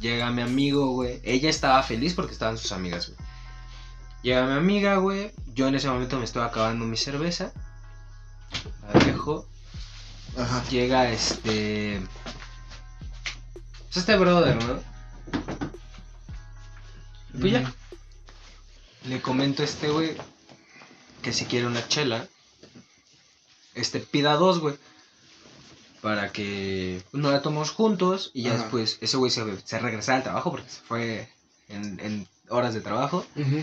Llega 0.00 0.30
mi 0.30 0.42
amigo, 0.42 0.92
güey. 0.92 1.20
Ella 1.22 1.48
estaba 1.50 1.82
feliz 1.82 2.14
porque 2.14 2.32
estaban 2.32 2.58
sus 2.58 2.72
amigas, 2.72 3.08
güey. 3.08 3.21
Llega 4.22 4.46
mi 4.46 4.52
amiga, 4.52 4.96
güey. 4.96 5.32
Yo 5.54 5.68
en 5.68 5.74
ese 5.74 5.88
momento 5.88 6.18
me 6.18 6.24
estaba 6.24 6.46
acabando 6.46 6.84
mi 6.84 6.96
cerveza. 6.96 7.52
La 8.92 9.00
dejo. 9.00 9.46
Ajá. 10.38 10.62
Llega 10.70 11.10
este. 11.10 12.00
Pues 13.84 13.96
este 13.96 14.16
brother, 14.16 14.56
¿no? 14.64 14.80
Pues 17.38 17.52
ya. 17.52 17.74
Le 19.04 19.20
comento 19.20 19.62
a 19.62 19.64
este 19.64 19.88
güey 19.88 20.16
que 21.22 21.32
si 21.32 21.44
quiere 21.46 21.66
una 21.66 21.86
chela, 21.88 22.26
este 23.74 24.00
pida 24.00 24.34
dos, 24.36 24.60
güey. 24.60 24.76
Para 26.00 26.32
que 26.32 27.02
no 27.12 27.30
la 27.30 27.42
tomemos 27.42 27.70
juntos 27.70 28.30
y 28.34 28.42
ya 28.44 28.52
Ajá. 28.54 28.62
después 28.62 28.98
ese 29.00 29.16
güey 29.16 29.30
se, 29.30 29.44
se 29.64 29.78
regresara 29.78 30.18
al 30.18 30.24
trabajo 30.24 30.50
porque 30.50 30.68
se 30.68 30.80
fue 30.80 31.28
en, 31.68 32.00
en 32.00 32.28
horas 32.48 32.74
de 32.74 32.80
trabajo. 32.80 33.24
Ujú. 33.36 33.62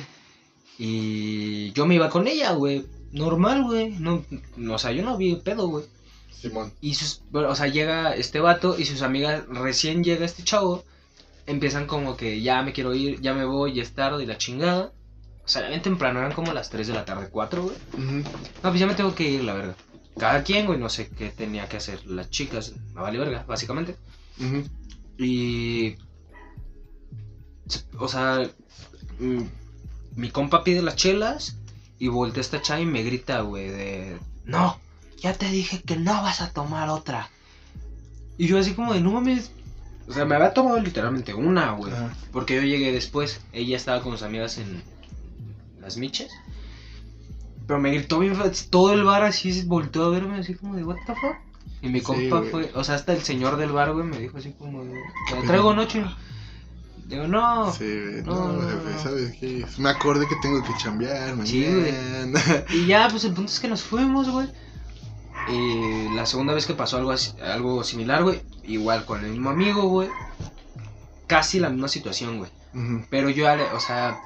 Y 0.79 1.73
yo 1.73 1.85
me 1.85 1.95
iba 1.95 2.09
con 2.09 2.25
ella, 2.27 2.53
güey. 2.53 2.85
Normal, 3.11 3.65
güey. 3.65 3.89
No, 3.99 4.23
no, 4.55 4.75
o 4.75 4.77
sea, 4.79 4.93
yo 4.93 5.03
no 5.03 5.17
vi 5.17 5.35
pedo, 5.35 5.67
güey. 5.67 5.83
Simón. 6.31 6.71
Y 6.79 6.93
sus, 6.93 7.21
bueno, 7.31 7.49
o 7.49 7.55
sea, 7.55 7.67
llega 7.67 8.15
este 8.15 8.39
vato 8.39 8.79
y 8.79 8.85
sus 8.85 9.01
amigas, 9.01 9.45
recién 9.49 10.05
llega 10.05 10.25
este 10.25 10.43
chavo, 10.43 10.85
empiezan 11.45 11.85
como 11.85 12.15
que 12.15 12.41
ya 12.41 12.63
me 12.63 12.71
quiero 12.71 12.95
ir, 12.95 13.19
ya 13.19 13.33
me 13.33 13.43
voy, 13.43 13.73
ya 13.73 13.83
es 13.83 13.91
tarde 13.91 14.23
y 14.23 14.25
la 14.25 14.37
chingada. 14.37 14.93
O 15.43 15.47
sea, 15.49 15.67
bien 15.67 15.81
temprano, 15.81 16.19
eran 16.19 16.31
como 16.31 16.53
las 16.53 16.69
3 16.69 16.87
de 16.87 16.93
la 16.93 17.03
tarde, 17.03 17.27
4, 17.29 17.63
güey. 17.63 17.75
No, 17.97 18.23
pues 18.61 18.79
ya 18.79 18.87
me 18.87 18.95
tengo 18.95 19.13
que 19.13 19.29
ir, 19.29 19.43
la 19.43 19.55
verdad. 19.55 19.75
Cada 20.17 20.43
quien, 20.43 20.65
güey, 20.65 20.79
no 20.79 20.87
sé 20.87 21.09
qué 21.09 21.29
tenía 21.29 21.67
que 21.67 21.77
hacer 21.77 22.05
las 22.05 22.29
chicas, 22.29 22.73
me 22.93 23.01
vale 23.01 23.17
verga, 23.17 23.43
básicamente. 23.45 23.97
Y. 25.17 25.95
O 27.97 28.07
sea, 28.07 28.49
mm, 29.19 29.43
mi 30.19 30.29
compa 30.29 30.63
pide 30.63 30.81
las 30.81 30.95
chelas 30.95 31.55
y 31.97 32.07
voltea 32.09 32.41
esta 32.41 32.61
chava 32.61 32.81
y 32.81 32.85
me 32.85 33.03
grita, 33.03 33.41
güey, 33.41 33.69
de. 33.69 34.19
No, 34.45 34.77
ya 35.17 35.33
te 35.33 35.49
dije 35.49 35.81
que 35.81 35.95
no 35.95 36.21
vas 36.21 36.41
a 36.41 36.51
tomar 36.51 36.89
otra. 36.89 37.29
Y 38.37 38.47
yo 38.47 38.59
así 38.59 38.73
como 38.73 38.93
de, 38.93 39.01
no 39.01 39.11
mames. 39.11 39.51
O 40.07 40.13
sea, 40.13 40.25
me 40.25 40.35
había 40.35 40.53
tomado 40.53 40.79
literalmente 40.79 41.33
una, 41.33 41.71
güey. 41.71 41.93
Porque 42.31 42.55
yo 42.55 42.61
llegué 42.63 42.91
después. 42.91 43.41
Ella 43.53 43.77
estaba 43.77 44.01
con 44.01 44.13
sus 44.13 44.23
amigas 44.23 44.57
en 44.57 44.81
las 45.81 45.97
miches. 45.97 46.31
Pero 47.67 47.79
me 47.79 47.91
gritó 47.91 48.17
bien 48.19 48.35
Todo 48.71 48.93
el 48.93 49.03
bar 49.03 49.23
así 49.23 49.61
volteó 49.63 50.05
a 50.05 50.09
verme 50.09 50.39
así 50.39 50.55
como 50.55 50.75
de, 50.75 50.83
¿What 50.83 50.97
the 51.05 51.13
fuck? 51.13 51.35
Y 51.81 51.89
mi 51.89 52.01
compa 52.01 52.41
fue, 52.49 52.71
o 52.75 52.83
sea, 52.83 52.95
hasta 52.95 53.13
el 53.13 53.21
señor 53.21 53.55
del 53.55 53.71
bar, 53.71 53.93
güey, 53.93 54.05
me 54.05 54.17
dijo 54.17 54.37
así 54.37 54.51
como 54.51 54.83
de, 54.83 54.99
"¿Te 55.29 55.41
traigo 55.47 55.73
noche? 55.73 56.03
Digo, 57.09 57.27
no. 57.27 57.73
Sí, 57.73 57.85
güey, 57.85 58.23
No, 58.23 58.53
no, 58.53 58.61
jefe. 58.69 58.99
¿sabes 59.03 59.35
qué? 59.39 59.65
Me 59.79 59.89
acordé 59.89 60.27
que 60.27 60.35
tengo 60.41 60.61
que 60.63 60.73
chambear 60.77 61.35
mañana. 61.35 61.45
Sí, 61.45 61.65
güey. 61.65 61.93
Y 62.83 62.85
ya, 62.85 63.07
pues 63.09 63.23
el 63.25 63.33
punto 63.33 63.51
es 63.51 63.59
que 63.59 63.67
nos 63.67 63.81
fuimos, 63.83 64.29
güey. 64.29 64.47
Y 65.49 66.13
la 66.13 66.25
segunda 66.27 66.53
vez 66.53 66.67
que 66.67 66.73
pasó 66.75 66.97
algo, 66.97 67.11
así- 67.11 67.33
algo 67.41 67.83
similar, 67.83 68.21
güey, 68.23 68.41
igual 68.63 69.05
con 69.05 69.23
el 69.25 69.31
mismo 69.31 69.49
amigo, 69.49 69.83
güey. 69.87 70.09
Casi 71.27 71.59
la 71.59 71.69
misma 71.69 71.87
situación, 71.87 72.37
güey. 72.37 72.51
Pero 73.09 73.29
yo, 73.29 73.45
o 73.75 73.79
sea, 73.79 74.19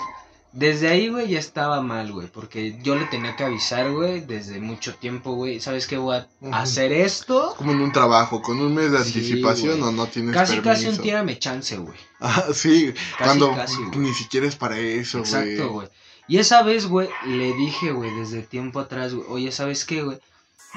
desde 0.54 0.88
ahí, 0.88 1.10
güey, 1.10 1.28
ya 1.30 1.39
estaba 1.39 1.82
mal, 1.82 2.12
güey. 2.12 2.28
Porque 2.28 2.80
yo 2.84 2.95
le 2.95 3.06
tenía 3.06 3.36
que 3.36 3.43
avisar, 3.43 3.91
güey, 3.91 4.22
desde 4.22 4.60
mucho 4.60 4.95
tiempo, 4.95 5.34
güey. 5.34 5.60
¿Sabes 5.60 5.88
qué? 5.88 5.97
Voy 5.97 6.16
a 6.18 6.28
hacer 6.62 6.91
esto. 6.91 7.56
Como 7.58 7.72
en 7.72 7.82
un 7.82 7.91
trabajo, 7.91 8.41
con 8.41 8.60
un 8.62 8.74
mes 8.74 8.91
de 8.91 8.99
Sí, 9.04 9.20
anticipación 9.20 9.82
o 9.84 9.91
no 9.91 10.06
tienes 10.08 10.34
Casi, 10.34 10.60
casi 10.62 10.82
un 10.86 10.91
permiso. 10.91 11.01
tírame 11.01 11.39
chance, 11.39 11.78
güey. 11.78 11.97
Ah, 12.26 12.45
sí, 12.54 12.93
Casi, 12.93 13.24
cuando 13.24 13.54
casi, 13.54 13.82
ni 13.97 14.14
siquiera 14.14 14.47
es 14.47 14.56
para 14.56 14.78
eso, 14.80 15.20
güey. 15.20 15.30
Exacto, 15.30 15.74
güey. 15.74 15.88
Y 16.30 16.38
esa 16.38 16.64
vez, 16.64 16.86
güey, 16.86 17.10
le 17.26 17.54
dije, 17.54 17.91
güey, 17.91 18.14
desde 18.16 18.43
tiempo 18.43 18.80
atrás, 18.80 19.14
güey, 19.14 19.28
oye, 19.30 19.51
¿sabes 19.51 19.84
qué, 19.84 20.04
güey? 20.04 20.20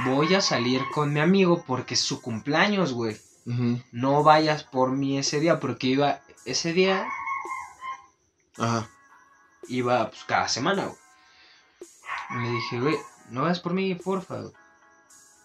Voy 0.05 0.35
a 0.35 0.41
salir 0.41 0.83
con 0.93 1.13
mi 1.13 1.21
amigo 1.21 1.63
porque 1.67 1.95
es 1.95 2.01
su 2.01 2.21
cumpleaños, 2.21 2.93
güey. 2.93 3.17
No 3.93 4.25
vayas 4.25 4.65
por 4.65 4.91
mí 4.91 5.19
ese 5.19 5.39
día, 5.39 5.61
porque 5.61 5.87
iba, 5.87 6.21
ese 6.47 6.73
día 6.73 7.07
Ajá. 8.59 8.91
Iba, 9.69 10.09
pues, 10.11 10.25
cada 10.25 10.49
semana, 10.49 10.87
güey. 10.87 10.99
Y 12.31 12.43
le 12.43 12.51
dije, 12.51 12.81
güey, 12.81 12.97
no 13.31 13.43
vayas 13.43 13.61
por 13.61 13.73
mí, 13.73 13.95
porfa, 13.95 14.41
güey. 14.41 14.53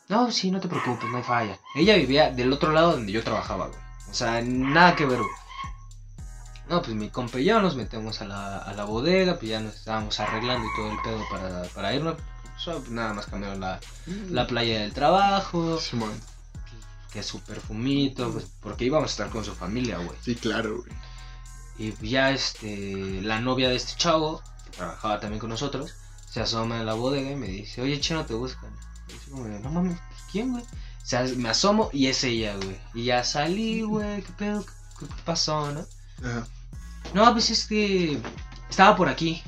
No, 0.09 0.29
sí, 0.31 0.51
no 0.51 0.59
te 0.59 0.67
preocupes, 0.67 1.09
no 1.09 1.17
hay 1.17 1.23
falla. 1.23 1.59
Ella 1.75 1.95
vivía 1.95 2.31
del 2.31 2.51
otro 2.51 2.71
lado 2.71 2.91
donde 2.93 3.11
yo 3.11 3.23
trabajaba, 3.23 3.67
güey. 3.67 3.79
O 4.09 4.13
sea, 4.13 4.41
nada 4.41 4.95
que 4.95 5.05
ver, 5.05 5.19
güey. 5.19 5.31
No, 6.69 6.81
pues 6.81 6.95
mi 6.95 7.09
compa 7.09 7.39
y 7.39 7.45
yo 7.45 7.61
nos 7.61 7.75
metemos 7.75 8.21
a 8.21 8.25
la, 8.25 8.57
a 8.57 8.73
la 8.73 8.85
bodega, 8.85 9.35
pues 9.35 9.49
ya 9.49 9.59
nos 9.59 9.75
estábamos 9.75 10.19
arreglando 10.19 10.65
y 10.67 10.75
todo 10.75 10.91
el 10.91 10.97
pedo 11.01 11.23
para, 11.29 11.63
para 11.69 11.93
irnos. 11.93 12.15
Solo, 12.57 12.79
pues, 12.79 12.91
nada 12.91 13.13
más 13.13 13.25
cambiaron 13.25 13.59
la, 13.59 13.79
la 14.29 14.47
playa 14.47 14.81
del 14.81 14.93
trabajo, 14.93 15.79
Simón. 15.79 16.13
que 17.11 17.23
su 17.23 17.39
perfumito, 17.41 18.31
pues, 18.31 18.45
porque 18.61 18.85
íbamos 18.85 19.09
a 19.09 19.13
estar 19.13 19.29
con 19.29 19.43
su 19.43 19.53
familia, 19.53 19.97
güey. 19.97 20.17
Sí, 20.21 20.35
claro, 20.35 20.77
güey. 20.77 20.91
Y 21.77 21.93
ya 22.07 22.31
este, 22.31 23.21
la 23.21 23.39
novia 23.39 23.69
de 23.69 23.75
este 23.75 23.95
chavo, 23.95 24.41
que 24.65 24.77
trabajaba 24.77 25.19
también 25.19 25.39
con 25.39 25.49
nosotros, 25.49 25.93
se 26.29 26.41
asoma 26.41 26.79
en 26.79 26.85
la 26.85 26.93
bodega 26.93 27.31
y 27.31 27.35
me 27.35 27.47
dice, 27.47 27.81
oye, 27.81 27.99
chino, 27.99 28.25
te 28.25 28.33
buscan. 28.33 28.71
Y 29.07 29.13
yo 29.13 29.31
como 29.31 29.45
de, 29.45 29.59
no 29.59 29.69
mames, 29.69 29.97
pues, 30.09 30.21
¿quién, 30.31 30.51
güey? 30.51 30.63
O 30.63 31.05
sea, 31.05 31.23
me 31.35 31.49
asomo 31.49 31.89
y 31.91 32.07
es 32.07 32.23
ella, 32.23 32.55
güey. 32.55 32.79
Y 32.93 33.05
ya 33.05 33.23
salí, 33.23 33.81
güey, 33.81 34.21
¿qué 34.21 34.31
pedo? 34.37 34.65
¿Qué, 34.99 35.07
qué 35.07 35.21
pasó, 35.25 35.71
no? 35.71 35.85
Ajá. 36.23 36.47
No, 37.13 37.31
pues 37.33 37.49
es 37.49 37.65
que 37.65 38.21
estaba 38.69 38.95
por 38.95 39.09
aquí. 39.09 39.43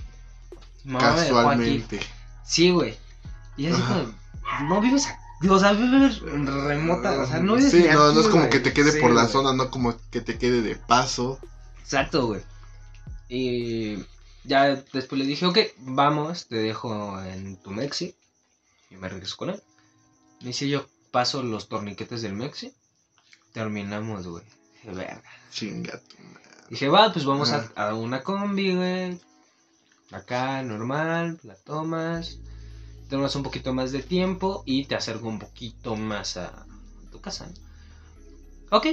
Mamá 0.83 1.13
aquí. 1.13 1.21
Casualmente. 1.21 1.99
Sí, 2.43 2.71
güey. 2.71 2.97
Y 3.55 3.67
así 3.67 3.81
como, 3.81 4.13
no 4.67 4.81
vives 4.81 5.07
aquí. 5.07 5.49
O 5.49 5.59
sea, 5.59 5.73
vives 5.73 6.19
remota, 6.21 7.21
o 7.21 7.27
sea, 7.27 7.39
no 7.39 7.55
vives 7.55 7.71
Sí, 7.71 7.85
no, 7.91 8.03
aquí, 8.03 8.15
no 8.15 8.21
es 8.21 8.27
como 8.27 8.49
que 8.49 8.59
te 8.59 8.73
quede 8.73 8.93
Sí, 8.93 8.99
por 8.99 9.11
la 9.11 9.27
zona, 9.27 9.53
no 9.53 9.69
como 9.71 9.95
que 10.09 10.21
te 10.21 10.37
quede 10.37 10.61
de 10.61 10.75
paso. 10.75 11.39
Exacto, 11.83 12.27
güey. 12.27 12.41
Y 13.27 13.97
ya 14.45 14.75
después 14.93 15.19
le 15.19 15.25
dije, 15.25 15.45
ok, 15.45 15.57
vamos, 15.79 16.47
te 16.47 16.55
dejo 16.55 17.21
en 17.21 17.57
tu 17.57 17.71
Mexi. 17.71 18.15
Y 18.89 18.95
me 18.95 19.09
regreso 19.09 19.35
con 19.37 19.49
él. 19.49 19.61
Me 20.39 20.47
dice 20.47 20.69
yo, 20.69 20.85
paso 21.11 21.43
los 21.43 21.67
torniquetes 21.67 22.21
del 22.21 22.33
Mexi. 22.33 22.73
Terminamos, 23.51 24.27
güey. 24.27 24.45
Verga. 24.85 25.21
Chinga 25.51 25.99
tu 25.99 26.17
madre. 26.23 26.43
Dije, 26.69 26.87
va, 26.87 27.11
pues 27.11 27.25
vamos 27.25 27.51
a, 27.51 27.57
Ajá. 27.57 27.89
a 27.89 27.95
una 27.95 28.23
combi, 28.23 28.75
güey. 28.75 29.19
Acá, 30.11 30.61
normal, 30.63 31.39
la 31.43 31.55
tomas. 31.55 32.39
Tomas 33.09 33.35
un 33.35 33.43
poquito 33.43 33.73
más 33.73 33.91
de 33.91 34.01
tiempo 34.01 34.63
y 34.65 34.85
te 34.85 34.95
acerco 34.95 35.27
un 35.27 35.39
poquito 35.39 35.95
más 35.95 36.37
a 36.37 36.65
tu 37.11 37.19
casa. 37.19 37.47
¿no? 37.47 38.77
Ok. 38.77 38.87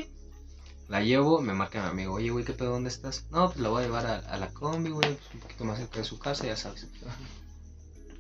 La 0.91 1.03
llevo, 1.03 1.41
me 1.41 1.55
marca 1.55 1.81
mi 1.85 1.89
amigo, 1.89 2.15
oye, 2.15 2.31
güey, 2.31 2.45
¿qué 2.45 2.53
pedo? 2.53 2.73
¿Dónde 2.73 2.89
estás? 2.89 3.27
No, 3.31 3.47
pues 3.47 3.61
la 3.61 3.69
voy 3.69 3.85
a 3.85 3.87
llevar 3.87 4.07
a, 4.07 4.17
a 4.19 4.37
la 4.39 4.49
combi, 4.49 4.91
güey, 4.91 5.15
pues, 5.15 5.35
un 5.35 5.41
poquito 5.41 5.65
más 5.65 5.79
cerca 5.79 6.01
de 6.01 6.05
su 6.05 6.19
casa, 6.19 6.47
ya 6.47 6.57
sabes. 6.57 6.89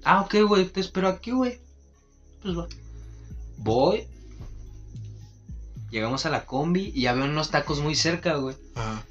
Ah, 0.04 0.20
ok, 0.20 0.36
güey, 0.46 0.68
te 0.68 0.78
espero 0.78 1.08
aquí, 1.08 1.32
güey. 1.32 1.60
Pues 2.40 2.56
va. 2.56 2.68
Voy. 3.56 4.06
Llegamos 5.90 6.24
a 6.26 6.30
la 6.30 6.46
combi 6.46 6.92
y 6.94 7.06
había 7.06 7.24
unos 7.24 7.50
tacos 7.50 7.80
muy 7.80 7.96
cerca, 7.96 8.36
güey. 8.36 8.56
Ajá. 8.76 9.04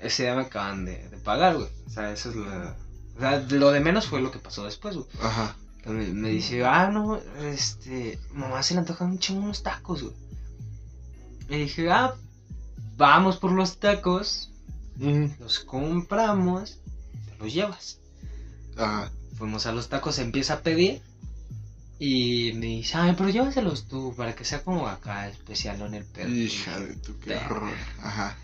Ese 0.00 0.24
día 0.24 0.34
me 0.34 0.42
acaban 0.42 0.84
de, 0.84 1.08
de 1.08 1.16
pagar, 1.18 1.54
güey. 1.54 1.68
O 1.86 1.90
sea, 1.90 2.12
eso 2.12 2.30
es 2.30 2.34
lo... 2.34 2.44
O 2.44 3.20
sea, 3.20 3.38
lo 3.38 3.70
de 3.70 3.78
menos 3.78 4.08
fue 4.08 4.20
lo 4.20 4.32
que 4.32 4.40
pasó 4.40 4.64
después, 4.64 4.96
güey. 4.96 5.06
Ajá. 5.22 5.56
Me, 5.84 6.08
me 6.08 6.30
dice, 6.30 6.64
ah, 6.64 6.90
no, 6.90 7.18
este... 7.44 8.18
Mamá 8.32 8.64
se 8.64 8.74
le 8.74 8.80
antojan 8.80 9.12
un 9.12 9.20
chingo 9.20 9.44
unos 9.44 9.62
tacos, 9.62 10.02
güey. 10.02 10.25
Y 11.48 11.56
dije, 11.56 11.90
ah, 11.90 12.14
vamos 12.96 13.36
por 13.36 13.52
los 13.52 13.78
tacos. 13.78 14.50
Mm, 14.96 15.26
Los 15.40 15.60
compramos. 15.60 16.78
Te 17.26 17.36
los 17.38 17.52
llevas. 17.52 17.98
Ajá. 18.76 19.10
Fuimos 19.36 19.66
a 19.66 19.72
los 19.72 19.88
tacos, 19.88 20.18
empieza 20.18 20.54
a 20.54 20.60
pedir. 20.60 21.00
Y 21.98 22.52
me 22.54 22.66
dice, 22.66 22.96
ay, 22.98 23.14
pero 23.16 23.30
llévaselos 23.30 23.86
tú, 23.88 24.14
para 24.16 24.34
que 24.34 24.44
sea 24.44 24.62
como 24.62 24.86
acá 24.88 25.28
especial 25.28 25.80
en 25.82 25.94
el 25.94 26.04
pedo. 26.04 26.28
Hija 26.28 26.78
de 26.80 26.94
tu 26.96 27.18
qué 27.20 27.36
horror. 27.36 27.72
Ajá. 28.02 28.36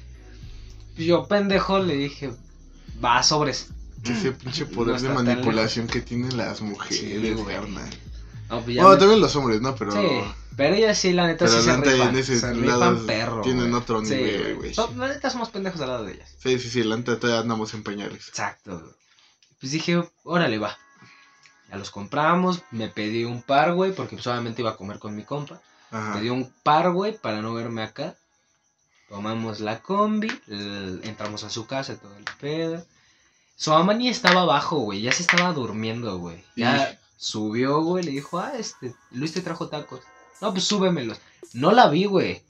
Yo, 0.96 1.26
pendejo, 1.26 1.78
le 1.78 1.96
dije, 1.96 2.32
va, 3.04 3.22
sobres. 3.22 3.68
Ese 4.04 4.32
pinche 4.32 4.64
poder 4.66 5.00
No 5.02 5.08
de 5.08 5.14
manipulación 5.14 5.86
que 5.86 6.00
tienen 6.00 6.36
las 6.36 6.60
mujeres, 6.62 6.98
Sí, 6.98 7.32
güey. 7.34 7.56
No, 8.48 8.60
pues 8.62 8.76
ya 8.76 8.82
Bueno, 8.82 8.90
me- 8.90 8.96
también 8.96 9.20
los 9.20 9.36
hombres, 9.36 9.60
¿no? 9.60 9.74
Pero. 9.74 9.92
Sí, 9.92 10.08
pero 10.56 10.74
ellas 10.74 10.98
sí, 10.98 11.12
la 11.12 11.26
neta, 11.26 11.44
Pero 11.46 11.58
sí 11.58 11.64
se 11.64 11.76
rifan. 11.76 12.16
ese 12.16 12.38
se 12.40 12.52
rifan 12.54 13.06
perro, 13.06 13.40
tienen 13.42 13.70
güey. 13.70 13.82
otro 13.82 14.04
Sí, 14.04 14.14
nivel, 14.14 14.56
güey. 14.56 14.74
So- 14.74 14.92
La 14.96 15.08
neta 15.08 15.30
somos 15.30 15.50
pendejos 15.50 15.80
al 15.80 15.88
lado 15.88 16.04
de 16.04 16.14
ellas. 16.14 16.34
Sí, 16.42 16.58
sí, 16.58 16.68
sí, 16.70 16.82
la 16.84 16.96
neta 16.96 17.18
todavía 17.18 17.40
andamos 17.42 17.72
en 17.74 17.82
pañales. 17.82 18.28
Exacto, 18.28 18.78
güey. 18.80 18.92
Pues 19.60 19.72
dije, 19.72 20.02
órale, 20.24 20.58
va. 20.58 20.76
Ya 21.70 21.76
los 21.76 21.90
compramos, 21.90 22.62
me 22.70 22.88
pedí 22.88 23.24
un 23.24 23.42
par, 23.42 23.72
güey, 23.74 23.94
porque 23.94 24.18
solamente 24.18 24.60
iba 24.62 24.70
a 24.72 24.76
comer 24.76 24.98
con 24.98 25.14
mi 25.14 25.24
compa. 25.24 25.60
Ajá. 25.90 26.14
Pedí 26.14 26.30
un 26.30 26.52
par, 26.62 26.90
güey, 26.92 27.16
para 27.16 27.40
no 27.42 27.54
verme 27.54 27.82
acá. 27.82 28.16
Tomamos 29.08 29.60
la 29.60 29.80
combi, 29.82 30.30
entramos 31.02 31.44
a 31.44 31.50
su 31.50 31.66
casa, 31.66 31.96
todo 31.96 32.16
el 32.16 32.24
pedo. 32.40 32.84
Su 33.56 33.70
mamá 33.70 33.92
ni 33.94 34.08
estaba 34.08 34.40
abajo, 34.42 34.78
güey, 34.78 35.02
ya 35.02 35.12
se 35.12 35.22
estaba 35.22 35.52
durmiendo, 35.52 36.18
güey. 36.18 36.42
Ya 36.56 36.90
Y- 36.92 36.98
subió, 37.16 37.80
güey, 37.82 38.04
le 38.04 38.10
dijo, 38.10 38.38
ah, 38.38 38.52
este, 38.58 38.94
Luis 39.10 39.32
te 39.32 39.42
trajo 39.42 39.68
tacos. 39.68 40.00
No, 40.42 40.52
pues 40.52 40.64
súbemelos. 40.64 41.20
No 41.54 41.70
la 41.70 41.88
vi, 41.88 42.04
güey. 42.04 42.42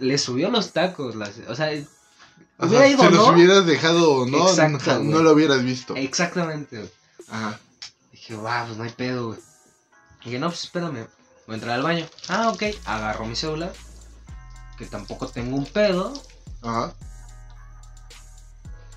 Le 0.00 0.18
subió 0.18 0.50
los 0.50 0.72
tacos, 0.72 1.14
las, 1.14 1.38
o 1.48 1.54
sea, 1.54 1.70
hubiera 2.58 2.88
ido, 2.88 3.02
si 3.02 3.14
los 3.14 3.26
¿no? 3.28 3.32
hubieras 3.32 3.64
dejado 3.64 4.12
o 4.12 4.26
no, 4.26 4.48
Exacto, 4.48 4.98
no, 4.98 5.04
no 5.04 5.22
lo 5.22 5.32
hubieras 5.32 5.62
visto. 5.62 5.94
Exactamente, 5.94 6.76
güey. 6.76 6.90
Ajá. 7.28 7.58
Dije, 8.10 8.34
va, 8.34 8.66
pues 8.66 8.76
no 8.76 8.84
hay 8.84 8.90
pedo, 8.90 9.28
güey. 9.28 9.38
Dije, 10.24 10.40
no, 10.40 10.48
pues 10.48 10.64
espérame. 10.64 11.06
Voy 11.46 11.54
a 11.54 11.54
entrar 11.54 11.76
al 11.76 11.82
baño. 11.84 12.06
Ah, 12.28 12.50
ok. 12.50 12.64
Agarro 12.84 13.26
mi 13.26 13.36
celular. 13.36 13.72
Que 14.76 14.86
tampoco 14.86 15.28
tengo 15.28 15.56
un 15.56 15.66
pedo. 15.66 16.12
Ajá. 16.62 16.94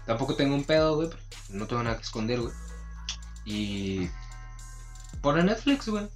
Tampoco 0.07 0.35
tengo 0.35 0.55
un 0.55 0.63
pedo, 0.63 0.95
güey. 0.95 1.09
No 1.49 1.67
tengo 1.67 1.83
nada 1.83 1.97
que 1.97 2.03
esconder, 2.03 2.41
güey. 2.41 2.53
Y. 3.45 4.09
Pone 5.21 5.43
Netflix, 5.43 5.87
güey. 5.87 6.09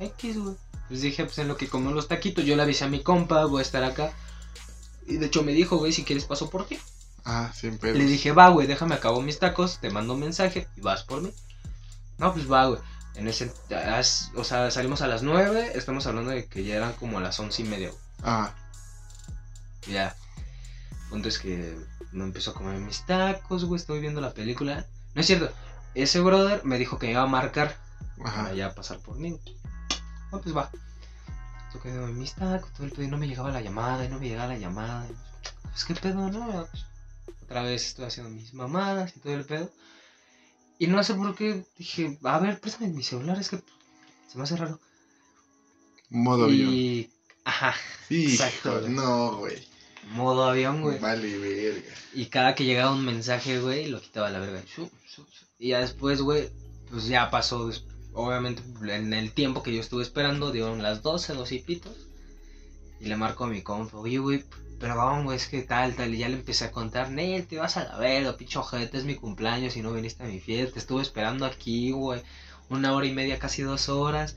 X, 0.00 0.38
güey. 0.38 0.56
Pues 0.88 1.00
dije, 1.00 1.24
pues 1.24 1.38
en 1.38 1.48
lo 1.48 1.56
que 1.56 1.68
como 1.68 1.90
los 1.92 2.08
taquitos, 2.08 2.44
yo 2.44 2.56
le 2.56 2.62
avisé 2.62 2.84
a 2.84 2.88
mi 2.88 3.02
compa, 3.02 3.44
voy 3.46 3.60
a 3.60 3.62
estar 3.62 3.82
acá. 3.84 4.12
Y 5.06 5.16
de 5.16 5.26
hecho 5.26 5.42
me 5.42 5.52
dijo, 5.52 5.78
güey, 5.78 5.92
si 5.92 6.04
quieres 6.04 6.24
paso 6.24 6.50
por 6.50 6.66
ti. 6.66 6.78
Ajá, 7.24 7.52
sin 7.52 7.78
pedos. 7.78 7.98
Le 7.98 8.04
dije, 8.04 8.32
va, 8.32 8.48
güey, 8.48 8.66
déjame 8.66 8.94
acabo 8.94 9.22
mis 9.22 9.38
tacos, 9.38 9.78
te 9.78 9.90
mando 9.90 10.14
un 10.14 10.20
mensaje 10.20 10.68
y 10.76 10.80
vas 10.80 11.04
por 11.04 11.22
mí. 11.22 11.32
No, 12.18 12.32
pues 12.32 12.50
va, 12.50 12.66
güey. 12.66 12.80
En 13.14 13.28
ese, 13.28 13.52
o 14.34 14.44
sea, 14.44 14.70
salimos 14.70 15.02
a 15.02 15.06
las 15.06 15.22
9, 15.22 15.72
estamos 15.74 16.06
hablando 16.06 16.30
de 16.30 16.46
que 16.46 16.64
ya 16.64 16.76
eran 16.76 16.94
como 16.94 17.20
las 17.20 17.38
once 17.40 17.62
y 17.62 17.64
media, 17.66 17.90
güey. 17.90 18.00
Ajá. 18.22 18.54
Ya. 19.86 20.16
Punto 21.10 21.28
es 21.28 21.38
que 21.38 21.76
me 22.12 22.24
empezó 22.24 22.52
a 22.52 22.54
comer 22.54 22.78
mis 22.78 23.04
tacos, 23.06 23.64
güey, 23.64 23.80
estoy 23.80 24.00
viendo 24.00 24.20
la 24.20 24.32
película. 24.32 24.86
No 25.14 25.20
es 25.20 25.26
cierto, 25.26 25.52
ese 25.94 26.20
brother 26.20 26.64
me 26.64 26.78
dijo 26.78 26.98
que 26.98 27.06
me 27.06 27.12
iba 27.12 27.22
a 27.22 27.26
marcar 27.26 27.76
para 28.18 28.30
Ajá. 28.30 28.54
ya 28.54 28.74
pasar 28.74 28.98
por 29.00 29.16
mí. 29.18 29.30
güey. 29.32 29.56
No, 30.32 30.40
pues 30.40 30.56
va. 30.56 30.70
Quedé 31.82 31.94
en 31.94 32.18
mis 32.18 32.34
tacos, 32.34 32.72
todo 32.72 32.86
el 32.86 32.92
pedo, 32.92 33.04
y 33.04 33.08
no 33.08 33.18
me 33.18 33.26
llegaba 33.26 33.50
la 33.50 33.60
llamada, 33.60 34.04
y 34.04 34.08
no 34.08 34.18
me 34.18 34.28
llegaba 34.28 34.52
la 34.52 34.58
llamada. 34.58 35.06
y, 35.08 35.14
Pues 35.64 35.84
qué 35.84 35.94
pedo, 35.94 36.30
¿no? 36.30 36.66
Pues, 36.70 36.84
otra 37.42 37.62
vez 37.62 37.86
estoy 37.86 38.04
haciendo 38.06 38.30
mis 38.30 38.54
mamadas 38.54 39.16
y 39.16 39.20
todo 39.20 39.34
el 39.34 39.44
pedo. 39.44 39.70
Y 40.78 40.86
no 40.86 41.02
sé 41.02 41.14
por 41.14 41.34
qué 41.34 41.64
dije, 41.78 42.18
a 42.24 42.38
ver, 42.38 42.60
préstame 42.60 42.92
mi 42.92 43.02
celular, 43.02 43.38
es 43.38 43.48
que 43.48 43.62
se 44.28 44.38
me 44.38 44.44
hace 44.44 44.56
raro. 44.56 44.80
Modo 46.10 46.44
avión. 46.44 46.70
y. 46.72 47.10
Ajá, 47.44 47.74
exacto, 48.10 48.80
güey. 48.80 48.92
no, 48.92 49.36
güey. 49.38 49.66
modo 50.10 50.44
avión, 50.44 50.82
güey. 50.82 50.98
Vale, 50.98 51.38
verga. 51.38 51.94
Y 52.14 52.26
cada 52.26 52.54
que 52.54 52.64
llegaba 52.64 52.92
un 52.92 53.04
mensaje, 53.04 53.60
güey, 53.60 53.88
lo 53.88 54.00
quitaba 54.00 54.30
la 54.30 54.38
verga. 54.38 54.62
Y 55.58 55.68
ya 55.68 55.80
después, 55.80 56.20
güey, 56.20 56.50
pues 56.90 57.06
ya 57.06 57.30
pasó. 57.30 57.70
Obviamente, 58.14 58.62
en 58.94 59.12
el 59.14 59.32
tiempo 59.32 59.62
que 59.62 59.74
yo 59.74 59.80
estuve 59.80 60.02
esperando, 60.02 60.52
dieron 60.52 60.82
las 60.82 61.02
12, 61.02 61.34
12 61.34 61.54
y. 61.54 61.82
Y 63.00 63.06
le 63.06 63.16
marco 63.16 63.46
mi 63.46 63.62
compa, 63.62 63.96
oye, 63.96 64.18
güey, 64.18 64.44
perdón, 64.78 65.24
güey, 65.24 65.36
es 65.36 65.48
que 65.48 65.62
tal, 65.62 65.94
tal. 65.94 66.14
Y 66.14 66.18
ya 66.18 66.28
le 66.28 66.36
empecé 66.36 66.66
a 66.66 66.70
contar, 66.70 67.10
Nel, 67.10 67.46
te 67.46 67.58
vas 67.58 67.76
a 67.76 67.84
la 67.84 67.98
verga, 67.98 68.36
pinche 68.36 68.58
ojete, 68.58 68.98
es 68.98 69.04
mi 69.04 69.14
cumpleaños 69.14 69.76
y 69.76 69.82
no 69.82 69.92
viniste 69.92 70.24
a 70.24 70.26
mi 70.26 70.40
fiesta. 70.40 70.78
Estuve 70.78 71.02
esperando 71.02 71.46
aquí, 71.46 71.90
güey, 71.92 72.22
una 72.68 72.94
hora 72.94 73.06
y 73.06 73.12
media, 73.12 73.38
casi 73.38 73.62
dos 73.62 73.88
horas. 73.88 74.36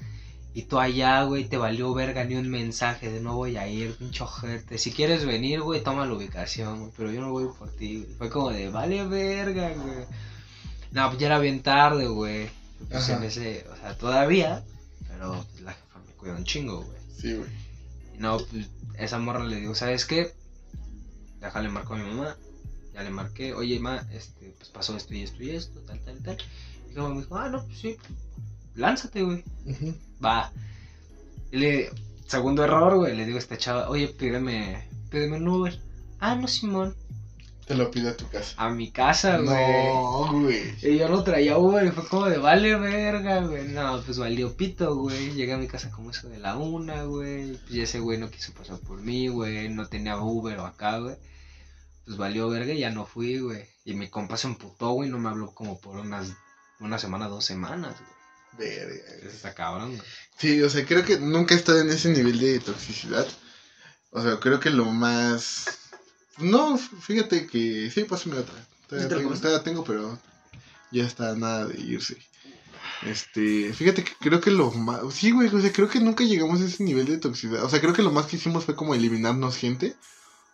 Y 0.53 0.63
tú 0.63 0.79
allá, 0.79 1.21
güey, 1.23 1.45
te 1.45 1.57
valió 1.57 1.93
verga 1.93 2.23
ni 2.23 2.35
un 2.35 2.49
mensaje 2.49 3.11
de 3.11 3.19
no 3.19 3.35
voy 3.35 3.57
a 3.57 3.67
ir, 3.67 3.97
pinche 3.97 4.23
ojete. 4.23 4.77
Si 4.77 4.91
quieres 4.91 5.25
venir, 5.25 5.61
güey, 5.61 5.83
toma 5.83 6.05
la 6.05 6.13
ubicación, 6.13 6.79
güey, 6.79 6.91
pero 6.95 7.11
yo 7.11 7.21
no 7.21 7.31
voy 7.31 7.47
por 7.59 7.69
ti, 7.75 8.03
güey. 8.03 8.15
Fue 8.17 8.29
como 8.29 8.51
de, 8.51 8.69
vale 8.69 9.05
verga, 9.05 9.73
güey. 9.75 10.05
No, 10.91 11.07
pues 11.09 11.19
ya 11.19 11.27
era 11.27 11.39
bien 11.39 11.61
tarde, 11.61 12.07
güey. 12.07 12.49
Pues 12.89 13.09
en 13.09 13.23
ese, 13.23 13.65
o 13.71 13.75
sea, 13.75 13.97
todavía, 13.97 14.63
pero 15.07 15.45
pues, 15.51 15.61
la 15.61 15.73
jefa 15.73 15.99
me 16.05 16.13
cuida 16.13 16.35
un 16.35 16.45
chingo, 16.45 16.83
güey. 16.83 16.97
Sí, 17.17 17.33
güey. 17.33 17.49
Y 18.13 18.17
no, 18.17 18.37
pues 18.37 18.67
esa 18.97 19.19
morra 19.19 19.43
le 19.43 19.57
digo, 19.57 19.75
¿sabes 19.75 20.05
qué? 20.05 20.33
Déjale 21.39 21.69
marco 21.69 21.93
a 21.93 21.97
mi 21.97 22.03
mamá. 22.03 22.37
Ya 22.93 23.03
le 23.03 23.09
marqué, 23.09 23.53
oye, 23.53 23.79
ma, 23.79 24.07
este, 24.13 24.55
pues 24.57 24.69
pasó 24.69 24.95
esto 24.95 25.13
y 25.13 25.23
esto 25.23 25.43
y 25.43 25.49
esto, 25.49 25.81
tal, 25.81 25.99
tal, 25.99 26.17
tal. 26.23 26.37
Y 26.89 26.93
como 26.93 27.09
me 27.09 27.21
dijo, 27.21 27.37
ah, 27.37 27.49
no, 27.49 27.65
pues 27.65 27.77
sí, 27.79 27.97
lánzate, 28.75 29.23
güey. 29.23 29.43
Va. 30.23 30.51
Y 31.51 31.57
le, 31.57 31.91
segundo 32.25 32.63
error, 32.63 32.95
güey, 32.95 33.15
le 33.15 33.25
digo 33.25 33.37
a 33.37 33.39
esta 33.39 33.57
chava, 33.57 33.89
oye, 33.89 34.07
pídeme, 34.07 34.87
pídeme 35.09 35.37
un 35.37 35.47
Uber. 35.47 35.79
Ah, 36.19 36.35
no, 36.35 36.47
Simón. 36.47 36.95
Te 37.65 37.73
lo 37.73 37.89
pido 37.89 38.11
a 38.11 38.17
tu 38.17 38.29
casa. 38.29 38.53
A 38.57 38.69
mi 38.69 38.91
casa, 38.91 39.39
güey. 39.39 39.87
No, 39.87 40.31
güey. 40.31 40.75
Y 40.83 40.97
yo 40.99 41.09
lo 41.09 41.23
traía 41.23 41.57
Uber 41.57 41.83
y 41.83 41.89
fue 41.89 42.07
como 42.07 42.27
de 42.27 42.37
vale 42.37 42.75
verga, 42.75 43.41
güey. 43.41 43.67
No, 43.69 44.01
pues 44.03 44.19
valió 44.19 44.55
pito, 44.55 44.95
güey. 44.95 45.33
Llegué 45.33 45.53
a 45.53 45.57
mi 45.57 45.67
casa 45.67 45.89
como 45.89 46.11
eso 46.11 46.29
de 46.29 46.37
la 46.37 46.57
una, 46.57 47.03
güey. 47.03 47.59
Y 47.69 47.81
ese 47.81 47.99
güey 47.99 48.19
no 48.19 48.29
quiso 48.29 48.53
pasar 48.53 48.77
por 48.79 49.01
mí, 49.01 49.29
güey. 49.29 49.69
No 49.69 49.87
tenía 49.87 50.17
Uber 50.17 50.59
o 50.59 50.65
acá, 50.65 50.99
güey. 50.99 51.15
Pues 52.05 52.17
valió 52.17 52.49
verga 52.49 52.71
y 52.71 52.81
ya 52.81 52.91
no 52.91 53.07
fui, 53.07 53.39
güey. 53.39 53.65
Y 53.83 53.95
mi 53.95 54.09
compa 54.09 54.37
se 54.37 54.45
emputó, 54.45 54.91
güey. 54.91 55.09
No 55.09 55.17
me 55.17 55.29
habló 55.29 55.51
como 55.55 55.79
por 55.81 55.97
unas 55.97 56.33
una 56.79 56.99
semana, 56.99 57.27
dos 57.27 57.45
semanas, 57.45 57.95
güey. 57.99 58.69
Verga. 58.69 59.27
Está 59.27 59.55
cabrón, 59.55 59.95
güey. 59.95 60.07
Sí, 60.37 60.61
o 60.61 60.69
sea, 60.69 60.85
creo 60.85 61.03
que 61.03 61.17
nunca 61.17 61.55
he 61.55 61.57
estado 61.57 61.81
en 61.81 61.89
ese 61.89 62.09
nivel 62.09 62.37
de 62.37 62.59
toxicidad. 62.59 63.25
O 64.11 64.21
sea, 64.21 64.39
creo 64.39 64.59
que 64.59 64.69
lo 64.69 64.85
más. 64.85 65.84
No, 66.37 66.77
fíjate 66.77 67.47
que. 67.47 67.89
Sí, 67.91 68.03
pásame 68.03 68.37
otra. 68.37 68.55
Todavía 68.87 69.03
¿Sí 69.03 69.09
te 69.09 69.15
la 69.15 69.19
tengo, 69.19 69.29
paso? 69.29 69.41
todavía 69.41 69.63
tengo, 69.63 69.83
pero 69.83 70.19
ya 70.91 71.03
está 71.05 71.35
nada 71.35 71.65
de 71.67 71.79
irse. 71.79 72.17
Este, 73.03 73.73
fíjate 73.73 74.03
que 74.03 74.13
creo 74.19 74.41
que 74.41 74.51
lo 74.51 74.71
más. 74.71 75.13
Sí, 75.13 75.31
güey, 75.31 75.53
o 75.53 75.61
sea, 75.61 75.71
creo 75.71 75.89
que 75.89 75.99
nunca 75.99 76.23
llegamos 76.23 76.61
a 76.61 76.65
ese 76.65 76.83
nivel 76.83 77.05
de 77.05 77.17
toxicidad. 77.17 77.63
O 77.63 77.69
sea, 77.69 77.81
creo 77.81 77.93
que 77.93 78.03
lo 78.03 78.11
más 78.11 78.25
que 78.25 78.37
hicimos 78.37 78.65
fue 78.65 78.75
como 78.75 78.95
eliminarnos 78.95 79.57
gente. 79.57 79.95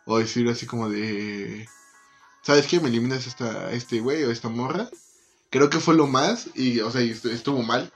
O 0.06 0.18
decir 0.18 0.48
así 0.50 0.66
como 0.66 0.90
de. 0.90 1.68
¿Sabes 2.42 2.68
qué? 2.68 2.80
Me 2.80 2.90
eliminas 2.90 3.28
esta, 3.28 3.72
este 3.72 4.00
güey 4.00 4.24
o 4.24 4.32
esta 4.32 4.50
morra. 4.50 4.90
Creo 5.50 5.70
que 5.70 5.80
fue 5.80 5.96
lo 5.96 6.08
más. 6.08 6.48
Y, 6.56 6.80
o 6.80 6.92
sea, 6.92 7.02
estuvo 7.02 7.62
mal. 7.62 7.92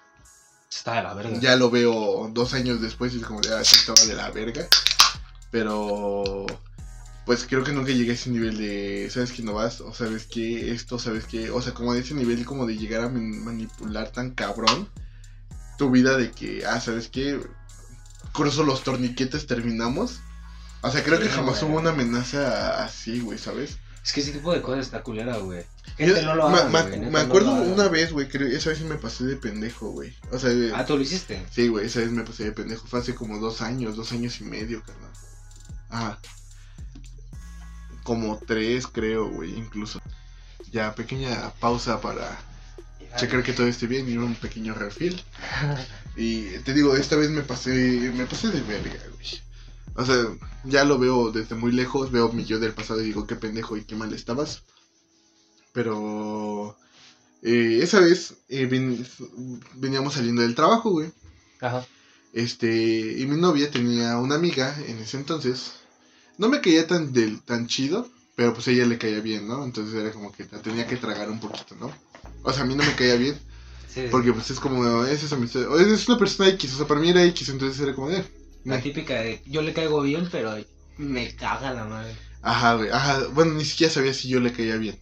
Está 0.69 0.95
de 0.95 1.03
la 1.03 1.13
verga. 1.13 1.39
Ya 1.39 1.55
lo 1.55 1.69
veo 1.69 2.29
dos 2.31 2.53
años 2.53 2.81
después 2.81 3.13
y 3.13 3.17
es 3.17 3.25
como 3.25 3.41
de, 3.41 3.55
ah, 3.55 3.63
sí 3.63 3.75
estaba 3.75 4.01
de 4.05 4.13
la 4.13 4.29
verga. 4.31 4.67
Pero, 5.51 6.45
pues 7.25 7.45
creo 7.49 7.63
que 7.63 7.71
nunca 7.71 7.91
llegué 7.91 8.11
a 8.11 8.13
ese 8.13 8.29
nivel 8.29 8.57
de, 8.57 9.09
¿sabes 9.11 9.31
que 9.31 9.41
no 9.43 9.53
vas? 9.53 9.81
O 9.81 9.93
sabes 9.93 10.25
que 10.25 10.71
esto, 10.71 10.99
¿sabes 10.99 11.25
que 11.25 11.49
O 11.51 11.61
sea, 11.61 11.73
como 11.73 11.93
de 11.93 12.01
ese 12.01 12.13
nivel 12.13 12.45
como 12.45 12.65
de 12.65 12.77
llegar 12.77 13.01
a 13.01 13.09
man- 13.09 13.43
manipular 13.43 14.11
tan 14.11 14.31
cabrón 14.31 14.89
tu 15.77 15.89
vida 15.91 16.17
de 16.17 16.31
que, 16.31 16.65
ah, 16.65 16.79
¿sabes 16.79 17.09
qué? 17.09 17.39
Cruzo 18.33 18.63
los 18.63 18.83
torniquetes, 18.83 19.47
terminamos. 19.47 20.19
O 20.81 20.91
sea, 20.91 21.03
creo 21.03 21.19
que 21.19 21.29
jamás 21.29 21.59
güey. 21.61 21.71
hubo 21.71 21.79
una 21.79 21.89
amenaza 21.91 22.83
así, 22.83 23.19
güey, 23.19 23.37
¿sabes? 23.39 23.77
Es 24.03 24.13
que 24.13 24.21
ese 24.21 24.33
tipo 24.33 24.53
de 24.53 24.61
cosas 24.61 24.85
está 24.85 25.01
culera, 25.01 25.37
güey. 25.37 25.63
Yo- 25.97 26.05
Gente, 26.05 26.21
no 26.23 26.35
lo 26.35 26.49
me, 26.49 26.61
güey, 26.61 26.99
me 26.99 27.09
no 27.09 27.17
acuerdo 27.17 27.55
lo 27.57 27.63
una 27.73 27.87
vez, 27.87 28.11
güey, 28.13 28.27
creo, 28.27 28.47
esa 28.47 28.69
vez 28.69 28.81
me 28.81 28.95
pasé 28.95 29.23
de 29.25 29.35
pendejo, 29.35 29.89
güey. 29.89 30.13
O 30.31 30.37
sea, 30.37 30.51
Ah, 30.75 30.85
tú 30.85 30.95
lo 30.95 31.01
hiciste. 31.01 31.43
Sí, 31.51 31.69
güey, 31.69 31.87
esa 31.87 32.01
vez 32.01 32.11
me 32.11 32.23
pasé 32.23 32.43
de 32.43 32.51
pendejo. 32.51 32.85
Fue 32.85 32.99
hace 32.99 33.15
como 33.15 33.39
dos 33.39 33.61
años, 33.61 33.95
dos 33.95 34.11
años 34.11 34.39
y 34.41 34.43
medio, 34.43 34.83
carnal. 34.83 35.11
Ajá. 35.89 36.19
Como 38.05 38.39
tres, 38.47 38.87
creo, 38.87 39.27
güey, 39.29 39.53
incluso. 39.57 39.99
Ya, 40.71 40.95
pequeña 40.95 41.51
pausa 41.59 41.99
para 41.99 42.39
checar 43.17 43.43
que 43.43 43.51
todo 43.53 43.67
esté 43.67 43.87
bien 43.87 44.07
y 44.09 44.15
un 44.17 44.35
pequeño 44.35 44.73
refill. 44.73 45.21
Y 46.17 46.59
te 46.59 46.73
digo, 46.73 46.95
esta 46.95 47.17
vez 47.17 47.29
me 47.29 47.41
pasé, 47.41 47.73
me 48.15 48.25
pasé 48.25 48.47
de 48.49 48.61
verga, 48.61 49.03
güey. 49.13 49.41
O 49.95 50.05
sea, 50.05 50.15
ya 50.63 50.85
lo 50.85 50.97
veo 50.97 51.29
desde 51.31 51.55
muy 51.55 51.73
lejos, 51.73 52.09
veo 52.11 52.31
mi 52.31 52.45
yo 52.45 52.57
del 52.59 52.73
pasado 52.73 53.01
y 53.01 53.05
digo, 53.07 53.27
qué 53.27 53.35
pendejo 53.35 53.75
y 53.75 53.83
qué 53.83 53.95
mal 53.95 54.13
estabas. 54.13 54.63
Pero 55.73 56.77
eh, 57.41 57.79
esa 57.81 57.99
vez 57.99 58.35
eh, 58.49 58.65
ven- 58.65 59.05
veníamos 59.75 60.13
saliendo 60.13 60.41
del 60.41 60.55
trabajo, 60.55 60.91
güey. 60.91 61.11
Ajá. 61.61 61.85
Este, 62.33 63.15
y 63.17 63.25
mi 63.27 63.37
novia 63.39 63.69
tenía 63.71 64.17
una 64.17 64.35
amiga 64.35 64.75
en 64.87 64.99
ese 64.99 65.17
entonces. 65.17 65.73
No 66.37 66.49
me 66.49 66.61
caía 66.61 66.87
tan 66.87 67.13
del, 67.13 67.41
tan 67.43 67.67
chido, 67.67 68.09
pero 68.35 68.53
pues 68.53 68.67
a 68.67 68.71
ella 68.71 68.85
le 68.85 68.97
caía 68.97 69.19
bien, 69.21 69.47
¿no? 69.47 69.63
Entonces 69.63 69.95
era 69.95 70.11
como 70.11 70.31
que 70.31 70.45
la 70.51 70.61
tenía 70.61 70.87
que 70.87 70.97
tragar 70.97 71.29
un 71.29 71.39
poquito, 71.39 71.75
¿no? 71.75 71.91
O 72.43 72.51
sea, 72.53 72.63
a 72.63 72.65
mí 72.65 72.75
no 72.75 72.83
me 72.83 72.95
caía 72.95 73.15
bien, 73.15 73.39
Sí, 73.87 74.01
porque 74.11 74.33
pues 74.33 74.49
es 74.51 74.59
como, 74.59 75.05
es 75.05 75.23
esa 75.23 75.35
amistad, 75.35 75.63
es 75.81 76.07
una 76.09 76.19
persona 76.19 76.49
X, 76.49 76.73
o 76.73 76.77
sea, 76.77 76.87
para 76.87 77.01
mí 77.01 77.09
era 77.09 77.23
X, 77.25 77.49
entonces 77.49 77.79
era 77.81 77.95
como 77.95 78.09
de... 78.09 78.23
La 78.65 78.81
típica 78.81 79.21
de 79.21 79.41
yo 79.45 79.61
le 79.61 79.73
caigo 79.73 80.01
bien, 80.01 80.27
pero 80.31 80.55
me 80.97 81.33
caga 81.35 81.71
la 81.73 81.85
madre. 81.85 82.15
Ajá, 82.41 82.75
güey, 82.75 82.89
ajá, 82.89 83.27
bueno, 83.33 83.53
ni 83.53 83.65
siquiera 83.65 83.91
sabía 83.93 84.13
si 84.13 84.29
yo 84.29 84.39
le 84.39 84.53
caía 84.53 84.77
bien. 84.77 84.99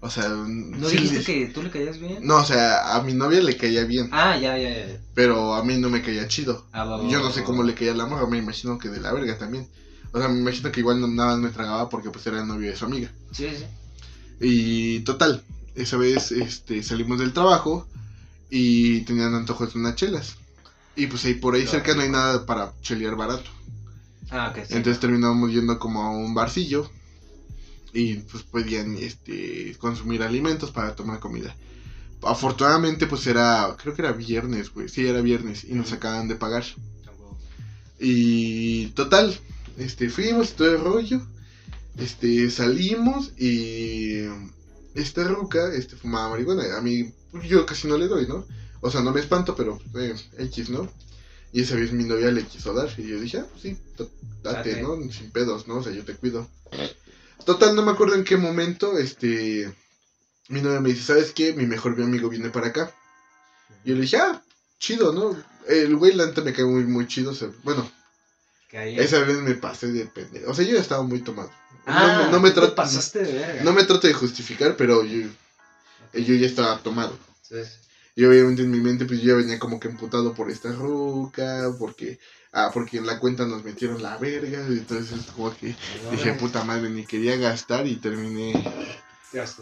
O 0.00 0.10
sea, 0.10 0.28
¿No 0.28 0.88
sí 0.88 0.98
dijiste 0.98 1.32
le- 1.32 1.46
que 1.46 1.46
tú 1.52 1.62
le 1.62 1.70
caías 1.70 1.98
bien? 1.98 2.22
No, 2.24 2.36
o 2.38 2.44
sea, 2.44 2.94
a 2.96 3.02
mi 3.02 3.14
novia 3.14 3.40
le 3.42 3.56
caía 3.56 3.84
bien, 3.84 4.10
Ah, 4.12 4.36
ya, 4.36 4.56
ya, 4.58 4.70
ya. 4.70 4.98
pero 5.14 5.54
a 5.54 5.64
mí 5.64 5.76
no 5.78 5.90
me 5.90 6.02
caía 6.02 6.28
chido. 6.28 6.66
Ah, 6.72 6.84
va, 6.84 6.96
va, 6.96 7.08
Yo 7.10 7.18
va, 7.18 7.24
no 7.24 7.30
sé 7.32 7.44
cómo 7.44 7.62
le 7.62 7.74
caía 7.74 7.94
la 7.94 8.06
morra, 8.06 8.26
me 8.26 8.38
imagino 8.38 8.78
que 8.78 8.88
de 8.88 9.00
la 9.00 9.12
verga 9.12 9.38
también. 9.38 9.68
O 10.12 10.18
sea, 10.18 10.28
me 10.28 10.40
imagino 10.40 10.70
que 10.70 10.80
igual 10.80 11.00
nada 11.14 11.32
más 11.32 11.38
me 11.38 11.50
tragaba 11.50 11.88
porque 11.88 12.10
pues 12.10 12.26
era 12.26 12.40
el 12.40 12.46
novio 12.46 12.70
de 12.70 12.76
su 12.76 12.84
amiga. 12.84 13.10
Sí, 13.32 13.48
sí. 13.56 13.64
Y 14.40 15.00
total, 15.00 15.42
esa 15.74 15.96
vez 15.96 16.32
este, 16.32 16.82
salimos 16.82 17.18
del 17.18 17.32
trabajo 17.32 17.86
y 18.50 19.00
tenían 19.02 19.34
antojos 19.34 19.72
de 19.72 19.80
unas 19.80 19.96
chelas. 19.96 20.36
Y 20.94 21.06
pues 21.06 21.24
ahí 21.24 21.34
por 21.34 21.54
ahí 21.54 21.66
cerca 21.66 21.94
no 21.94 22.02
hay 22.02 22.10
nada 22.10 22.44
para 22.44 22.72
chelear 22.82 23.16
barato. 23.16 23.50
Ah, 24.30 24.50
ok, 24.50 24.64
sí. 24.66 24.74
Entonces 24.74 25.00
terminamos 25.00 25.50
yendo 25.50 25.78
como 25.78 26.02
a 26.02 26.10
un 26.10 26.34
barcillo 26.34 26.90
y 27.94 28.16
pues 28.16 28.42
podían 28.42 28.96
este, 28.96 29.76
consumir 29.78 30.22
alimentos 30.22 30.70
para 30.70 30.94
tomar 30.94 31.20
comida. 31.20 31.54
Afortunadamente 32.22 33.06
pues 33.06 33.26
era, 33.26 33.74
creo 33.80 33.94
que 33.94 34.02
era 34.02 34.12
viernes, 34.12 34.72
güey. 34.72 34.88
Sí, 34.88 35.06
era 35.06 35.22
viernes 35.22 35.64
y 35.64 35.72
nos 35.72 35.92
acaban 35.92 36.28
de 36.28 36.36
pagar. 36.36 36.64
Y 37.98 38.88
total, 38.88 39.38
este, 39.78 40.08
fuimos 40.08 40.50
y 40.50 40.54
todo 40.54 40.70
el 40.72 40.80
rollo. 40.80 41.20
Este, 41.96 42.50
salimos 42.50 43.32
y 43.38 44.24
esta 44.94 45.24
ruca, 45.24 45.72
este, 45.74 45.96
fumaba 45.96 46.30
marihuana. 46.30 46.76
A 46.76 46.80
mí, 46.80 47.12
yo 47.44 47.66
casi 47.66 47.88
no 47.88 47.98
le 47.98 48.08
doy, 48.08 48.26
¿no? 48.26 48.46
O 48.80 48.90
sea, 48.90 49.00
no 49.00 49.12
me 49.12 49.20
espanto, 49.20 49.54
pero 49.54 49.78
eh, 49.96 50.14
X, 50.38 50.70
¿no? 50.70 50.88
Y 51.52 51.62
esa 51.62 51.76
vez 51.76 51.92
mi 51.92 52.04
novia 52.04 52.30
le 52.30 52.44
quiso 52.44 52.72
dar. 52.72 52.88
Y 52.98 53.08
yo 53.08 53.20
dije, 53.20 53.38
ah, 53.38 53.46
pues 53.50 53.62
sí, 53.62 53.78
date, 54.42 54.70
Date. 54.70 54.82
¿no? 54.82 54.96
Sin 55.12 55.30
pedos, 55.30 55.68
¿no? 55.68 55.76
O 55.76 55.82
sea, 55.82 55.92
yo 55.92 56.04
te 56.04 56.14
cuido. 56.14 56.48
Total, 57.44 57.74
no 57.74 57.82
me 57.82 57.92
acuerdo 57.92 58.14
en 58.14 58.24
qué 58.24 58.36
momento, 58.36 58.98
este, 58.98 59.72
mi 60.48 60.60
novia 60.60 60.80
me 60.80 60.90
dice, 60.90 61.02
¿sabes 61.02 61.32
qué? 61.32 61.52
Mi 61.52 61.66
mejor 61.66 62.00
amigo 62.00 62.28
viene 62.28 62.50
para 62.50 62.68
acá. 62.68 62.94
Y 63.84 63.90
yo 63.90 63.94
le 63.96 64.02
dije, 64.02 64.16
ah, 64.16 64.42
chido, 64.78 65.12
¿no? 65.12 65.36
El 65.68 65.96
güey, 65.96 66.14
la 66.14 66.26
neta, 66.26 66.42
me 66.42 66.52
cae 66.52 66.64
muy, 66.64 66.84
muy 66.84 67.06
chido. 67.06 67.30
o 67.32 67.34
sea, 67.34 67.50
bueno, 67.64 67.90
ahí- 68.78 68.98
esa 68.98 69.20
vez 69.20 69.38
me 69.38 69.54
pasé 69.54 69.88
de 69.92 70.06
pendejo. 70.06 70.50
O 70.50 70.54
sea, 70.54 70.64
yo 70.64 70.74
ya 70.74 70.80
estaba 70.80 71.02
muy 71.02 71.20
tomado. 71.20 71.50
Ah, 71.86 72.18
no, 72.18 72.24
me- 72.26 72.30
no 72.32 72.40
me 72.40 72.50
trato, 72.52 72.74
pasaste 72.74 73.20
de 73.24 73.32
verga. 73.32 73.62
no 73.64 73.72
me 73.72 73.84
trato 73.84 74.06
de 74.06 74.14
justificar, 74.14 74.76
pero 74.76 75.04
yo, 75.04 75.28
yo 76.14 76.34
ya 76.34 76.46
estaba 76.46 76.78
tomado. 76.78 77.18
Sí. 77.42 77.56
Y 78.14 78.24
obviamente 78.24 78.62
en 78.62 78.70
mi 78.70 78.78
mente, 78.78 79.04
pues 79.06 79.20
yo 79.22 79.28
ya 79.30 79.34
venía 79.36 79.58
como 79.58 79.80
que 79.80 79.88
emputado 79.88 80.34
por 80.34 80.50
esta 80.50 80.70
ruca, 80.72 81.72
porque, 81.78 82.18
ah, 82.52 82.70
porque 82.72 82.98
en 82.98 83.06
la 83.06 83.18
cuenta 83.18 83.46
nos 83.46 83.64
metieron 83.64 84.02
la 84.02 84.16
verga. 84.18 84.64
Y 84.68 84.72
entonces, 84.78 85.18
como 85.34 85.56
que 85.56 85.74
dije, 86.10 86.34
puta 86.34 86.62
madre, 86.62 86.90
ni 86.90 87.06
quería 87.06 87.36
gastar 87.36 87.86
y 87.86 87.96
terminé 87.96 88.52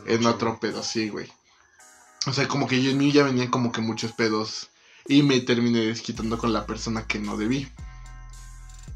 en 0.06 0.26
otro 0.26 0.58
pedo, 0.60 0.82
sí, 0.82 1.08
güey. 1.08 1.28
O 2.26 2.32
sea, 2.32 2.48
como 2.48 2.66
que 2.66 2.82
yo 2.82 2.90
en 2.90 2.98
mí 2.98 3.12
ya 3.12 3.22
venían 3.22 3.48
como 3.48 3.70
que 3.72 3.80
muchos 3.80 4.12
pedos 4.12 4.68
y 5.06 5.22
me 5.22 5.40
terminé 5.40 5.86
desquitando 5.86 6.36
con 6.36 6.52
la 6.52 6.66
persona 6.66 7.06
que 7.06 7.18
no 7.18 7.36
debí. 7.36 7.68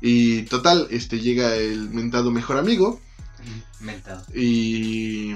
Y 0.00 0.42
total, 0.42 0.88
este 0.90 1.20
llega 1.20 1.54
el 1.56 1.88
mentado 1.90 2.30
mejor 2.30 2.58
amigo 2.58 3.00
Mentado. 3.80 4.24
y, 4.34 5.32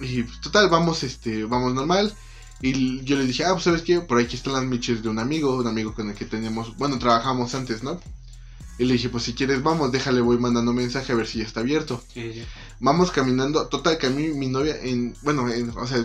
y 0.00 0.22
pues, 0.22 0.40
total, 0.42 0.68
vamos 0.68 1.02
este 1.02 1.44
vamos 1.44 1.74
normal 1.74 2.14
y 2.62 3.02
yo 3.04 3.16
le 3.16 3.24
dije, 3.26 3.44
"Ah, 3.44 3.52
pues 3.52 3.64
sabes 3.64 3.82
qué, 3.82 4.00
por 4.00 4.18
aquí 4.18 4.36
están 4.36 4.52
las 4.52 4.64
miches 4.64 5.02
de 5.02 5.08
un 5.08 5.18
amigo, 5.18 5.56
un 5.56 5.66
amigo 5.66 5.94
con 5.94 6.08
el 6.10 6.14
que 6.14 6.26
teníamos, 6.26 6.76
bueno, 6.76 6.98
trabajamos 6.98 7.54
antes, 7.54 7.82
¿no?" 7.82 8.00
Y 8.78 8.84
le 8.84 8.94
dije, 8.94 9.08
"Pues 9.10 9.24
si 9.24 9.34
quieres, 9.34 9.62
vamos, 9.62 9.92
déjale, 9.92 10.20
voy 10.22 10.38
mandando 10.38 10.72
mensaje 10.72 11.12
a 11.12 11.14
ver 11.16 11.26
si 11.26 11.38
ya 11.38 11.44
está 11.44 11.60
abierto." 11.60 12.02
Sí, 12.12 12.32
sí. 12.34 12.44
Vamos 12.80 13.10
caminando, 13.10 13.66
total 13.68 13.96
que 13.98 14.06
a 14.06 14.10
mí 14.10 14.28
mi 14.28 14.48
novia 14.48 14.76
en, 14.82 15.14
bueno, 15.22 15.48
en- 15.50 15.70
o 15.70 15.86
sea, 15.86 16.04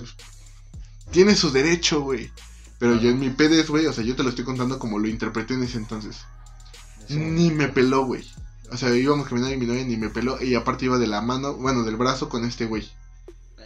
tiene 1.11 1.35
su 1.35 1.51
derecho, 1.51 2.01
güey. 2.01 2.31
Pero 2.79 2.99
yo 2.99 3.09
en 3.09 3.19
mi 3.19 3.29
pedes, 3.29 3.69
güey, 3.69 3.85
o 3.85 3.93
sea, 3.93 4.03
yo 4.03 4.15
te 4.15 4.23
lo 4.23 4.29
estoy 4.29 4.43
contando 4.43 4.77
como 4.79 4.99
lo 4.99 5.07
interpreté 5.07 5.53
en 5.53 5.63
ese 5.63 5.77
entonces. 5.77 6.17
Ni 7.09 7.51
me 7.51 7.67
peló, 7.67 8.05
güey. 8.05 8.23
O 8.71 8.77
sea, 8.77 8.95
íbamos 8.95 9.27
caminando 9.27 9.55
y 9.55 9.57
mi 9.57 9.65
novia 9.65 9.85
ni 9.85 9.97
me 9.97 10.09
peló. 10.09 10.41
Y 10.41 10.55
aparte 10.55 10.85
iba 10.85 10.97
de 10.97 11.07
la 11.07 11.21
mano, 11.21 11.55
bueno, 11.55 11.83
del 11.83 11.97
brazo 11.97 12.29
con 12.29 12.45
este 12.45 12.65
güey. 12.65 12.89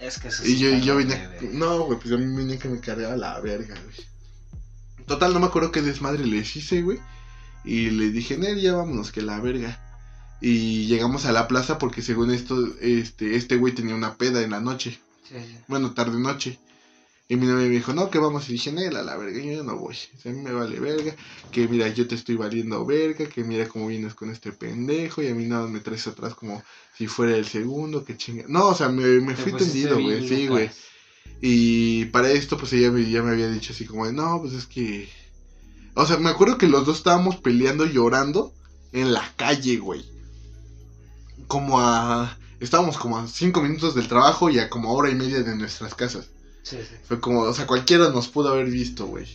Es 0.02 0.20
que 0.20 0.30
eso 0.30 0.44
Y 0.44 0.48
sí 0.48 0.58
yo, 0.60 0.70
y 0.70 0.82
yo 0.82 0.98
de 0.98 1.06
verga. 1.06 1.50
no, 1.54 1.84
güey, 1.86 2.00
pues 2.00 2.18
me 2.18 2.36
venía 2.36 2.58
que 2.58 2.70
me 2.70 2.80
cargaba 2.80 3.16
la 3.16 3.40
verga, 3.40 3.76
güey. 3.76 4.08
Total, 5.06 5.34
no 5.34 5.40
me 5.40 5.48
acuerdo 5.48 5.72
qué 5.72 5.82
desmadre 5.82 6.26
les 6.26 6.56
hice, 6.56 6.82
güey. 6.82 7.00
Y 7.66 7.90
le 7.90 8.10
dije, 8.10 8.38
Nel, 8.38 8.62
ya 8.62 8.76
vámonos, 8.76 9.12
que 9.12 9.22
la 9.22 9.40
verga. 9.40 9.80
Y 10.42 10.86
llegamos 10.88 11.26
a 11.26 11.32
la 11.34 11.48
plaza 11.48 11.78
porque 11.78 12.02
según 12.02 12.32
esto, 12.32 12.56
este, 12.80 13.36
este 13.36 13.58
güey 13.58 13.74
tenía 13.74 13.96
una 13.96 14.16
peda 14.16 14.42
en 14.42 14.52
la 14.52 14.62
noche. 14.62 15.00
Sí, 15.28 15.36
sí. 15.36 15.58
Bueno, 15.68 15.94
tarde 15.94 16.20
noche. 16.20 16.60
Y 17.32 17.36
mi 17.36 17.46
novia 17.46 17.68
me 17.68 17.76
dijo, 17.76 17.94
no, 17.94 18.10
que 18.10 18.18
vamos. 18.18 18.50
Y 18.50 18.54
dije, 18.54 18.72
Nela, 18.72 19.04
la 19.04 19.16
verga, 19.16 19.40
yo 19.40 19.64
no 19.64 19.78
voy. 19.78 19.96
O 20.18 20.20
sea, 20.20 20.32
a 20.32 20.36
mí 20.36 20.42
me 20.42 20.52
vale 20.52 20.80
verga. 20.80 21.16
Que 21.52 21.68
mira, 21.68 21.88
yo 21.88 22.08
te 22.08 22.16
estoy 22.16 22.36
valiendo 22.36 22.84
verga. 22.88 23.28
Que 23.28 23.44
mira 23.44 23.70
cómo 23.70 23.86
vienes 23.86 24.16
con 24.16 24.32
este 24.32 24.52
pendejo. 24.52 25.22
Y 25.22 25.28
a 25.28 25.36
mí 25.36 25.46
nada 25.46 25.68
me 25.68 25.80
traes 25.80 26.08
atrás 26.08 26.34
como 26.34 26.64
si 26.98 27.06
fuera 27.06 27.38
el 27.38 27.46
segundo. 27.46 28.04
Que 28.04 28.18
chinga. 28.18 28.46
No, 28.48 28.70
o 28.70 28.76
sea, 28.76 28.90
me, 28.90 29.04
me 29.20 29.36
fui 29.36 29.54
tendido, 29.54 30.02
güey. 30.02 30.28
Sí, 30.28 30.48
güey. 30.48 30.72
Y 31.40 32.06
para 32.06 32.32
esto, 32.32 32.58
pues 32.58 32.74
ella 32.74 32.90
me, 32.90 33.08
ya 33.08 33.22
me 33.22 33.30
había 33.30 33.48
dicho 33.48 33.74
así 33.74 33.86
como 33.86 34.08
de, 34.08 34.14
no, 34.14 34.42
pues 34.42 34.54
es 34.54 34.66
que... 34.66 35.08
O 35.94 36.08
sea, 36.08 36.18
me 36.18 36.30
acuerdo 36.30 36.58
que 36.58 36.68
los 36.68 36.84
dos 36.88 36.98
estábamos 36.98 37.38
peleando, 37.38 37.86
llorando 37.86 38.56
en 38.92 39.14
la 39.14 39.32
calle, 39.36 39.78
güey. 39.78 40.04
Como 41.48 41.80
a... 41.80 42.40
Estábamos 42.60 42.98
como 42.98 43.20
a 43.20 43.28
cinco 43.28 43.62
minutos 43.62 43.94
del 43.94 44.08
trabajo 44.08 44.50
y 44.50 44.58
a 44.58 44.68
como 44.68 44.90
a 44.90 44.94
hora 44.94 45.12
y 45.12 45.16
media 45.16 45.44
de 45.44 45.56
nuestras 45.56 45.94
casas. 45.94 46.32
Sí, 46.64 46.78
sí. 46.78 46.96
Fue 47.08 47.20
como, 47.20 47.42
o 47.42 47.54
sea, 47.54 47.66
cualquiera 47.68 48.10
nos 48.10 48.28
pudo 48.28 48.50
haber 48.50 48.70
visto, 48.70 49.08
güey. 49.08 49.28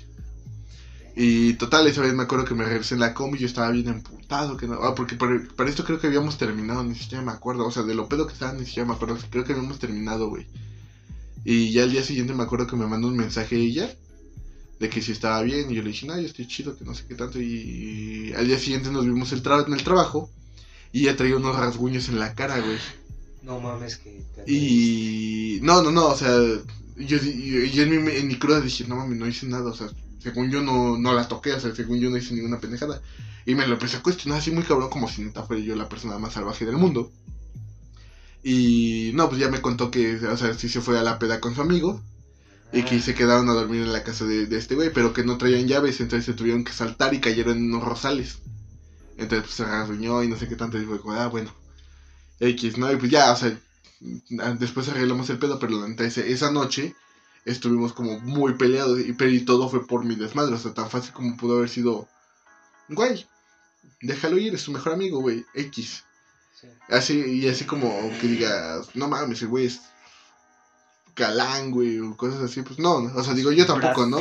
Y 1.16 1.54
total, 1.54 1.86
esa 1.86 2.00
vez 2.00 2.12
me 2.12 2.24
acuerdo 2.24 2.44
que 2.44 2.54
me 2.54 2.64
regresé 2.64 2.94
en 2.94 3.00
la 3.00 3.14
combi 3.14 3.38
y 3.38 3.42
yo 3.42 3.46
estaba 3.46 3.70
bien 3.70 3.88
emputado. 3.88 4.56
Que 4.56 4.66
no, 4.66 4.74
ah, 4.82 4.94
porque 4.94 5.14
para, 5.14 5.40
para 5.56 5.70
esto 5.70 5.84
creo 5.84 6.00
que 6.00 6.08
habíamos 6.08 6.38
terminado, 6.38 6.82
ni 6.82 6.94
siquiera 6.96 7.22
me 7.22 7.30
acuerdo. 7.32 7.66
O 7.66 7.70
sea, 7.70 7.84
de 7.84 7.94
lo 7.94 8.08
pedo 8.08 8.26
que 8.26 8.32
estaba, 8.32 8.52
ni 8.52 8.66
siquiera 8.66 8.88
me 8.88 8.94
acuerdo. 8.94 9.16
Creo 9.30 9.44
que 9.44 9.52
habíamos 9.52 9.78
terminado, 9.78 10.28
güey. 10.28 10.46
Y 11.44 11.70
ya 11.72 11.84
al 11.84 11.92
día 11.92 12.02
siguiente 12.02 12.34
me 12.34 12.42
acuerdo 12.42 12.66
que 12.66 12.74
me 12.76 12.86
mandó 12.86 13.06
un 13.08 13.16
mensaje 13.16 13.56
ella 13.56 13.94
de 14.80 14.88
que 14.88 15.00
si 15.02 15.12
estaba 15.12 15.40
bien. 15.42 15.70
Y 15.70 15.74
yo 15.76 15.82
le 15.82 15.90
dije, 15.90 16.06
no, 16.06 16.18
yo 16.18 16.26
estoy 16.26 16.48
chido, 16.48 16.76
que 16.76 16.84
no 16.84 16.94
sé 16.94 17.04
qué 17.06 17.14
tanto. 17.14 17.40
Y, 17.40 18.32
al 18.36 18.46
día 18.48 18.58
siguiente 18.58 18.90
nos 18.90 19.04
vimos 19.04 19.30
el 19.32 19.42
tra- 19.42 19.64
en 19.66 19.72
el 19.72 19.84
trabajo. 19.84 20.30
Y 20.92 21.02
ella 21.02 21.16
traía 21.16 21.36
unos 21.36 21.54
rasguños 21.56 22.08
en 22.08 22.18
la 22.18 22.34
cara, 22.34 22.58
güey. 22.60 22.78
No 23.42 23.60
mames 23.60 23.98
que... 23.98 24.20
te- 24.34 24.50
Y. 24.50 25.60
No, 25.62 25.80
no, 25.82 25.92
no, 25.92 26.06
o 26.08 26.16
sea. 26.16 26.36
Yo, 26.96 27.18
yo, 27.18 27.64
yo 27.64 27.82
en, 27.82 28.04
mi, 28.04 28.12
en 28.12 28.28
mi 28.28 28.38
cruda 28.38 28.60
dije, 28.60 28.84
no 28.86 28.96
mames, 28.96 29.18
no 29.18 29.26
hice 29.26 29.46
nada, 29.46 29.70
o 29.70 29.74
sea, 29.74 29.88
según 30.20 30.50
yo 30.50 30.62
no, 30.62 30.96
no 30.98 31.12
la 31.12 31.28
toqué, 31.28 31.52
o 31.52 31.60
sea, 31.60 31.74
según 31.74 32.00
yo 32.00 32.08
no 32.08 32.16
hice 32.16 32.34
ninguna 32.34 32.58
pendejada. 32.58 33.02
Y 33.46 33.54
me 33.54 33.66
lo 33.66 33.74
empecé 33.74 33.98
a 33.98 34.02
cuestionar 34.02 34.38
así 34.38 34.50
muy 34.50 34.62
cabrón, 34.62 34.88
como 34.88 35.08
si 35.08 35.22
neta 35.22 35.42
fuera 35.42 35.62
yo 35.62 35.76
la 35.76 35.88
persona 35.88 36.18
más 36.18 36.32
salvaje 36.32 36.64
del 36.64 36.78
mundo. 36.78 37.12
Y 38.42 39.10
no, 39.14 39.28
pues 39.28 39.40
ya 39.40 39.48
me 39.48 39.60
contó 39.60 39.90
que, 39.90 40.16
o 40.16 40.36
sea, 40.36 40.54
sí 40.54 40.68
se 40.68 40.80
fue 40.80 40.98
a 40.98 41.02
la 41.02 41.18
peda 41.18 41.40
con 41.40 41.54
su 41.54 41.60
amigo. 41.60 42.00
Y 42.72 42.82
que 42.82 43.00
se 43.00 43.14
quedaron 43.14 43.48
a 43.48 43.52
dormir 43.52 43.82
en 43.82 43.92
la 43.92 44.02
casa 44.02 44.24
de, 44.24 44.48
este 44.56 44.74
güey, 44.74 44.92
pero 44.92 45.12
que 45.12 45.22
no 45.22 45.38
traían 45.38 45.68
llaves, 45.68 46.00
entonces 46.00 46.24
se 46.24 46.32
tuvieron 46.32 46.64
que 46.64 46.72
saltar 46.72 47.14
y 47.14 47.20
cayeron 47.20 47.56
en 47.58 47.72
unos 47.72 47.84
rosales. 47.84 48.38
Entonces 49.16 49.44
pues 49.44 49.54
se 49.54 49.64
rasguñó 49.64 50.24
y 50.24 50.28
no 50.28 50.36
sé 50.36 50.48
qué 50.48 50.56
tanto, 50.56 50.80
y 50.80 50.84
fue 50.84 50.98
ah, 51.16 51.28
bueno. 51.28 51.54
X, 52.40 52.76
¿no? 52.76 52.90
Y 52.90 52.96
pues 52.96 53.12
ya, 53.12 53.30
o 53.32 53.36
sea, 53.36 53.56
después 54.58 54.88
arreglamos 54.88 55.30
el 55.30 55.38
pedo, 55.38 55.58
pero 55.58 55.80
la 55.80 55.88
neta, 55.88 56.04
esa 56.04 56.50
noche 56.50 56.94
estuvimos 57.44 57.92
como 57.92 58.18
muy 58.20 58.54
peleados, 58.54 59.00
y, 59.00 59.12
pero 59.12 59.30
y 59.30 59.40
todo 59.40 59.68
fue 59.68 59.86
por 59.86 60.04
mi 60.04 60.14
desmadre, 60.16 60.54
o 60.54 60.58
sea, 60.58 60.74
tan 60.74 60.90
fácil 60.90 61.12
como 61.12 61.36
pudo 61.36 61.58
haber 61.58 61.68
sido, 61.68 62.08
güey, 62.88 63.26
déjalo 64.00 64.38
ir, 64.38 64.54
es 64.54 64.64
tu 64.64 64.72
mejor 64.72 64.94
amigo, 64.94 65.20
güey, 65.20 65.44
X. 65.54 66.04
sí. 66.60 66.68
Así, 66.88 67.20
y 67.20 67.48
así 67.48 67.64
como 67.64 67.88
que 68.20 68.26
digas, 68.26 68.88
no 68.94 69.08
mames, 69.08 69.42
el 69.42 69.48
güey 69.48 69.66
es 69.66 69.82
galán, 71.14 71.70
güey, 71.70 72.00
o 72.00 72.16
cosas 72.16 72.40
así, 72.40 72.62
pues 72.62 72.78
no, 72.78 72.94
o 72.94 73.22
sea, 73.22 73.34
digo, 73.34 73.52
yo 73.52 73.66
tampoco, 73.66 74.06
¿no? 74.06 74.18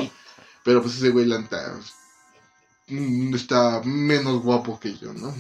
Pero 0.64 0.82
pues 0.82 0.96
ese 0.96 1.10
güey, 1.10 1.26
la 1.26 1.40
neta, 1.40 1.78
mm, 2.88 3.34
está 3.36 3.82
menos 3.84 4.42
guapo 4.42 4.80
que 4.80 4.96
yo, 4.98 5.14
¿no? 5.14 5.34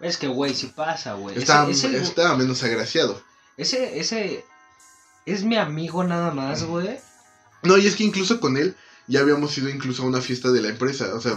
Es 0.00 0.16
que, 0.16 0.28
güey, 0.28 0.54
sí 0.54 0.68
pasa, 0.74 1.14
güey. 1.14 1.36
Está 1.38 2.34
menos 2.36 2.62
agraciado. 2.62 3.22
Ese, 3.56 3.98
ese 4.00 4.44
es 5.26 5.44
mi 5.44 5.56
amigo 5.56 6.02
nada 6.04 6.32
más, 6.32 6.64
güey. 6.64 6.98
No, 7.62 7.76
y 7.76 7.86
es 7.86 7.96
que 7.96 8.04
incluso 8.04 8.40
con 8.40 8.56
él 8.56 8.74
ya 9.06 9.20
habíamos 9.20 9.56
ido 9.58 9.68
incluso 9.68 10.02
a 10.02 10.06
una 10.06 10.20
fiesta 10.20 10.50
de 10.50 10.62
la 10.62 10.68
empresa, 10.68 11.14
o 11.14 11.20
sea, 11.20 11.36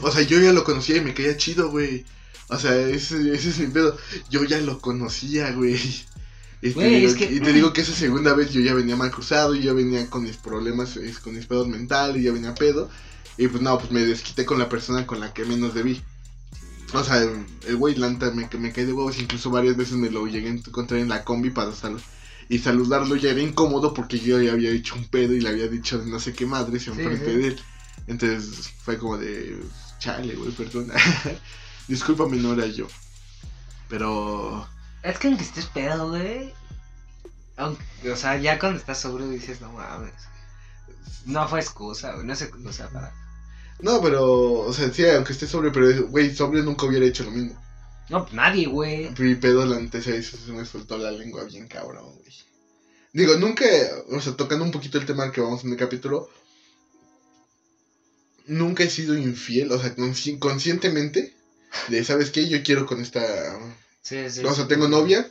o 0.00 0.10
sea, 0.10 0.22
yo 0.22 0.38
ya 0.40 0.52
lo 0.52 0.64
conocía 0.64 0.96
y 0.96 1.00
me 1.00 1.14
caía 1.14 1.36
chido, 1.36 1.70
güey. 1.70 2.04
O 2.48 2.58
sea, 2.58 2.74
ese, 2.76 3.34
ese 3.34 3.48
es 3.50 3.58
mi 3.58 3.68
pedo. 3.68 3.96
Yo 4.30 4.44
ya 4.44 4.58
lo 4.60 4.80
conocía, 4.80 5.52
güey. 5.52 5.80
Y 6.62 6.70
te, 6.70 6.88
digo, 6.88 7.08
es 7.08 7.14
que- 7.14 7.24
y 7.26 7.40
te 7.40 7.52
digo 7.52 7.72
que 7.72 7.80
esa 7.82 7.92
segunda 7.92 8.32
vez 8.34 8.50
yo 8.50 8.60
ya 8.60 8.72
venía 8.74 8.96
mal 8.96 9.10
cruzado, 9.10 9.54
y 9.54 9.62
yo 9.62 9.74
venía 9.74 10.08
con 10.08 10.22
mis 10.22 10.36
problemas, 10.36 10.98
con 11.22 11.34
mis 11.34 11.46
pedos 11.46 11.68
mentales, 11.68 12.22
ya 12.22 12.32
venía 12.32 12.54
pedo. 12.54 12.88
Y 13.36 13.48
pues 13.48 13.62
no, 13.62 13.78
pues 13.78 13.90
me 13.90 14.04
desquité 14.04 14.44
con 14.46 14.58
la 14.58 14.68
persona 14.68 15.06
con 15.06 15.20
la 15.20 15.32
que 15.34 15.44
menos 15.44 15.74
debí. 15.74 16.02
O 16.92 17.02
sea, 17.02 17.18
el- 17.22 17.46
el 17.66 17.76
güey 17.76 17.94
Lanta 17.96 18.30
me, 18.30 18.48
me 18.58 18.72
cae 18.72 18.84
de 18.86 18.92
huevos, 18.92 19.18
incluso 19.18 19.50
varias 19.50 19.76
veces 19.76 19.94
me 19.94 20.10
lo 20.10 20.26
llegué 20.26 20.48
a 20.48 20.52
encontrar 20.52 21.00
en 21.00 21.08
la 21.08 21.24
combi 21.24 21.50
para 21.50 21.72
sal 21.72 22.00
y 22.48 22.58
saludarlo 22.58 23.16
ya 23.16 23.30
era 23.30 23.40
incómodo 23.40 23.94
porque 23.94 24.18
yo 24.20 24.40
ya 24.40 24.52
había 24.52 24.70
hecho 24.70 24.94
un 24.96 25.06
pedo 25.08 25.32
y 25.32 25.40
le 25.40 25.48
había 25.48 25.66
dicho 25.66 25.98
de 25.98 26.06
no 26.10 26.20
sé 26.20 26.34
qué 26.34 26.46
madres 26.46 26.86
enfrente 26.86 27.32
sí. 27.32 27.36
de 27.38 27.46
él. 27.48 27.60
Entonces 28.06 28.68
fue 28.84 28.98
como 28.98 29.16
de, 29.16 29.58
chale, 29.98 30.34
güey, 30.34 30.50
perdona. 30.52 30.94
Discúlpame, 31.88 32.36
no 32.36 32.52
era 32.52 32.66
yo. 32.66 32.86
Pero, 33.88 34.68
Es 35.02 35.18
que 35.18 35.28
aunque 35.28 35.44
estés 35.44 35.66
pedo, 35.66 36.10
güey. 36.10 36.52
Aunque, 37.56 38.10
o 38.10 38.16
sea, 38.16 38.36
ya 38.36 38.58
cuando 38.58 38.78
estás 38.78 39.00
seguro 39.00 39.28
dices, 39.28 39.60
no 39.60 39.72
mames. 39.72 40.12
No 41.26 41.48
fue 41.48 41.60
excusa, 41.60 42.12
güey. 42.12 42.26
No 42.26 42.32
es 42.32 42.42
excusa 42.42 42.88
para. 42.90 43.12
No, 43.80 44.00
pero, 44.00 44.52
o 44.60 44.72
sea, 44.72 44.90
sí, 44.92 45.04
aunque 45.06 45.32
esté 45.32 45.46
sobre, 45.46 45.70
pero, 45.70 46.08
güey, 46.08 46.34
sobre 46.34 46.62
nunca 46.62 46.86
hubiera 46.86 47.06
hecho 47.06 47.24
lo 47.24 47.30
mismo. 47.30 47.60
No, 48.08 48.22
pues 48.22 48.34
nadie, 48.34 48.66
güey. 48.66 49.10
Mi 49.18 49.34
pedo 49.34 49.64
la 49.66 49.76
antes 49.76 50.04
se 50.04 50.22
se 50.22 50.52
me 50.52 50.64
soltó 50.64 50.98
la 50.98 51.10
lengua 51.10 51.44
bien 51.44 51.66
cabrón, 51.68 52.12
güey. 52.12 52.34
Digo, 53.12 53.36
nunca, 53.36 53.64
o 54.08 54.20
sea, 54.20 54.34
tocando 54.36 54.64
un 54.64 54.70
poquito 54.72 54.98
el 54.98 55.06
tema 55.06 55.30
que 55.30 55.40
vamos 55.40 55.64
en 55.64 55.70
el 55.70 55.76
capítulo, 55.76 56.28
nunca 58.46 58.82
he 58.84 58.90
sido 58.90 59.16
infiel, 59.16 59.72
o 59.72 59.78
sea, 59.78 59.94
consci- 59.96 60.38
conscientemente, 60.38 61.34
de, 61.88 62.04
¿sabes 62.04 62.30
qué? 62.30 62.48
Yo 62.48 62.62
quiero 62.62 62.86
con 62.86 63.00
esta, 63.00 63.20
Sí, 64.02 64.28
sí. 64.30 64.44
o 64.44 64.52
sea, 64.54 64.64
sí. 64.64 64.68
tengo 64.68 64.88
novia, 64.88 65.26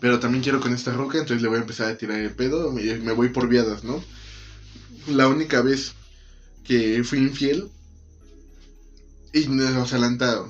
pero 0.00 0.20
también 0.20 0.42
quiero 0.42 0.60
con 0.60 0.72
esta 0.74 0.92
roca, 0.92 1.18
entonces 1.18 1.42
le 1.42 1.48
voy 1.48 1.58
a 1.58 1.62
empezar 1.62 1.90
a 1.90 1.96
tirar 1.98 2.18
el 2.18 2.34
pedo, 2.34 2.70
me, 2.72 2.82
me 2.96 3.12
voy 3.12 3.28
por 3.30 3.48
viadas, 3.48 3.82
¿no? 3.84 4.02
La 5.08 5.28
única 5.28 5.62
vez 5.62 5.92
que 6.66 7.02
fui 7.04 7.18
infiel, 7.18 7.70
y 9.32 9.46
no, 9.48 9.82
o 9.82 9.86
sea, 9.86 9.98
la 9.98 10.10
neta, 10.10 10.44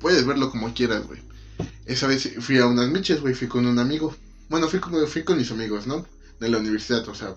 puedes 0.00 0.24
verlo 0.26 0.50
como 0.50 0.72
quieras, 0.72 1.06
güey. 1.06 1.20
Esa 1.86 2.06
vez 2.06 2.30
fui 2.40 2.58
a 2.58 2.66
unas 2.66 2.88
miches, 2.88 3.20
güey, 3.20 3.34
fui 3.34 3.46
con 3.46 3.66
un 3.66 3.78
amigo. 3.78 4.14
Bueno, 4.48 4.68
fui 4.68 4.80
con, 4.80 5.36
mis 5.36 5.50
amigos, 5.50 5.86
¿no? 5.86 6.06
De 6.40 6.48
la 6.48 6.58
universidad, 6.58 7.06
o 7.08 7.14
sea, 7.14 7.36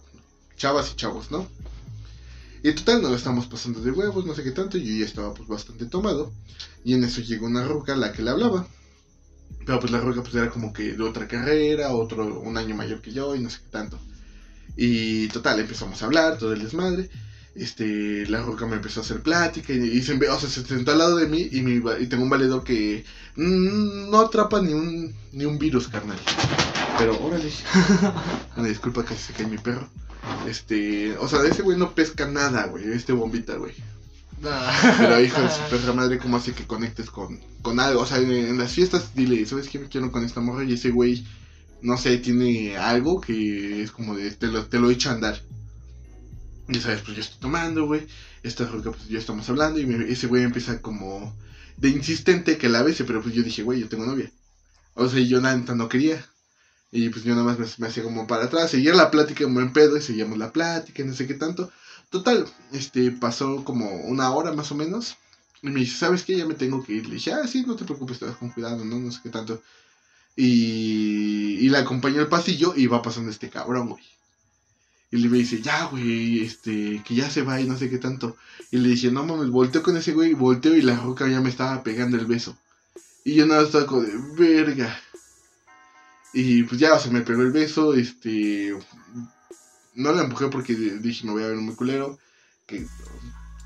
chavas 0.56 0.92
y 0.92 0.96
chavos, 0.96 1.32
¿no? 1.32 1.48
Y 2.64 2.72
total, 2.74 3.02
nos 3.02 3.12
la 3.12 3.18
estamos 3.18 3.48
pasando 3.48 3.82
de 3.82 3.92
huevos, 3.92 4.26
no 4.26 4.34
sé 4.34 4.44
qué 4.44 4.52
tanto, 4.52 4.78
yo 4.78 4.94
ya 4.94 5.06
estaba 5.06 5.34
pues 5.34 5.48
bastante 5.48 5.86
tomado. 5.86 6.32
Y 6.84 6.94
en 6.94 7.04
eso 7.04 7.22
llegó 7.22 7.46
una 7.46 7.66
ruca 7.66 7.96
la 7.96 8.14
que 8.14 8.22
le 8.22 8.32
hablaba. 8.32 8.68
Pero 9.66 9.80
pues 9.80 9.92
la 9.92 10.00
ruca 10.00 10.22
pues 10.24 10.34
era 10.36 10.50
como 10.50 10.72
que 10.72 10.94
de 10.94 11.04
otra 11.04 11.28
carrera, 11.28 11.94
otro, 11.94 12.40
un 12.40 12.58
año 12.58 12.76
mayor 12.76 13.02
que 13.02 13.12
yo 13.12 13.36
y 13.36 13.40
no 13.40 13.50
sé 13.50 13.60
qué 13.66 13.70
tanto. 13.70 14.00
Y 14.78 15.28
total, 15.28 15.60
empezamos 15.60 16.02
a 16.02 16.06
hablar, 16.06 16.38
todo 16.38 16.54
el 16.54 16.64
desmadre. 16.64 17.10
Este, 17.58 18.26
la 18.28 18.42
ruca 18.42 18.68
me 18.68 18.76
empezó 18.76 19.00
a 19.00 19.04
hacer 19.04 19.22
plática 19.22 19.74
y, 19.74 19.78
y 19.78 20.02
se, 20.04 20.14
o 20.14 20.40
sea, 20.40 20.50
se 20.50 20.64
sentó 20.64 20.92
al 20.92 21.00
lado 21.00 21.18
de 21.18 21.28
mí 21.28 21.48
y, 21.52 21.62
mi, 21.62 21.82
y 22.00 22.06
tengo 22.06 22.24
un 22.24 22.30
valedor 22.30 22.64
que 22.64 23.04
mm, 23.36 24.12
no 24.12 24.20
atrapa 24.20 24.62
ni 24.62 24.74
un, 24.74 25.14
ni 25.32 25.46
un 25.46 25.58
virus, 25.58 25.88
carnal. 25.88 26.20
Pero, 26.98 27.20
órale. 27.20 27.52
Una 28.58 28.68
disculpa, 28.68 29.04
casi 29.04 29.22
se 29.22 29.34
cae 29.34 29.48
mi 29.48 29.58
perro. 29.58 29.90
Este, 30.48 31.18
o 31.18 31.28
sea, 31.28 31.44
ese 31.44 31.62
güey 31.62 31.78
no 31.78 31.94
pesca 31.94 32.28
nada, 32.28 32.68
güey. 32.68 32.92
Este 32.92 33.14
bombita, 33.14 33.56
güey. 33.56 33.74
Pero 34.42 35.20
hijo 35.20 35.42
de 35.42 35.50
su 35.50 35.62
perra 35.70 35.94
madre, 35.94 36.20
¿cómo 36.20 36.38
hace 36.38 36.54
que 36.54 36.66
conectes 36.68 37.10
con, 37.10 37.40
con 37.62 37.80
algo? 37.80 38.02
O 38.02 38.06
sea, 38.06 38.18
en, 38.18 38.32
en 38.32 38.58
las 38.58 38.72
fiestas, 38.72 39.16
dile, 39.16 39.46
¿sabes 39.46 39.68
qué 39.68 39.80
me 39.80 39.88
quiero 39.88 40.12
con 40.12 40.24
esta 40.24 40.42
morra? 40.42 40.64
Y 40.64 40.74
ese 40.74 40.92
güey, 40.92 41.26
no 41.82 41.98
sé, 41.98 42.18
tiene 42.18 42.78
algo 42.78 43.20
que 43.20 43.82
es 43.82 43.92
como 43.92 44.16
de, 44.16 44.32
te 44.32 44.48
lo, 44.48 44.66
te 44.66 44.80
lo 44.80 44.90
echa 44.90 45.12
a 45.12 45.14
andar. 45.14 45.42
Y 46.70 46.80
sabes, 46.80 47.02
pues 47.02 47.16
yo 47.16 47.22
estoy 47.22 47.40
tomando, 47.40 47.86
güey. 47.86 48.08
Esta 48.44 48.66
roca, 48.66 48.92
pues 48.92 49.08
ya 49.08 49.20
estamos 49.20 49.50
hablando. 49.50 49.80
Y 49.80 50.12
ese 50.12 50.28
güey 50.28 50.44
empieza 50.44 50.82
como 50.82 51.36
de 51.78 51.90
insistente 51.90 52.58
que 52.58 52.70
la 52.70 52.84
bese, 52.84 53.04
pero 53.06 53.22
pues 53.22 53.34
yo 53.34 53.44
dije, 53.44 53.64
güey, 53.64 53.80
yo 53.80 53.90
tengo 53.90 54.06
novia. 54.06 54.32
O 54.96 55.08
sea, 55.08 55.20
y 55.20 55.28
yo 55.28 55.40
nada, 55.42 55.56
no 55.58 55.90
quería. 55.90 56.26
Y 56.92 57.10
pues 57.10 57.24
yo 57.24 57.34
nada 57.36 57.46
más 57.46 57.60
me, 57.60 57.66
me 57.78 57.88
hacía 57.88 58.04
como 58.04 58.28
para 58.28 58.46
atrás, 58.46 58.72
seguía 58.72 58.94
la 58.94 59.12
plática 59.12 59.44
en 59.44 59.54
buen 59.54 59.74
pedo, 59.74 59.98
y 59.98 60.02
seguíamos 60.02 60.38
la 60.38 60.52
plática, 60.52 61.04
no 61.04 61.14
sé 61.14 61.28
qué 61.28 61.34
tanto. 61.36 61.72
Total, 62.10 62.48
este, 62.72 63.12
pasó 63.12 63.64
como 63.66 63.90
una 64.06 64.32
hora 64.32 64.54
más 64.54 64.72
o 64.72 64.76
menos. 64.76 65.18
Y 65.62 65.70
me 65.70 65.82
dice, 65.82 65.98
¿sabes 65.98 66.24
qué? 66.24 66.38
Ya 66.38 66.46
me 66.46 66.56
tengo 66.56 66.84
que 66.84 66.94
ir. 66.94 67.08
Le 67.08 67.16
dije, 67.16 67.34
ah, 67.34 67.48
sí, 67.48 67.64
no 67.66 67.76
te 67.76 67.86
preocupes, 67.86 68.20
te 68.20 68.26
vas 68.26 68.38
con 68.38 68.50
cuidado, 68.52 68.84
¿no? 68.86 69.00
No 69.00 69.12
sé 69.12 69.20
qué 69.24 69.30
tanto. 69.30 69.62
Y, 70.36 71.58
y 71.60 71.70
la 71.70 71.80
acompañó 71.80 72.22
al 72.22 72.30
pasillo 72.30 72.74
y 72.76 72.88
va 72.88 73.02
pasando 73.02 73.32
este 73.32 73.50
cabrón, 73.50 73.90
güey. 73.90 74.04
Y 75.10 75.18
le 75.18 75.30
dice, 75.30 75.62
ya, 75.62 75.86
güey, 75.86 76.44
este, 76.44 77.02
que 77.06 77.16
ya 77.16 77.30
se 77.30 77.42
va 77.42 77.62
y 77.62 77.68
no 77.68 77.78
sé 77.78 77.90
qué 77.90 77.98
tanto. 77.98 78.36
Y 78.72 78.78
le 78.78 78.90
dije, 78.90 79.12
no 79.12 79.26
mames, 79.26 79.50
volteo 79.50 79.82
con 79.82 79.96
ese 79.96 80.14
güey, 80.14 80.34
volteo 80.34 80.76
y 80.76 80.82
la 80.82 80.98
roca 80.98 81.28
ya 81.28 81.40
me 81.40 81.50
estaba 81.50 81.82
pegando 81.84 82.18
el 82.18 82.26
beso. 82.26 82.58
Y 83.24 83.36
yo 83.36 83.46
nada, 83.46 83.64
estaba 83.64 83.86
como 83.86 84.02
de, 84.02 84.14
verga. 84.38 85.00
Y 86.34 86.64
pues 86.64 86.80
ya, 86.80 86.94
o 86.94 87.00
sea, 87.00 87.12
me 87.12 87.22
pegó 87.22 87.42
el 87.42 87.52
beso, 87.52 87.94
este... 87.94 88.78
no 89.96 90.12
la 90.12 90.24
empujé 90.24 90.50
porque 90.50 90.76
dije, 90.76 91.26
me 91.26 91.32
voy 91.32 91.44
a 91.44 91.48
ver 91.48 91.58
muy 91.58 91.76
culero. 91.76 92.20
Que 92.66 92.86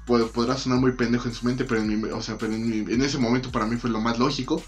podrá 0.05 0.57
sonar 0.57 0.79
muy 0.79 0.91
pendejo 0.93 1.27
en 1.27 1.33
su 1.33 1.45
mente, 1.45 1.63
pero, 1.65 1.81
en, 1.81 2.01
mi, 2.01 2.09
o 2.09 2.21
sea, 2.21 2.37
pero 2.37 2.53
en, 2.53 3.01
ese 3.01 3.17
momento 3.17 3.51
para 3.51 3.65
mí 3.65 3.77
fue 3.77 3.89
lo 3.89 3.99
más 3.99 4.19
lógico. 4.19 4.63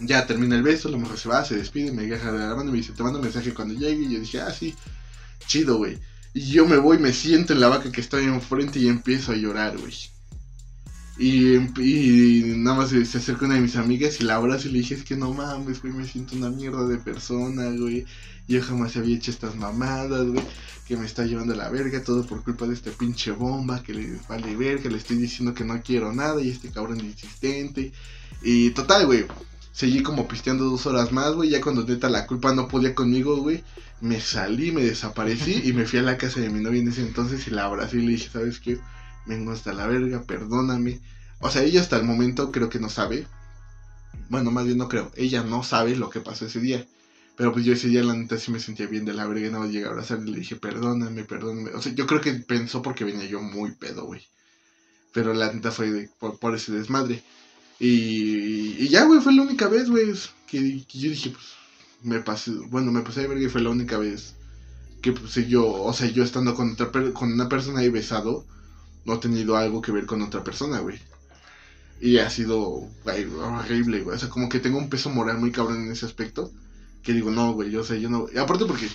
Ya 0.00 0.26
termina 0.26 0.56
el 0.56 0.62
beso, 0.62 0.88
la 0.88 0.96
mujer 0.96 1.18
se 1.18 1.28
va, 1.28 1.44
se 1.44 1.56
despide, 1.56 1.92
me 1.92 2.06
deja 2.06 2.32
de 2.32 2.38
la 2.38 2.56
mano 2.56 2.70
y 2.70 2.72
me 2.72 2.78
dice, 2.78 2.92
te 2.92 3.02
mando 3.02 3.18
un 3.18 3.24
mensaje 3.24 3.54
cuando 3.54 3.74
llegue. 3.74 4.02
Y 4.02 4.14
yo 4.14 4.20
dije, 4.20 4.40
ah, 4.40 4.52
sí, 4.52 4.74
chido, 5.46 5.78
güey. 5.78 5.98
Y 6.32 6.52
yo 6.52 6.66
me 6.66 6.76
voy, 6.76 6.98
me 6.98 7.12
siento 7.12 7.52
en 7.52 7.60
la 7.60 7.68
vaca 7.68 7.90
que 7.90 8.00
está 8.00 8.18
ahí 8.18 8.26
enfrente 8.26 8.78
y 8.78 8.88
empiezo 8.88 9.32
a 9.32 9.36
llorar, 9.36 9.76
güey. 9.78 9.94
Y, 11.18 11.58
nada 12.56 12.78
más 12.78 12.90
se 12.90 13.18
acerca 13.18 13.44
una 13.44 13.56
de 13.56 13.60
mis 13.60 13.76
amigas 13.76 14.20
y 14.20 14.24
la 14.24 14.36
abrazo 14.36 14.68
y 14.68 14.72
le 14.72 14.78
dije, 14.78 14.94
es 14.94 15.04
que 15.04 15.16
no 15.16 15.34
mames, 15.34 15.82
güey, 15.82 15.92
me 15.92 16.06
siento 16.06 16.34
una 16.34 16.48
mierda 16.48 16.86
de 16.86 16.96
persona, 16.96 17.70
güey. 17.70 18.06
Yo 18.48 18.62
jamás 18.62 18.96
había 18.96 19.16
hecho 19.16 19.30
estas 19.30 19.54
mamadas, 19.54 20.26
güey. 20.26 20.42
Que 20.88 20.96
me 20.96 21.04
está 21.04 21.26
llevando 21.26 21.52
a 21.52 21.56
la 21.56 21.68
verga, 21.68 22.02
todo 22.02 22.26
por 22.26 22.42
culpa 22.42 22.66
de 22.66 22.74
este 22.74 22.90
pinche 22.90 23.32
bomba, 23.32 23.82
que 23.82 23.92
le 23.92 24.18
vale 24.28 24.56
ver, 24.56 24.80
que 24.82 24.88
le 24.88 24.96
estoy 24.96 25.18
diciendo 25.18 25.52
que 25.52 25.62
no 25.64 25.82
quiero 25.82 26.12
nada 26.12 26.40
y 26.40 26.48
este 26.50 26.70
cabrón 26.70 27.00
insistente. 27.00 27.92
Y 28.42 28.70
total, 28.70 29.06
güey. 29.06 29.26
Seguí 29.72 30.02
como 30.02 30.28
pisteando 30.28 30.64
dos 30.64 30.86
horas 30.86 31.12
más, 31.12 31.32
güey. 31.32 31.50
Ya 31.50 31.60
cuando 31.60 31.84
neta 31.84 32.08
la 32.08 32.26
culpa 32.26 32.54
no 32.54 32.68
podía 32.68 32.94
conmigo, 32.94 33.36
güey. 33.36 33.64
Me 34.00 34.20
salí, 34.20 34.72
me 34.72 34.82
desaparecí 34.82 35.62
y 35.64 35.72
me 35.72 35.86
fui 35.86 35.98
a 35.98 36.02
la 36.02 36.18
casa 36.18 36.40
de 36.40 36.50
mi 36.50 36.60
novia 36.60 36.80
en 36.80 36.88
ese 36.88 37.02
entonces 37.02 37.46
y 37.46 37.50
la 37.50 37.64
abracé 37.64 37.98
y 37.98 38.06
le 38.06 38.12
dije, 38.12 38.30
¿sabes 38.30 38.60
qué? 38.60 38.78
vengo 39.26 39.52
hasta 39.52 39.72
la 39.72 39.86
verga, 39.86 40.22
perdóname. 40.22 41.00
O 41.40 41.50
sea, 41.50 41.62
ella 41.62 41.80
hasta 41.80 41.96
el 41.96 42.04
momento 42.04 42.52
creo 42.52 42.68
que 42.68 42.80
no 42.80 42.88
sabe. 42.88 43.26
Bueno, 44.28 44.50
más 44.50 44.64
bien 44.64 44.78
no 44.78 44.88
creo. 44.88 45.10
Ella 45.16 45.42
no 45.42 45.62
sabe 45.62 45.96
lo 45.96 46.10
que 46.10 46.20
pasó 46.20 46.46
ese 46.46 46.60
día. 46.60 46.86
Pero 47.36 47.52
pues 47.52 47.64
yo 47.64 47.72
ese 47.72 47.88
día 47.88 48.02
la 48.02 48.14
neta 48.14 48.36
sí 48.36 48.50
me 48.50 48.60
sentía 48.60 48.86
bien 48.86 49.04
de 49.04 49.14
la 49.14 49.26
verga 49.26 49.46
y 49.46 49.50
nada 49.50 49.64
más 49.64 49.72
llegué 49.72 49.86
a 49.86 49.88
abrazar 49.88 50.18
y 50.20 50.30
le 50.30 50.38
dije, 50.38 50.56
perdóname, 50.56 51.24
perdóname. 51.24 51.70
O 51.70 51.80
sea, 51.80 51.92
yo 51.94 52.06
creo 52.06 52.20
que 52.20 52.34
pensó 52.34 52.82
porque 52.82 53.04
venía 53.04 53.24
yo 53.24 53.40
muy 53.40 53.72
pedo, 53.72 54.04
güey. 54.04 54.22
Pero 55.12 55.32
la 55.32 55.52
neta 55.52 55.70
fue 55.70 56.10
por, 56.18 56.54
ese 56.54 56.72
desmadre. 56.72 57.22
Y, 57.80 58.76
y 58.78 58.88
ya, 58.88 59.06
güey, 59.06 59.20
fue 59.20 59.34
la 59.34 59.42
única 59.42 59.66
vez, 59.66 59.88
güey, 59.88 60.12
que, 60.46 60.80
yo 60.80 61.10
dije, 61.10 61.30
pues, 61.30 61.46
me 62.02 62.20
pasé, 62.20 62.52
bueno, 62.68 62.92
me 62.92 63.00
pasé 63.00 63.22
de 63.22 63.28
verga 63.28 63.46
y 63.46 63.48
fue 63.48 63.62
la 63.62 63.70
única 63.70 63.98
vez 63.98 64.34
que, 65.02 65.12
pues, 65.12 65.34
yo, 65.48 65.66
o 65.66 65.92
sea, 65.94 66.08
yo 66.10 66.22
estando 66.22 66.54
con, 66.54 66.72
otra, 66.72 66.90
con 67.12 67.32
una 67.32 67.48
persona 67.48 67.80
ahí 67.80 67.88
besado, 67.88 68.44
no 69.06 69.14
ha 69.14 69.20
tenido 69.20 69.56
algo 69.56 69.80
que 69.80 69.92
ver 69.92 70.04
con 70.04 70.20
otra 70.20 70.44
persona, 70.44 70.80
güey. 70.80 70.98
Y 72.02 72.18
ha 72.18 72.28
sido 72.28 72.88
horrible, 73.04 74.02
güey. 74.02 74.16
O 74.16 74.18
sea, 74.18 74.28
como 74.28 74.48
que 74.48 74.58
tengo 74.60 74.78
un 74.78 74.90
peso 74.90 75.10
moral 75.10 75.38
muy 75.38 75.50
cabrón 75.50 75.84
en 75.84 75.92
ese 75.92 76.06
aspecto. 76.06 76.50
Que 77.02 77.12
digo, 77.14 77.30
no, 77.30 77.52
güey, 77.52 77.70
yo 77.70 77.82
sé, 77.82 78.00
yo 78.00 78.10
no. 78.10 78.26
Y 78.32 78.38
aparte 78.38 78.66
porque, 78.66 78.88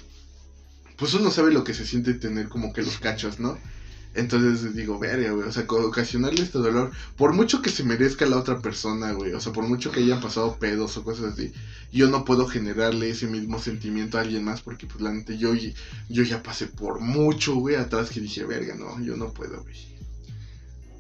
pues 0.98 1.14
uno 1.16 1.32
sabe 1.32 1.52
lo 1.52 1.64
que 1.64 1.74
se 1.74 1.86
siente 1.86 2.14
tener 2.14 2.50
como 2.50 2.72
que 2.72 2.84
los 2.84 3.00
cachos, 3.00 3.40
¿no? 3.40 3.58
Entonces 4.16 4.74
digo, 4.74 4.98
verga, 4.98 5.32
güey, 5.32 5.46
o 5.48 5.52
sea, 5.52 5.66
ocasionarle 5.68 6.42
este 6.42 6.58
dolor, 6.58 6.92
por 7.18 7.34
mucho 7.34 7.62
que 7.62 7.70
se 7.70 7.84
merezca 7.84 8.26
la 8.26 8.38
otra 8.38 8.62
persona, 8.62 9.12
güey, 9.12 9.34
o 9.34 9.42
sea, 9.42 9.52
por 9.52 9.68
mucho 9.68 9.92
que 9.92 10.00
hayan 10.00 10.22
pasado 10.22 10.56
pedos 10.58 10.96
o 10.96 11.04
cosas 11.04 11.34
así, 11.34 11.52
yo 11.92 12.10
no 12.10 12.24
puedo 12.24 12.48
generarle 12.48 13.10
ese 13.10 13.28
mismo 13.28 13.60
sentimiento 13.60 14.18
a 14.18 14.22
alguien 14.22 14.46
más 14.46 14.62
porque, 14.62 14.88
pues, 14.88 15.02
la 15.02 15.12
neta, 15.12 15.34
yo, 15.34 15.54
yo 15.54 16.24
ya 16.24 16.42
pasé 16.42 16.68
por 16.68 17.02
mucho, 17.02 17.56
güey, 17.56 17.76
atrás 17.76 18.10
que 18.10 18.22
dije, 18.22 18.46
verga, 18.46 18.74
no, 18.76 19.04
yo 19.04 19.18
no 19.18 19.34
puedo, 19.34 19.62
güey. 19.62 19.76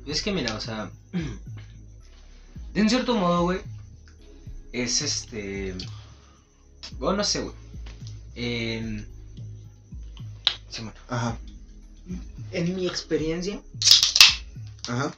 Es 0.06 0.22
que 0.22 0.34
mira, 0.34 0.54
o 0.54 0.60
sea, 0.60 0.92
de 2.74 2.82
un 2.82 2.90
cierto 2.90 3.16
modo, 3.16 3.44
güey, 3.44 3.62
es 4.74 5.02
este... 5.02 5.74
Bueno, 7.00 7.18
no 7.18 7.24
sé, 7.24 7.40
güey. 7.42 7.56
Eh... 8.36 9.06
Sí, 10.70 10.82
bueno. 10.82 11.00
Ajá. 11.08 11.38
En 12.52 12.76
mi 12.76 12.88
experiencia. 12.88 13.62
Ajá. 14.88 15.14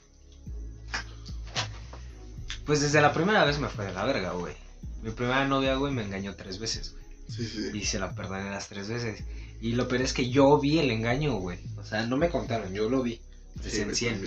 Pues 2.65 2.81
desde 2.81 3.01
la 3.01 3.13
primera 3.13 3.45
vez 3.45 3.59
me 3.59 3.69
fue 3.69 3.85
de 3.85 3.93
la 3.93 4.05
verga, 4.05 4.31
güey. 4.33 4.55
Mi 5.01 5.11
primera 5.11 5.47
novia, 5.47 5.75
güey, 5.75 5.93
me 5.93 6.03
engañó 6.03 6.35
tres 6.35 6.59
veces, 6.59 6.93
güey. 6.93 7.05
Sí, 7.29 7.47
sí. 7.47 7.77
Y 7.77 7.85
se 7.85 7.99
la 7.99 8.13
perdoné 8.13 8.49
las 8.49 8.67
tres 8.67 8.89
veces. 8.89 9.23
Y 9.61 9.73
lo 9.73 9.87
peor 9.87 10.01
es 10.01 10.13
que 10.13 10.29
yo 10.29 10.59
vi 10.59 10.79
el 10.79 10.91
engaño, 10.91 11.35
güey. 11.35 11.59
O 11.77 11.83
sea, 11.83 12.05
no 12.05 12.17
me 12.17 12.29
contaron, 12.29 12.73
yo 12.73 12.89
lo 12.89 13.03
vi. 13.03 13.21
Presencié 13.61 14.17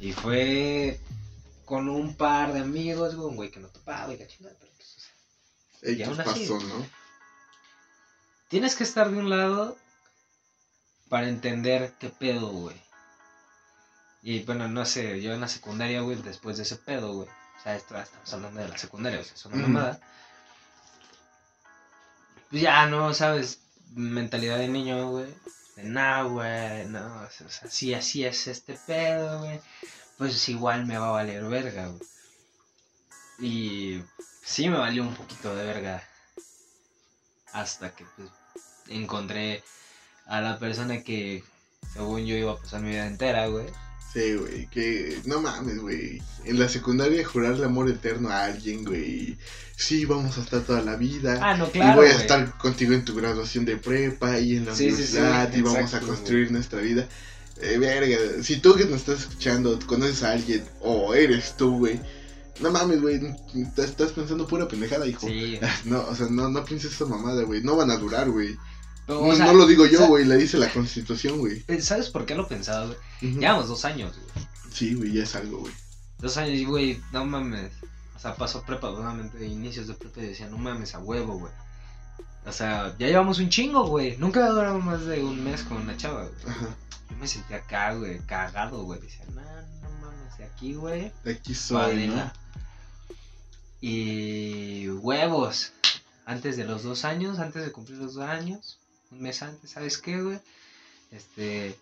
Y 0.00 0.12
fue 0.12 1.00
con 1.64 1.88
un 1.88 2.16
par 2.16 2.52
de 2.52 2.60
amigos, 2.60 3.14
güey, 3.14 3.28
un 3.28 3.36
güey 3.36 3.50
que 3.50 3.60
no 3.60 3.68
topaba 3.68 4.12
y 4.12 4.18
la 4.18 4.26
chingada, 4.26 4.56
pero 4.58 4.72
pues, 4.76 4.96
o 6.08 6.14
sea, 6.14 6.24
pasó, 6.24 6.60
¿no? 6.60 6.86
Tienes 8.48 8.74
que 8.74 8.84
estar 8.84 9.10
de 9.10 9.18
un 9.18 9.30
lado 9.30 9.76
para 11.14 11.28
entender 11.28 11.94
qué 12.00 12.08
pedo, 12.08 12.48
güey. 12.48 12.74
Y 14.20 14.42
bueno, 14.42 14.66
no 14.66 14.84
sé, 14.84 15.22
yo 15.22 15.32
en 15.32 15.42
la 15.42 15.46
secundaria, 15.46 16.00
güey, 16.00 16.20
después 16.20 16.56
de 16.56 16.64
ese 16.64 16.74
pedo, 16.74 17.12
güey. 17.12 17.28
O 17.28 17.62
sea, 17.62 17.76
esto, 17.76 17.96
estamos 17.96 18.34
hablando 18.34 18.60
de 18.60 18.68
la 18.68 18.76
secundaria, 18.76 19.20
o 19.20 19.22
sea, 19.22 19.34
es 19.34 19.46
una 19.46 19.56
mamada. 19.58 20.00
Pues 22.50 22.62
ya, 22.62 22.86
no, 22.86 23.14
sabes, 23.14 23.60
mentalidad 23.94 24.58
de 24.58 24.66
niño, 24.66 25.10
güey. 25.10 25.32
De 25.76 25.84
no, 25.84 26.30
güey, 26.30 26.86
no, 26.86 27.22
o 27.22 27.30
sea, 27.30 27.70
si 27.70 27.94
así 27.94 28.24
es 28.24 28.48
este 28.48 28.74
pedo, 28.84 29.38
güey. 29.38 29.60
Pues 30.18 30.48
igual 30.48 30.84
me 30.84 30.98
va 30.98 31.10
a 31.10 31.12
valer 31.12 31.44
verga, 31.44 31.90
güey. 31.90 32.02
Y 33.38 34.02
sí 34.42 34.68
me 34.68 34.78
valió 34.78 35.04
un 35.04 35.14
poquito 35.14 35.54
de 35.54 35.64
verga. 35.64 36.02
Hasta 37.52 37.94
que 37.94 38.04
pues, 38.16 38.30
encontré 38.88 39.62
a 40.26 40.40
la 40.40 40.58
persona 40.58 41.02
que, 41.02 41.44
según 41.92 42.24
yo, 42.26 42.36
iba 42.36 42.52
a 42.52 42.56
pasar 42.56 42.82
mi 42.82 42.90
vida 42.90 43.06
entera, 43.06 43.46
güey. 43.48 43.66
Sí, 44.12 44.34
güey, 44.34 44.68
que 44.68 45.18
no 45.24 45.40
mames, 45.40 45.80
güey. 45.80 46.22
En 46.44 46.60
la 46.60 46.68
secundaria 46.68 47.26
jurarle 47.26 47.64
amor 47.64 47.90
eterno 47.90 48.28
a 48.28 48.44
alguien, 48.44 48.84
güey. 48.84 49.36
Sí, 49.76 50.04
vamos 50.04 50.38
a 50.38 50.42
estar 50.42 50.60
toda 50.62 50.82
la 50.82 50.94
vida. 50.94 51.40
Ah, 51.42 51.56
no, 51.56 51.68
claro. 51.68 52.00
Y 52.00 52.04
voy 52.04 52.14
a 52.14 52.16
estar 52.20 52.56
contigo 52.58 52.92
en 52.92 53.04
tu 53.04 53.16
graduación 53.16 53.64
de 53.64 53.76
prepa 53.76 54.38
y 54.38 54.56
en 54.56 54.66
la 54.66 54.72
universidad 54.72 55.52
y 55.52 55.62
vamos 55.62 55.94
a 55.94 56.00
construir 56.00 56.52
nuestra 56.52 56.80
vida. 56.80 57.08
Eh, 57.60 57.78
verga, 57.78 58.16
si 58.42 58.58
tú 58.58 58.76
que 58.76 58.84
nos 58.84 59.00
estás 59.00 59.20
escuchando 59.20 59.78
conoces 59.86 60.22
a 60.22 60.30
alguien 60.30 60.64
o 60.80 61.12
eres 61.14 61.56
tú, 61.56 61.78
güey. 61.78 62.00
No 62.60 62.70
mames, 62.70 63.00
güey, 63.00 63.20
estás 63.76 64.12
pensando 64.12 64.46
pura 64.46 64.68
pendejada, 64.68 65.08
hijo. 65.08 65.26
Sí. 65.26 65.58
No, 65.84 66.02
o 66.02 66.14
sea, 66.14 66.28
no, 66.30 66.48
no 66.48 66.64
pienses 66.64 66.92
esa 66.92 67.06
mamada, 67.06 67.42
güey. 67.42 67.62
No 67.62 67.76
van 67.76 67.90
a 67.90 67.96
durar, 67.96 68.30
güey. 68.30 68.56
No, 69.06 69.52
lo 69.52 69.66
digo 69.66 69.86
yo, 69.86 70.06
güey, 70.06 70.24
le 70.24 70.36
dice 70.36 70.56
la 70.56 70.72
constitución, 70.72 71.38
güey. 71.38 71.62
¿Sabes 71.80 72.08
por 72.08 72.24
qué 72.24 72.34
lo 72.34 72.48
pensaba, 72.48 72.86
güey? 72.86 72.98
Llevamos 73.20 73.68
dos 73.68 73.84
años, 73.84 74.14
güey. 74.16 74.46
Sí, 74.72 74.94
güey, 74.94 75.12
ya 75.12 75.24
es 75.24 75.34
algo, 75.34 75.58
güey. 75.58 75.72
Dos 76.18 76.36
años, 76.36 76.58
y, 76.58 76.64
güey, 76.64 77.00
no 77.12 77.24
mames. 77.24 77.72
O 78.16 78.18
sea, 78.18 78.34
pasó 78.34 78.62
prepa, 78.62 78.90
nuevamente, 78.90 79.46
inicios 79.46 79.86
de 79.86 79.94
prepa 79.94 80.20
y 80.20 80.28
decía, 80.28 80.48
no 80.48 80.56
mames, 80.56 80.94
a 80.94 81.00
huevo, 81.00 81.38
güey. 81.38 81.52
O 82.46 82.52
sea, 82.52 82.94
ya 82.98 83.06
llevamos 83.06 83.38
un 83.38 83.50
chingo, 83.50 83.86
güey. 83.86 84.16
Nunca 84.16 84.48
durado 84.48 84.78
más 84.78 85.04
de 85.04 85.22
un 85.22 85.42
mes 85.44 85.62
con 85.62 85.78
una 85.78 85.96
chava, 85.96 86.24
güey. 86.24 86.54
Ajá. 86.54 86.76
Yo 87.10 87.16
me 87.16 87.28
sentía 87.28 87.58
acá, 87.58 87.94
güey, 87.94 88.18
cagado, 88.20 88.84
güey. 88.84 89.00
Decía, 89.00 89.24
no, 89.34 89.42
no 89.42 89.90
mames, 90.00 90.38
de 90.38 90.44
aquí, 90.44 90.74
güey. 90.74 91.12
De 91.24 91.32
aquí 91.32 91.54
soy, 91.54 92.08
¿no? 92.08 92.32
Y 93.80 94.88
huevos. 94.88 95.72
Antes 96.26 96.56
de 96.56 96.64
los 96.64 96.82
dos 96.82 97.04
años, 97.04 97.38
antes 97.38 97.62
de 97.62 97.70
cumplir 97.70 97.98
los 97.98 98.14
dos 98.14 98.24
años, 98.24 98.78
un 99.14 99.22
mes 99.22 99.42
antes, 99.42 99.70
¿sabes 99.70 99.98
qué, 99.98 100.20
güey? 100.20 100.38
Este, 101.10 101.76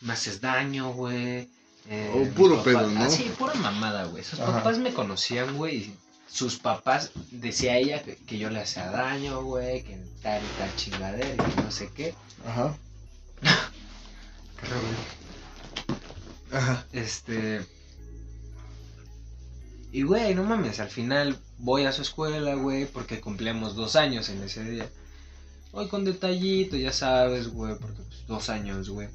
me 0.00 0.12
haces 0.12 0.40
daño, 0.40 0.92
güey. 0.92 1.48
Eh, 1.88 2.12
oh, 2.14 2.34
puro 2.34 2.62
pedo, 2.62 2.88
¿no? 2.88 3.04
Ah, 3.04 3.10
sí, 3.10 3.32
pura 3.38 3.54
mamada, 3.54 4.04
güey. 4.06 4.24
Sus 4.24 4.40
papás 4.40 4.78
me 4.78 4.92
conocían, 4.92 5.56
güey. 5.56 5.94
Sus 6.28 6.58
papás, 6.58 7.12
decía 7.30 7.76
ella 7.76 8.02
que, 8.02 8.38
yo 8.38 8.50
le 8.50 8.60
hacía 8.60 8.90
daño, 8.90 9.42
güey, 9.42 9.84
que 9.84 9.98
tal 10.22 10.42
y 10.42 10.58
tal 10.58 10.76
chingadera 10.76 11.34
y 11.34 11.54
que 11.54 11.62
no 11.62 11.70
sé 11.70 11.90
qué. 11.94 12.14
Ajá. 12.46 12.76
qué 14.60 14.66
Ajá. 16.56 16.86
Este. 16.92 17.64
Y, 19.92 20.02
güey, 20.02 20.34
no 20.34 20.42
mames, 20.42 20.80
al 20.80 20.90
final 20.90 21.38
voy 21.58 21.84
a 21.84 21.92
su 21.92 22.02
escuela, 22.02 22.54
güey, 22.54 22.86
porque 22.86 23.20
cumplimos 23.20 23.76
dos 23.76 23.94
años 23.94 24.28
en 24.28 24.42
ese 24.42 24.64
día. 24.64 24.88
Voy 25.74 25.88
con 25.88 26.04
detallito, 26.04 26.76
ya 26.76 26.92
sabes, 26.92 27.48
güey, 27.48 27.76
porque 27.76 28.00
pues, 28.02 28.24
dos 28.28 28.48
años, 28.48 28.90
güey. 28.90 29.08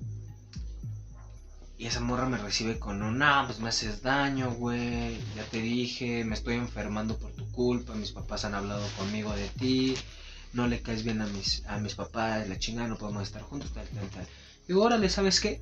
Y 1.77 1.85
esa 1.85 2.01
morra 2.01 2.27
me 2.27 2.37
recibe 2.37 2.77
con 2.77 3.01
un, 3.01 3.17
no, 3.17 3.43
pues 3.45 3.61
me 3.61 3.69
haces 3.69 4.01
daño, 4.01 4.51
güey. 4.55 5.17
Ya 5.37 5.45
te 5.49 5.61
dije, 5.61 6.25
me 6.25 6.35
estoy 6.35 6.55
enfermando 6.55 7.17
por 7.17 7.31
tu 7.31 7.49
culpa. 7.53 7.95
Mis 7.95 8.11
papás 8.11 8.43
han 8.43 8.55
hablado 8.55 8.85
conmigo 8.97 9.33
de 9.33 9.47
ti. 9.47 9.95
No 10.51 10.67
le 10.67 10.81
caes 10.81 11.03
bien 11.03 11.21
a 11.21 11.27
mis, 11.27 11.65
a 11.65 11.79
mis 11.79 11.95
papás, 11.95 12.49
la 12.49 12.59
chingada, 12.59 12.89
no 12.89 12.97
podemos 12.97 13.23
estar 13.23 13.41
juntos, 13.41 13.71
tal, 13.71 13.87
tal, 13.87 14.09
tal. 14.09 14.27
Digo, 14.67 14.83
órale, 14.83 15.07
¿sabes 15.07 15.39
qué? 15.39 15.61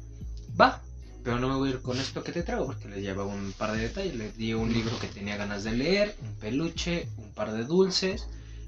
Va, 0.60 0.82
pero 1.24 1.38
no 1.38 1.48
me 1.48 1.58
voy 1.58 1.70
a 1.70 1.74
ir 1.74 1.82
con 1.84 2.00
esto 2.00 2.24
que 2.24 2.32
te 2.32 2.42
traigo 2.42 2.66
porque 2.66 2.88
le 2.88 3.04
llevaba 3.04 3.32
un 3.32 3.54
par 3.54 3.74
de 3.74 3.84
detalles. 3.84 4.16
Le 4.16 4.32
di 4.32 4.56
un 4.56 4.74
libro 4.74 4.98
que 4.98 5.10
tenía 5.10 5.38
ganas 5.38 5.64
de 5.64 5.74
leer, 5.74 6.16
un 6.24 6.34
peluche, 6.38 7.08
un 7.18 7.32
par 7.36 7.54
de 7.54 7.66
dulces 7.66 8.26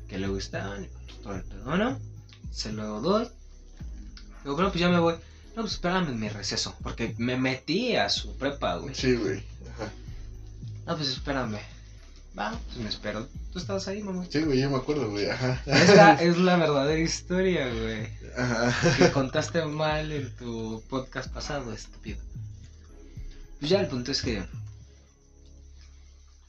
que 0.07 0.19
le 0.19 0.27
gustaban, 0.27 0.87
todo 1.23 1.33
el 1.33 1.43
pedo, 1.43 1.75
¿no? 1.75 2.08
Se 2.51 2.71
lo 2.71 3.01
doy. 3.01 3.27
Digo, 4.43 4.55
bueno, 4.55 4.69
pues 4.71 4.79
ya 4.79 4.89
me 4.89 4.99
voy. 4.99 5.15
No, 5.55 5.63
pues 5.63 5.73
espérame 5.73 6.09
en 6.09 6.19
mi 6.19 6.29
receso. 6.29 6.75
Porque 6.83 7.15
me 7.17 7.37
metí 7.37 7.95
a 7.95 8.09
su 8.09 8.37
prepa, 8.37 8.77
güey. 8.77 8.95
Sí, 8.95 9.15
güey. 9.15 9.43
Ajá. 9.73 9.91
No, 10.85 10.95
pues 10.95 11.09
espérame. 11.09 11.59
Va, 12.37 12.57
pues 12.67 12.77
me 12.77 12.89
espero. 12.89 13.27
Tú 13.51 13.59
estabas 13.59 13.87
ahí, 13.87 14.01
mamá. 14.01 14.25
Sí, 14.29 14.41
güey, 14.41 14.61
yo 14.61 14.69
me 14.69 14.77
acuerdo, 14.77 15.09
güey. 15.09 15.29
Ajá. 15.29 15.61
Esta 15.65 16.13
es 16.21 16.37
la 16.37 16.57
verdadera 16.57 16.99
historia, 16.99 17.67
güey. 17.67 18.07
Ajá. 18.37 18.95
Que 18.97 19.11
contaste 19.11 19.65
mal 19.65 20.11
en 20.11 20.35
tu 20.37 20.83
podcast 20.89 21.31
pasado, 21.31 21.73
estúpido. 21.73 22.19
Pues 23.59 23.69
ya 23.69 23.81
el 23.81 23.87
punto 23.87 24.11
es 24.11 24.21
que 24.21 24.45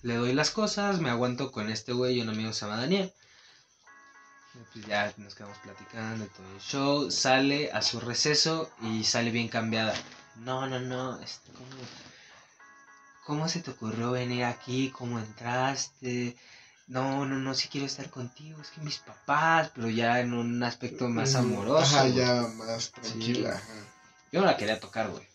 le 0.03 0.15
doy 0.15 0.33
las 0.33 0.51
cosas, 0.51 1.01
me 1.01 1.11
aguanto 1.11 1.51
con 1.51 1.71
este 1.71 1.93
güey 1.93 2.19
y 2.19 2.21
un 2.21 2.29
amigo 2.29 2.53
se 2.53 2.65
llama 2.65 2.81
Daniel. 2.81 3.13
Pues 4.53 4.87
ya 4.87 5.13
nos 5.17 5.35
quedamos 5.35 5.59
platicando 5.59 6.25
y 6.25 6.29
todo 6.29 6.53
el 6.53 6.61
show. 6.61 7.11
Sale 7.11 7.71
a 7.73 7.83
su 7.83 8.01
receso 8.01 8.71
y 8.83 9.05
sale 9.05 9.31
bien 9.31 9.49
cambiada. 9.49 9.95
No, 10.37 10.67
no, 10.67 10.81
no. 10.81 11.21
Este, 11.21 11.53
¿cómo, 11.53 11.69
¿Cómo 13.27 13.49
se 13.49 13.61
te 13.61 13.71
ocurrió 13.71 14.11
venir 14.11 14.45
aquí? 14.45 14.91
¿Cómo 14.91 15.19
entraste? 15.19 16.37
No, 16.89 17.25
no, 17.25 17.37
no, 17.37 17.55
sí 17.55 17.69
quiero 17.69 17.87
estar 17.87 18.11
contigo. 18.11 18.61
Es 18.61 18.71
que 18.71 18.81
mis 18.81 18.99
papás, 18.99 19.71
pero 19.75 19.89
ya 19.89 20.19
en 20.19 20.35
un 20.35 20.63
aspecto 20.65 21.09
más 21.09 21.37
amoroso. 21.37 21.97
Ajá, 21.97 22.09
ya 22.09 22.43
más 22.57 22.91
tranquila. 22.91 23.51
ajá. 23.51 23.73
Yo 24.33 24.41
no 24.41 24.47
la 24.47 24.57
quería 24.57 24.81
tocar, 24.81 25.11
güey. 25.11 25.29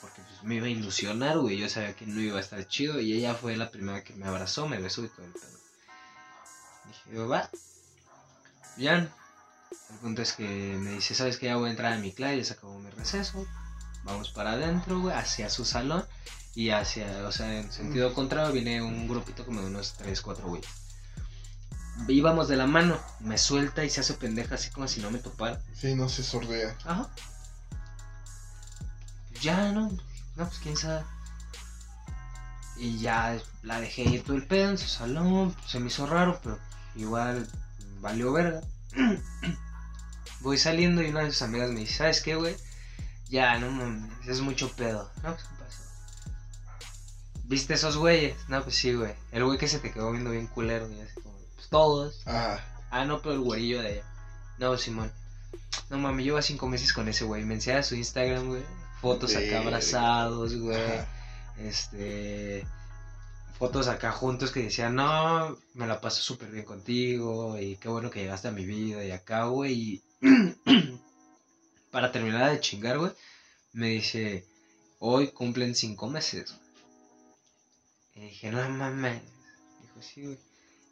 Porque 0.00 0.22
pues, 0.22 0.42
me 0.42 0.56
iba 0.56 0.66
a 0.66 0.70
ilusionar, 0.70 1.38
güey. 1.38 1.58
Yo 1.58 1.68
sabía 1.68 1.94
que 1.94 2.06
no 2.06 2.20
iba 2.20 2.38
a 2.38 2.40
estar 2.40 2.66
chido. 2.66 2.98
Y 3.00 3.12
ella 3.12 3.34
fue 3.34 3.56
la 3.56 3.70
primera 3.70 4.02
que 4.02 4.14
me 4.14 4.26
abrazó, 4.26 4.66
me 4.66 4.78
besó 4.78 5.04
y 5.04 5.08
todo 5.08 5.26
el 5.26 5.32
pedo. 5.32 5.58
Dije, 6.86 7.18
va. 7.18 7.50
Bien. 8.76 9.10
El 9.90 9.96
punto 9.98 10.22
es 10.22 10.32
que 10.32 10.44
me 10.44 10.92
dice, 10.92 11.14
¿sabes 11.14 11.36
que 11.38 11.46
Ya 11.46 11.56
voy 11.56 11.68
a 11.68 11.70
entrar 11.70 11.92
a 11.92 11.98
mi 11.98 12.12
clase, 12.12 12.38
ya 12.38 12.44
se 12.44 12.52
acabó 12.54 12.78
mi 12.78 12.90
receso. 12.90 13.46
Vamos 14.04 14.30
para 14.30 14.52
adentro, 14.52 15.00
güey, 15.00 15.14
hacia 15.14 15.48
su 15.50 15.64
salón. 15.64 16.04
Y 16.54 16.70
hacia, 16.70 17.26
o 17.26 17.32
sea, 17.32 17.60
en 17.60 17.72
sentido 17.72 18.12
contrario 18.12 18.52
viene 18.52 18.82
un 18.82 19.08
grupito 19.08 19.46
como 19.46 19.62
de 19.62 19.68
unos 19.68 19.94
3, 19.94 20.20
4 20.20 20.46
güey. 20.46 20.62
Íbamos 22.08 22.48
de 22.48 22.56
la 22.56 22.66
mano, 22.66 22.98
me 23.20 23.38
suelta 23.38 23.84
y 23.84 23.90
se 23.90 24.00
hace 24.00 24.14
pendeja 24.14 24.56
así 24.56 24.70
como 24.70 24.88
si 24.88 25.00
no 25.00 25.10
me 25.10 25.18
topara. 25.18 25.60
Sí, 25.74 25.94
no 25.94 26.08
se 26.08 26.22
sordea. 26.22 26.76
Ajá. 26.84 27.08
Ya, 29.40 29.72
no. 29.72 29.90
No, 30.36 30.46
pues 30.46 30.58
quién 30.58 30.76
sabe. 30.76 31.04
Y 32.76 32.98
ya 32.98 33.40
la 33.62 33.80
dejé 33.80 34.02
ir 34.02 34.24
todo 34.24 34.36
el 34.36 34.46
pedo 34.46 34.70
en 34.70 34.78
su 34.78 34.88
salón. 34.88 35.54
Se 35.66 35.80
me 35.80 35.86
hizo 35.86 36.06
raro, 36.06 36.38
pero 36.42 36.58
igual 36.96 37.48
valió 38.02 38.32
verga. 38.32 38.60
Voy 40.40 40.58
saliendo 40.58 41.02
y 41.02 41.06
una 41.06 41.20
de 41.22 41.30
sus 41.30 41.42
amigas 41.42 41.70
me 41.70 41.80
dice, 41.80 41.94
¿sabes 41.94 42.20
qué, 42.20 42.34
güey? 42.34 42.56
Ya, 43.30 43.58
no 43.58 43.70
mames, 43.70 44.28
es 44.28 44.40
mucho 44.40 44.70
pedo. 44.76 45.10
No, 45.22 45.34
pues, 45.34 45.44
¿qué 45.44 45.54
pasó? 45.58 45.82
¿Viste 47.44 47.74
esos 47.74 47.96
güeyes? 47.96 48.36
No, 48.48 48.62
pues 48.62 48.76
sí, 48.76 48.92
güey. 48.92 49.14
El 49.30 49.44
güey 49.44 49.56
que 49.56 49.68
se 49.68 49.78
te 49.78 49.92
quedó 49.92 50.10
viendo 50.10 50.30
bien 50.32 50.48
culero. 50.48 50.90
Y 50.90 51.00
así 51.00 51.14
como, 51.14 51.38
pues 51.54 51.68
todos. 51.68 52.26
Ajá. 52.26 52.60
Ah, 52.90 53.04
no, 53.06 53.22
pero 53.22 53.36
el 53.36 53.40
güerillo 53.40 53.80
de 53.80 53.94
ella. 53.94 54.04
No, 54.58 54.76
Simón. 54.76 55.10
No 55.88 55.98
mames, 55.98 56.26
llevo 56.26 56.42
cinco 56.42 56.68
meses 56.68 56.92
con 56.92 57.08
ese 57.08 57.24
güey. 57.24 57.44
Me 57.44 57.54
enseña 57.54 57.82
su 57.82 57.94
Instagram, 57.94 58.48
güey. 58.48 58.62
Fotos 59.00 59.34
acá 59.36 59.60
abrazados, 59.60 60.56
güey. 60.56 61.00
Este. 61.56 62.66
Fotos 63.58 63.88
acá 63.88 64.10
juntos 64.12 64.50
que 64.50 64.62
decían, 64.64 64.96
no, 64.96 65.56
me 65.74 65.86
la 65.86 66.00
paso 66.00 66.22
súper 66.22 66.50
bien 66.50 66.64
contigo. 66.64 67.58
Y 67.58 67.76
qué 67.76 67.88
bueno 67.88 68.10
que 68.10 68.20
llegaste 68.20 68.48
a 68.48 68.52
mi 68.52 68.64
vida. 68.64 69.04
Y 69.04 69.10
acá, 69.10 69.44
güey. 69.44 69.72
Y. 69.72 70.02
Para 71.90 72.10
terminar 72.10 72.50
de 72.50 72.60
chingar, 72.60 72.98
güey. 72.98 73.12
Me 73.72 73.88
dice, 73.88 74.46
hoy 74.98 75.28
cumplen 75.28 75.74
cinco 75.74 76.08
meses. 76.08 76.54
Y 78.14 78.20
dije, 78.20 78.50
no 78.50 78.68
mames. 78.68 79.22
Dijo, 79.80 80.02
sí, 80.02 80.22
güey. 80.22 80.38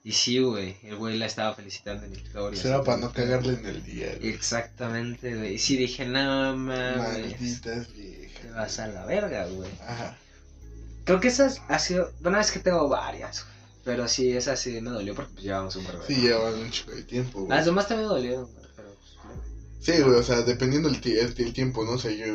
Y 0.02 0.12
sí, 0.12 0.38
güey. 0.38 0.76
El 0.82 0.96
güey 0.96 1.18
la 1.18 1.26
estaba 1.26 1.54
felicitando 1.54 2.06
en 2.06 2.12
historia. 2.12 2.60
Será 2.60 2.82
para 2.82 2.98
no 2.98 3.12
cagarle 3.12 3.54
en 3.54 3.66
el 3.66 3.84
día, 3.84 4.14
güey. 4.16 4.30
Exactamente, 4.30 5.36
güey. 5.36 5.54
Y 5.54 5.58
sí 5.58 5.76
dije, 5.76 6.06
no 6.06 6.56
mames. 6.56 6.96
Malditas 6.96 7.92
viejas. 7.94 8.42
Te 8.42 8.50
vas 8.50 8.78
a 8.78 8.86
la 8.88 9.04
verga, 9.04 9.46
güey. 9.46 9.70
Ajá. 9.86 10.16
Creo 11.10 11.20
que 11.20 11.28
esa 11.28 11.52
ha 11.68 11.78
sido. 11.80 12.12
Bueno, 12.20 12.38
es 12.38 12.52
que 12.52 12.60
tengo 12.60 12.88
varias. 12.88 13.44
Pero 13.82 14.06
sí, 14.06 14.30
esa 14.30 14.54
sí 14.56 14.80
me 14.80 14.90
dolió 14.90 15.14
porque 15.14 15.32
pues, 15.32 15.44
llevamos 15.44 15.74
un 15.74 15.84
verbo. 15.84 16.02
Sí, 16.06 16.14
llevan 16.20 16.54
un 16.54 16.70
chico 16.70 16.92
de 16.92 17.02
tiempo, 17.02 17.40
güey. 17.40 17.50
Las 17.56 17.64
demás 17.66 17.88
también 17.88 18.08
me 18.08 18.14
dolieron, 18.14 18.44
güey. 18.44 18.66
Pero 18.76 18.88
pues, 18.94 19.36
Sí, 19.80 20.02
güey, 20.02 20.14
o 20.18 20.22
sea, 20.22 20.42
dependiendo 20.42 20.88
el, 20.88 21.00
ti- 21.00 21.18
el, 21.18 21.34
el 21.36 21.52
tiempo, 21.52 21.84
¿no? 21.84 21.92
O 21.92 21.98
sea, 21.98 22.12
yo... 22.12 22.26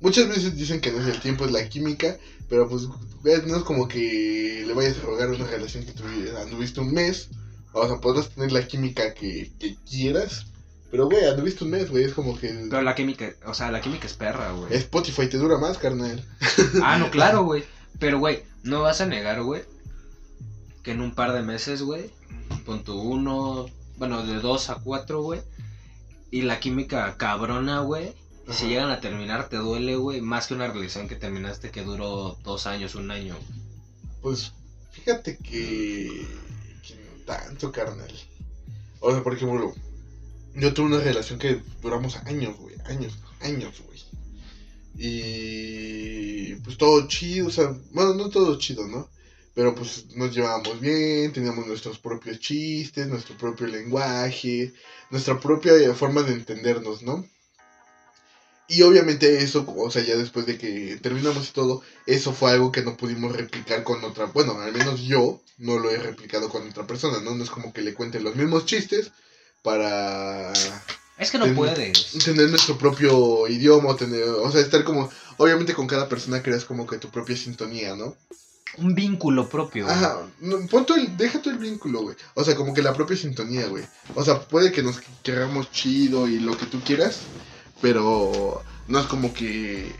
Muchas 0.00 0.28
veces 0.28 0.54
dicen 0.56 0.80
que 0.82 0.92
no 0.92 1.00
es 1.00 1.06
el 1.06 1.20
tiempo, 1.20 1.44
es 1.46 1.50
la 1.52 1.66
química, 1.68 2.18
pero 2.48 2.68
pues 2.68 2.82
no 3.24 3.56
es 3.56 3.62
como 3.64 3.88
que 3.88 4.64
le 4.66 4.74
vayas 4.74 4.98
a 4.98 5.02
rogar 5.06 5.30
una 5.30 5.46
relación 5.46 5.84
que 5.86 5.94
tuvi- 5.94 6.36
anduviste 6.42 6.80
un 6.80 6.92
mes, 6.92 7.30
o 7.72 7.86
sea, 7.86 7.96
podrás 7.96 8.28
tener 8.28 8.52
la 8.52 8.66
química 8.66 9.14
que, 9.14 9.50
que 9.58 9.76
quieras, 9.88 10.46
pero 10.90 11.06
güey, 11.06 11.24
anduviste 11.24 11.64
un 11.64 11.70
mes, 11.70 11.90
güey, 11.90 12.04
es 12.04 12.12
como 12.14 12.38
que... 12.38 12.66
Pero 12.70 12.82
la 12.82 12.94
química, 12.94 13.32
o 13.46 13.54
sea, 13.54 13.70
la 13.72 13.80
química 13.80 14.06
es 14.06 14.14
perra, 14.14 14.52
güey. 14.52 14.72
Spotify 14.74 15.28
te 15.28 15.36
dura 15.38 15.58
más, 15.58 15.78
carnal. 15.78 16.24
Ah, 16.82 16.96
no, 16.98 17.10
claro, 17.10 17.42
güey. 17.44 17.64
Pero, 17.98 18.18
güey, 18.18 18.42
no 18.62 18.82
vas 18.82 19.00
a 19.00 19.06
negar, 19.06 19.42
güey, 19.42 19.62
que 20.82 20.92
en 20.92 21.00
un 21.00 21.14
par 21.14 21.32
de 21.32 21.42
meses, 21.42 21.82
güey, 21.82 22.10
pon 22.64 22.84
tu 22.84 23.00
uno, 23.00 23.66
bueno, 23.96 24.24
de 24.24 24.40
dos 24.40 24.70
a 24.70 24.76
cuatro, 24.76 25.22
güey, 25.22 25.40
y 26.30 26.42
la 26.42 26.60
química 26.60 27.16
cabrona, 27.16 27.80
güey, 27.80 28.14
y 28.48 28.52
si 28.52 28.68
llegan 28.68 28.90
a 28.90 29.00
terminar, 29.00 29.48
te 29.48 29.56
duele, 29.56 29.96
güey, 29.96 30.20
más 30.20 30.46
que 30.46 30.54
una 30.54 30.68
relación 30.68 31.08
que 31.08 31.16
terminaste 31.16 31.70
que 31.70 31.82
duró 31.82 32.38
dos 32.44 32.66
años, 32.66 32.94
un 32.94 33.10
año. 33.10 33.36
Pues 34.22 34.52
fíjate 34.90 35.36
que... 35.36 36.26
que 36.86 36.94
no 36.94 37.24
tanto, 37.24 37.70
carnal. 37.70 38.12
O 39.00 39.12
sea, 39.12 39.22
por 39.22 39.34
ejemplo, 39.34 39.74
yo 40.54 40.74
tuve 40.74 40.86
una 40.86 40.98
relación 41.00 41.38
que 41.38 41.60
duramos 41.82 42.16
años, 42.16 42.56
güey, 42.58 42.74
años, 42.86 43.18
años, 43.40 43.82
güey. 43.86 44.00
Y 45.00 46.56
pues 46.56 46.76
todo 46.76 47.06
chido, 47.06 47.46
o 47.46 47.50
sea, 47.50 47.72
bueno, 47.92 48.14
no 48.14 48.30
todo 48.30 48.58
chido, 48.58 48.86
¿no? 48.88 49.08
Pero 49.54 49.74
pues 49.74 50.06
nos 50.16 50.34
llevábamos 50.34 50.80
bien, 50.80 51.32
teníamos 51.32 51.66
nuestros 51.66 51.98
propios 51.98 52.40
chistes, 52.40 53.06
nuestro 53.06 53.36
propio 53.36 53.68
lenguaje, 53.68 54.72
nuestra 55.10 55.38
propia 55.38 55.94
forma 55.94 56.22
de 56.22 56.32
entendernos, 56.32 57.02
¿no? 57.02 57.24
Y 58.70 58.82
obviamente 58.82 59.38
eso, 59.38 59.64
o 59.66 59.90
sea, 59.90 60.02
ya 60.02 60.16
después 60.16 60.44
de 60.46 60.58
que 60.58 60.98
terminamos 61.00 61.52
todo, 61.52 61.80
eso 62.04 62.32
fue 62.34 62.50
algo 62.50 62.70
que 62.70 62.82
no 62.82 62.96
pudimos 62.96 63.34
replicar 63.34 63.82
con 63.82 64.04
otra, 64.04 64.26
bueno, 64.26 64.60
al 64.60 64.72
menos 64.72 65.00
yo 65.00 65.40
no 65.58 65.78
lo 65.78 65.90
he 65.90 65.96
replicado 65.96 66.50
con 66.50 66.68
otra 66.68 66.86
persona, 66.86 67.20
¿no? 67.20 67.34
No 67.34 67.44
es 67.44 67.50
como 67.50 67.72
que 67.72 67.82
le 67.82 67.94
cuente 67.94 68.20
los 68.20 68.36
mismos 68.36 68.66
chistes 68.66 69.12
para 69.62 70.52
Es 71.18 71.30
que 71.30 71.38
no 71.38 71.44
Ten- 71.44 71.56
puedes. 71.56 72.12
tener 72.24 72.48
nuestro 72.48 72.78
propio 72.78 73.48
idioma, 73.48 73.96
tener, 73.96 74.22
o 74.22 74.50
sea, 74.50 74.60
estar 74.60 74.84
como, 74.84 75.10
obviamente 75.36 75.74
con 75.74 75.86
cada 75.86 76.08
persona 76.08 76.42
creas 76.42 76.64
como 76.64 76.86
que 76.86 76.98
tu 76.98 77.10
propia 77.10 77.36
sintonía, 77.36 77.96
¿no? 77.96 78.16
Un 78.76 78.94
vínculo 78.94 79.48
propio. 79.48 79.88
Ajá, 79.88 80.28
no, 80.40 80.58
pon 80.66 80.86
tú 80.86 80.94
el, 80.94 81.16
deja 81.16 81.42
tú 81.42 81.50
el 81.50 81.58
vínculo, 81.58 82.02
güey. 82.02 82.16
O 82.34 82.44
sea, 82.44 82.54
como 82.54 82.72
que 82.74 82.82
la 82.82 82.92
propia 82.92 83.16
sintonía, 83.16 83.66
güey. 83.66 83.84
O 84.14 84.22
sea, 84.24 84.40
puede 84.40 84.70
que 84.70 84.82
nos 84.82 85.00
queramos 85.22 85.72
chido 85.72 86.28
y 86.28 86.38
lo 86.38 86.56
que 86.56 86.66
tú 86.66 86.80
quieras, 86.82 87.20
pero 87.80 88.62
no 88.86 89.00
es 89.00 89.06
como 89.06 89.32
que, 89.32 89.92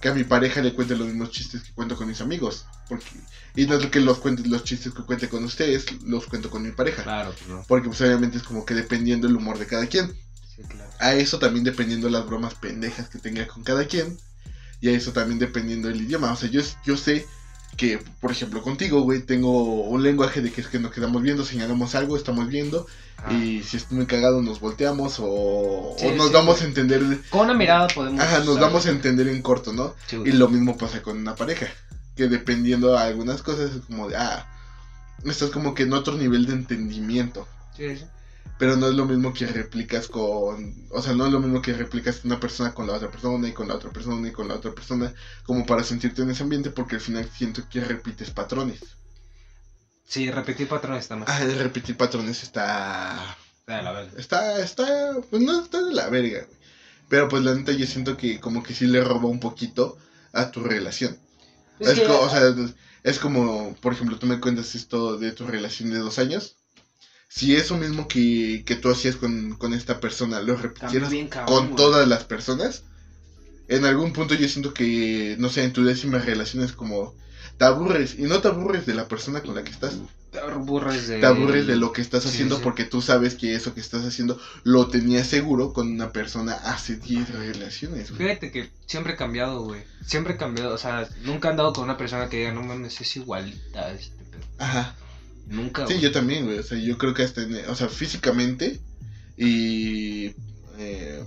que 0.00 0.08
a 0.08 0.14
mi 0.14 0.24
pareja 0.24 0.60
le 0.60 0.74
cuente 0.74 0.96
los 0.96 1.06
mismos 1.06 1.30
chistes 1.30 1.62
que 1.62 1.72
cuento 1.72 1.96
con 1.96 2.08
mis 2.08 2.20
amigos. 2.20 2.66
Porque, 2.88 3.06
y 3.54 3.66
no 3.66 3.76
es 3.76 3.86
que 3.86 4.00
los 4.00 4.18
cuente 4.18 4.46
los 4.48 4.64
chistes 4.64 4.92
que 4.92 5.04
cuente 5.04 5.28
con 5.28 5.44
ustedes, 5.44 5.86
los 6.02 6.26
cuento 6.26 6.50
con 6.50 6.62
mi 6.62 6.72
pareja. 6.72 7.04
Claro, 7.04 7.32
pues 7.32 7.48
no. 7.48 7.64
Porque 7.68 7.88
pues 7.88 8.00
obviamente 8.02 8.36
es 8.38 8.42
como 8.42 8.66
que 8.66 8.74
dependiendo 8.74 9.28
el 9.28 9.36
humor 9.36 9.58
de 9.58 9.66
cada 9.66 9.86
quien. 9.86 10.12
Sí, 10.60 10.68
claro. 10.68 10.90
A 10.98 11.14
eso 11.14 11.38
también 11.38 11.64
dependiendo 11.64 12.08
las 12.08 12.26
bromas 12.26 12.54
pendejas 12.54 13.08
que 13.08 13.18
tenga 13.18 13.46
con 13.46 13.62
cada 13.62 13.86
quien. 13.86 14.18
Y 14.80 14.88
a 14.88 14.92
eso 14.92 15.12
también 15.12 15.38
dependiendo 15.38 15.88
el 15.88 16.00
idioma. 16.00 16.32
O 16.32 16.36
sea, 16.36 16.48
yo, 16.48 16.62
yo 16.84 16.96
sé 16.96 17.26
que, 17.76 17.98
por 18.20 18.30
ejemplo, 18.30 18.62
contigo, 18.62 19.02
güey, 19.02 19.20
tengo 19.22 19.82
un 19.84 20.02
lenguaje 20.02 20.40
de 20.40 20.50
que 20.50 20.60
es 20.60 20.66
que 20.68 20.78
nos 20.78 20.92
quedamos 20.92 21.22
viendo, 21.22 21.44
señalamos 21.44 21.94
algo, 21.94 22.16
estamos 22.16 22.48
viendo. 22.48 22.86
Y 23.30 23.62
si 23.62 23.76
está 23.76 23.94
muy 23.94 24.06
cagado 24.06 24.40
nos 24.40 24.60
volteamos 24.60 25.16
o, 25.18 25.94
Sí, 25.98 26.06
o 26.06 26.14
nos 26.14 26.28
sí, 26.28 26.32
damos 26.32 26.56
güey. 26.56 26.64
a 26.64 26.68
entender. 26.68 27.20
Con 27.28 27.42
una 27.42 27.54
mirada 27.54 27.86
podemos. 27.88 28.20
Ajá, 28.20 28.40
nos 28.40 28.58
damos 28.58 28.86
a 28.86 28.90
entender 28.90 29.28
en 29.28 29.42
corto, 29.42 29.74
¿no? 29.74 29.94
Sí. 30.06 30.16
Y 30.24 30.32
lo 30.32 30.48
mismo 30.48 30.78
pasa 30.78 31.02
con 31.02 31.18
una 31.18 31.34
pareja. 31.34 31.66
Que 32.16 32.28
dependiendo 32.28 32.96
a 32.96 33.04
algunas 33.04 33.42
cosas 33.42 33.72
es 33.74 33.82
como 33.86 34.08
de, 34.08 34.16
ah, 34.16 34.46
estás 35.26 35.50
como 35.50 35.74
que 35.74 35.82
en 35.82 35.92
otro 35.92 36.16
nivel 36.16 36.46
de 36.46 36.54
entendimiento. 36.54 37.46
Sí, 37.76 37.96
sí. 37.96 38.04
Pero 38.60 38.76
no 38.76 38.86
es 38.88 38.94
lo 38.94 39.06
mismo 39.06 39.32
que 39.32 39.46
replicas 39.46 40.06
con. 40.06 40.86
O 40.90 41.02
sea, 41.02 41.14
no 41.14 41.26
es 41.26 41.32
lo 41.32 41.40
mismo 41.40 41.60
que 41.62 41.72
replicas 41.72 42.24
una 42.24 42.38
persona 42.38 42.72
con 42.74 42.86
la 42.86 42.94
otra 42.94 43.10
persona 43.10 43.48
y 43.48 43.52
con 43.52 43.66
la 43.68 43.74
otra 43.74 43.90
persona 43.90 44.28
y 44.28 44.32
con 44.32 44.48
la 44.48 44.54
otra 44.54 44.72
persona. 44.72 45.12
Como 45.44 45.66
para 45.66 45.82
sentirte 45.84 46.22
en 46.22 46.30
ese 46.30 46.44
ambiente, 46.44 46.70
porque 46.70 46.96
al 46.96 47.00
final 47.02 47.28
siento 47.28 47.62
que 47.68 47.80
repites 47.80 48.30
patrones. 48.30 48.80
Sí, 50.04 50.30
repetir 50.30 50.68
patrones 50.68 51.02
está 51.04 51.16
más. 51.16 51.28
Ah, 51.28 51.42
el 51.42 51.56
repetir 51.58 51.96
patrones 51.96 52.42
está. 52.42 53.36
De 53.66 53.82
la 53.82 53.92
verga. 53.92 54.12
Está. 54.18 54.60
Está. 54.60 54.86
Pues 55.30 55.42
no 55.42 55.60
está 55.62 55.82
de 55.82 55.92
la 55.94 56.08
verga, 56.08 56.44
güey. 56.44 56.58
Pero 57.08 57.28
pues 57.28 57.42
la 57.42 57.54
neta 57.54 57.72
yo 57.72 57.86
siento 57.86 58.16
que 58.16 58.40
como 58.40 58.62
que 58.62 58.74
sí 58.74 58.86
le 58.86 59.02
roba 59.02 59.28
un 59.28 59.40
poquito 59.40 59.98
a 60.32 60.50
tu 60.50 60.62
relación. 60.62 61.18
Es 61.80 61.88
Es, 61.88 62.00
que- 62.00 62.06
co- 62.06 62.20
o 62.20 62.28
sea, 62.28 62.42
es 63.02 63.18
como, 63.18 63.74
por 63.80 63.92
ejemplo, 63.92 64.18
tú 64.18 64.26
me 64.26 64.40
cuentas 64.40 64.74
esto 64.74 65.16
de 65.16 65.32
tu 65.32 65.46
relación 65.46 65.90
de 65.90 65.98
dos 65.98 66.18
años. 66.18 66.56
Si 67.32 67.54
eso 67.54 67.76
mismo 67.76 68.08
que, 68.08 68.64
que 68.66 68.74
tú 68.74 68.90
hacías 68.90 69.14
con, 69.14 69.54
con 69.56 69.72
esta 69.72 70.00
persona 70.00 70.40
lo 70.40 70.56
repitieras 70.56 71.10
cabrón, 71.30 71.46
con 71.46 71.64
güey. 71.68 71.76
todas 71.76 72.08
las 72.08 72.24
personas, 72.24 72.82
en 73.68 73.84
algún 73.84 74.12
punto 74.12 74.34
yo 74.34 74.48
siento 74.48 74.74
que, 74.74 75.36
no 75.38 75.48
sé, 75.48 75.62
en 75.62 75.72
tu 75.72 75.84
décima 75.84 76.18
relación 76.18 76.64
es 76.64 76.72
como, 76.72 77.14
te 77.56 77.64
aburres, 77.64 78.18
y 78.18 78.22
no 78.22 78.40
te 78.40 78.48
aburres 78.48 78.84
de 78.84 78.94
la 78.94 79.06
persona 79.06 79.42
con 79.42 79.54
la 79.54 79.62
que 79.62 79.70
estás, 79.70 79.94
Te 80.32 80.40
aburres 80.40 81.06
de... 81.06 81.20
te 81.20 81.26
aburres 81.26 81.68
de 81.68 81.76
lo 81.76 81.92
que 81.92 82.00
estás 82.02 82.24
Sí, 82.24 82.30
haciendo 82.30 82.56
sí. 82.56 82.62
porque 82.64 82.84
tú 82.84 83.00
sabes 83.00 83.36
que 83.36 83.54
eso 83.54 83.74
que 83.74 83.80
estás 83.80 84.04
haciendo 84.04 84.40
lo 84.64 84.88
tenías 84.88 85.28
seguro 85.28 85.72
con 85.72 85.88
una 85.88 86.10
persona 86.12 86.54
hace 86.54 86.96
10 86.96 87.30
relaciones. 87.30 88.10
güey. 88.10 88.22
Fíjate 88.28 88.50
que 88.50 88.70
siempre 88.86 89.12
he 89.12 89.16
cambiado, 89.16 89.62
güey. 89.62 89.82
Siempre 90.04 90.34
he 90.34 90.36
cambiado. 90.36 90.74
O 90.74 90.78
sea, 90.78 91.08
nunca 91.22 91.46
he 91.48 91.50
andado 91.52 91.72
con 91.72 91.84
una 91.84 91.96
persona 91.96 92.28
que 92.28 92.38
diga, 92.38 92.52
no 92.52 92.62
mames, 92.62 93.00
es 93.00 93.16
igualita 93.16 93.92
este. 93.92 94.16
Ajá. 94.58 94.96
Nunca, 95.50 95.86
Sí, 95.86 95.94
güey. 95.94 96.04
yo 96.04 96.12
también, 96.12 96.46
güey. 96.46 96.58
O 96.58 96.62
sea, 96.62 96.78
yo 96.78 96.96
creo 96.96 97.12
que 97.12 97.22
hasta, 97.22 97.42
en- 97.42 97.68
o 97.68 97.74
sea, 97.74 97.88
físicamente 97.88 98.80
y 99.36 100.26
eh, 100.78 101.22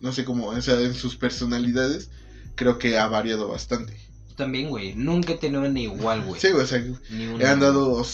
no 0.00 0.12
sé 0.12 0.24
cómo, 0.24 0.46
o 0.48 0.60
sea, 0.62 0.80
en 0.80 0.94
sus 0.94 1.16
personalidades, 1.16 2.08
creo 2.54 2.78
que 2.78 2.98
ha 2.98 3.06
variado 3.06 3.48
bastante. 3.48 3.94
También, 4.36 4.68
güey. 4.68 4.94
Nunca 4.94 5.32
he 5.34 5.38
tenido 5.38 5.60
una 5.62 5.78
igual, 5.80 6.22
güey. 6.22 6.40
Sí, 6.40 6.50
güey, 6.50 6.64
o 6.64 6.66
sea, 6.66 6.82
Ni 7.10 7.26
una. 7.26 7.44
he 7.44 7.48
andado 7.48 8.04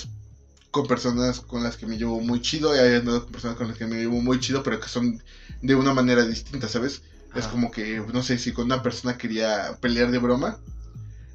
con 0.71 0.87
personas 0.87 1.41
con 1.41 1.63
las 1.63 1.77
que 1.77 1.87
me 1.87 1.97
llevo 1.99 2.21
muy 2.21 2.41
chido, 2.41 2.75
y 2.75 2.79
he 2.79 2.97
andado 2.97 3.23
con 3.25 3.33
personas 3.33 3.57
con 3.57 3.69
las 3.69 3.77
que 3.77 3.87
me 3.87 3.97
llevo 3.97 4.21
muy 4.21 4.41
chido, 4.41 4.63
pero 4.63 4.81
que 4.81 4.89
son 4.89 5.23
de 5.61 5.75
una 5.75 5.93
manera 5.93 6.25
distinta, 6.25 6.69
¿sabes? 6.69 7.03
Es 7.35 7.45
Ajá. 7.45 7.51
como 7.51 7.71
que, 7.71 8.03
no 8.13 8.23
sé, 8.23 8.39
si 8.39 8.53
con 8.53 8.67
una 8.67 8.83
persona 8.83 9.17
quería 9.19 9.77
pelear 9.81 10.11
de 10.11 10.19
broma, 10.19 10.59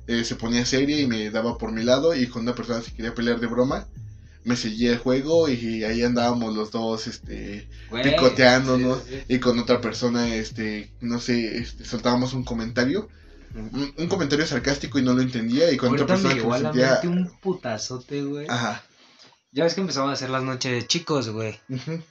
eh, 0.08 0.24
se 0.24 0.36
ponía 0.36 0.66
seria 0.66 1.00
y 1.00 1.08
me 1.08 1.30
daba 1.30 1.58
por 1.58 1.72
mi 1.72 1.84
lado, 1.84 2.16
y 2.16 2.28
con 2.28 2.44
una 2.44 2.56
persona 2.56 2.82
si 2.82 2.92
quería 2.92 3.14
pelear 3.14 3.40
de 3.40 3.48
broma, 3.48 3.88
me 4.48 4.56
seguía 4.56 4.91
el 4.91 4.98
juego 4.98 5.48
y 5.50 5.84
ahí 5.84 6.04
andábamos 6.04 6.56
los 6.56 6.72
dos, 6.72 7.06
este, 7.08 7.70
Güey, 7.89 8.04
picoteándonos, 8.04 9.04
sí, 9.04 9.10
sí, 9.28 9.36
y 9.36 9.39
con 9.39 9.60
otra 9.60 9.80
persona, 9.82 10.34
este, 10.34 10.91
no 11.02 11.20
sé, 11.20 11.58
este, 11.58 11.84
soltábamos 11.86 12.34
un 12.34 12.43
comentario, 12.43 13.10
un, 13.54 13.93
un 13.98 14.08
comentario 14.08 14.45
sarcástico 14.45 15.00
y 15.00 15.04
no 15.04 15.14
lo 15.14 15.22
entendía, 15.22 15.72
y 15.72 15.78
con 15.78 15.89
Ahorita 15.89 16.04
otra 16.06 16.18
me 16.18 16.22
persona 16.24 16.34
que 16.34 16.39
llegó 16.39 16.52
me 16.52 16.60
sentía... 16.60 17.10
un 17.10 17.39
putazote, 17.39 18.24
güey. 18.24 18.48
Ajá. 18.50 18.84
Ya 19.52 19.64
ves 19.64 19.74
que 19.74 19.82
empezamos 19.82 20.10
a 20.10 20.14
hacer 20.14 20.30
las 20.30 20.43
noches 20.43 20.72
de 20.72 20.88
chicos, 20.88 21.30
güey. 21.30 21.60
ujú, 21.70 22.02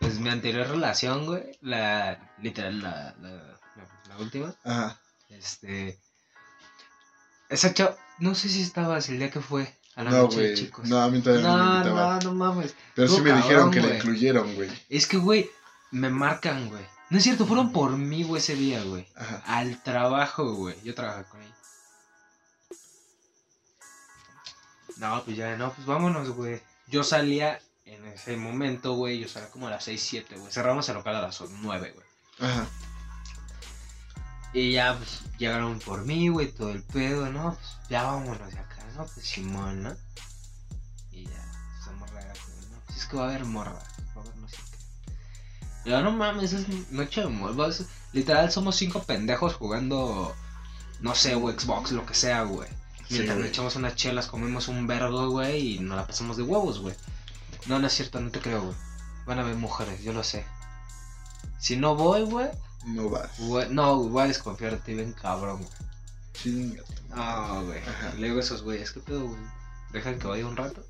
Pues 0.00 0.18
mi 0.18 0.30
anterior 0.30 0.66
relación, 0.68 1.26
güey. 1.26 1.42
La. 1.60 2.32
Literal, 2.42 2.80
la. 2.82 3.14
La, 3.20 3.30
la- 3.30 3.60
la 4.08 4.16
última. 4.18 4.54
Ajá. 4.64 5.00
Este. 5.28 5.98
Esa 7.48 7.72
chava. 7.74 7.96
No 8.18 8.34
sé 8.34 8.48
si 8.48 8.62
estabas 8.62 9.08
el 9.08 9.18
día 9.18 9.30
que 9.30 9.40
fue 9.40 9.72
a 9.96 10.04
la 10.04 10.10
No, 10.10 10.16
noche 10.22 10.40
de 10.40 10.54
chicos. 10.54 10.88
No, 10.88 11.00
a 11.00 11.10
mí 11.10 11.20
todavía 11.20 11.48
no, 11.48 11.56
me 11.56 11.64
invitaban. 11.76 12.18
no, 12.18 12.30
no 12.30 12.34
mames. 12.34 12.74
Pero 12.94 13.08
sí 13.08 13.20
me 13.20 13.32
dijeron 13.32 13.70
que 13.70 13.80
la 13.80 13.96
incluyeron, 13.96 14.54
güey. 14.54 14.70
Es 14.88 15.06
que, 15.06 15.16
güey, 15.16 15.50
me 15.90 16.10
marcan, 16.10 16.68
güey. 16.68 16.84
No 17.10 17.18
es 17.18 17.24
cierto, 17.24 17.44
fueron 17.44 17.72
por 17.72 17.96
mí, 17.96 18.22
güey, 18.22 18.40
ese 18.40 18.54
día, 18.54 18.82
güey. 18.84 19.06
Ajá. 19.16 19.42
Al 19.46 19.82
trabajo, 19.82 20.54
güey. 20.54 20.76
Yo 20.84 20.94
trabajaba 20.94 21.28
con 21.28 21.42
ella. 21.42 21.54
No, 24.98 25.22
pues 25.24 25.36
ya, 25.36 25.56
no, 25.56 25.72
pues 25.72 25.86
vámonos, 25.86 26.30
güey. 26.30 26.60
Yo 26.86 27.02
salía 27.02 27.58
en 27.84 28.06
ese 28.06 28.36
momento, 28.36 28.94
güey. 28.94 29.18
Yo 29.18 29.28
salía 29.28 29.50
como 29.50 29.66
a 29.66 29.70
las 29.70 29.84
6, 29.84 30.00
7, 30.00 30.36
güey. 30.36 30.52
Cerramos 30.52 30.88
el 30.88 30.94
local 30.96 31.16
a 31.16 31.22
las 31.22 31.40
9, 31.40 31.94
güey. 31.94 32.50
Ajá. 32.50 32.66
Y 34.52 34.72
ya, 34.72 34.96
pues, 34.96 35.22
llegaron 35.38 35.78
por 35.78 36.04
mí, 36.04 36.28
güey, 36.28 36.50
todo 36.50 36.70
el 36.70 36.82
pedo, 36.82 37.30
¿no? 37.30 37.54
Pues, 37.54 37.88
ya 37.88 38.02
vámonos 38.02 38.54
acá, 38.54 38.69
¿no? 38.96 39.06
Pues 39.06 39.26
Simón, 39.26 39.82
¿no? 39.82 39.96
Y 41.10 41.24
ya, 41.24 41.52
esa 41.80 41.92
morra 41.92 42.20
era 42.20 42.32
como, 42.34 42.56
no, 42.70 42.80
pues 42.86 42.98
es 42.98 43.06
que 43.06 43.16
va 43.16 43.24
a 43.24 43.28
haber 43.28 43.44
morra, 43.44 43.72
va 43.72 44.20
a 44.20 44.24
haber 44.24 44.36
no 44.36 44.48
sé 44.48 44.56
qué. 44.56 45.90
Yo, 45.90 46.02
no 46.02 46.12
mames, 46.12 46.52
es 46.52 46.90
noche 46.90 47.22
de 47.22 47.28
morras. 47.28 47.84
Literal, 48.12 48.50
somos 48.50 48.76
cinco 48.76 49.02
pendejos 49.02 49.54
jugando, 49.54 50.34
no 51.00 51.14
sé, 51.14 51.34
güey, 51.34 51.58
Xbox, 51.58 51.92
lo 51.92 52.04
que 52.06 52.14
sea, 52.14 52.42
güey. 52.42 52.68
Sí, 53.08 53.14
Mientras 53.14 53.36
nos 53.36 53.44
güey. 53.44 53.48
echamos 53.50 53.76
unas 53.76 53.94
chelas, 53.96 54.26
comemos 54.26 54.68
un 54.68 54.86
vergo, 54.86 55.30
güey, 55.30 55.74
y 55.76 55.78
nos 55.80 55.96
la 55.96 56.06
pasamos 56.06 56.36
de 56.36 56.42
huevos, 56.44 56.80
güey. 56.80 56.94
No, 57.66 57.78
no 57.78 57.86
es 57.86 57.92
cierto, 57.92 58.20
no 58.20 58.30
te 58.30 58.40
creo, 58.40 58.62
güey. 58.62 58.76
Van 59.26 59.38
a 59.38 59.42
haber 59.42 59.56
mujeres, 59.56 60.02
yo 60.02 60.12
lo 60.12 60.22
sé. 60.24 60.44
Si 61.58 61.76
no 61.76 61.94
voy, 61.94 62.22
güey, 62.22 62.48
No 62.84 63.10
vas. 63.10 63.30
Güey, 63.38 63.68
no, 63.70 63.96
voy 64.08 64.22
a 64.24 64.26
desconfiar 64.28 64.72
de 64.72 64.78
ti 64.78 64.94
bien 64.94 65.12
cabrón, 65.12 65.58
güey. 65.58 65.70
Chinga. 66.32 66.82
No, 67.14 67.64
güey. 67.64 67.80
A 67.80 68.38
esos 68.38 68.62
güeyes, 68.62 68.92
¿qué 68.92 69.00
pedo, 69.00 69.26
güey? 69.28 69.40
¿Dejan 69.92 70.18
que 70.18 70.26
vaya 70.28 70.46
un 70.46 70.56
rato? 70.56 70.84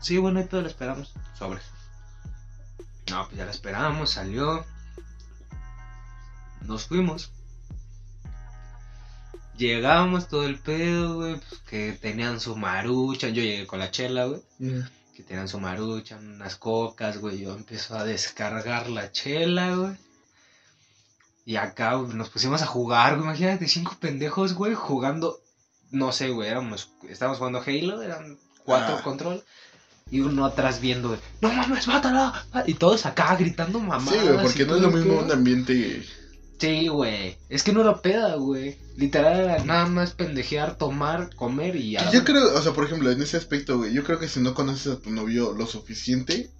Sí, 0.00 0.18
bueno, 0.18 0.40
hay 0.40 0.46
pedo, 0.46 0.62
lo 0.62 0.68
esperamos. 0.68 1.14
Sobre. 1.38 1.60
No, 3.10 3.26
pues 3.26 3.36
ya 3.36 3.44
la 3.44 3.52
esperamos, 3.52 4.10
salió. 4.10 4.64
Nos 6.62 6.86
fuimos. 6.86 7.32
Llegamos 9.56 10.28
todo 10.28 10.44
el 10.44 10.58
pedo, 10.58 11.16
güey, 11.16 11.36
pues, 11.36 11.60
que 11.60 11.92
tenían 11.92 12.40
su 12.40 12.56
marucha. 12.56 13.28
Yo 13.28 13.42
llegué 13.42 13.66
con 13.66 13.78
la 13.78 13.90
chela, 13.90 14.24
güey. 14.24 14.42
Que 15.14 15.22
tenían 15.22 15.46
su 15.46 15.60
marucha, 15.60 16.16
unas 16.16 16.56
cocas, 16.56 17.18
güey. 17.18 17.40
Yo 17.40 17.54
empiezo 17.54 17.96
a 17.96 18.04
descargar 18.04 18.88
la 18.88 19.12
chela, 19.12 19.76
güey. 19.76 19.96
Y 21.44 21.56
acá 21.56 21.94
güey, 21.94 22.14
nos 22.14 22.28
pusimos 22.30 22.62
a 22.62 22.66
jugar, 22.66 23.14
güey. 23.14 23.24
Imagínate, 23.24 23.66
cinco 23.68 23.96
pendejos, 24.00 24.54
güey, 24.54 24.74
jugando. 24.74 25.40
No 25.90 26.12
sé, 26.12 26.30
güey, 26.30 26.48
éramos. 26.48 26.90
Estábamos 27.08 27.38
jugando 27.38 27.62
Halo, 27.66 28.02
eran 28.02 28.38
cuatro 28.64 28.96
Ah. 28.98 29.02
control. 29.02 29.42
Y 30.10 30.20
uno 30.20 30.44
atrás 30.44 30.80
viendo, 30.80 31.08
güey, 31.08 31.20
no 31.40 31.52
mames, 31.52 31.86
mátala. 31.88 32.44
Y 32.66 32.74
todos 32.74 33.06
acá 33.06 33.34
gritando 33.36 33.80
mamá. 33.80 34.10
Sí, 34.10 34.18
güey, 34.22 34.42
porque 34.42 34.66
no 34.66 34.76
es 34.76 34.82
lo 34.82 34.90
mismo 34.90 35.18
un 35.20 35.32
ambiente. 35.32 36.02
Sí, 36.58 36.86
güey. 36.88 37.36
Es 37.48 37.62
que 37.64 37.72
no 37.72 37.80
era 37.80 38.00
peda, 38.02 38.34
güey. 38.36 38.76
Literal 38.96 39.40
era 39.40 39.64
nada 39.64 39.86
más 39.86 40.12
pendejear, 40.12 40.76
tomar, 40.76 41.34
comer 41.34 41.74
y 41.76 41.92
ya. 41.92 42.10
Yo 42.12 42.24
creo, 42.24 42.54
o 42.56 42.62
sea, 42.62 42.72
por 42.72 42.84
ejemplo, 42.84 43.10
en 43.10 43.20
ese 43.22 43.36
aspecto, 43.36 43.78
güey, 43.78 43.92
yo 43.92 44.04
creo 44.04 44.18
que 44.20 44.28
si 44.28 44.38
no 44.40 44.54
conoces 44.54 44.92
a 44.92 45.00
tu 45.00 45.10
novio 45.10 45.54
lo 45.54 45.66
suficiente, 45.66 46.50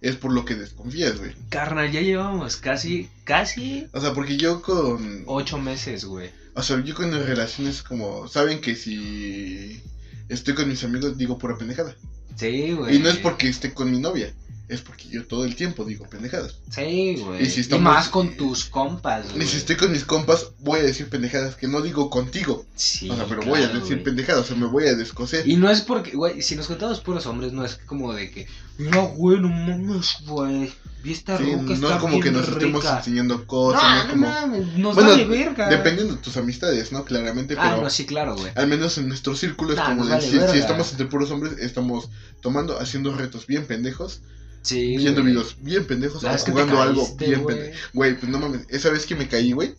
es 0.00 0.16
por 0.16 0.32
lo 0.32 0.44
que 0.44 0.54
desconfías, 0.54 1.18
güey. 1.18 1.32
Carnal, 1.50 1.90
ya 1.92 2.00
llevamos 2.00 2.56
casi, 2.56 3.08
casi 3.24 3.86
O 3.92 4.00
sea, 4.00 4.12
porque 4.14 4.36
yo 4.36 4.62
con. 4.62 5.24
ocho 5.26 5.58
meses, 5.58 6.04
güey. 6.04 6.30
O 6.54 6.62
sea, 6.62 6.82
yo 6.84 6.94
con 6.94 7.10
mis 7.10 7.24
relaciones 7.26 7.82
como. 7.82 8.26
Saben 8.28 8.60
que 8.60 8.74
si 8.76 9.82
estoy 10.28 10.54
con 10.54 10.68
mis 10.68 10.82
amigos 10.84 11.16
digo 11.18 11.38
pura 11.38 11.56
pendejada. 11.56 11.94
Sí, 12.36 12.72
güey. 12.72 12.96
Y 12.96 12.98
no 13.00 13.08
es 13.08 13.16
porque 13.18 13.48
esté 13.48 13.74
con 13.74 13.90
mi 13.90 13.98
novia, 13.98 14.32
es 14.68 14.80
porque 14.80 15.08
yo 15.10 15.26
todo 15.26 15.44
el 15.44 15.56
tiempo 15.56 15.84
digo 15.84 16.06
pendejadas. 16.08 16.56
Sí, 16.70 17.16
güey. 17.22 17.42
Y 17.42 17.46
Y, 17.46 17.50
si 17.50 17.60
estamos- 17.60 17.84
más 17.92 18.08
con 18.08 18.36
tus 18.36 18.64
compas, 18.64 19.26
Y 19.30 19.36
güey. 19.36 19.46
si 19.46 19.58
estoy 19.58 19.76
con 19.76 19.92
mis 19.92 20.04
compas, 20.04 20.52
voy 20.60 20.78
a 20.80 20.82
decir 20.84 21.08
pendejadas 21.10 21.56
que 21.56 21.68
no 21.68 21.82
digo 21.82 22.08
contigo. 22.08 22.64
Sí, 22.74 23.10
o 23.10 23.16
sea, 23.16 23.26
pero 23.26 23.42
voy 23.42 23.60
a 23.62 23.68
decir 23.68 24.02
pendejadas, 24.02 24.44
o 24.44 24.46
sea, 24.46 24.56
me 24.56 24.66
voy 24.66 24.86
a 24.86 24.94
descoser. 24.94 25.46
Y 25.46 25.56
no 25.56 25.70
es 25.70 25.82
porque, 25.82 26.12
güey, 26.12 26.40
si 26.40 26.56
nos 26.56 26.66
contamos 26.68 27.00
puros 27.00 27.26
hombres, 27.26 27.52
no 27.52 27.64
es 27.64 27.74
como 27.74 28.14
de 28.14 28.30
que, 28.30 28.46
mira, 28.78 29.00
güey, 29.00 29.40
no 29.40 29.48
mames, 29.48 30.16
güey. 30.26 30.72
Vi 31.02 31.12
esta 31.12 31.38
Sí, 31.38 31.44
no 31.56 31.72
está 31.72 31.94
es 31.94 32.00
como 32.00 32.20
que 32.20 32.30
bien 32.30 32.34
nos 32.34 32.48
estemos 32.48 32.84
enseñando 32.84 33.46
cosas, 33.46 33.82
No, 33.82 33.88
no 33.96 34.04
no 34.04 34.10
como... 34.10 34.26
mames, 34.28 34.66
nos 34.76 34.94
Bueno, 34.94 35.10
vale 35.10 35.24
verga. 35.24 35.68
Dependiendo 35.70 36.14
de 36.14 36.20
tus 36.20 36.36
amistades, 36.36 36.92
¿no? 36.92 37.04
Claramente, 37.04 37.54
Ah, 37.58 37.70
pero 37.70 37.82
no, 37.84 37.90
sí, 37.90 38.04
claro, 38.04 38.36
güey. 38.36 38.52
al 38.54 38.66
menos 38.68 38.98
en 38.98 39.08
nuestro 39.08 39.34
círculo 39.34 39.72
es 39.72 39.78
Nah, 39.78 39.84
como 39.86 40.04
nos 40.04 40.08
de, 40.30 40.38
vale 40.38 40.52
si, 40.52 40.58
estamos 40.58 40.90
entre 40.90 41.06
puros 41.06 41.30
hombres, 41.30 41.54
estamos 41.58 42.10
tomando, 42.42 42.78
haciendo 42.78 43.14
retos 43.14 43.46
bien 43.46 43.66
pendejos, 43.66 44.20
Sí, 44.62 44.98
viendo 44.98 45.22
videos 45.22 45.56
bien 45.62 45.86
pendejos, 45.86 46.22
o 46.22 46.44
que 46.44 46.50
jugando 46.52 46.82
algo 46.82 47.08
bien 47.16 47.46
pendejo. 47.46 47.78
Güey, 47.94 48.18
pues 48.18 48.30
no 48.30 48.38
mames, 48.38 48.66
esa 48.68 48.90
vez 48.90 49.06
que 49.06 49.14
me 49.14 49.26
caí, 49.26 49.52
güey, 49.52 49.74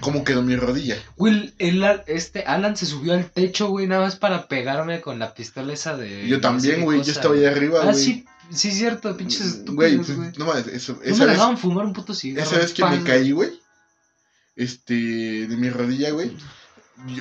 ¿cómo 0.00 0.24
quedó 0.24 0.42
mi 0.42 0.56
rodilla? 0.56 0.96
Güey, 1.16 1.54
este 2.06 2.42
Alan 2.44 2.76
se 2.76 2.86
subió 2.86 3.12
al 3.14 3.30
techo, 3.30 3.68
güey, 3.68 3.86
nada 3.86 4.02
más 4.02 4.16
para 4.16 4.48
pegarme 4.48 5.00
con 5.00 5.18
la 5.18 5.34
pistola 5.34 5.72
esa 5.72 5.96
de. 5.96 6.26
Yo 6.28 6.40
también, 6.40 6.82
güey, 6.82 7.02
yo 7.02 7.12
estaba 7.12 7.34
allá 7.34 7.50
arriba, 7.50 7.80
Ah, 7.82 7.92
güey. 7.92 7.96
sí, 8.04 8.24
sí, 8.50 8.68
es 8.68 8.74
cierto, 8.78 9.16
pinches 9.16 9.64
Güey, 9.66 9.94
estúpidos, 9.96 10.06
pues, 10.06 10.18
güey. 10.18 10.32
no 10.38 10.46
mames, 10.46 10.66
eso, 10.68 10.94
No 10.94 11.02
esa 11.02 11.18
me 11.20 11.24
vez, 11.26 11.34
dejaban 11.36 11.58
fumar 11.58 11.84
un 11.86 11.92
puto 11.92 12.14
cigarro. 12.14 12.48
esa 12.48 12.58
vez 12.58 12.72
que 12.72 12.84
me 12.84 13.02
caí, 13.02 13.32
güey, 13.32 13.50
este, 14.56 14.94
de 15.48 15.56
mi 15.56 15.68
rodilla, 15.70 16.10
güey, 16.12 16.36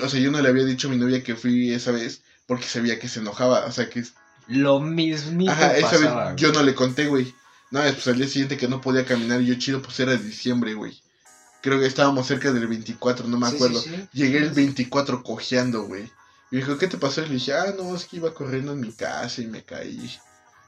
o 0.02 0.10
sea, 0.10 0.20
yo 0.20 0.32
no 0.32 0.42
le 0.42 0.50
había 0.50 0.66
dicho 0.66 0.88
a 0.88 0.92
mi 0.92 0.98
novia 0.98 1.24
que 1.24 1.36
fui 1.36 1.72
esa 1.74 1.92
vez 1.92 2.22
porque 2.46 2.66
sabía 2.66 3.00
que 3.00 3.08
se 3.08 3.20
enojaba, 3.22 3.66
o 3.66 3.72
sea, 3.72 3.90
que 3.90 4.04
Lo 4.48 4.80
mismito 4.80 5.52
Ajá, 5.52 5.76
esa 5.78 5.98
vez 5.98 6.10
yo 6.38 6.50
güey. 6.50 6.60
no 6.60 6.64
le 6.64 6.76
conté, 6.76 7.08
güey. 7.08 7.34
No, 7.72 7.80
pues 7.82 8.06
al 8.08 8.18
día 8.18 8.28
siguiente 8.28 8.56
que 8.58 8.68
no 8.68 8.82
podía 8.82 9.04
caminar 9.06 9.42
y 9.42 9.48
yo 9.48 9.56
chido, 9.56 9.82
pues 9.82 10.00
era 10.00 10.16
diciembre, 10.16 10.76
güey. 10.76 11.02
Creo 11.64 11.80
que 11.80 11.86
estábamos 11.86 12.28
cerca 12.28 12.52
del 12.52 12.68
24, 12.68 13.26
no 13.26 13.40
me 13.40 13.48
acuerdo. 13.48 13.80
sí, 13.80 13.90
sí. 13.90 14.10
Llegué 14.12 14.40
el 14.40 14.50
24 14.50 15.24
cojeando, 15.24 15.84
güey. 15.84 16.04
Y 16.52 16.58
me 16.58 16.58
dijo, 16.58 16.78
¿qué 16.78 16.88
te 16.88 16.98
pasó? 16.98 17.22
Y 17.22 17.28
le 17.30 17.36
dije, 17.36 17.54
ah, 17.54 17.74
no, 17.78 17.96
es 17.96 18.04
que 18.04 18.18
iba 18.18 18.34
corriendo 18.34 18.74
en 18.74 18.82
mi 18.82 18.92
casa 18.92 19.42
y 19.42 19.48
me 19.48 19.64
caí. 19.64 20.12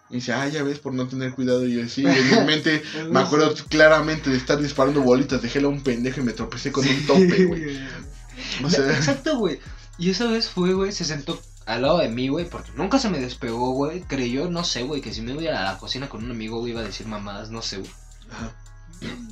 Y 0.10 0.16
dice, 0.16 0.32
ah, 0.32 0.48
ya 0.48 0.64
ves, 0.64 0.80
por 0.80 0.94
no 0.94 1.06
tener 1.06 1.34
cuidado. 1.34 1.68
Y 1.68 1.76
yo, 1.76 1.90
sí, 1.90 2.06
en 2.06 2.30
mi 2.30 2.46
mente 2.46 2.82
me 3.10 3.20
acuerdo 3.20 3.54
claramente 3.68 4.30
de 4.30 4.38
estar 4.38 4.58
disparando 4.58 5.02
bolitas 5.02 5.42
de 5.42 5.50
gel 5.50 5.66
a 5.66 5.68
un 5.68 5.84
pendejo 5.84 6.22
y 6.22 6.24
me 6.24 6.32
tropecé 6.32 6.72
con 6.72 6.88
un 6.88 7.06
tope, 7.06 7.44
güey. 7.44 7.80
O 8.64 8.70
sea, 8.70 8.90
Exacto, 8.96 9.38
güey. 9.38 9.60
Y 9.98 10.12
esa 10.12 10.28
vez 10.28 10.50
fue, 10.50 10.74
güey, 10.74 10.94
se 10.94 11.04
sentó 11.04 11.42
al 11.66 11.82
lado 11.82 11.98
de 11.98 12.08
mí, 12.08 12.30
güey, 12.30 12.50
porque 12.50 12.72
nunca 12.76 13.00
se 13.00 13.10
me 13.10 13.20
despegó, 13.20 13.72
güey. 13.72 14.02
Creyó, 14.02 14.50
no 14.50 14.64
sé, 14.64 14.84
güey, 14.84 15.02
que 15.02 15.14
si 15.14 15.22
me 15.22 15.34
iba 15.34 15.60
a 15.60 15.74
la 15.74 15.78
cocina 15.78 16.08
con 16.08 16.24
un 16.24 16.32
amigo, 16.32 16.60
güey, 16.60 16.72
iba 16.72 16.80
a 16.80 16.86
decir 16.86 17.06
mamadas, 17.06 17.50
no 17.50 17.62
sé, 17.62 17.80
güey. 17.80 17.92
ajá. 18.32 18.56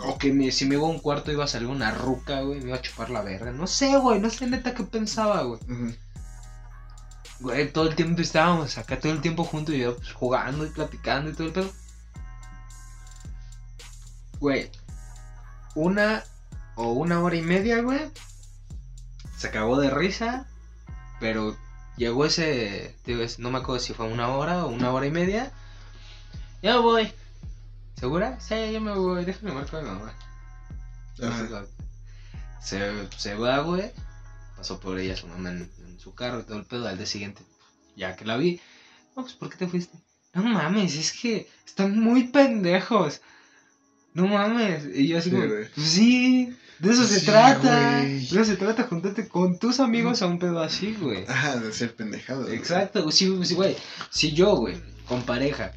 O 0.06 0.18
que 0.18 0.34
me- 0.34 0.52
si 0.52 0.66
me 0.66 0.76
iba 0.76 0.86
a 0.88 0.90
un 0.90 1.00
cuarto 1.00 1.32
iba 1.32 1.44
a 1.46 1.48
salir 1.48 1.68
una 1.68 1.92
ruca, 1.92 2.42
güey, 2.42 2.60
me 2.60 2.68
iba 2.70 2.78
a 2.78 2.82
chupar 2.82 3.10
la 3.10 3.22
verga. 3.22 3.52
No 3.52 3.68
sé, 3.68 3.98
güey, 3.98 4.20
no 4.20 4.30
sé 4.30 4.48
neta 4.48 4.74
qué 4.74 4.84
pensaba, 4.84 5.42
güey. 5.44 5.60
Güey, 7.40 7.72
todo 7.72 7.88
el 7.90 7.96
tiempo 7.96 8.22
estábamos 8.22 8.78
acá, 8.78 9.00
todo 9.00 9.12
el 9.12 9.22
tiempo 9.22 9.44
juntos 9.44 9.76
y 9.76 9.80
yo 9.80 9.96
pues, 9.98 10.14
jugando 10.14 10.66
y 10.66 10.70
platicando 10.70 11.30
y 11.30 11.34
todo 11.34 11.48
el 11.48 11.54
pedo. 11.54 11.72
Güey, 14.40 14.70
una 15.76 16.24
o 16.76 16.92
una 16.94 17.22
hora 17.22 17.36
y 17.36 17.42
media, 17.42 17.82
güey. 17.82 18.12
Se 19.38 19.48
acabó 19.48 19.80
de 19.80 19.90
risa, 19.90 20.48
pero 21.20 21.56
llegó 21.98 22.26
ese, 22.26 22.96
no 23.38 23.52
me 23.52 23.60
acuerdo 23.60 23.80
si 23.82 23.94
fue 23.94 24.08
una 24.08 24.30
hora 24.30 24.66
o 24.66 24.70
una 24.70 24.92
hora 24.92 25.06
y 25.06 25.12
media. 25.12 25.52
Ya 26.62 26.78
voy. 26.80 27.12
¿Segura? 28.04 28.38
Sí, 28.42 28.54
ya 28.74 28.82
me 28.82 28.92
voy, 28.94 29.24
déjame 29.24 29.54
marcar 29.54 29.80
a 29.80 29.84
mi 29.84 29.90
mamá. 29.92 30.14
Ajá. 31.22 31.66
Se, 32.62 32.92
se 33.18 33.34
va, 33.36 33.60
güey. 33.60 33.92
Pasó 34.58 34.78
por 34.82 35.00
ella 35.00 35.16
su 35.16 35.26
mamá 35.28 35.52
en, 35.52 35.72
en 35.88 36.00
su 36.02 36.14
carro 36.14 36.42
y 36.42 36.44
todo 36.44 36.58
el 36.58 36.66
pedo. 36.66 36.86
Al 36.86 36.98
día 36.98 37.06
siguiente, 37.06 37.44
ya 37.96 38.18
que 38.18 38.26
la 38.26 38.36
vi, 38.36 38.60
no, 39.16 39.24
pues 39.24 39.36
¿por 39.36 39.50
qué 39.50 39.56
te 39.56 39.68
fuiste? 39.70 39.98
No 40.34 40.44
mames, 40.44 40.98
es 40.98 41.14
que 41.14 41.48
están 41.66 41.98
muy 41.98 42.26
pendejos. 42.28 43.22
No 44.14 44.28
mames. 44.28 44.84
Y 44.94 45.08
yo 45.08 45.20
así 45.20 45.30
Sí, 45.30 45.36
como, 45.38 45.48
güey. 45.48 45.70
pues 45.74 45.88
sí, 45.88 46.58
de 46.80 46.92
eso 46.92 47.06
se 47.06 47.22
trata. 47.22 48.00
güey. 48.02 48.20
De 48.20 48.42
eso 48.42 48.44
se 48.44 48.58
trata, 48.58 48.84
juntarte 48.84 49.30
con 49.30 49.58
tus 49.60 49.80
amigos 49.80 50.22
a 50.22 50.28
un 50.28 50.40
pedo 50.40 50.60
así, 50.62 50.94
güey. 51.00 51.26
Ajá, 51.26 51.56
de 51.56 51.72
ser 51.72 51.96
pendejado. 51.96 52.42
güey. 52.44 52.56
Exacto, 52.56 53.10
sí, 53.12 53.34
sí, 53.46 53.54
güey. 53.56 53.78
Si 54.10 54.34
yo, 54.34 54.58
güey, 54.58 54.76
con 55.08 55.22
pareja, 55.24 55.72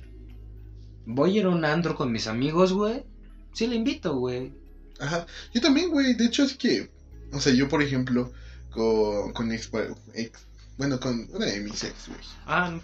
voy 1.06 1.36
a 1.36 1.40
ir 1.40 1.46
a 1.46 1.50
un 1.50 1.64
andro 1.64 1.94
con 1.96 2.12
mis 2.12 2.26
amigos, 2.26 2.72
güey, 2.72 3.04
sí 3.52 3.66
le 3.66 3.76
invito, 3.76 4.16
güey. 4.16 4.52
Ajá. 4.98 5.26
Yo 5.54 5.60
también, 5.60 5.90
güey. 5.90 6.14
De 6.14 6.26
hecho, 6.26 6.42
es 6.42 6.54
que. 6.56 6.90
O 7.32 7.40
sea, 7.40 7.52
yo, 7.52 7.68
por 7.68 7.82
ejemplo, 7.82 8.32
con, 8.70 9.32
con 9.32 9.52
ex, 9.52 9.70
ex- 10.14 10.46
Bueno, 10.78 10.98
con 11.00 11.28
una 11.32 11.46
de 11.46 11.60
mis 11.60 11.84
ex, 11.84 12.08
güey. 12.08 12.20
Ah, 12.46 12.70
no, 12.70 12.80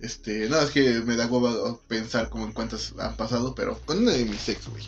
Este. 0.00 0.48
No, 0.48 0.58
es 0.60 0.70
que 0.70 1.00
me 1.00 1.16
da 1.16 1.26
hueva 1.26 1.78
pensar 1.88 2.28
como 2.28 2.44
en 2.46 2.52
cuántas 2.52 2.92
han 2.98 3.16
pasado, 3.16 3.54
pero 3.54 3.78
con 3.86 3.98
una 3.98 4.12
de 4.12 4.24
mis 4.24 4.48
ex, 4.48 4.68
güey. 4.68 4.82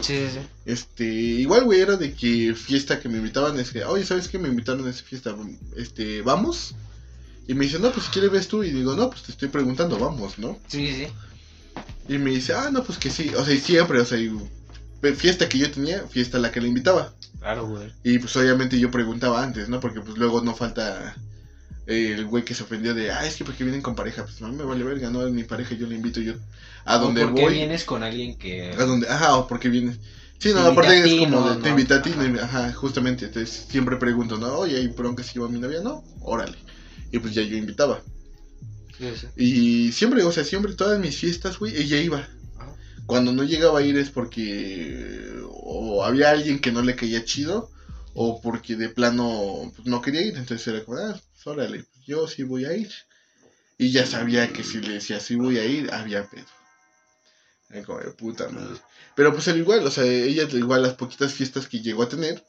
Sí, 0.00 0.16
sí, 0.16 0.28
sí. 0.32 0.38
Este. 0.64 1.04
Igual, 1.04 1.64
güey, 1.64 1.80
era 1.80 1.96
de 1.96 2.14
que 2.14 2.54
fiesta 2.54 2.98
que 3.00 3.08
me 3.08 3.18
invitaban. 3.18 3.58
Es 3.60 3.70
que, 3.70 3.84
oye, 3.84 4.04
¿sabes 4.06 4.28
qué? 4.28 4.38
Me 4.38 4.48
invitaron 4.48 4.86
a 4.86 4.90
esa 4.90 5.02
fiesta. 5.04 5.36
Este, 5.76 6.22
¿vamos? 6.22 6.74
Y 7.48 7.54
me 7.54 7.64
dice, 7.66 7.78
no, 7.80 7.90
pues 7.92 8.06
si 8.06 8.12
quieres 8.12 8.30
ves 8.30 8.48
tú. 8.48 8.62
Y 8.62 8.70
digo, 8.70 8.94
no, 8.94 9.10
pues 9.10 9.22
te 9.24 9.32
estoy 9.32 9.48
preguntando, 9.48 9.98
vamos, 9.98 10.38
¿no? 10.38 10.58
Sí, 10.68 10.86
sí. 10.94 11.06
Y 12.10 12.18
me 12.18 12.30
dice, 12.30 12.52
ah, 12.54 12.70
no, 12.70 12.82
pues 12.84 12.98
que 12.98 13.10
sí. 13.10 13.30
O 13.34 13.44
sea, 13.44 13.54
y 13.54 13.58
siempre, 13.58 14.00
o 14.00 14.04
sea, 14.04 14.18
y- 14.18 14.30
fiesta 15.16 15.48
que 15.48 15.58
yo 15.58 15.70
tenía, 15.70 16.06
fiesta 16.08 16.36
a 16.38 16.40
la 16.40 16.50
que 16.52 16.60
le 16.60 16.68
invitaba. 16.68 17.14
Claro, 17.38 17.66
güey. 17.66 17.92
Y 18.04 18.18
pues 18.18 18.36
obviamente 18.36 18.78
yo 18.80 18.90
preguntaba 18.90 19.42
antes, 19.42 19.68
¿no? 19.68 19.80
Porque 19.80 20.00
pues 20.02 20.18
luego 20.18 20.42
no 20.42 20.54
falta 20.54 21.14
eh, 21.86 22.14
el 22.14 22.26
güey 22.26 22.44
que 22.44 22.54
se 22.54 22.64
ofendió 22.64 22.94
de, 22.94 23.10
ah, 23.12 23.26
es 23.26 23.36
que 23.36 23.44
porque 23.44 23.64
vienen 23.64 23.82
con 23.82 23.96
pareja. 23.96 24.24
Pues 24.24 24.40
no 24.42 24.52
me 24.52 24.64
vale 24.64 24.84
verga, 24.84 25.10
no 25.10 25.26
es 25.26 25.32
mi 25.32 25.44
pareja, 25.44 25.74
yo 25.76 25.86
le 25.88 25.96
invito 25.96 26.20
yo 26.20 26.34
a 26.86 26.98
donde 26.98 27.24
¿O 27.24 27.28
por 27.28 27.34
qué 27.34 27.48
voy. 27.48 27.56
vienes 27.56 27.84
con 27.84 28.02
alguien 28.04 28.36
que... 28.38 28.78
A 28.78 28.84
donde, 28.84 29.08
ajá, 29.08 29.36
o 29.36 29.46
porque 29.46 29.68
vienes. 29.68 29.98
Sí, 30.38 30.52
no, 30.52 30.60
aparte 30.66 31.04
es 31.04 31.14
como 31.14 31.42
no, 31.42 31.42
de, 31.42 31.56
te 31.60 31.68
no, 31.68 31.70
invita 31.70 31.96
a 31.96 32.02
ti, 32.02 32.10
ajá. 32.10 32.16
no, 32.16 32.40
ajá, 32.40 32.72
justamente. 32.72 33.26
Entonces 33.26 33.66
siempre 33.68 33.96
pregunto, 33.96 34.38
¿no? 34.38 34.54
Oye, 34.58 34.76
¿hay 34.76 34.86
bronca 34.88 35.22
si 35.22 35.34
llevo 35.34 35.46
a 35.46 35.48
mi 35.50 35.58
novia? 35.60 35.80
No, 35.80 36.02
órale. 36.20 36.58
Y 37.10 37.18
pues 37.18 37.34
ya 37.34 37.42
yo 37.42 37.56
invitaba. 37.56 38.02
Y 39.36 39.92
siempre, 39.92 40.22
o 40.22 40.32
sea, 40.32 40.44
siempre 40.44 40.74
todas 40.74 40.98
mis 40.98 41.16
fiestas, 41.16 41.58
güey, 41.58 41.76
ella 41.76 41.98
iba. 41.98 42.28
Ajá. 42.58 42.74
Cuando 43.06 43.32
no 43.32 43.42
llegaba 43.42 43.80
a 43.80 43.82
ir 43.82 43.96
es 43.96 44.10
porque 44.10 45.40
o 45.52 46.04
había 46.04 46.30
alguien 46.30 46.60
que 46.60 46.72
no 46.72 46.82
le 46.82 46.96
caía 46.96 47.24
chido 47.24 47.70
o 48.14 48.40
porque 48.40 48.76
de 48.76 48.88
plano 48.88 49.72
pues, 49.74 49.86
no 49.86 50.00
quería 50.00 50.22
ir. 50.22 50.36
Entonces 50.36 50.66
era 50.68 50.84
como, 50.84 50.98
ah, 50.98 51.18
pues, 51.32 51.46
órale, 51.46 51.84
yo 52.06 52.26
sí 52.26 52.42
voy 52.42 52.64
a 52.64 52.74
ir. 52.74 52.90
Y 53.78 53.92
ya 53.92 54.04
sabía 54.04 54.52
que 54.52 54.62
si 54.62 54.80
le 54.80 54.94
decía 54.94 55.20
sí 55.20 55.36
voy 55.36 55.58
a 55.58 55.64
ir, 55.64 55.92
había 55.92 56.24
pedo. 56.24 56.44
Era 57.70 57.82
como 57.84 57.98
de 58.00 58.10
puta 58.10 58.48
madre. 58.48 58.78
Pero 59.14 59.32
pues 59.32 59.46
era 59.48 59.58
igual, 59.58 59.86
o 59.86 59.90
sea, 59.90 60.04
ella 60.04 60.42
igual 60.52 60.82
las 60.82 60.94
poquitas 60.94 61.32
fiestas 61.32 61.66
que 61.66 61.80
llegó 61.80 62.02
a 62.02 62.08
tener, 62.08 62.42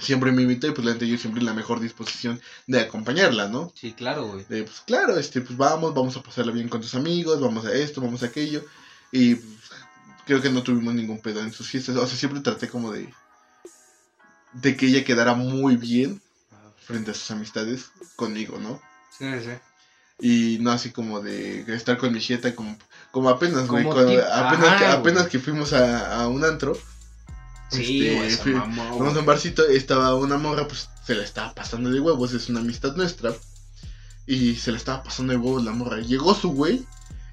siempre 0.00 0.32
me 0.32 0.42
invitó 0.42 0.66
y 0.66 0.72
pues 0.72 0.84
la 0.86 0.92
neta 0.92 1.04
yo 1.04 1.16
siempre 1.18 1.40
en 1.40 1.46
la 1.46 1.54
mejor 1.54 1.80
disposición 1.80 2.40
de 2.66 2.80
acompañarla, 2.80 3.48
¿no? 3.48 3.72
Sí, 3.74 3.92
claro, 3.92 4.26
güey. 4.26 4.44
De, 4.48 4.64
pues 4.64 4.80
claro, 4.80 5.18
este, 5.18 5.40
pues 5.40 5.56
vamos, 5.56 5.94
vamos 5.94 6.16
a 6.16 6.22
pasarla 6.22 6.52
bien 6.52 6.68
con 6.68 6.80
tus 6.80 6.94
amigos, 6.94 7.40
vamos 7.40 7.64
a 7.66 7.72
esto, 7.72 8.00
vamos 8.00 8.22
a 8.22 8.26
aquello. 8.26 8.64
Y 9.12 9.36
pues, 9.36 9.70
creo 10.26 10.42
que 10.42 10.50
no 10.50 10.62
tuvimos 10.62 10.94
ningún 10.94 11.20
pedo 11.20 11.40
en 11.40 11.52
sus 11.52 11.68
fiestas. 11.68 11.96
O 11.96 12.06
sea, 12.06 12.16
siempre 12.16 12.40
traté 12.40 12.68
como 12.68 12.92
de. 12.92 13.12
de 14.52 14.76
que 14.76 14.86
ella 14.86 15.04
quedara 15.04 15.34
muy 15.34 15.76
bien 15.76 16.20
frente 16.78 17.10
a 17.10 17.14
sus 17.14 17.30
amistades 17.30 17.90
conmigo, 18.16 18.58
¿no? 18.58 18.80
Sí, 19.16 19.26
sí. 19.40 19.50
Y 20.18 20.58
no 20.62 20.70
así 20.70 20.92
como 20.92 21.20
de 21.20 21.60
estar 21.74 21.98
con 21.98 22.12
mi 22.12 22.20
jeta 22.20 22.54
como, 22.54 22.76
como 23.10 23.28
apenas, 23.28 23.66
güey. 23.66 23.86
Apenas, 23.86 24.24
ajá, 24.30 24.78
que, 24.78 24.84
güey. 24.84 24.96
apenas 24.96 25.28
que 25.28 25.38
fuimos 25.38 25.72
a, 25.72 26.22
a 26.22 26.28
un 26.28 26.44
antro. 26.44 26.76
Sí, 27.70 28.06
este, 28.06 28.52
Vamos 28.52 29.16
a 29.16 29.20
un 29.20 29.26
barcito, 29.26 29.66
estaba 29.66 30.14
una 30.14 30.38
morra, 30.38 30.68
pues 30.68 30.88
se 31.04 31.14
la 31.14 31.24
estaba 31.24 31.54
pasando 31.54 31.90
de 31.90 32.00
huevos, 32.00 32.32
es 32.32 32.48
una 32.48 32.60
amistad 32.60 32.94
nuestra. 32.96 33.34
Y 34.26 34.56
se 34.56 34.72
la 34.72 34.76
estaba 34.76 35.02
pasando 35.02 35.32
de 35.32 35.38
huevos 35.38 35.64
la 35.64 35.72
morra. 35.72 36.00
Llegó 36.00 36.34
su 36.34 36.50
güey 36.50 36.84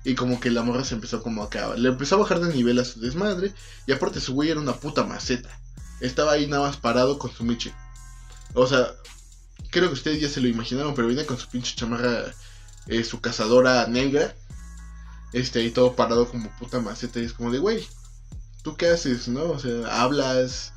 y 0.03 0.15
como 0.15 0.39
que 0.39 0.51
la 0.51 0.63
morra 0.63 0.83
se 0.83 0.95
empezó 0.95 1.23
como 1.23 1.41
a 1.41 1.45
acabar. 1.45 1.79
Le 1.79 1.89
empezó 1.89 2.15
a 2.15 2.19
bajar 2.19 2.39
de 2.39 2.53
nivel 2.53 2.79
a 2.79 2.85
su 2.85 2.99
desmadre. 2.99 3.53
Y 3.87 3.91
aparte 3.91 4.19
su 4.19 4.33
güey 4.33 4.51
era 4.51 4.59
una 4.59 4.73
puta 4.73 5.03
maceta. 5.03 5.49
Estaba 6.01 6.33
ahí 6.33 6.47
nada 6.47 6.67
más 6.67 6.77
parado 6.77 7.17
con 7.17 7.31
su 7.31 7.43
miche. 7.43 7.73
O 8.53 8.67
sea, 8.67 8.93
creo 9.71 9.87
que 9.87 9.93
ustedes 9.93 10.21
ya 10.21 10.29
se 10.29 10.41
lo 10.41 10.47
imaginaron, 10.47 10.93
pero 10.93 11.07
viene 11.07 11.25
con 11.25 11.39
su 11.39 11.47
pinche 11.47 11.75
chamarra, 11.75 12.25
eh, 12.87 13.03
su 13.03 13.21
cazadora 13.21 13.87
negra. 13.87 14.35
Este 15.31 15.59
ahí 15.59 15.71
todo 15.71 15.95
parado 15.95 16.27
como 16.29 16.55
puta 16.59 16.79
maceta. 16.79 17.19
Y 17.19 17.25
es 17.25 17.33
como 17.33 17.49
de, 17.51 17.57
güey, 17.59 17.87
¿tú 18.63 18.75
qué 18.75 18.87
haces, 18.87 19.27
no? 19.27 19.43
O 19.51 19.59
sea, 19.59 20.01
hablas, 20.01 20.73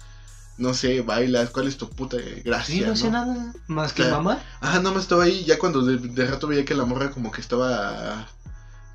no 0.59 0.75
sé, 0.75 1.01
bailas, 1.03 1.51
¿cuál 1.51 1.69
es 1.69 1.77
tu 1.77 1.89
puta 1.89 2.17
gracia? 2.45 2.75
Sí, 2.75 2.81
no 2.83 2.97
sé 2.97 3.05
no? 3.05 3.11
nada 3.13 3.53
más 3.69 3.93
que 3.93 4.03
Claro. 4.03 4.17
mamá. 4.23 4.43
Ajá, 4.61 4.79
nada 4.79 4.93
más 4.93 5.05
estaba 5.05 5.25
ahí, 5.25 5.45
ya 5.45 5.59
cuando 5.59 5.83
de, 5.83 5.97
de 5.97 6.25
rato 6.27 6.47
veía 6.47 6.65
que 6.65 6.75
la 6.75 6.85
morra 6.85 7.11
como 7.11 7.31
que 7.31 7.41
estaba 7.41 8.27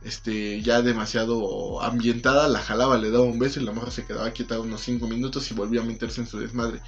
este 0.03 0.61
ya 0.61 0.81
demasiado 0.81 1.81
ambientada, 1.81 2.47
la 2.47 2.59
jalaba, 2.59 2.97
le 2.97 3.11
daba 3.11 3.23
un 3.25 3.37
beso 3.39 3.59
y 3.59 3.63
la 3.63 3.71
morra 3.71 3.91
se 3.91 4.03
quedaba 4.03 4.31
quieta 4.31 4.59
unos 4.59 4.81
5 4.81 5.07
minutos 5.07 5.49
y 5.51 5.53
volvía 5.53 5.81
a 5.81 5.83
meterse 5.83 6.21
en 6.21 6.27
su 6.27 6.39
desmadre. 6.39 6.79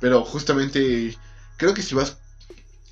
Pero 0.00 0.24
justamente 0.24 1.16
creo 1.56 1.74
que 1.74 1.82
si 1.82 1.94
vas 1.94 2.16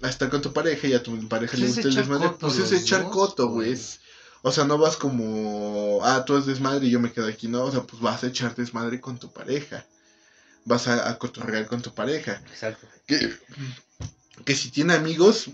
a 0.02 0.08
estar 0.08 0.28
con 0.28 0.42
tu 0.42 0.52
pareja 0.52 0.86
y 0.88 0.92
a 0.94 1.02
tu 1.02 1.26
pareja 1.28 1.56
le 1.56 1.66
gusta 1.66 1.88
el 1.88 1.94
desmadre, 1.94 2.30
pues 2.38 2.58
es 2.58 2.72
echar 2.72 3.08
coto, 3.08 3.46
güey. 3.46 3.68
güey. 3.68 3.72
es- 3.72 3.98
O 4.42 4.50
sea, 4.50 4.64
no 4.64 4.76
vas 4.78 4.96
como, 4.96 6.00
ah, 6.02 6.24
tú 6.24 6.36
es 6.36 6.46
desmadre 6.46 6.86
y 6.86 6.90
yo 6.90 6.98
me 7.00 7.12
quedo 7.12 7.28
aquí, 7.28 7.46
no, 7.48 7.64
o 7.64 7.70
sea, 7.70 7.82
pues 7.82 8.02
vas 8.02 8.24
a 8.24 8.26
echar 8.26 8.54
desmadre 8.54 9.00
con 9.00 9.18
tu 9.18 9.32
pareja. 9.32 9.84
Vas 10.64 10.86
a, 10.88 11.08
a 11.08 11.18
cotorrear 11.18 11.66
con 11.66 11.82
tu 11.82 11.92
pareja 11.92 12.40
Exacto. 12.50 12.86
que, 13.06 13.36
que 14.44 14.54
si 14.54 14.70
tiene 14.70 14.94
amigos, 14.94 15.46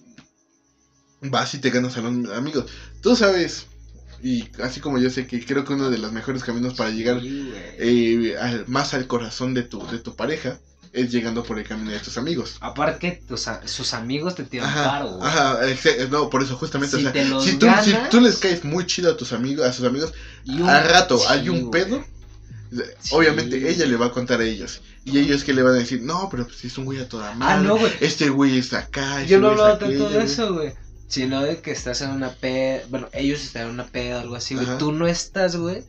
vas 1.21 1.55
y 1.55 1.59
te 1.59 1.71
ganas 1.71 1.97
a 1.97 2.01
los 2.01 2.31
amigos. 2.37 2.67
Tú 3.03 3.17
sabes, 3.17 3.67
y 4.23 4.49
así 4.63 4.81
como 4.81 4.99
yo 4.99 5.11
sé 5.11 5.27
que 5.27 5.45
creo 5.45 5.65
que 5.65 5.73
uno 5.75 5.91
de 5.91 5.99
los 5.99 6.13
mejores 6.13 6.43
caminos 6.45 6.75
para 6.75 6.91
llegar 6.91 7.21
eh, 7.23 8.37
al- 8.39 8.67
más 8.67 8.95
al 8.95 9.07
corazón 9.07 9.55
de 9.55 9.63
tu, 9.65 9.87
de 9.87 9.99
tu 9.99 10.15
pareja 10.15 10.59
es 10.93 11.11
llegando 11.11 11.43
por 11.43 11.59
el 11.59 11.67
camino 11.67 11.91
de 11.91 11.99
tus 12.01 12.17
amigos. 12.19 12.57
Aparte 12.61 13.23
a- 13.47 13.67
sus 13.69 13.95
amigos 13.95 14.35
te 14.35 14.45
tiran 14.45 14.69
Ajá, 14.69 14.85
paro, 14.85 15.09
güey. 15.13 15.29
ajá, 15.29 15.67
exa- 15.67 16.09
no, 16.09 16.31
por 16.31 16.43
eso 16.43 16.57
justamente, 16.57 16.97
Si 16.97 17.03
o 17.03 17.05
sea, 17.05 17.13
te 17.13 17.25
los 17.27 17.45
si, 17.45 17.57
tú, 17.57 17.67
si 17.85 17.95
tú 18.11 18.21
les 18.21 18.37
caes 18.39 18.65
muy 18.65 18.87
chido 18.87 19.11
a 19.13 19.17
tus 19.17 19.33
amigos, 19.33 19.67
a 19.67 19.73
sus 19.73 19.87
amigos, 19.87 20.13
al 20.49 20.85
rato 20.89 21.19
sí, 21.19 21.25
hay 21.29 21.49
un 21.49 21.69
güey. 21.71 21.85
pedo, 21.85 22.05
Sí. 23.01 23.15
obviamente 23.15 23.69
ella 23.71 23.87
le 23.87 23.97
va 23.97 24.07
a 24.07 24.11
contar 24.13 24.41
a 24.41 24.45
ellos. 24.45 24.83
Y 25.05 25.19
ellos 25.19 25.43
que 25.43 25.55
le 25.55 25.63
van 25.63 25.73
a 25.73 25.79
decir, 25.79 26.03
no, 26.03 26.29
pero 26.31 26.45
pues 26.47 26.63
es 26.67 26.77
un 26.77 26.85
güey 26.85 27.01
a 27.01 27.09
toda 27.09 27.31
Ah, 27.31 27.35
madre. 27.35 27.67
no, 27.67 27.79
güey. 27.79 27.91
Este 28.01 28.29
güey 28.29 28.59
está 28.59 28.81
acá. 28.81 29.21
Yo 29.23 29.37
ese 29.37 29.39
no 29.39 29.47
es 29.47 29.53
hablaba 29.53 29.79
tanto 29.79 30.11
de 30.11 30.23
eso, 30.23 30.53
güey. 30.53 30.75
Sino 31.09 31.41
de 31.43 31.63
que 31.63 31.71
estás 31.71 32.03
en 32.03 32.11
una 32.11 32.29
peda. 32.35 32.83
Bueno, 32.91 33.09
ellos 33.15 33.43
están 33.43 33.63
en 33.63 33.69
una 33.71 33.87
peda 33.87 34.19
o 34.19 34.21
algo 34.21 34.35
así, 34.37 34.55
güey. 34.55 34.67
Tú 34.79 34.93
no 34.93 35.07
estás, 35.09 35.57
güey. 35.57 35.83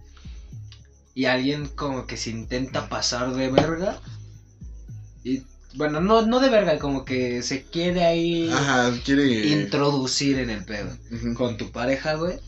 Y 1.13 1.25
alguien 1.25 1.67
como 1.67 2.07
que 2.07 2.15
se 2.15 2.29
intenta 2.29 2.87
pasar 2.87 3.33
de 3.33 3.49
verga. 3.51 3.99
Y. 5.29 5.43
Bueno, 5.75 6.01
no, 6.01 6.23
no 6.25 6.39
de 6.39 6.49
verga, 6.49 6.79
como 6.79 7.05
que 7.05 7.43
se 7.43 7.63
quiere 7.63 8.03
ahí 8.03 8.49
Ajá, 8.51 8.91
quiere. 9.05 9.49
introducir 9.49 10.39
en 10.39 10.49
el 10.49 10.65
pedo. 10.65 10.89
Con 11.35 11.57
tu 11.57 11.71
pareja, 11.71 12.15
güey. 12.15 12.39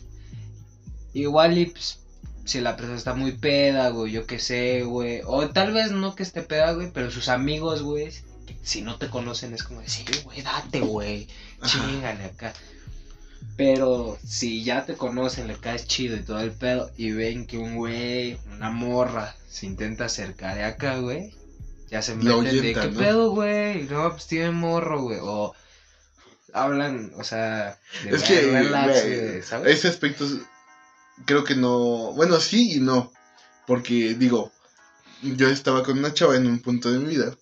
igual 1.14 1.56
y 1.56 1.66
pues, 1.66 2.00
si 2.44 2.60
la 2.60 2.74
persona 2.76 2.96
está 2.98 3.14
muy 3.14 3.32
peda, 3.32 3.90
güey, 3.90 4.10
yo 4.12 4.26
qué 4.26 4.40
sé, 4.40 4.82
güey. 4.82 5.20
O 5.24 5.48
tal 5.50 5.72
vez 5.72 5.92
no 5.92 6.16
que 6.16 6.24
esté 6.24 6.42
peda, 6.42 6.72
güey, 6.72 6.90
pero 6.92 7.12
sus 7.12 7.28
amigos, 7.28 7.82
güey, 7.82 8.10
si 8.62 8.82
no 8.82 8.96
te 8.98 9.08
conocen 9.08 9.54
es 9.54 9.62
como 9.62 9.80
decir, 9.80 10.06
güey, 10.24 10.42
date, 10.42 10.80
güey, 10.80 11.28
chingale 11.64 12.24
acá. 12.24 12.52
Pero 13.56 14.18
si 14.26 14.64
ya 14.64 14.84
te 14.84 14.94
conocen, 14.94 15.46
le 15.46 15.56
caes 15.58 15.86
chido 15.86 16.16
y 16.16 16.22
todo 16.24 16.40
el 16.40 16.50
pedo, 16.52 16.90
y 16.96 17.12
ven 17.12 17.46
que 17.46 17.58
un 17.58 17.76
güey, 17.76 18.38
una 18.52 18.70
morra, 18.70 19.36
se 19.48 19.66
intenta 19.66 20.06
acercar 20.06 20.56
de 20.56 20.64
acá, 20.64 20.98
güey, 20.98 21.34
ya 21.92 22.00
se 22.00 22.14
meten 22.14 22.42
de 22.42 22.48
ahuyentan, 22.50 22.88
qué 22.88 22.94
¿no? 22.94 22.98
pedo, 22.98 23.30
güey, 23.30 23.82
no, 23.84 24.10
pues 24.10 24.26
tiene 24.26 24.50
morro, 24.50 25.02
güey, 25.02 25.18
o 25.20 25.54
hablan, 26.54 27.12
o 27.16 27.22
sea, 27.22 27.78
de 28.04 28.16
Es 28.16 28.22
que, 28.22 28.40
relax, 28.40 29.04
güey, 29.04 29.20
güey, 29.20 29.42
¿sabes? 29.42 29.78
ese 29.78 29.88
aspecto 29.88 30.26
creo 31.26 31.44
que 31.44 31.54
no, 31.54 32.12
bueno, 32.14 32.40
sí 32.40 32.76
y 32.76 32.80
no, 32.80 33.12
porque 33.66 34.14
digo, 34.14 34.50
yo 35.22 35.48
estaba 35.48 35.82
con 35.82 35.98
una 35.98 36.14
chava 36.14 36.36
en 36.36 36.46
un 36.46 36.60
punto 36.60 36.90
de 36.90 36.98
mi 36.98 37.10
vida 37.10 37.36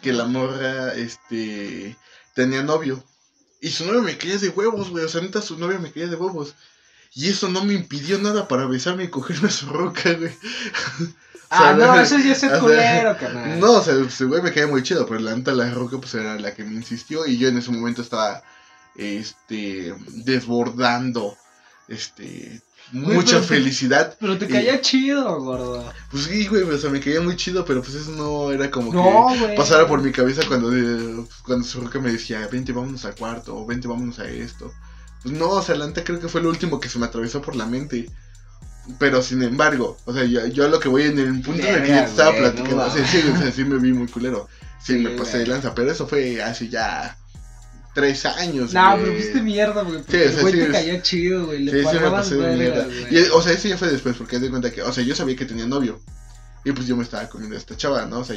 que 0.00 0.14
la 0.14 0.24
morra, 0.24 0.94
este, 0.94 1.96
tenía 2.34 2.62
novio 2.62 3.04
y 3.60 3.70
su 3.70 3.84
novio 3.84 4.00
me 4.00 4.16
quería 4.16 4.38
de 4.38 4.48
huevos, 4.48 4.88
güey, 4.88 5.04
o 5.04 5.08
sea, 5.08 5.20
neta 5.20 5.42
su 5.42 5.58
novio 5.58 5.78
me 5.80 5.92
quería 5.92 6.08
de 6.08 6.16
huevos. 6.16 6.54
Y 7.14 7.28
eso 7.30 7.48
no 7.48 7.64
me 7.64 7.72
impidió 7.72 8.18
nada 8.18 8.46
para 8.46 8.66
besarme 8.66 9.04
y 9.04 9.08
cogerme 9.08 9.48
a 9.48 9.50
su 9.50 9.66
roca, 9.68 10.12
güey. 10.14 10.32
Ah, 11.50 11.72
o 11.74 11.78
sea, 11.78 11.86
no, 11.86 12.00
eso 12.00 12.18
ya 12.18 12.32
es 12.32 12.38
o 12.44 12.48
sea, 12.48 12.58
culero, 12.60 13.16
carnal. 13.18 13.60
No, 13.60 13.72
o 13.74 13.82
sea, 13.82 13.94
ese 13.94 14.24
güey 14.24 14.42
me 14.42 14.52
caía 14.52 14.66
muy 14.66 14.82
chido, 14.82 15.06
pero 15.06 15.20
la 15.20 15.34
neta 15.36 15.52
la 15.52 15.70
roca 15.72 15.98
pues 15.98 16.14
era 16.14 16.36
la 16.38 16.54
que 16.54 16.64
me 16.64 16.72
insistió 16.74 17.26
y 17.26 17.38
yo 17.38 17.48
en 17.48 17.58
ese 17.58 17.70
momento 17.70 18.02
estaba, 18.02 18.42
este, 18.96 19.94
desbordando, 20.24 21.36
este, 21.88 22.60
Güey, 22.92 23.16
mucha 23.16 23.36
pero 23.36 23.40
te- 23.42 23.46
felicidad. 23.48 24.16
Pero 24.20 24.38
te 24.38 24.44
Y- 24.44 24.48
caía 24.48 24.80
chido, 24.80 25.40
gordo. 25.40 25.92
Pues 26.10 26.24
sí, 26.24 26.46
güey, 26.46 26.62
o 26.62 26.78
sea, 26.78 26.90
me 26.90 27.00
caía 27.00 27.20
muy 27.20 27.36
chido, 27.36 27.64
pero 27.64 27.82
pues 27.82 27.94
eso 27.96 28.10
no 28.12 28.52
era 28.52 28.70
como 28.70 28.92
No, 28.92 29.28
que 29.32 29.38
güey. 29.40 29.56
pasara 29.56 29.86
por 29.88 30.00
mi 30.02 30.12
cabeza 30.12 30.42
cuando, 30.46 30.72
eh, 30.76 31.24
cuando 31.44 31.64
su 31.66 31.80
roca 31.80 31.98
me 32.00 32.12
decía, 32.12 32.46
vente, 32.50 32.72
vámonos 32.72 33.04
al 33.04 33.14
cuarto, 33.16 33.56
o 33.56 33.66
vente, 33.66 33.88
vámonos 33.88 34.18
a 34.20 34.28
esto. 34.28 34.72
Pues 35.22 35.34
no, 35.36 35.48
o 35.48 35.62
sea, 35.62 35.74
la 35.74 35.86
neta 35.88 36.04
creo 36.04 36.20
que 36.20 36.28
fue 36.28 36.40
lo 36.42 36.48
último 36.48 36.78
que 36.78 36.88
se 36.88 36.98
me 37.00 37.06
atravesó 37.06 37.42
por 37.42 37.56
la 37.56 37.66
mente. 37.66 38.08
Pero 38.98 39.22
sin 39.22 39.42
embargo, 39.42 39.98
o 40.04 40.12
sea, 40.12 40.24
yo, 40.24 40.46
yo 40.46 40.64
a 40.64 40.68
lo 40.68 40.78
que 40.78 40.88
voy 40.88 41.02
en 41.02 41.18
el 41.18 41.40
punto 41.42 41.66
en 41.66 41.74
el 41.74 41.82
que 41.82 41.88
yo 41.88 41.94
te 41.94 42.04
estaba 42.04 42.30
güey, 42.30 42.42
platicando, 42.42 42.76
no 42.76 42.84
o 42.84 42.90
sea, 42.90 43.06
sí, 43.06 43.22
o 43.34 43.38
sea, 43.38 43.52
sí 43.52 43.64
me 43.64 43.78
vi 43.78 43.92
muy 43.92 44.06
culero. 44.06 44.48
Sí, 44.82 44.94
Sí, 44.94 44.98
me 44.98 45.10
pasé 45.10 45.38
de 45.38 45.46
lanza, 45.48 45.74
pero 45.74 45.90
eso 45.90 46.06
fue 46.06 46.42
hace 46.42 46.68
ya 46.68 47.16
tres 47.96 48.26
años. 48.26 48.74
No, 48.74 48.94
pero 48.96 49.12
fuiste 49.12 49.40
mierda, 49.40 49.82
güey. 49.82 49.98
porque 50.02 50.18
Sí, 50.18 50.28
o 50.28 50.32
sea, 50.32 50.42
güey 50.42 50.52
sí, 50.52 50.60
te 50.60 50.70
caía 50.70 51.02
chido, 51.02 51.46
güey. 51.46 51.62
Le 51.64 51.72
Sí, 51.72 51.88
sí 51.90 51.98
me 51.98 52.10
pasé 52.10 52.36
de 52.36 52.56
mierda. 52.56 52.84
güey. 52.84 53.06
Y, 53.10 53.28
o 53.32 53.42
sea, 53.42 53.52
ese 53.52 53.70
ya 53.70 53.78
fue 53.78 53.88
después, 53.88 54.16
porque 54.16 54.38
de 54.38 54.50
cuenta 54.50 54.70
que, 54.70 54.82
o 54.82 54.92
sea, 54.92 55.02
yo 55.02 55.14
sabía 55.16 55.34
que 55.34 55.46
tenía 55.46 55.66
novio. 55.66 56.00
Y 56.64 56.72
pues 56.72 56.86
yo 56.86 56.96
me 56.96 57.02
estaba 57.02 57.28
comiendo 57.28 57.56
a 57.56 57.58
esta 57.58 57.76
chava, 57.76 58.04
¿no? 58.06 58.20
O 58.20 58.24
sea, 58.24 58.36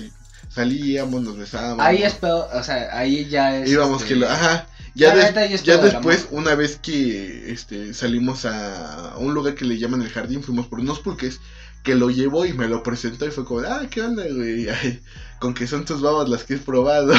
salíamos, 0.50 1.22
nos 1.22 1.38
besábamos. 1.38 1.86
Ahí 1.86 2.04
es 2.04 2.14
pedo, 2.14 2.48
o 2.54 2.64
sea, 2.64 2.98
ahí 2.98 3.28
ya 3.28 3.58
es. 3.58 3.70
Íbamos 3.70 4.02
este, 4.02 4.14
que 4.14 4.20
lo, 4.20 4.30
ajá. 4.30 4.68
Ya, 5.00 5.78
después, 5.78 6.28
una 6.32 6.56
vez 6.56 6.78
que 6.82 7.52
este, 7.52 7.94
salimos 7.94 8.46
a 8.46 9.16
un 9.18 9.34
lugar 9.34 9.56
que 9.56 9.66
le 9.66 9.78
llaman 9.78 10.02
el 10.02 10.10
jardín, 10.10 10.44
fuimos 10.44 10.68
por 10.68 10.80
unos 10.80 11.00
pulques, 11.00 11.40
que 11.84 11.96
lo 11.96 12.10
llevó 12.10 12.46
y 12.46 12.54
me 12.54 12.68
lo 12.68 12.84
presentó 12.84 13.26
y 13.26 13.32
fue 13.32 13.46
como, 13.46 13.62
ah, 13.62 13.88
¿qué 13.90 14.02
onda, 14.02 14.24
güey? 14.28 14.68
Ay, 14.84 15.02
con 15.40 15.54
que 15.54 15.68
son 15.68 15.86
tus 15.86 16.02
babas 16.02 16.28
las 16.28 16.44
que 16.44 16.56
he 16.56 16.58
probado. 16.58 17.14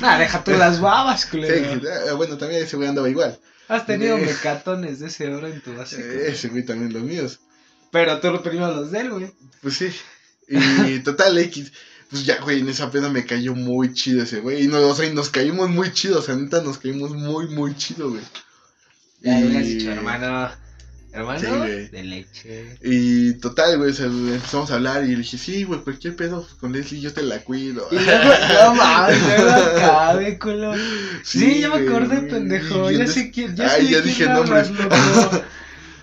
Nah, 0.00 0.18
deja 0.18 0.42
tú 0.42 0.52
las 0.52 0.80
babas, 0.80 1.26
culero. 1.26 1.80
ah, 2.10 2.14
bueno, 2.14 2.38
también 2.38 2.62
ese 2.62 2.76
güey 2.76 2.88
andaba 2.88 3.08
igual. 3.10 3.38
Has 3.68 3.84
tenido 3.84 4.16
Eh. 4.16 4.24
mecatones 4.26 5.00
de 5.00 5.08
ese 5.08 5.32
oro 5.32 5.46
en 5.48 5.60
tu 5.60 5.74
básico. 5.74 6.02
Eh, 6.02 6.28
ese 6.32 6.48
güey 6.48 6.64
también 6.64 6.92
los 6.92 7.02
míos. 7.02 7.40
Pero 7.90 8.18
tú 8.20 8.30
lo 8.30 8.42
primero 8.42 8.74
los 8.74 8.90
de 8.90 9.00
él, 9.00 9.10
güey. 9.10 9.32
Pues 9.60 9.74
sí. 9.76 9.88
Y 10.48 11.00
total 11.00 11.36
X. 11.38 11.72
Pues 12.16 12.24
ya, 12.26 12.40
güey, 12.40 12.60
en 12.60 12.68
esa 12.70 12.90
pena 12.90 13.08
me 13.10 13.26
cayó 13.26 13.54
muy 13.54 13.92
chido 13.92 14.22
ese 14.22 14.40
güey. 14.40 14.64
Y, 14.64 14.68
no, 14.68 14.78
o 14.80 14.94
sea, 14.94 15.04
y 15.06 15.12
nos 15.14 15.28
caímos 15.28 15.68
muy 15.68 15.92
chido. 15.92 16.18
O 16.18 16.22
sea, 16.22 16.34
neta, 16.34 16.62
nos 16.62 16.78
caímos 16.78 17.10
muy, 17.12 17.48
muy 17.48 17.76
chido, 17.76 18.08
güey. 18.10 18.22
Ya 19.20 19.38
Y- 19.40 19.48
dicho, 19.62 19.90
hermano. 19.90 20.50
Hermano, 21.12 21.40
Sí, 21.40 21.46
güey. 21.46 21.88
de 21.88 22.04
leche. 22.04 22.78
Y 22.82 23.34
total, 23.34 23.78
güey, 23.78 23.90
o 23.90 23.94
sea, 23.94 24.06
empezamos 24.06 24.70
a 24.70 24.74
hablar 24.74 25.04
y 25.04 25.08
le 25.12 25.16
dije, 25.18 25.38
sí, 25.38 25.64
güey, 25.64 25.80
cualquier 25.80 26.14
pedo 26.14 26.46
con 26.60 26.72
Leslie 26.72 27.00
yo 27.00 27.12
te 27.12 27.22
la 27.22 27.38
cuido. 27.40 27.88
Y 27.90 27.94
no 27.96 28.74
mames, 28.74 29.18
luego 29.26 29.50
acabe, 29.50 30.38
culo. 30.38 30.72
Sí, 31.22 31.60
ya 31.60 31.68
me 31.70 31.82
güey, 31.84 31.88
acordé, 31.88 32.20
pendejo. 32.22 32.90
Ya 32.90 33.06
sé 33.06 33.30
quién, 33.30 33.56
ya 33.56 33.66
Ay, 33.72 33.86
sé 33.86 33.92
ya 33.92 34.00
dije 34.02 34.26
nombres. 34.26 34.70
loco. 34.70 34.94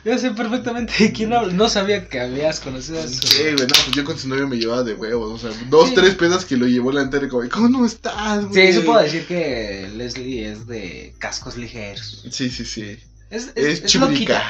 Ya 0.06 0.18
sé 0.18 0.32
perfectamente 0.32 0.94
de 1.00 1.14
quién 1.14 1.32
hablas. 1.34 1.54
No 1.54 1.70
sabía 1.70 2.10
que 2.10 2.20
habías 2.20 2.60
conocido 2.60 3.00
a 3.02 3.08
su. 3.08 3.26
Sí, 3.28 3.44
güey, 3.44 3.56
no, 3.56 3.68
pues 3.68 3.92
yo 3.96 4.04
con 4.04 4.18
su 4.20 4.28
novio 4.28 4.48
me 4.48 4.58
llevaba 4.58 4.84
de 4.84 4.94
huevos, 4.96 5.44
o 5.44 5.50
sea, 5.50 5.58
dos, 5.70 5.90
Sí. 5.90 5.96
tres 5.96 6.16
pedas 6.16 6.44
que 6.44 6.58
lo 6.58 6.68
llevó 6.68 6.92
la 6.92 7.04
entera, 7.04 7.30
como, 7.30 7.48
¿cómo 7.50 7.86
estás, 7.86 8.42
Sí, 8.44 8.48
güey? 8.50 8.68
eso 8.68 8.84
puedo 8.84 9.00
decir 9.02 9.26
que 9.26 9.90
Leslie 9.96 10.52
es 10.52 10.68
de 10.68 11.14
cascos 11.20 11.56
ligeros. 11.58 12.26
Sí, 12.32 12.50
sí, 12.50 12.66
sí. 12.66 12.98
Es, 13.30 13.48
es, 13.48 13.52
Es, 13.56 13.84
es 13.84 13.86
chivirica. 13.92 14.44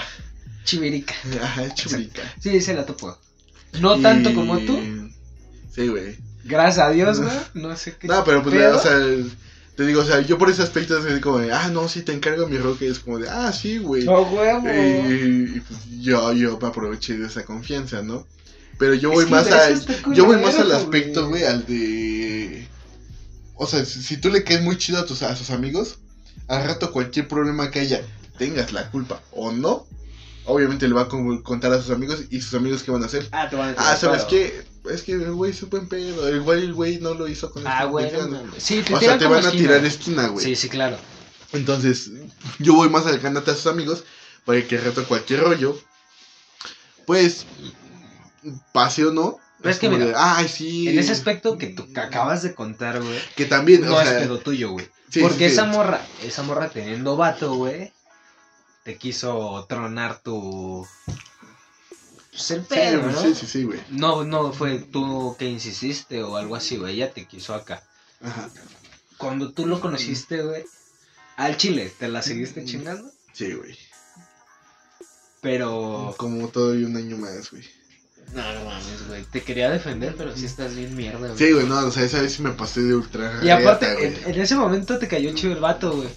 Ajá, 1.42 1.74
chivirica. 1.76 2.22
Sí, 2.42 2.60
se 2.62 2.74
la 2.74 2.86
topo. 2.86 3.18
No 3.80 4.00
tanto 4.00 4.34
como 4.34 4.58
tú. 4.60 4.80
Sí, 5.74 5.88
güey. 5.88 6.18
Gracias 6.46 6.86
a 6.86 6.90
Dios, 6.92 7.20
güey. 7.20 7.32
No 7.54 7.76
sé 7.78 7.96
qué. 7.98 8.08
No, 8.08 8.24
pero 8.24 8.42
pues, 8.44 8.56
pedo. 8.56 8.78
o 8.78 8.82
sea, 8.82 8.98
te 9.76 9.86
digo, 9.86 10.02
o 10.02 10.06
sea, 10.06 10.22
yo 10.22 10.38
por 10.38 10.50
ese 10.50 10.62
aspecto 10.62 10.98
es 11.06 11.20
como 11.22 11.40
de, 11.40 11.52
ah, 11.52 11.70
no, 11.70 11.88
sí, 11.88 12.04
te 12.04 12.14
encargo 12.14 12.48
mi 12.48 12.58
y 12.58 12.86
es 12.86 13.00
como 13.00 13.20
de, 13.20 13.30
ah, 13.30 13.52
sí, 13.52 13.78
güey. 13.78 14.06
No, 14.06 14.22
huevo. 14.22 14.70
Y, 14.70 15.58
y, 15.58 15.60
pues 15.62 15.80
yo, 16.02 16.32
yo 16.34 16.58
me 16.62 16.68
aproveché 16.68 17.18
de 17.18 17.28
esa 17.28 17.44
confianza, 17.44 18.02
¿no? 18.02 18.26
Pero 18.78 18.94
yo 18.96 19.10
Es 19.10 19.16
voy 19.16 19.26
que 19.26 19.32
más 19.32 19.48
a, 19.52 19.70
yo 20.14 20.26
voy 20.26 20.38
más 20.38 20.60
al 20.60 20.72
aspecto, 20.72 21.28
güey. 21.30 21.44
al 21.44 21.66
de, 21.66 22.68
o 23.54 23.68
sea, 23.68 23.86
si, 23.86 24.02
si 24.02 24.18
tú 24.18 24.30
le 24.30 24.44
caes 24.44 24.62
muy 24.62 24.78
chido 24.78 25.00
a 25.00 25.06
tus, 25.06 25.22
a 25.24 25.36
sus 25.36 25.50
amigos, 25.50 26.00
al 26.48 26.64
rato 26.66 26.92
cualquier 26.92 27.28
problema 27.28 27.72
que 27.72 27.80
haya, 27.80 28.02
tengas 28.38 28.72
la 28.72 28.90
culpa 28.90 29.22
o 29.32 29.52
no, 29.52 29.86
obviamente 30.46 30.88
le 30.88 30.94
va 30.94 31.04
a 31.04 31.08
con- 31.08 31.42
contar 31.44 31.72
a 31.74 31.82
sus 31.82 31.92
amigos 31.92 32.24
y 32.30 32.42
sus 32.42 32.54
amigos 32.56 32.84
qué 32.84 32.92
van 32.92 33.04
a 33.04 33.08
hacer. 33.08 33.30
Ah, 33.32 33.50
te 33.50 33.56
van 33.56 33.70
a 33.70 33.76
Ah, 33.78 33.96
¿sabes 33.96 34.26
qué? 34.26 34.64
Es 34.90 35.04
que 35.04 35.14
el 35.14 35.32
güey 35.34 35.52
es 35.52 35.70
buen 35.70 35.88
pedo. 35.88 36.34
Igual 36.36 36.60
el 36.60 36.74
güey 36.74 37.00
no 37.00 37.14
lo 37.14 37.28
hizo 37.28 37.52
con 37.52 37.66
Ah, 37.66 37.86
güey. 37.86 38.12
no. 38.12 38.44
Sí, 38.58 38.82
te 38.82 38.94
O 38.96 39.00
sea, 39.00 39.18
te 39.18 39.26
van 39.26 39.36
a 39.46 39.48
esquina. 39.50 39.52
tirar 39.70 39.86
esquina, 39.86 40.28
güey. 40.28 40.46
Sí, 40.46 40.56
sí, 40.56 40.70
claro. 40.70 40.98
Entonces, 41.54 42.12
yo 42.60 42.74
voy 42.76 42.90
más 42.90 43.06
alejándote 43.06 43.52
a 43.52 43.56
sus 43.56 43.68
amigos 43.68 44.04
para 44.46 44.62
que 44.68 44.78
al 44.78 44.84
rato 44.86 45.06
cualquier 45.08 45.42
rollo, 45.42 45.80
pues, 47.06 47.46
pase 48.72 49.06
o 49.06 49.12
no. 49.14 49.38
Pero 49.62 49.72
es 49.72 49.80
que 49.80 49.90
mira, 49.90 50.06
de, 50.08 50.14
Ay, 50.18 50.48
sí. 50.50 50.90
En 50.90 51.00
ese 51.00 51.14
aspecto 51.14 51.58
que 51.58 51.68
tú 51.68 51.92
que 51.94 52.00
acabas 52.00 52.44
de 52.44 52.54
contar, 52.54 53.02
güey. 53.02 53.20
Que 53.36 53.46
también, 53.46 53.86
No 53.86 53.96
o 53.96 54.02
es 54.02 54.10
sea. 54.10 54.20
pedo 54.20 54.40
tuyo, 54.40 54.72
güey. 54.72 54.90
sí, 55.10 55.22
Porque 55.22 55.48
sí. 55.48 55.54
esa 55.54 55.66
morra, 55.66 56.06
esa 56.24 56.44
morra 56.44 56.70
teniendo 56.70 57.16
vato, 57.16 57.54
güey, 57.56 57.94
te 58.84 58.98
quiso 58.98 59.66
tronar 59.70 60.20
tu. 60.20 60.86
Pues 62.34 62.52
el 62.52 62.62
Sí, 62.62 62.68
pedo, 62.70 63.02
güey, 63.02 63.14
¿no? 63.14 63.22
sí, 63.22 63.36
sí, 63.36 63.46
sí, 63.48 63.64
güey. 63.64 63.80
No, 63.90 64.24
no 64.24 64.52
fue 64.52 64.80
tú 64.80 65.36
que 65.38 65.46
insististe 65.46 66.22
o 66.24 66.36
algo 66.36 66.56
así, 66.56 66.78
güey. 66.78 66.96
Ella 66.96 67.12
te 67.14 67.26
quiso 67.26 67.54
acá. 67.54 67.84
Ajá. 68.22 68.50
Cuando 69.18 69.52
tú 69.54 69.66
lo 69.68 69.80
conociste, 69.80 70.42
güey, 70.42 70.66
al 71.38 71.58
chile, 71.58 71.92
¿te 72.00 72.08
la 72.08 72.20
Mm. 72.20 72.24
seguiste 72.24 72.66
chingando? 72.66 73.10
Sí, 73.34 73.54
güey. 73.54 73.78
Pero. 75.42 76.14
Como 76.18 76.48
todavía 76.48 76.88
un 76.88 76.96
año 76.98 77.18
más, 77.18 77.52
güey. 77.52 77.64
No, 78.34 78.54
no 78.54 78.66
mames, 78.66 79.08
güey. 79.08 79.24
Te 79.26 79.42
quería 79.44 79.70
defender, 79.70 80.16
pero 80.18 80.36
sí 80.36 80.46
estás 80.46 80.76
bien 80.76 80.96
mierda, 80.96 81.20
güey. 81.28 81.38
Sí, 81.38 81.52
güey, 81.52 81.68
no, 81.68 81.78
o 81.86 81.92
sea, 81.92 82.04
esa 82.04 82.22
vez 82.22 82.34
sí 82.34 82.42
me 82.42 82.52
pasé 82.52 82.82
de 82.82 82.96
ultra. 82.96 83.40
Y 83.44 83.50
aparte, 83.50 84.08
en, 84.08 84.34
en 84.34 84.42
ese 84.42 84.56
momento 84.56 84.98
te 84.98 85.08
cayó 85.08 85.34
chido 85.36 85.54
el 85.54 85.60
vato, 85.60 85.92
güey. 85.98 86.10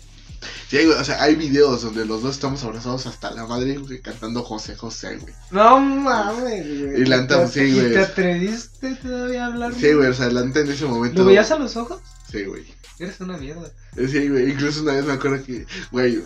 Sí, 0.69 0.85
güey, 0.85 0.99
o 0.99 1.05
sea, 1.05 1.23
hay 1.23 1.35
videos 1.37 1.83
donde 1.83 2.05
los 2.05 2.23
dos 2.23 2.35
estamos 2.35 2.63
abrazados 2.65 3.07
hasta 3.07 3.31
la 3.33 3.47
madre, 3.47 3.79
güey, 3.79 4.01
cantando 4.01 4.43
José 4.43 4.77
José, 4.77 5.17
güey. 5.17 5.33
No 5.51 5.79
mames, 5.81 6.41
güey. 6.67 7.03
Y 7.03 7.05
la 7.07 7.27
Te- 7.27 7.49
sí, 7.49 7.61
¿y 7.61 7.75
güey. 7.75 7.93
¿Te 7.93 8.01
atreviste 8.01 8.95
todavía 8.97 9.45
a 9.45 9.47
hablar? 9.47 9.75
Sí, 9.75 9.93
güey, 9.93 10.09
o 10.09 10.15
sea, 10.15 10.31
la 10.31 10.45
neta 10.45 10.61
en 10.61 10.71
ese 10.71 10.85
momento. 10.87 11.21
¿Lo 11.23 11.27
veías 11.29 11.51
a 11.51 11.59
los 11.59 11.77
ojos? 11.77 12.01
Sí, 12.31 12.45
güey. 12.45 12.65
Eres 12.99 13.21
una 13.21 13.37
mierda. 13.37 13.71
Sí, 13.95 14.29
güey, 14.29 14.51
incluso 14.51 14.83
una 14.83 14.93
vez 14.95 15.05
me 15.05 15.13
acuerdo 15.13 15.45
que, 15.45 15.67
güey, 15.93 16.23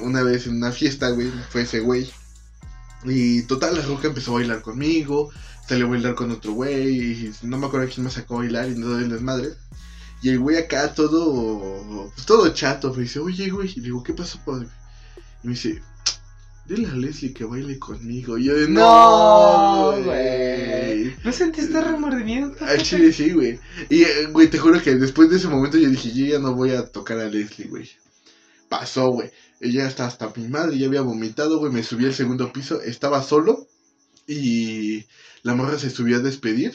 una 0.00 0.22
vez 0.22 0.46
en 0.46 0.56
una 0.56 0.72
fiesta, 0.72 1.10
güey, 1.10 1.30
fue 1.50 1.62
ese 1.62 1.80
güey. 1.80 2.10
Y 3.04 3.42
total, 3.42 3.76
la 3.76 3.82
roca 3.82 4.08
empezó 4.08 4.32
a 4.32 4.34
bailar 4.36 4.62
conmigo, 4.62 5.30
salió 5.68 5.86
a 5.86 5.90
bailar 5.90 6.14
con 6.14 6.30
otro 6.30 6.52
güey, 6.52 6.88
y 7.26 7.32
no 7.42 7.58
me 7.58 7.66
acuerdo 7.66 7.88
quién 7.92 8.04
me 8.04 8.10
sacó 8.10 8.36
a 8.36 8.38
bailar 8.38 8.68
y 8.68 8.76
no 8.76 8.98
el 8.98 9.10
desmadre. 9.10 9.50
Y 10.22 10.30
el 10.30 10.38
güey 10.38 10.56
acá 10.56 10.94
todo, 10.94 12.10
pues 12.14 12.26
todo 12.26 12.48
chato, 12.52 12.92
me 12.94 13.02
dice, 13.02 13.20
oye, 13.20 13.50
güey, 13.50 13.70
y 13.70 13.80
le 13.80 13.86
digo, 13.86 14.02
¿qué 14.02 14.12
pasó, 14.12 14.38
padre? 14.44 14.68
Y 15.42 15.48
me 15.48 15.52
dice, 15.54 15.82
dile 16.66 16.88
a 16.88 16.94
Leslie 16.94 17.32
que 17.32 17.44
baile 17.44 17.78
conmigo. 17.78 18.38
Y 18.38 18.44
yo 18.44 18.54
de, 18.56 18.68
No, 18.68 19.92
güey. 20.02 21.14
¿No 21.24 21.32
sentiste 21.32 21.80
remordimiento? 21.80 22.64
Al 22.64 22.82
chile 22.82 23.12
sí, 23.12 23.32
güey. 23.32 23.58
Y, 23.88 24.02
eh, 24.02 24.26
güey, 24.32 24.48
te 24.48 24.58
juro 24.58 24.82
que 24.82 24.94
después 24.96 25.30
de 25.30 25.36
ese 25.36 25.48
momento 25.48 25.78
yo 25.78 25.88
dije, 25.88 26.12
yo 26.12 26.26
ya 26.26 26.38
no 26.38 26.54
voy 26.54 26.72
a 26.72 26.86
tocar 26.86 27.18
a 27.18 27.28
Leslie, 27.28 27.68
güey. 27.68 27.88
pasó, 28.68 29.10
güey. 29.10 29.30
Ella 29.60 29.86
hasta, 29.86 30.06
hasta 30.06 30.32
mi 30.36 30.48
madre 30.48 30.78
ya 30.78 30.86
había 30.86 31.02
vomitado, 31.02 31.58
güey. 31.58 31.72
Me 31.72 31.82
subí 31.82 32.04
al 32.04 32.14
segundo 32.14 32.52
piso, 32.52 32.80
estaba 32.82 33.22
solo. 33.22 33.66
Y 34.26 35.04
la 35.42 35.54
morra 35.54 35.78
se 35.78 35.90
subió 35.90 36.16
a 36.16 36.20
despedir. 36.20 36.74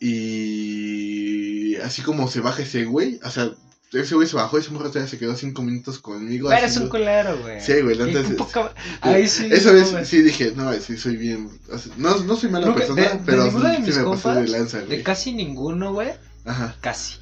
Y 0.00 1.76
así 1.76 2.02
como 2.02 2.28
se 2.28 2.40
baja 2.40 2.62
ese 2.62 2.84
güey, 2.84 3.20
o 3.24 3.30
sea, 3.30 3.50
ese 3.92 4.14
güey 4.14 4.28
se 4.28 4.36
bajó 4.36 4.58
y 4.58 4.60
ese 4.60 4.70
morra 4.70 4.88
todavía 4.88 5.08
se 5.10 5.18
quedó 5.18 5.34
cinco 5.36 5.62
minutos 5.62 5.98
conmigo. 5.98 6.50
Eres 6.52 6.64
haciendo- 6.64 6.84
un 6.86 6.90
culero, 6.90 7.38
güey. 7.38 7.60
Sí, 7.60 7.80
güey, 7.80 7.96
la 7.96 8.04
Y 8.04 8.06
neta 8.08 8.20
un 8.20 8.26
es- 8.32 8.38
poco- 8.38 8.70
Ahí 9.00 9.28
sí. 9.28 9.48
No, 9.48 9.72
vez 9.72 9.90
güey. 9.92 10.04
sí 10.04 10.22
dije, 10.22 10.52
no, 10.54 10.72
sí 10.74 10.96
soy 10.96 11.16
bien. 11.16 11.50
o 11.72 11.78
sea, 11.78 11.92
no, 11.96 12.16
no 12.18 12.36
soy 12.36 12.50
mala 12.50 12.74
persona, 12.74 13.02
de- 13.02 13.08
de 13.08 13.18
pero 13.24 13.44
de 13.44 13.50
sí 13.50 13.56
me 13.56 13.62
pasé 13.62 13.98
de 13.98 14.04
compas, 14.04 14.50
lanza, 14.50 14.78
De 14.80 14.86
güey. 14.86 15.02
casi 15.02 15.32
ninguno, 15.32 15.92
güey. 15.92 16.10
Ajá. 16.44 16.76
Casi. 16.80 17.14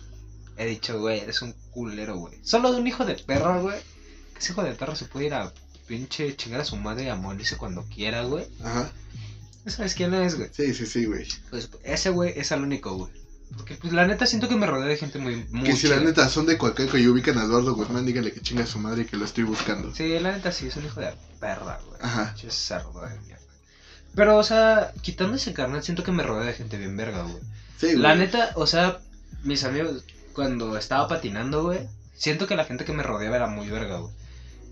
He 0.57 0.66
dicho, 0.66 0.98
güey, 0.98 1.20
eres 1.20 1.43
un 1.43 1.55
culero, 1.70 2.16
güey. 2.16 2.35
Solo 2.43 2.73
de 2.73 2.81
un 2.81 2.86
hijo 2.86 3.05
de 3.05 3.15
perro, 3.15 3.61
güey. 3.62 3.78
Que 4.32 4.39
ese 4.40 4.53
hijo 4.53 4.62
de 4.65 4.73
perro 4.73 4.97
se 4.97 5.05
puede 5.05 5.27
ir 5.27 5.35
a 5.35 5.53
pinche 5.86 6.35
chingar 6.36 6.61
a 6.62 6.65
su 6.65 6.77
madre 6.77 7.05
y 7.05 7.09
a 7.09 7.15
morirse 7.15 7.57
cuando 7.57 7.85
quiera, 7.85 8.23
güey. 8.24 8.44
Ajá. 8.65 8.90
¿Sabes 9.66 9.94
quién 9.94 10.14
es, 10.14 10.36
güey? 10.36 10.48
Sí, 10.52 10.74
sí, 10.74 10.86
sí, 10.86 11.05
güey. 11.06 11.26
Pues 11.51 11.70
ese 11.82 12.10
güey 12.10 12.32
es 12.36 12.52
el 12.52 12.62
único, 12.62 12.94
güey. 12.97 13.10
Porque 13.56 13.74
pues 13.76 13.93
la 13.93 14.06
neta 14.06 14.26
siento 14.26 14.48
que 14.48 14.56
me 14.56 14.66
rodeo 14.66 14.88
de 14.88 14.97
gente 14.97 15.18
muy, 15.18 15.47
muy 15.51 15.64
Que 15.64 15.76
si 15.76 15.86
la 15.88 16.01
neta 16.01 16.28
son 16.28 16.47
de 16.47 16.59
Coacaco 16.59 16.98
y 16.98 17.06
ubican 17.06 17.38
a 17.38 17.44
Eduardo 17.44 17.74
Guzmán, 17.74 18.05
díganle 18.05 18.32
que 18.32 18.40
chinga 18.40 18.64
a 18.64 18.66
su 18.66 18.78
madre 18.78 19.02
y 19.02 19.05
que 19.06 19.16
lo 19.16 19.24
estoy 19.24 19.44
buscando. 19.44 19.94
Sí, 19.94 20.18
la 20.18 20.32
neta 20.32 20.52
sí, 20.52 20.66
es 20.66 20.76
un 20.76 20.84
hijo 20.84 21.01
de 21.01 21.12
perra, 21.40 21.80
güey. 21.86 21.98
Ajá. 22.01 22.32
Pinche 22.34 22.51
cerdo 22.51 23.01
de 23.01 23.18
mierda. 23.20 23.43
Pero, 24.14 24.36
o 24.36 24.43
sea, 24.43 24.93
quitando 25.02 25.36
ese 25.36 25.52
carnal, 25.52 25.82
siento 25.82 26.02
que 26.02 26.12
me 26.12 26.22
rodeo 26.22 26.44
de 26.44 26.55
gente 26.55 26.78
bien 26.78 26.97
verga, 26.97 27.22
güey. 27.22 27.43
Sí, 27.78 27.86
güey. 27.86 27.98
La 27.98 28.14
neta, 28.14 28.52
o 28.55 28.66
sea, 28.66 29.01
mis 29.43 29.62
amigos, 29.64 30.05
cuando 30.32 30.76
estaba 30.76 31.06
patinando, 31.06 31.62
güey, 31.62 31.88
siento 32.14 32.47
que 32.47 32.56
la 32.56 32.64
gente 32.64 32.84
que 32.84 32.93
me 32.93 33.02
rodeaba 33.02 33.36
era 33.36 33.47
muy 33.47 33.68
verga, 33.68 33.98
güey. 33.98 34.12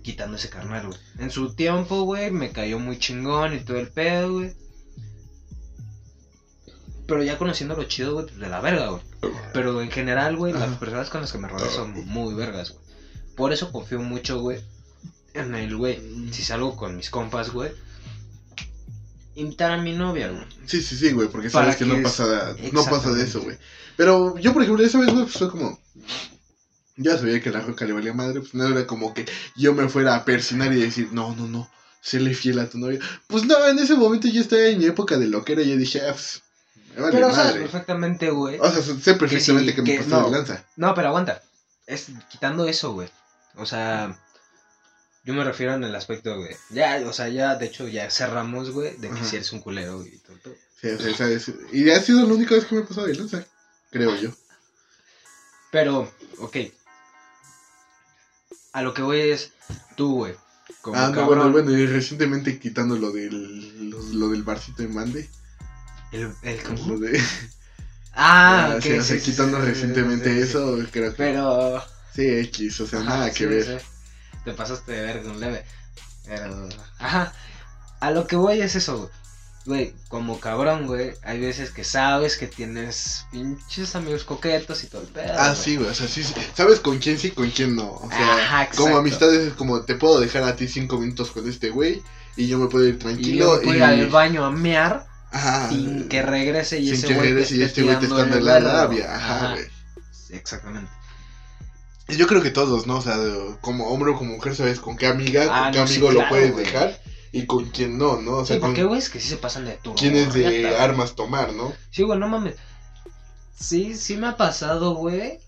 Quitando 0.02 0.36
ese 0.36 0.50
carnal, 0.50 0.86
güey. 0.88 0.98
En 1.18 1.30
su 1.30 1.54
tiempo, 1.54 2.02
güey, 2.02 2.30
me 2.30 2.50
cayó 2.50 2.78
muy 2.78 2.98
chingón 2.98 3.54
y 3.54 3.60
todo 3.60 3.78
el 3.78 3.88
pedo, 3.88 4.32
güey. 4.32 4.54
Pero 7.06 7.22
ya 7.22 7.36
conociendo 7.36 7.76
lo 7.76 7.84
chido, 7.84 8.14
güey, 8.14 8.26
pues 8.26 8.38
de 8.38 8.48
la 8.48 8.60
verga, 8.60 8.88
güey. 8.88 9.02
Pero 9.52 9.82
en 9.82 9.90
general, 9.90 10.36
güey, 10.36 10.52
las 10.52 10.76
personas 10.78 11.10
con 11.10 11.20
las 11.20 11.32
que 11.32 11.38
me 11.38 11.48
rodeo 11.48 11.70
son 11.70 11.92
muy 12.06 12.34
vergas, 12.34 12.70
güey. 12.70 12.84
Por 13.36 13.52
eso 13.52 13.72
confío 13.72 14.00
mucho, 14.00 14.40
güey, 14.40 14.60
en 15.34 15.54
el, 15.54 15.76
güey, 15.76 16.00
si 16.30 16.42
salgo 16.42 16.76
con 16.76 16.96
mis 16.96 17.10
compas, 17.10 17.50
güey, 17.50 17.72
invitar 19.34 19.72
a 19.72 19.82
mi 19.82 19.92
novia, 19.92 20.28
güey. 20.28 20.44
Sí, 20.66 20.80
sí, 20.80 20.96
sí, 20.96 21.12
güey, 21.12 21.28
porque 21.28 21.50
sabes 21.50 21.76
que, 21.76 21.84
que 21.84 21.94
no, 21.94 22.02
pasa, 22.02 22.56
no 22.72 22.84
pasa 22.84 23.12
de 23.12 23.24
eso, 23.24 23.42
güey. 23.42 23.58
Pero 23.96 24.38
yo, 24.38 24.52
por 24.52 24.62
ejemplo, 24.62 24.84
esa 24.84 24.98
vez, 24.98 25.12
güey, 25.12 25.24
pues 25.24 25.36
fue 25.36 25.50
como... 25.50 25.78
Ya 26.96 27.18
sabía 27.18 27.40
que 27.40 27.50
la 27.50 27.60
roca 27.60 27.84
le 27.84 27.92
valía 27.92 28.12
madre, 28.12 28.40
pues 28.40 28.54
no 28.54 28.68
era 28.68 28.86
como 28.86 29.14
que 29.14 29.26
yo 29.56 29.74
me 29.74 29.88
fuera 29.88 30.14
a 30.14 30.24
persinar 30.24 30.72
y 30.72 30.80
decir, 30.80 31.08
no, 31.10 31.34
no, 31.34 31.48
no, 31.48 31.68
séle 32.00 32.34
fiel 32.34 32.60
a 32.60 32.70
tu 32.70 32.78
novia. 32.78 33.00
Pues 33.26 33.44
no, 33.46 33.66
en 33.66 33.80
ese 33.80 33.96
momento 33.96 34.28
yo 34.28 34.40
estaba 34.40 34.62
en 34.62 34.78
mi 34.78 34.84
época 34.84 35.18
de 35.18 35.26
loquera 35.26 35.62
y 35.62 35.70
yo 35.70 35.76
dije, 35.76 36.00
ah, 36.02 36.12
pues, 36.12 36.43
vale 37.00 37.12
Pero 37.12 37.34
sabes 37.34 37.54
perfectamente, 37.54 38.30
güey. 38.30 38.58
O 38.60 38.70
sea, 38.70 38.82
sé 38.82 39.14
perfectamente 39.14 39.70
sí, 39.70 39.76
que, 39.76 39.82
me 39.82 39.90
que 39.90 39.98
pasé 39.98 40.10
no. 40.10 40.24
de 40.24 40.30
lanza. 40.30 40.64
No, 40.76 40.94
pero 40.94 41.08
aguanta. 41.08 41.42
Es 41.86 42.08
quitando 42.30 42.66
eso, 42.66 42.92
güey. 42.92 43.08
O 43.56 43.66
sea, 43.66 44.18
yo 45.24 45.34
me 45.34 45.44
refiero 45.44 45.74
en 45.74 45.84
el 45.84 45.94
aspecto, 45.94 46.36
güey. 46.36 46.54
Ya, 46.70 47.02
o 47.06 47.12
sea, 47.12 47.28
ya, 47.28 47.56
de 47.56 47.66
hecho, 47.66 47.88
ya 47.88 48.10
cerramos, 48.10 48.70
güey, 48.70 48.96
de 48.96 49.08
que 49.08 49.14
Ajá. 49.14 49.24
si 49.24 49.36
eres 49.36 49.52
un 49.52 49.60
culero 49.60 50.04
y 50.04 50.18
todo. 50.18 50.36
todo. 50.38 50.54
Sí, 50.80 50.88
o 50.88 50.98
sea, 50.98 51.14
¿sabes? 51.14 51.50
Y 51.72 51.90
ha 51.90 52.00
sido 52.00 52.26
la 52.26 52.34
única 52.34 52.54
vez 52.54 52.64
que 52.66 52.74
me 52.74 52.82
he 52.82 52.84
pasado 52.84 53.06
de 53.06 53.14
lanza, 53.14 53.44
creo 53.90 54.14
yo. 54.16 54.30
Pero, 55.70 56.12
ok. 56.38 56.56
A 58.72 58.82
lo 58.82 58.92
que 58.92 59.02
voy 59.02 59.20
es 59.20 59.52
tú, 59.96 60.14
güey. 60.16 60.34
Como 60.82 60.98
Ah, 60.98 61.08
no, 61.08 61.26
bueno, 61.26 61.50
bueno, 61.50 61.70
y 61.70 61.86
recientemente 61.86 62.58
quitando 62.58 62.96
lo 62.96 63.10
del, 63.10 63.90
lo, 63.90 64.00
lo 64.00 64.28
del 64.28 64.42
barcito 64.42 64.82
en 64.82 64.94
Mande. 64.94 65.30
El, 66.14 66.32
el 66.42 67.00
de, 67.00 67.20
Ah, 68.14 68.70
Ah, 68.72 68.76
ok. 68.76 68.82
sí, 68.82 68.92
o 68.92 69.02
sea, 69.02 69.18
sí, 69.18 69.20
sí, 69.20 69.30
quitando 69.32 69.58
sí, 69.58 69.64
recientemente 69.66 70.40
eso, 70.40 70.78
creo 70.92 71.10
que 71.10 71.16
Pero. 71.16 71.82
sí, 72.14 72.22
X, 72.28 72.80
o 72.80 72.86
sea, 72.86 73.00
Ajá, 73.00 73.08
nada 73.10 73.32
que 73.32 73.46
ver. 73.46 73.82
Te 74.44 74.52
pasaste 74.52 74.92
de 74.92 75.02
ver 75.02 75.22
con 75.22 75.40
leve. 75.40 75.64
Pero. 76.24 76.68
Ajá. 76.98 77.32
A 78.00 78.10
lo 78.12 78.26
que 78.26 78.36
voy 78.36 78.60
es 78.60 78.76
eso, 78.76 79.10
güey. 79.64 79.94
Como 80.08 80.38
cabrón, 80.38 80.86
güey. 80.86 81.14
Hay 81.22 81.40
veces 81.40 81.70
que 81.72 81.82
sabes 81.84 82.36
que 82.36 82.46
tienes 82.46 83.26
pinches 83.32 83.96
amigos 83.96 84.24
coquetos 84.24 84.84
y 84.84 84.88
todo 84.88 85.02
el 85.02 85.08
pedo. 85.08 85.34
Ah, 85.36 85.54
sí, 85.56 85.76
güey, 85.76 85.88
o 85.90 85.94
sea, 85.94 86.06
sí, 86.06 86.22
sabes 86.54 86.80
con 86.80 86.98
quién 86.98 87.18
sí, 87.18 87.32
con 87.32 87.50
quién 87.50 87.74
no. 87.74 87.90
O 87.92 88.08
sea, 88.08 88.36
Ajá, 88.36 88.68
como 88.76 88.96
amistades 88.96 89.48
es 89.48 89.54
como 89.54 89.84
te 89.84 89.96
puedo 89.96 90.20
dejar 90.20 90.44
a 90.44 90.54
ti 90.56 90.68
cinco 90.68 90.98
minutos 90.98 91.32
con 91.32 91.48
este 91.48 91.70
güey 91.70 92.02
y 92.36 92.46
yo 92.46 92.58
me 92.58 92.68
puedo 92.68 92.86
ir 92.86 92.94
Y 92.94 92.98
yo 92.98 92.98
tranquilo 93.00 93.54
me 93.56 93.60
puedo 93.62 93.76
ir 93.76 93.82
al 93.82 94.06
baño 94.10 94.44
a 94.44 94.50
mear 94.50 95.06
ajá, 95.34 95.68
sin 95.68 96.08
que 96.08 96.22
regrese 96.22 96.78
y 96.80 96.86
sin 96.86 96.94
ese 96.94 97.14
güey 97.14 97.34
te 97.34 97.42
esté 97.42 97.64
este 97.64 97.82
tirando 97.82 98.40
la 98.40 98.60
labia, 98.60 99.14
ajá, 99.14 99.36
Ajá, 99.36 99.52
güey. 99.54 99.66
Exactamente. 100.30 100.90
Yo 102.08 102.26
creo 102.26 102.42
que 102.42 102.50
todos, 102.50 102.86
¿no? 102.86 102.98
O 102.98 103.02
sea, 103.02 103.16
como 103.62 103.88
hombre 103.88 104.10
o 104.12 104.16
como 104.18 104.34
mujer, 104.34 104.54
sabes 104.54 104.78
con 104.80 104.96
qué 104.96 105.06
amiga, 105.06 105.46
Ah, 105.50 105.62
con 105.64 105.72
qué 105.72 105.78
no, 105.78 105.86
sí, 105.86 105.94
amigo 105.96 106.12
lo 106.12 106.28
puedes 106.28 106.52
güey. 106.52 106.64
dejar 106.66 107.00
y 107.32 107.46
con 107.46 107.64
quién 107.70 107.96
no, 107.98 108.20
¿no? 108.20 108.38
O 108.38 108.46
sea, 108.46 108.56
sí, 108.56 108.60
con 108.60 108.74
güey, 108.74 108.98
es 108.98 109.08
que 109.10 109.20
sí 109.20 109.28
se 109.28 109.36
pasan 109.38 109.64
de 109.64 109.72
turno. 109.78 109.98
quién 109.98 110.14
es 110.16 110.32
de 110.34 110.76
armas 110.76 111.14
tomar, 111.14 111.52
¿no? 111.54 111.72
Sí, 111.90 112.02
güey, 112.02 112.18
no 112.18 112.28
mames. 112.28 112.56
Sí, 113.58 113.94
sí 113.96 114.16
me 114.16 114.26
ha 114.28 114.36
pasado, 114.36 114.94
güey. 114.94 115.38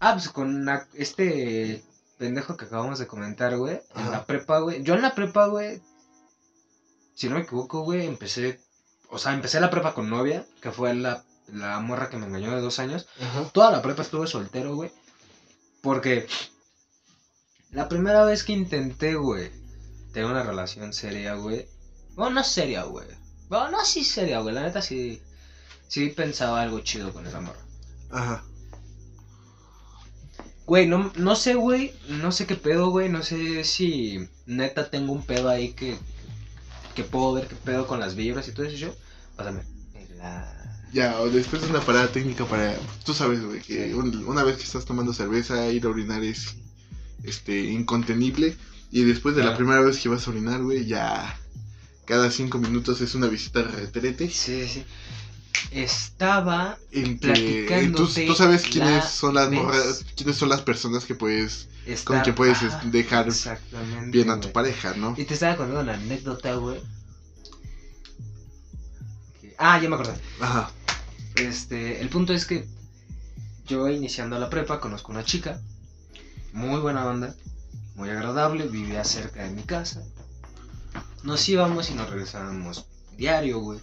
Ah, 0.00 0.12
pues 0.14 0.28
con 0.28 0.64
la- 0.64 0.86
este 0.94 1.82
pendejo 2.18 2.56
que 2.56 2.66
acabamos 2.66 2.98
de 3.00 3.06
comentar, 3.08 3.56
güey. 3.56 3.80
En 3.96 4.02
Ajá. 4.02 4.10
la 4.10 4.24
prepa, 4.26 4.60
güey. 4.60 4.82
Yo 4.84 4.94
en 4.94 5.02
la 5.02 5.14
prepa, 5.14 5.46
güey. 5.46 5.80
Si 7.14 7.28
no 7.28 7.34
me 7.34 7.40
equivoco, 7.42 7.80
güey, 7.82 8.06
empecé. 8.06 8.60
O 9.10 9.18
sea, 9.18 9.32
empecé 9.32 9.60
la 9.60 9.70
prepa 9.70 9.94
con 9.94 10.10
novia, 10.10 10.44
que 10.60 10.70
fue 10.70 10.94
la, 10.94 11.24
la 11.52 11.80
morra 11.80 12.10
que 12.10 12.18
me 12.18 12.26
engañó 12.26 12.54
de 12.54 12.60
dos 12.60 12.78
años. 12.78 13.06
Ajá. 13.20 13.48
Toda 13.52 13.70
la 13.70 13.82
prepa 13.82 14.02
estuve 14.02 14.26
soltero, 14.26 14.74
güey. 14.74 14.90
Porque 15.82 16.26
la 17.70 17.88
primera 17.88 18.24
vez 18.24 18.44
que 18.44 18.52
intenté, 18.52 19.14
güey, 19.14 19.50
tener 20.12 20.30
una 20.30 20.42
relación 20.42 20.92
seria, 20.92 21.34
güey. 21.34 21.68
Bueno, 22.14 22.36
no 22.36 22.44
seria, 22.44 22.84
güey. 22.84 23.06
Bueno, 23.48 23.70
no 23.70 23.84
sí 23.84 24.04
seria, 24.04 24.40
güey. 24.40 24.54
La 24.54 24.62
neta 24.62 24.82
sí. 24.82 25.22
Sí 25.86 26.08
pensaba 26.08 26.60
algo 26.60 26.80
chido 26.80 27.12
con 27.12 27.26
esa 27.26 27.40
morra. 27.40 27.60
Ajá. 28.10 28.44
Güey, 30.66 30.86
no, 30.86 31.12
no 31.16 31.36
sé, 31.36 31.54
güey. 31.54 31.94
No 32.08 32.32
sé 32.32 32.46
qué 32.46 32.56
pedo, 32.56 32.90
güey. 32.90 33.08
No 33.08 33.22
sé 33.22 33.64
si 33.64 34.28
neta 34.46 34.90
tengo 34.90 35.12
un 35.12 35.22
pedo 35.22 35.48
ahí 35.48 35.72
que. 35.72 35.96
Que 36.98 37.04
puedo 37.04 37.32
ver 37.34 37.46
qué 37.46 37.54
pedo 37.54 37.86
con 37.86 38.00
las 38.00 38.16
vibras 38.16 38.48
y 38.48 38.50
todo 38.52 38.66
eso. 38.66 38.74
Yo, 38.76 38.92
pásame. 39.36 39.62
La... 40.16 40.52
Ya, 40.92 41.20
o 41.20 41.30
después 41.30 41.62
de 41.62 41.68
una 41.68 41.80
parada 41.80 42.08
técnica 42.08 42.44
para. 42.44 42.76
Tú 43.04 43.14
sabes, 43.14 43.40
güey, 43.40 43.60
que 43.60 43.86
Sí. 43.86 43.92
un- 43.94 44.24
una 44.26 44.42
vez 44.42 44.56
que 44.56 44.64
estás 44.64 44.84
tomando 44.84 45.12
cerveza, 45.12 45.68
ir 45.70 45.86
a 45.86 45.90
orinar 45.90 46.24
es 46.24 46.56
este 47.22 47.56
incontenible. 47.70 48.56
Y 48.90 49.04
después 49.04 49.36
de 49.36 49.44
la 49.44 49.52
Ah. 49.52 49.56
primera 49.56 49.80
vez 49.80 49.98
que 50.00 50.08
vas 50.08 50.26
a 50.26 50.30
orinar, 50.32 50.60
güey, 50.60 50.86
ya. 50.86 51.38
Cada 52.04 52.32
cinco 52.32 52.58
minutos 52.58 53.00
es 53.00 53.14
una 53.14 53.28
visita 53.28 53.62
retrete. 53.62 54.28
Sí, 54.28 54.66
sí. 54.66 54.82
Estaba. 55.70 56.78
En 56.92 57.18
que 57.18 57.28
tú, 57.28 57.32
Platicándote 57.32 58.26
tú 58.26 58.34
sabes 58.34 58.62
quiénes 58.62 58.90
la 58.90 59.02
son 59.02 59.34
las 59.34 59.50
morras, 59.50 60.04
quiénes 60.16 60.36
son 60.36 60.48
las 60.48 60.62
personas 60.62 61.04
que 61.04 61.14
puedes 61.14 61.68
con 62.04 62.22
que 62.22 62.32
puedes 62.32 62.62
Ajá, 62.62 62.82
es- 62.84 62.92
dejar 62.92 63.28
bien 64.10 64.30
a 64.30 64.38
tu 64.40 64.52
pareja, 64.52 64.94
¿no? 64.94 65.14
Y 65.16 65.24
te 65.24 65.34
estaba 65.34 65.56
contando 65.56 65.80
una 65.80 65.94
anécdota, 65.94 66.54
güey. 66.54 66.80
Ah, 69.58 69.80
ya 69.80 69.88
me 69.88 69.94
acordé. 69.96 70.14
Ajá. 70.40 70.70
Este, 71.36 72.00
el 72.00 72.08
punto 72.08 72.32
es 72.32 72.44
que 72.46 72.66
yo 73.66 73.88
iniciando 73.88 74.38
la 74.38 74.50
prepa 74.50 74.80
conozco 74.80 75.12
una 75.12 75.24
chica, 75.24 75.60
muy 76.52 76.80
buena 76.80 77.06
onda, 77.06 77.34
muy 77.94 78.10
agradable, 78.10 78.66
vivía 78.68 79.04
cerca 79.04 79.42
de 79.44 79.50
mi 79.50 79.62
casa. 79.62 80.02
Nos 81.22 81.48
íbamos 81.48 81.90
y 81.90 81.94
nos 81.94 82.08
regresábamos 82.10 82.86
diario, 83.16 83.60
güey. 83.60 83.80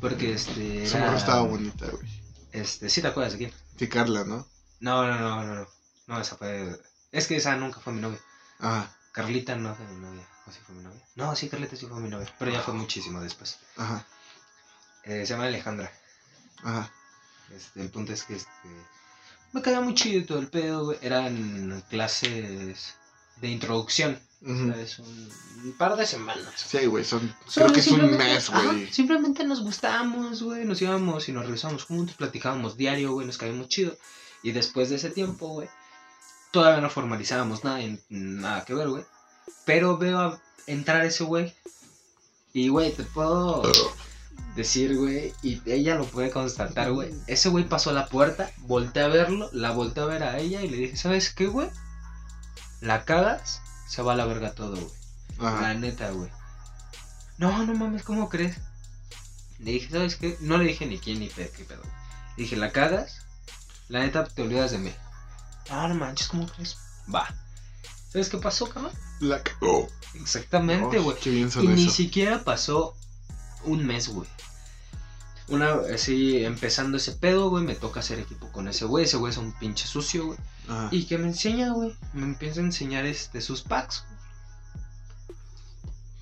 Porque 0.00 0.32
este. 0.34 0.86
Era- 0.86 1.06
morra 1.06 1.16
estaba 1.18 1.42
bonita, 1.42 1.86
güey. 1.86 2.08
Este, 2.52 2.88
¿sí 2.88 3.02
te 3.02 3.08
acuerdas 3.08 3.32
de 3.32 3.38
quién? 3.38 3.52
Sí, 3.78 3.88
Carla, 3.88 4.24
¿no? 4.24 4.46
No, 4.80 5.06
no, 5.06 5.18
no, 5.18 5.44
no, 5.44 5.54
no. 5.54 5.66
No, 6.06 6.20
esa 6.20 6.36
fue. 6.36 6.80
Es 7.12 7.26
que 7.26 7.36
esa 7.36 7.56
nunca 7.56 7.80
fue 7.80 7.92
mi 7.92 8.00
novia. 8.00 8.20
Ajá, 8.60 8.94
Carlita 9.12 9.56
no 9.56 9.74
fue 9.74 9.86
mi 9.86 10.00
novia. 10.00 10.26
¿O 10.46 10.52
sí 10.52 10.58
fue 10.64 10.74
mi 10.74 10.82
novia? 10.82 11.00
No, 11.16 11.34
sí, 11.34 11.48
Carlita 11.48 11.74
sí 11.76 11.86
fue 11.86 11.98
mi 12.00 12.08
novia. 12.08 12.32
Pero 12.38 12.50
ya 12.52 12.60
fue 12.60 12.74
muchísimo 12.74 13.20
después. 13.20 13.58
ajá, 13.76 14.04
Eh, 15.04 15.20
se 15.26 15.32
llama 15.32 15.46
Alejandra. 15.46 15.90
ajá. 16.62 16.90
Este, 17.54 17.80
el 17.80 17.90
punto 17.90 18.12
es 18.12 18.24
que 18.24 18.36
este, 18.36 18.50
me 19.52 19.62
caía 19.62 19.80
muy 19.80 19.94
chido 19.94 20.24
todo 20.26 20.38
el 20.38 20.48
pedo, 20.48 20.84
güey. 20.86 20.98
Eran 21.02 21.82
clases 21.90 22.94
de 23.40 23.48
introducción. 23.48 24.18
¿sabes? 24.44 24.98
Un, 24.98 25.30
un 25.64 25.72
par 25.78 25.96
de 25.96 26.04
semanas. 26.06 26.52
Sí, 26.56 26.84
güey, 26.86 27.02
son. 27.04 27.34
Solo 27.46 27.66
creo 27.66 27.74
que 27.74 27.80
es 27.80 27.86
un 27.88 28.10
mes, 28.16 28.50
güey. 28.50 28.92
simplemente 28.92 29.42
nos 29.44 29.60
gustábamos, 29.62 30.42
güey. 30.42 30.64
Nos 30.66 30.82
íbamos 30.82 31.28
y 31.28 31.32
nos 31.32 31.44
regresábamos 31.44 31.84
juntos, 31.84 32.16
platicábamos 32.16 32.76
diario, 32.76 33.12
güey. 33.12 33.26
Nos 33.26 33.38
caíamos 33.38 33.68
chido. 33.68 33.96
Y 34.42 34.52
después 34.52 34.90
de 34.90 34.96
ese 34.96 35.08
tiempo, 35.08 35.48
güey, 35.48 35.68
todavía 36.50 36.82
no 36.82 36.90
formalizábamos 36.90 37.64
nada, 37.64 37.80
en- 37.80 38.02
nada 38.10 38.64
que 38.66 38.74
ver, 38.74 38.88
güey. 38.90 39.04
Pero 39.64 39.96
veo 39.96 40.18
a 40.18 40.42
entrar 40.66 41.02
ese 41.06 41.24
güey. 41.24 41.54
Y, 42.52 42.68
güey, 42.68 42.92
te 42.92 43.02
puedo 43.04 43.62
decir, 44.54 44.96
güey, 44.96 45.32
y 45.42 45.60
ella 45.64 45.94
lo 45.96 46.04
puede 46.04 46.30
constatar, 46.30 46.92
güey. 46.92 47.10
Ese 47.26 47.48
güey 47.48 47.66
pasó 47.68 47.90
a 47.90 47.94
la 47.94 48.08
puerta, 48.08 48.50
volteé 48.58 49.02
a 49.02 49.08
verlo, 49.08 49.48
la 49.52 49.70
volteé 49.72 50.02
a 50.02 50.06
ver 50.06 50.22
a 50.22 50.38
ella 50.38 50.62
y 50.62 50.68
le 50.68 50.76
dije, 50.76 50.96
¿sabes 50.96 51.32
qué, 51.32 51.46
güey? 51.46 51.68
La 52.84 53.04
cagas, 53.04 53.60
se 53.88 54.02
va 54.02 54.12
a 54.12 54.16
la 54.16 54.26
verga 54.26 54.52
todo, 54.54 54.76
güey. 54.76 54.92
La 55.62 55.74
neta, 55.74 56.10
güey. 56.10 56.30
No, 57.38 57.64
no 57.66 57.74
mames, 57.74 58.02
¿cómo 58.02 58.28
crees? 58.28 58.58
Le 59.58 59.72
dije, 59.72 59.90
¿sabes 59.90 60.16
qué? 60.16 60.36
No 60.40 60.58
le 60.58 60.64
dije 60.64 60.86
ni 60.86 60.98
quién 60.98 61.18
ni 61.20 61.28
pe- 61.28 61.50
qué 61.56 61.64
pedo. 61.64 61.82
Le 62.36 62.42
dije, 62.44 62.56
¿la 62.56 62.70
cagas? 62.72 63.22
La 63.88 64.00
neta, 64.00 64.24
te 64.24 64.42
olvidas 64.42 64.70
de 64.70 64.78
mí. 64.78 64.92
No, 65.70 65.88
no 65.88 65.94
manches, 65.94 66.28
¿cómo 66.28 66.46
crees? 66.46 66.76
Va. 67.12 67.26
¿Sabes 68.12 68.28
qué 68.28 68.38
pasó, 68.38 68.68
cabrón? 68.68 68.92
La 69.20 69.42
cagó. 69.42 69.88
Exactamente, 70.14 70.98
güey. 70.98 71.16
Qué 71.18 71.30
y 71.30 71.66
ni 71.68 71.88
siquiera 71.90 72.44
pasó 72.44 72.94
un 73.64 73.84
mes, 73.86 74.08
güey. 74.08 74.28
Una, 75.48 75.72
así, 75.94 76.42
empezando 76.44 76.96
ese 76.96 77.12
pedo, 77.12 77.50
güey, 77.50 77.64
me 77.64 77.74
toca 77.74 78.00
hacer 78.00 78.18
equipo 78.18 78.50
con 78.50 78.66
ese 78.68 78.86
güey. 78.86 79.04
Ese 79.04 79.18
güey 79.18 79.30
es 79.30 79.36
un 79.36 79.52
pinche 79.52 79.86
sucio, 79.86 80.26
güey. 80.26 80.38
Ajá. 80.68 80.88
Y 80.90 81.04
que 81.04 81.18
me 81.18 81.26
enseña, 81.28 81.72
güey. 81.72 81.94
Me 82.14 82.22
empieza 82.24 82.60
a 82.60 82.64
enseñar 82.64 83.04
este, 83.04 83.40
sus 83.42 83.62
packs. 83.62 84.04
güey. 84.06 84.14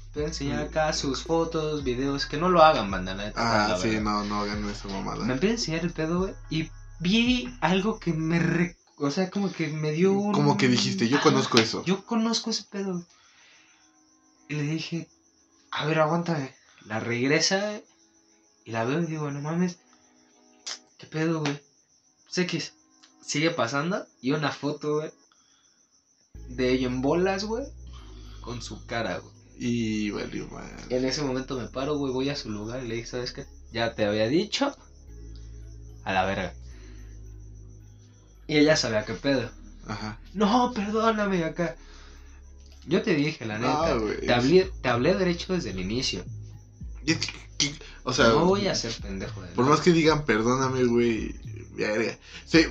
Me 0.02 0.06
empieza 0.08 0.24
a 0.24 0.28
enseñar 0.28 0.58
acá 0.66 0.92
sus 0.92 1.22
fotos, 1.22 1.84
videos. 1.84 2.26
Que 2.26 2.36
no 2.36 2.48
lo 2.48 2.62
hagan, 2.64 2.90
banda, 2.90 3.14
la 3.14 3.32
Ah, 3.36 3.68
la 3.70 3.78
sí, 3.78 3.88
verdad. 3.88 4.02
no, 4.02 4.24
no 4.24 4.40
hagan 4.40 4.68
esa 4.68 4.88
mamada. 4.88 5.24
Me 5.24 5.34
empieza 5.34 5.52
a 5.52 5.56
enseñar 5.58 5.80
el 5.82 5.92
pedo, 5.92 6.18
güey. 6.20 6.34
Y 6.50 6.70
vi 6.98 7.56
algo 7.60 7.98
que 8.00 8.12
me. 8.12 8.38
re- 8.40 8.76
O 8.98 9.10
sea, 9.10 9.30
como 9.30 9.52
que 9.52 9.68
me 9.68 9.92
dio 9.92 10.12
un. 10.12 10.32
Como 10.32 10.56
que 10.56 10.66
dijiste, 10.68 11.08
yo 11.08 11.16
Ajá, 11.18 11.24
conozco 11.30 11.58
eso. 11.58 11.84
Yo 11.84 12.04
conozco 12.04 12.50
ese 12.50 12.64
pedo, 12.64 12.92
güey. 12.94 13.04
Y 14.48 14.54
le 14.56 14.62
dije, 14.64 15.08
a 15.70 15.86
ver, 15.86 16.00
aguántame. 16.00 16.54
La 16.86 16.98
regresa, 17.00 17.80
Y 18.64 18.70
la 18.70 18.84
veo 18.84 19.00
y 19.00 19.06
digo, 19.06 19.30
no 19.30 19.40
mames. 19.40 19.78
¿Qué 20.98 21.06
pedo, 21.06 21.40
güey? 21.40 21.60
Sé 22.28 22.46
que 22.46 22.62
sigue 23.24 23.50
pasando. 23.50 24.06
Y 24.20 24.32
una 24.32 24.52
foto, 24.52 24.96
güey. 24.96 25.10
De 26.48 26.72
ella 26.72 26.86
en 26.86 27.02
bolas, 27.02 27.44
güey. 27.44 27.66
Con 28.40 28.62
su 28.62 28.86
cara, 28.86 29.18
güey. 29.18 29.32
Y 29.58 30.10
valió 30.10 30.48
mal. 30.48 30.70
En 30.90 31.04
ese 31.04 31.22
momento 31.22 31.58
me 31.58 31.68
paro, 31.68 31.96
güey. 31.96 32.12
Voy 32.12 32.30
a 32.30 32.36
su 32.36 32.50
lugar 32.50 32.82
y 32.82 32.88
le 32.88 32.96
dije, 32.96 33.06
¿sabes 33.06 33.32
qué? 33.32 33.46
Ya 33.72 33.94
te 33.94 34.04
había 34.04 34.28
dicho. 34.28 34.74
A 36.04 36.12
la 36.12 36.24
verga. 36.24 36.54
Y 38.46 38.58
ella 38.58 38.76
sabía 38.76 39.04
qué 39.04 39.14
pedo. 39.14 39.50
Ajá. 39.86 40.20
No, 40.34 40.72
perdóname 40.74 41.44
acá. 41.44 41.76
Yo 42.86 43.02
te 43.02 43.14
dije, 43.14 43.44
la 43.46 43.58
neta. 43.58 43.94
No, 43.94 44.06
te, 44.06 44.32
hablé, 44.32 44.70
te 44.82 44.88
hablé 44.88 45.14
derecho 45.14 45.52
desde 45.52 45.70
el 45.70 45.80
inicio. 45.80 46.24
Que- 47.68 47.78
que- 47.78 47.84
O 48.04 48.12
sea, 48.12 48.28
no 48.28 48.44
voy 48.44 48.66
a 48.68 48.74
ser 48.74 48.92
pendejo 49.00 49.42
de 49.42 49.48
por 49.48 49.66
más 49.66 49.80
que 49.80 49.92
digan 49.92 50.24
perdóname, 50.24 50.84
güey. 50.84 51.34
verga. 51.76 52.18
Sí, 52.44 52.64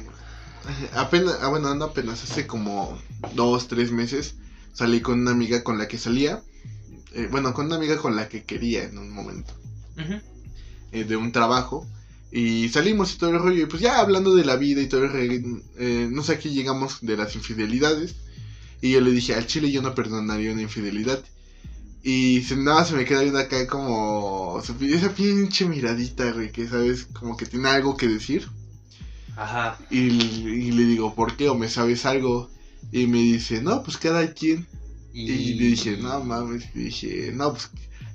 apenas, 0.94 1.38
ah, 1.42 1.48
bueno, 1.48 1.74
no 1.76 1.86
apenas, 1.86 2.24
hace 2.24 2.46
como 2.48 2.98
dos, 3.36 3.68
tres 3.68 3.92
meses 3.92 4.36
salí 4.74 5.02
con 5.02 5.20
una 5.22 5.32
amiga 5.32 5.64
con 5.64 5.78
la 5.78 5.88
que 5.88 5.98
salía. 5.98 6.42
eh, 7.14 7.28
bueno, 7.30 7.54
con 7.54 7.66
una 7.66 7.76
amiga 7.76 7.98
con 7.98 8.16
la 8.16 8.30
que 8.30 8.44
quería 8.46 8.84
en 8.84 8.98
un 8.98 9.12
momento. 9.12 9.54
Eh, 10.94 11.04
de 11.04 11.16
un 11.18 11.32
trabajo. 11.34 11.86
Y 12.32 12.70
salimos 12.70 13.14
y 13.14 13.18
todo 13.18 13.32
el 13.32 13.40
rollo. 13.40 13.64
Y 13.64 13.66
pues 13.66 13.82
ya 13.82 14.00
hablando 14.00 14.34
de 14.34 14.46
la 14.46 14.56
vida 14.56 14.82
y 14.82 14.88
todo 14.88 15.04
el 15.04 15.12
re- 15.12 15.44
eh, 15.78 16.08
no 16.10 16.24
sé, 16.24 16.32
aquí 16.34 16.52
llegamos 16.52 17.00
de 17.02 17.18
las 17.18 17.36
infidelidades. 17.36 18.16
Y 18.80 18.92
yo 18.92 19.02
le 19.02 19.12
dije, 19.12 19.36
al 19.36 19.46
chile 19.46 19.70
yo 19.72 19.82
no 19.82 19.94
perdonaría 19.94 20.54
una 20.54 20.62
infidelidad. 20.62 21.22
Y 22.04 22.44
nada, 22.58 22.84
se 22.84 22.96
me 22.96 23.06
queda 23.06 23.22
viendo 23.22 23.40
acá 23.40 23.68
como 23.68 24.60
esa 24.60 25.14
pinche 25.14 25.66
miradita, 25.66 26.32
güey, 26.32 26.52
que 26.52 26.68
sabes, 26.68 27.06
como 27.14 27.38
que 27.38 27.46
tiene 27.46 27.70
algo 27.70 27.96
que 27.96 28.08
decir. 28.08 28.48
Ajá. 29.36 29.78
Y, 29.90 30.00
y 30.00 30.72
le 30.72 30.84
digo, 30.84 31.14
¿por 31.14 31.38
qué? 31.38 31.50
¿O 31.50 31.56
me 31.56 31.70
sabes 31.70 32.06
algo? 32.06 32.50
Y 32.92 33.06
me 33.08 33.20
dice, 33.20 33.62
no, 33.62 33.84
pues 33.84 33.98
cada 33.98 34.34
quien. 34.34 34.68
Y, 35.14 35.54
le 35.56 35.66
dije, 35.66 35.98
no 35.98 36.24
mames, 36.24 36.66
y 36.74 36.86
dije, 36.86 37.32
no, 37.34 37.52
pues 37.52 37.70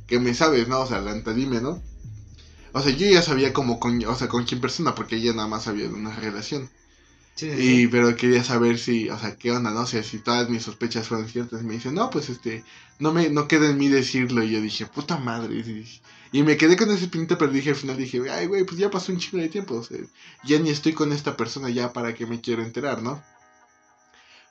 que 0.06 0.18
me 0.18 0.34
sabes, 0.34 0.66
¿no? 0.68 0.80
O 0.80 0.86
sea, 0.86 1.00
la 1.00 1.14
neta, 1.14 1.32
dime, 1.32 1.60
¿no? 1.60 1.82
O 2.72 2.80
sea, 2.80 2.92
yo 2.92 3.06
ya 3.08 3.22
sabía 3.22 3.52
como 3.52 3.78
con, 3.78 4.02
o 4.04 4.14
sea, 4.14 4.28
con 4.28 4.44
quién 4.44 4.60
persona, 4.60 4.94
porque 4.94 5.16
ella 5.16 5.32
nada 5.32 5.48
más 5.48 5.64
sabía 5.64 5.88
de 5.88 5.94
una 5.94 6.14
relación. 6.14 6.70
Sí, 7.36 7.50
sí, 7.54 7.82
Y, 7.82 7.86
pero 7.88 8.16
quería 8.16 8.42
saber 8.42 8.78
si, 8.78 9.10
o 9.10 9.18
sea, 9.18 9.36
qué 9.36 9.52
onda, 9.52 9.70
¿no? 9.70 9.80
O 9.82 9.86
sea, 9.86 10.02
si 10.02 10.18
todas 10.18 10.48
mis 10.48 10.62
sospechas 10.64 11.06
fueron 11.06 11.28
ciertas. 11.28 11.62
Y 11.62 11.64
me 11.66 11.74
dice, 11.74 11.92
no, 11.92 12.10
pues 12.10 12.30
este, 12.30 12.64
no 12.98 13.12
me, 13.12 13.28
no 13.30 13.46
queda 13.46 13.68
en 13.70 13.78
mí 13.78 13.88
decirlo. 13.88 14.42
Y 14.42 14.50
yo 14.52 14.60
dije, 14.62 14.86
puta 14.86 15.18
madre. 15.18 15.54
Y, 15.54 16.00
y 16.32 16.42
me 16.42 16.56
quedé 16.56 16.76
con 16.76 16.90
ese 16.90 17.08
pinta, 17.08 17.36
pero 17.38 17.52
dije 17.52 17.70
al 17.70 17.76
final, 17.76 17.96
dije, 17.98 18.22
ay, 18.30 18.46
güey, 18.46 18.64
pues 18.64 18.78
ya 18.78 18.90
pasó 18.90 19.12
un 19.12 19.18
chingo 19.18 19.38
de 19.42 19.48
tiempo. 19.50 19.74
O 19.74 19.84
sea, 19.84 19.98
ya 20.44 20.58
ni 20.58 20.70
estoy 20.70 20.94
con 20.94 21.12
esta 21.12 21.36
persona, 21.36 21.68
ya 21.70 21.92
para 21.92 22.14
qué 22.14 22.26
me 22.26 22.40
quiero 22.40 22.62
enterar, 22.62 23.02
¿no? 23.02 23.22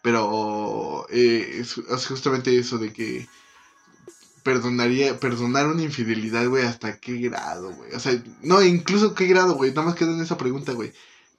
Pero 0.02 1.08
eh, 1.10 1.58
es, 1.62 1.78
es 1.78 2.08
justamente 2.08 2.58
eso 2.58 2.78
de 2.78 2.94
que 2.94 3.28
perdonaría, 4.44 5.20
perdonar 5.20 5.68
una 5.68 5.82
infidelidad, 5.84 6.48
güey, 6.48 6.64
hasta 6.66 7.00
qué 7.00 7.18
grado, 7.18 7.74
güey. 7.74 7.94
O 7.94 8.00
sea, 8.00 8.22
no, 8.44 8.62
incluso 8.62 9.16
qué 9.16 9.26
grado, 9.26 9.56
güey. 9.56 9.72
Nada 9.72 9.88
más 9.88 9.96
queda 9.96 10.14
en 10.14 10.22
esa 10.22 10.38
pregunta, 10.38 10.74
güey. 10.74 10.94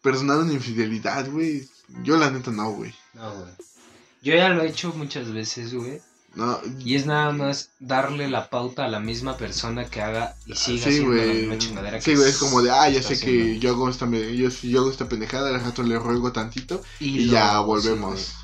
Perdonar 0.06 0.38
una 0.38 0.52
infidelidad, 0.52 1.28
güey. 1.30 1.68
Yo 2.04 2.16
la 2.16 2.30
neta 2.30 2.50
no, 2.52 2.70
güey. 2.70 2.94
No, 3.14 3.34
güey. 3.34 3.50
Yo 4.22 4.34
ya 4.34 4.48
lo 4.50 4.62
he 4.62 4.68
hecho 4.68 4.92
muchas 4.94 5.32
veces, 5.32 5.74
güey. 5.74 6.00
No, 6.36 6.60
Y 6.80 6.94
es 6.96 7.06
nada 7.06 7.32
más 7.32 7.70
darle 7.80 8.28
la 8.28 8.50
pauta 8.50 8.84
a 8.84 8.88
la 8.88 9.00
misma 9.00 9.36
persona 9.38 9.86
que 9.86 10.02
haga 10.02 10.36
y 10.46 10.54
siga 10.54 10.84
sí, 10.84 10.88
haciendo 10.90 11.14
la 11.14 11.24
güey. 11.24 11.36
misma 11.38 11.58
chingadera 11.58 12.00
Sí, 12.00 12.10
que 12.10 12.16
güey, 12.18 12.28
es 12.28 12.36
como 12.36 12.60
de, 12.62 12.70
ah, 12.70 12.88
ya 12.90 13.02
sé 13.02 13.18
que 13.18 13.58
yo 13.58 13.70
hago 13.70 13.88
esta, 13.88 14.06
yo, 14.10 14.50
si 14.50 14.68
yo 14.70 14.80
hago 14.80 14.90
esta 14.90 15.08
pendejada, 15.08 15.48
al 15.48 15.60
rato 15.64 15.82
le 15.82 15.98
ruego 15.98 16.32
tantito 16.32 16.82
y, 17.00 17.24
lo- 17.24 17.32
ya 17.32 17.58
sí, 17.58 17.64
volvemos. 17.64 18.34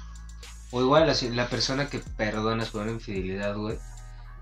o 0.70 0.80
igual 0.80 1.06
la, 1.06 1.14
la 1.34 1.48
persona 1.50 1.88
que 1.90 1.98
perdonas 1.98 2.70
por 2.70 2.82
una 2.82 2.92
infidelidad, 2.92 3.54
güey. 3.56 3.76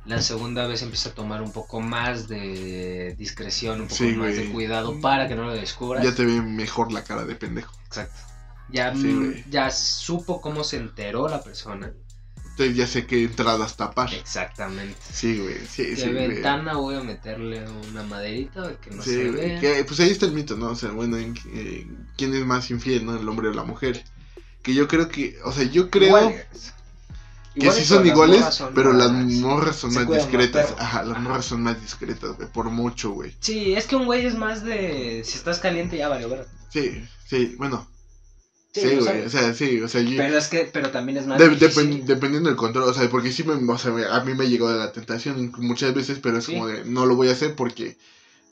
La 0.07 0.23
segunda 0.23 0.67
vez 0.67 0.83
empieza 0.83 1.11
a 1.11 1.13
tomar 1.15 1.43
un 1.43 1.53
poco 1.53 1.81
más 1.81 2.27
de 2.27 3.15
discreción, 3.19 3.83
un 3.83 3.87
poco 3.87 3.97
Sí, 3.97 4.13
más 4.13 4.35
de 4.35 4.51
cuidado 4.51 4.99
para 5.01 5.29
que 5.29 5.35
no 5.35 5.45
lo 5.45 5.53
descubras. 5.55 6.03
ya 6.03 6.15
te 6.15 6.25
ve 6.25 6.41
mejor 6.41 6.91
la 6.91 7.05
cara 7.05 7.25
de 7.25 7.35
pendejo. 7.35 7.73
Exacto. 7.87 8.19
Ya, 8.71 8.95
Sí, 8.95 9.07
mm, 9.09 9.51
ya 9.51 9.71
supo 9.71 10.41
cómo 10.41 10.65
se 10.65 10.79
enteró 10.79 11.29
la 11.29 11.43
persona. 11.43 11.93
Entonces 12.37 12.77
ya 12.77 12.87
sé 12.87 13.07
qué 13.07 13.25
entradas 13.25 13.77
tapar. 13.77 14.13
Exactamente. 14.13 14.97
Sí, 15.13 15.39
güey, 15.39 15.57
sí, 15.67 15.85
De 15.85 15.97
sí, 15.97 16.03
güey. 16.13 16.29
ventana 16.29 16.75
voy 16.75 16.95
a 16.97 17.03
meterle 17.03 17.65
una 17.91 18.03
maderita 18.03 18.69
de 18.69 18.77
que 18.77 18.91
no 18.91 19.03
Sí, 19.03 19.11
se 19.11 19.31
vea. 19.31 19.61
que, 19.61 19.85
pues 19.85 19.99
ahí 20.01 20.11
está 20.11 20.27
el 20.27 20.33
mito, 20.33 20.57
¿no? 20.57 20.71
O 20.71 20.75
sea, 20.77 20.91
bueno, 20.93 21.17
en- 21.17 21.35
eh, 21.55 21.87
¿quién 22.17 22.35
es 22.35 22.45
más 22.47 22.71
infiel, 22.71 23.07
no? 23.07 23.17
El 23.17 23.29
hombre 23.29 23.49
o 23.49 23.53
la 23.53 23.65
mujer. 23.65 24.05
Que 24.63 24.75
yo 24.75 24.89
creo 24.89 25.09
que, 25.09 25.39
o 25.45 25.53
sea, 25.53 25.65
yo 25.65 25.91
creo. 25.91 26.33
Que 27.61 27.67
Iguales, 27.67 27.85
sí 27.87 27.89
son 27.95 28.07
iguales, 28.07 28.45
son 28.55 28.75
pero 28.75 28.93
las 28.93 29.13
morras 29.13 29.77
son 29.77 29.95
más 29.95 30.09
discretas. 30.11 30.75
Ajá, 30.79 31.05
las 31.05 31.21
morras 31.21 31.45
son 31.45 31.63
más 31.63 31.81
discretas, 31.81 32.37
güey, 32.37 32.49
por 32.51 32.71
mucho, 32.71 33.11
güey. 33.13 33.37
Sí, 33.41 33.75
es 33.75 33.87
que 33.87 33.97
un 33.97 34.07
güey 34.07 34.27
es 34.27 34.35
más 34.37 34.65
de. 34.65 35.23
Si 35.25 35.37
estás 35.39 35.59
caliente, 35.61 35.97
ya 35.97 36.09
vale, 36.09 36.27
ver. 36.27 36.47
Sí, 36.73 37.03
sí, 37.29 37.55
bueno, 37.59 37.87
Sí, 38.73 38.83
güey, 38.97 39.23
o 39.25 39.29
sea, 39.29 39.53
sí, 39.53 39.81
o 39.81 39.89
sea, 39.89 40.01
yo... 40.01 40.17
Pero 40.17 40.39
es 40.39 40.47
que, 40.47 40.71
pero 40.73 40.91
también 40.91 41.19
es 41.19 41.27
más. 41.27 41.39
De- 41.41 41.49
difícil. 41.49 41.91
depen- 41.91 42.05
dependiendo 42.05 42.49
del 42.49 42.57
control, 42.57 42.89
o 42.89 42.95
sea, 42.95 43.09
porque 43.11 43.33
sí 43.33 43.43
me, 43.43 43.55
o 43.55 43.79
sea, 43.79 43.93
a 44.15 44.25
mí 44.25 44.35
me 44.35 44.49
llegó 44.49 44.71
de 44.71 44.79
la 44.79 44.93
tentación 44.93 45.53
muchas 45.59 45.93
veces, 45.93 46.21
pero 46.23 46.39
es 46.39 46.45
Sí. 46.45 46.53
como 46.53 46.69
de, 46.69 46.85
no 46.85 47.05
lo 47.05 47.17
voy 47.17 47.29
a 47.29 47.33
hacer 47.33 47.57
porque 47.57 47.97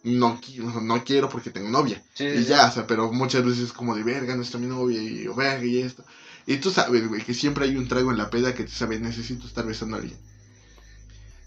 no, 0.03 0.41
no 0.83 1.05
quiero 1.05 1.29
porque 1.29 1.51
tengo 1.51 1.69
novia. 1.71 2.03
Sí, 2.15 2.25
Y 2.25 2.39
sí. 2.39 2.45
ya, 2.47 2.67
o 2.67 2.73
sea, 2.73 2.85
pero 2.89 3.13
muchas 3.13 3.45
veces 3.45 3.65
es 3.67 3.73
como 3.73 3.95
de, 3.95 4.03
verga, 4.03 4.35
no 4.35 4.43
está 4.43 4.59
mi 4.59 4.67
novia 4.67 5.01
y 5.01 5.29
verga 5.29 5.65
y 5.65 5.79
esto. 5.83 6.05
Y 6.49 6.57
tú 6.57 6.71
sabes, 6.71 7.07
güey, 7.07 7.23
que 7.23 7.35
siempre 7.35 7.67
hay 7.67 7.77
un 7.77 7.89
trago 7.89 8.11
en 8.11 8.17
la 8.17 8.31
peda 8.31 8.55
que 8.55 8.65
te 8.65 8.71
sabe, 8.71 8.99
necesito 8.99 9.47
estar 9.47 9.67
besando 9.67 9.97
a 9.97 10.01
alguien. 10.01 10.19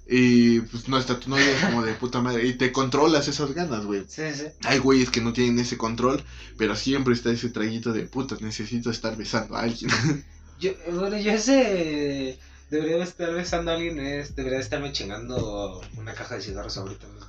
Y 0.07 0.59
pues 0.59 0.87
no 0.89 0.99
está 0.99 1.19
tu 1.19 1.27
novia, 1.27 1.57
es 1.57 1.65
como 1.65 1.81
de 1.81 1.95
puta 1.95 2.21
madre. 2.21 2.45
Y 2.45 2.53
te 2.53 2.71
controlas 2.71 3.27
esas 3.27 3.51
ganas, 3.55 3.83
güey. 3.83 4.03
Sí, 4.07 4.21
sí. 4.31 4.45
Hay 4.63 4.77
güeyes 4.77 5.09
que 5.09 5.19
no 5.19 5.33
tienen 5.33 5.57
ese 5.57 5.75
control, 5.75 6.23
pero 6.55 6.75
siempre 6.75 7.15
está 7.15 7.31
ese 7.31 7.49
traguito 7.49 7.93
de 7.93 8.03
puta, 8.03 8.37
necesito 8.41 8.91
estar 8.91 9.17
besando 9.17 9.55
a 9.55 9.61
alguien. 9.61 9.89
Yo, 10.59 10.73
bueno, 10.91 11.17
yo 11.17 11.31
ese. 11.31 12.37
Debería 12.69 12.97
de 12.97 13.03
estar 13.03 13.33
besando 13.33 13.71
a 13.71 13.73
alguien, 13.73 13.99
es, 13.99 14.35
debería 14.35 14.59
de 14.59 14.63
estarme 14.63 14.91
chingando 14.91 15.81
una 15.97 16.13
caja 16.13 16.35
de 16.35 16.41
cigarros 16.43 16.77
ahorita 16.77 17.07
mismo. 17.07 17.27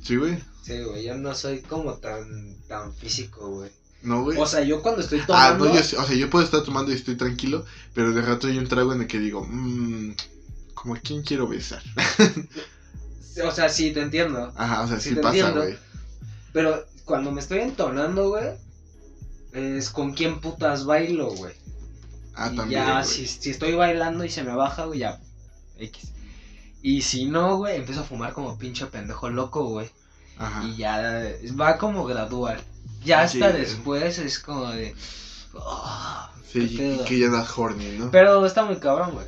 sí, 0.00 0.14
güey. 0.14 0.38
Sí, 0.62 0.80
güey, 0.80 1.04
yo 1.04 1.16
no 1.16 1.34
soy 1.34 1.62
como 1.62 1.94
tan, 1.94 2.56
tan 2.68 2.94
físico, 2.94 3.50
güey. 3.50 3.72
No, 4.02 4.22
güey. 4.24 4.38
O 4.38 4.46
sea, 4.46 4.62
yo 4.62 4.82
cuando 4.82 5.00
estoy 5.00 5.20
Ah, 5.20 5.26
tomando. 5.56 5.64
no, 5.66 5.74
yo, 5.74 5.80
o 5.80 6.04
sea, 6.04 6.16
yo 6.16 6.28
puedo 6.30 6.44
estar 6.44 6.62
tomando 6.64 6.90
y 6.90 6.94
estoy 6.96 7.16
tranquilo, 7.16 7.64
pero 7.94 8.12
de 8.12 8.22
rato 8.22 8.46
hay 8.48 8.58
un 8.58 8.66
trago 8.68 8.92
en 8.92 9.02
el 9.02 9.06
que 9.06 9.18
digo, 9.20 9.46
mmm, 9.48 10.12
como 10.74 10.94
a 10.94 10.98
quién 10.98 11.22
quiero 11.22 11.46
besar. 11.46 11.82
O 13.46 13.50
sea, 13.50 13.68
sí, 13.68 13.92
te 13.92 14.00
entiendo. 14.02 14.52
Ajá, 14.56 14.82
o 14.82 14.88
sea, 14.88 15.00
Sí 15.00 15.10
sí, 15.10 15.14
te 15.14 15.20
pasa, 15.22 15.36
entiendo. 15.38 15.62
güey. 15.62 15.76
Pero 16.52 16.84
cuando 17.04 17.30
me 17.32 17.40
estoy 17.40 17.60
entonando, 17.60 18.28
güey, 18.30 18.50
es 19.52 19.88
con 19.90 20.12
quién 20.12 20.40
putas 20.40 20.84
bailo, 20.84 21.30
güey. 21.34 21.54
Ah, 22.34 22.50
y 22.52 22.56
también, 22.56 22.84
ya, 22.84 22.92
güey. 23.00 23.04
si, 23.06 23.26
si 23.26 23.50
estoy 23.50 23.74
bailando 23.74 24.24
y 24.24 24.30
se 24.30 24.42
me 24.42 24.54
baja, 24.54 24.84
güey, 24.86 25.00
ya. 25.00 25.20
X. 25.78 26.12
Y 26.82 27.02
si 27.02 27.26
no, 27.26 27.56
güey, 27.56 27.76
empiezo 27.76 28.00
a 28.00 28.04
fumar 28.04 28.32
como 28.32 28.58
pinche 28.58 28.86
pendejo 28.86 29.30
loco, 29.30 29.64
güey. 29.66 29.88
Ajá. 30.38 30.64
Y 30.64 30.76
ya 30.76 31.32
va 31.58 31.78
como 31.78 32.04
gradual. 32.04 32.60
Ya 33.04 33.20
hasta 33.22 33.50
güey. 33.50 33.60
después 33.62 34.18
es 34.18 34.38
como 34.38 34.70
de. 34.70 34.94
"Ah, 35.54 36.30
Sí, 36.46 36.60
qué 36.60 36.82
pedo". 36.82 37.02
y 37.02 37.04
que 37.08 37.18
ya 37.18 37.28
das 37.28 37.56
horny, 37.56 37.98
¿no? 37.98 38.10
Pero 38.10 38.44
está 38.46 38.62
muy 38.64 38.78
cabrón, 38.78 39.12
güey. 39.14 39.26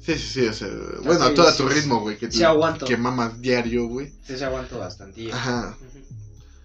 Sí, 0.00 0.16
sí, 0.16 0.28
sí, 0.32 0.46
o 0.46 0.52
sea, 0.52 0.68
bueno, 1.04 1.24
sí, 1.24 1.30
a 1.30 1.34
todo 1.34 1.46
a 1.48 1.56
tu 1.56 1.68
sí. 1.68 1.74
ritmo, 1.74 2.00
güey, 2.00 2.16
que, 2.16 2.28
Sí 2.28 2.38
te- 2.38 2.44
aguanto. 2.44 2.86
que 2.86 2.96
mamas 2.96 3.40
diario, 3.40 3.86
güey. 3.86 4.10
Sí, 4.26 4.36
se 4.36 4.44
aguanto 4.44 4.78
bastante. 4.78 5.30
Ajá. 5.32 5.76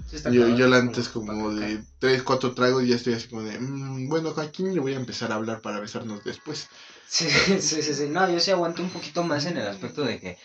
Sí 0.10 0.16
está 0.18 0.30
Yo, 0.30 0.48
yo 0.48 0.68
la 0.68 0.78
antes 0.78 1.10
como 1.10 1.54
de 1.54 1.84
3, 2.00 2.24
4 2.24 2.54
tragos 2.54 2.84
y 2.84 2.88
ya 2.88 2.96
estoy 2.96 3.14
así 3.14 3.28
como 3.28 3.44
de, 3.44 3.58
"Mm, 3.60 4.08
bueno, 4.10 4.30
¿a 4.36 4.48
quién 4.48 4.74
le 4.74 4.80
voy 4.80 4.94
a 4.94 4.98
empezar 4.98 5.32
a 5.32 5.36
hablar 5.36 5.62
para 5.62 5.80
besarnos 5.80 6.24
después? 6.24 6.68
Sí, 7.08 7.28
sí, 7.60 7.82
sí, 7.82 7.94
sí. 7.94 8.08
No, 8.08 8.28
yo 8.30 8.40
sí 8.40 8.52
aguanto 8.52 8.82
un 8.82 8.90
poquito 8.90 9.24
más 9.24 9.46
en 9.46 9.58
el 9.58 9.68
aspecto 9.68 10.04
de 10.04 10.20
que. 10.20 10.38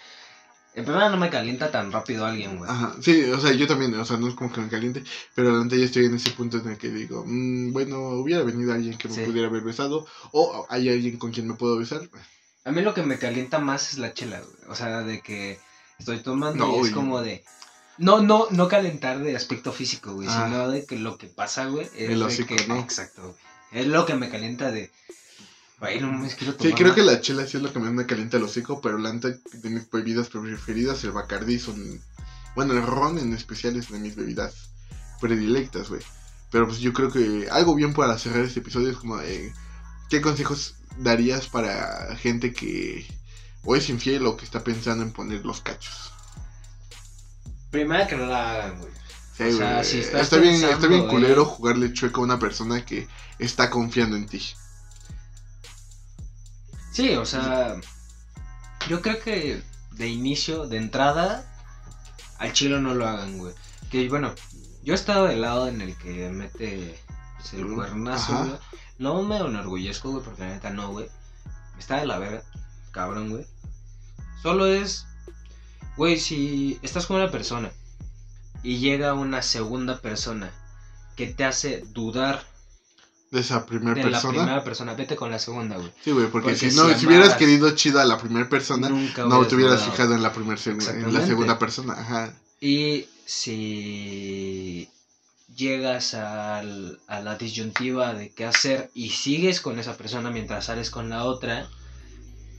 En 0.79 0.85
primera 0.85 1.09
no 1.09 1.17
me 1.17 1.29
calienta 1.29 1.73
tan 1.73 1.91
rápido 1.91 2.25
alguien, 2.25 2.57
güey. 2.57 2.71
Ajá, 2.71 2.95
sí, 3.03 3.25
o 3.25 3.41
sea, 3.41 3.53
yo 3.53 3.67
también, 3.67 3.93
o 3.97 4.05
sea, 4.05 4.17
no 4.17 4.29
es 4.29 4.35
como 4.35 4.53
que 4.53 4.61
me 4.61 4.69
caliente, 4.69 5.03
pero 5.35 5.51
la 5.51 5.65
neta 5.65 5.75
ya 5.75 5.85
estoy 5.87 6.05
en 6.05 6.15
ese 6.15 6.31
punto 6.31 6.59
en 6.59 6.69
el 6.69 6.79
que 6.79 6.89
digo, 6.89 7.25
"Mm, 7.27 7.73
bueno, 7.73 7.99
hubiera 8.11 8.45
venido 8.45 8.73
alguien 8.73 8.97
que 8.97 9.09
me 9.09 9.15
Sí. 9.15 9.23
pudiera 9.23 9.49
haber 9.49 9.63
besado, 9.65 10.07
o 10.31 10.67
hay 10.71 10.89
alguien 10.89 11.19
con 11.19 11.33
quien 11.33 11.49
me 11.49 11.55
puedo 11.55 11.77
besar. 11.79 12.09
A 12.65 12.71
mí 12.71 12.81
lo 12.83 12.95
que 12.95 13.03
me 13.03 13.19
calienta 13.19 13.59
más 13.59 13.93
es 13.93 13.99
la 13.99 14.15
chela, 14.15 14.39
güey. 14.41 14.71
O 14.71 14.77
sea, 14.77 15.03
de 15.03 15.21
que 15.21 15.59
estoy 15.99 16.19
tomando 16.21 16.65
No, 16.67 16.77
y 16.85 16.87
es 16.87 16.93
como 16.95 17.21
de. 17.21 17.43
No, 17.97 18.23
no, 18.23 18.47
no 18.51 18.69
calentar 18.69 19.19
de 19.19 19.35
aspecto 19.35 19.73
físico, 19.73 20.13
güey, 20.15 20.29
Ah. 20.31 20.45
sino 20.47 20.71
de 20.71 20.87
que 20.87 20.97
lo 20.97 21.19
que 21.19 21.27
pasa, 21.27 21.65
güey, 21.67 21.87
es 21.97 22.11
El 22.11 22.21
de 22.21 22.25
hocico, 22.25 22.55
que, 22.55 22.69
¿no? 22.69 22.79
exacto, 22.79 23.23
güey. 23.23 23.35
Es 23.83 23.87
lo 23.89 24.07
que 24.07 24.15
me 24.15 24.29
calienta 24.31 24.71
de, 24.71 24.93
no 25.81 26.29
quiero 26.37 26.55
Sí, 26.61 26.73
creo 26.75 26.95
que 26.95 27.03
más". 27.03 27.15
la 27.15 27.21
chela 27.21 27.47
sí 27.47 27.57
es 27.57 27.63
lo 27.63 27.73
que 27.73 27.79
más 27.79 27.93
me 27.93 28.07
calienta 28.07 28.37
el 28.37 28.43
hocico, 28.45 28.81
pero 28.81 28.99
la 28.99 29.13
neta 29.13 29.29
de 29.29 29.71
mis 29.71 29.89
bebidas 29.91 30.29
preferidas, 30.29 31.05
el 31.05 31.13
Bacardí 31.13 31.59
son, 31.59 32.01
bueno, 32.55 32.75
el 32.75 32.85
ron 32.85 33.19
en 33.19 33.33
especial 33.33 33.77
es 33.77 33.91
de 33.91 33.99
mis 33.99 34.17
bebidas 34.17 34.71
predilectas, 35.21 35.89
güey. 35.89 36.03
Pero 36.51 36.67
pues 36.67 36.79
yo 36.81 36.93
creo 36.93 37.11
que 37.13 37.49
algo 37.51 37.75
bien 37.75 37.95
para 37.95 38.19
cerrar 38.19 38.45
este 38.45 38.61
episodio 38.61 38.91
es 38.91 38.97
como, 38.97 39.21
eh, 39.21 39.53
¿qué 40.11 40.21
consejos 40.21 40.77
darías 40.97 41.49
para 41.49 42.17
gente 42.17 42.53
que 42.53 43.07
o 43.63 43.77
es 43.77 43.89
infiel 43.91 44.27
o 44.27 44.37
que 44.37 44.45
está 44.45 44.65
pensando 44.65 45.05
en 45.05 45.13
poner 45.13 45.45
los 45.45 45.61
cachos? 45.61 46.13
Primero 47.71 48.07
que 48.07 48.17
no 48.17 48.27
la 48.27 48.53
hagan, 48.53 48.79
güey. 48.81 48.93
Sí, 49.33 49.45
O 49.47 49.53
sea, 49.53 49.83
güey, 49.83 49.85
si 49.85 49.99
estás 50.01 50.23
está 50.23 50.37
bien, 50.39 50.65
está 50.65 50.87
bien 50.89 51.07
güey. 51.07 51.09
culero 51.09 51.45
jugarle 51.45 51.93
chueco 51.93 52.21
a 52.21 52.25
una 52.25 52.39
persona 52.39 52.85
que 52.85 53.09
está 53.39 53.71
confiando 53.71 54.17
en 54.17 54.27
ti. 54.27 54.43
Sí, 56.99 57.15
o 57.15 57.25
sea, 57.25 57.77
yo 58.89 59.01
creo 59.03 59.21
que 59.21 59.63
de 59.93 60.09
inicio, 60.09 60.67
de 60.67 60.79
entrada, 60.79 61.47
al 62.39 62.53
chilo 62.53 62.81
no 62.81 62.93
lo 62.93 63.07
hagan, 63.07 63.39
güey. 63.39 63.55
Que 63.89 64.09
bueno, 64.09 64.35
yo 64.83 64.95
he 64.95 64.97
estado 64.97 65.27
del 65.27 65.43
lado 65.43 65.69
en 65.69 65.81
el 65.81 65.97
que 65.97 66.29
mete 66.31 67.01
pues, 67.37 67.55
el 67.55 67.73
cuernazo, 67.73 68.33
ajá. 68.33 68.45
güey. 68.47 68.59
No 68.99 69.23
me 69.23 69.37
enorgullezco, 69.37 70.11
güey, 70.11 70.25
porque 70.25 70.43
la 70.43 70.49
neta 70.49 70.71
no, 70.71 70.91
güey. 70.91 71.07
Está 71.79 72.01
de 72.01 72.07
la 72.07 72.19
verga, 72.19 72.43
cabrón, 72.91 73.31
güey. 73.31 73.47
Solo 74.43 74.67
es, 74.67 75.07
güey, 75.97 76.19
si 76.19 76.81
estás 76.83 77.07
con 77.07 77.19
una 77.19 77.31
persona 77.31 77.71
y 78.65 78.79
llega 78.79 79.15
una 79.15 79.43
segunda 79.43 80.01
persona 80.01 80.51
que 81.15 81.29
te 81.29 81.45
hace 81.45 81.85
dudar 81.93 82.43
De 83.31 83.41
esa 83.41 83.67
primera 83.67 83.95
de 83.95 84.05
la 84.05 84.11
persona. 84.11 84.39
primera 84.39 84.65
persona, 84.65 84.95
vete 84.95 85.15
con 85.15 85.31
la 85.31 85.39
segunda, 85.39 85.77
güey. 85.77 85.93
Sí, 86.03 86.13
güey, 86.13 86.29
porque, 86.29 86.47
Porque 86.51 86.57
si 86.57 86.71
si 86.71 86.77
no, 86.77 86.89
si 86.99 87.07
hubieras 87.07 87.35
querido 87.35 87.71
chida 87.73 88.01
a 88.03 88.05
la 88.07 88.17
primera 88.19 88.49
persona, 88.49 88.89
no 88.89 89.47
te 89.47 89.55
hubieras 89.55 89.83
fijado 89.85 90.15
en 90.15 90.23
la 90.23 90.33
primera 90.33 90.59
en 90.67 91.13
la 91.13 91.27
segunda 91.27 91.59
persona, 91.59 91.93
ajá. 91.93 92.35
Y 92.61 93.05
si 93.27 94.89
llegas 95.57 96.15
al- 96.15 96.99
a 97.07 97.21
la 97.21 97.37
disyuntiva 97.37 98.15
de 98.15 98.31
qué 98.31 98.45
hacer 98.47 98.91
y 98.95 99.11
sigues 99.11 99.61
con 99.61 99.79
esa 99.79 99.97
persona 99.97 100.31
mientras 100.31 100.67
sales 100.67 100.91
con 100.91 101.11
la 101.11 101.25
otra, 101.25 101.69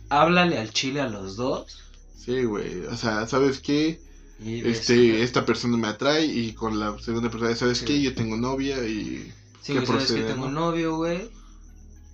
háblale 0.09 0.57
al 0.57 0.71
chile 0.71 1.01
a 1.01 1.07
los 1.07 1.35
dos. 1.35 1.79
Sí, 2.17 2.43
güey, 2.43 2.81
o 2.85 2.95
sea, 2.97 3.25
¿sabes 3.27 3.59
qué? 3.59 3.99
Y 4.43 4.67
Este, 4.67 5.23
esta 5.23 5.45
persona 5.45 5.77
me 5.77 5.87
atrae 5.87 6.25
y 6.25 6.53
con 6.53 6.79
la 6.79 6.97
segunda 6.99 7.29
persona, 7.29 7.55
¿sabes 7.55 7.79
Sí. 7.79 7.85
qué? 7.85 8.01
Yo 8.01 8.13
tengo 8.13 8.37
novia 8.37 8.85
y... 8.85 9.33
sí, 9.61 9.73
¿qué 9.73 9.79
güey, 9.79 9.85
sabes 9.85 10.07
que 10.07 10.13
procede, 10.13 10.33
tengo 10.33 10.49
no? 10.49 10.61
novio, 10.61 10.95
güey. 10.95 11.29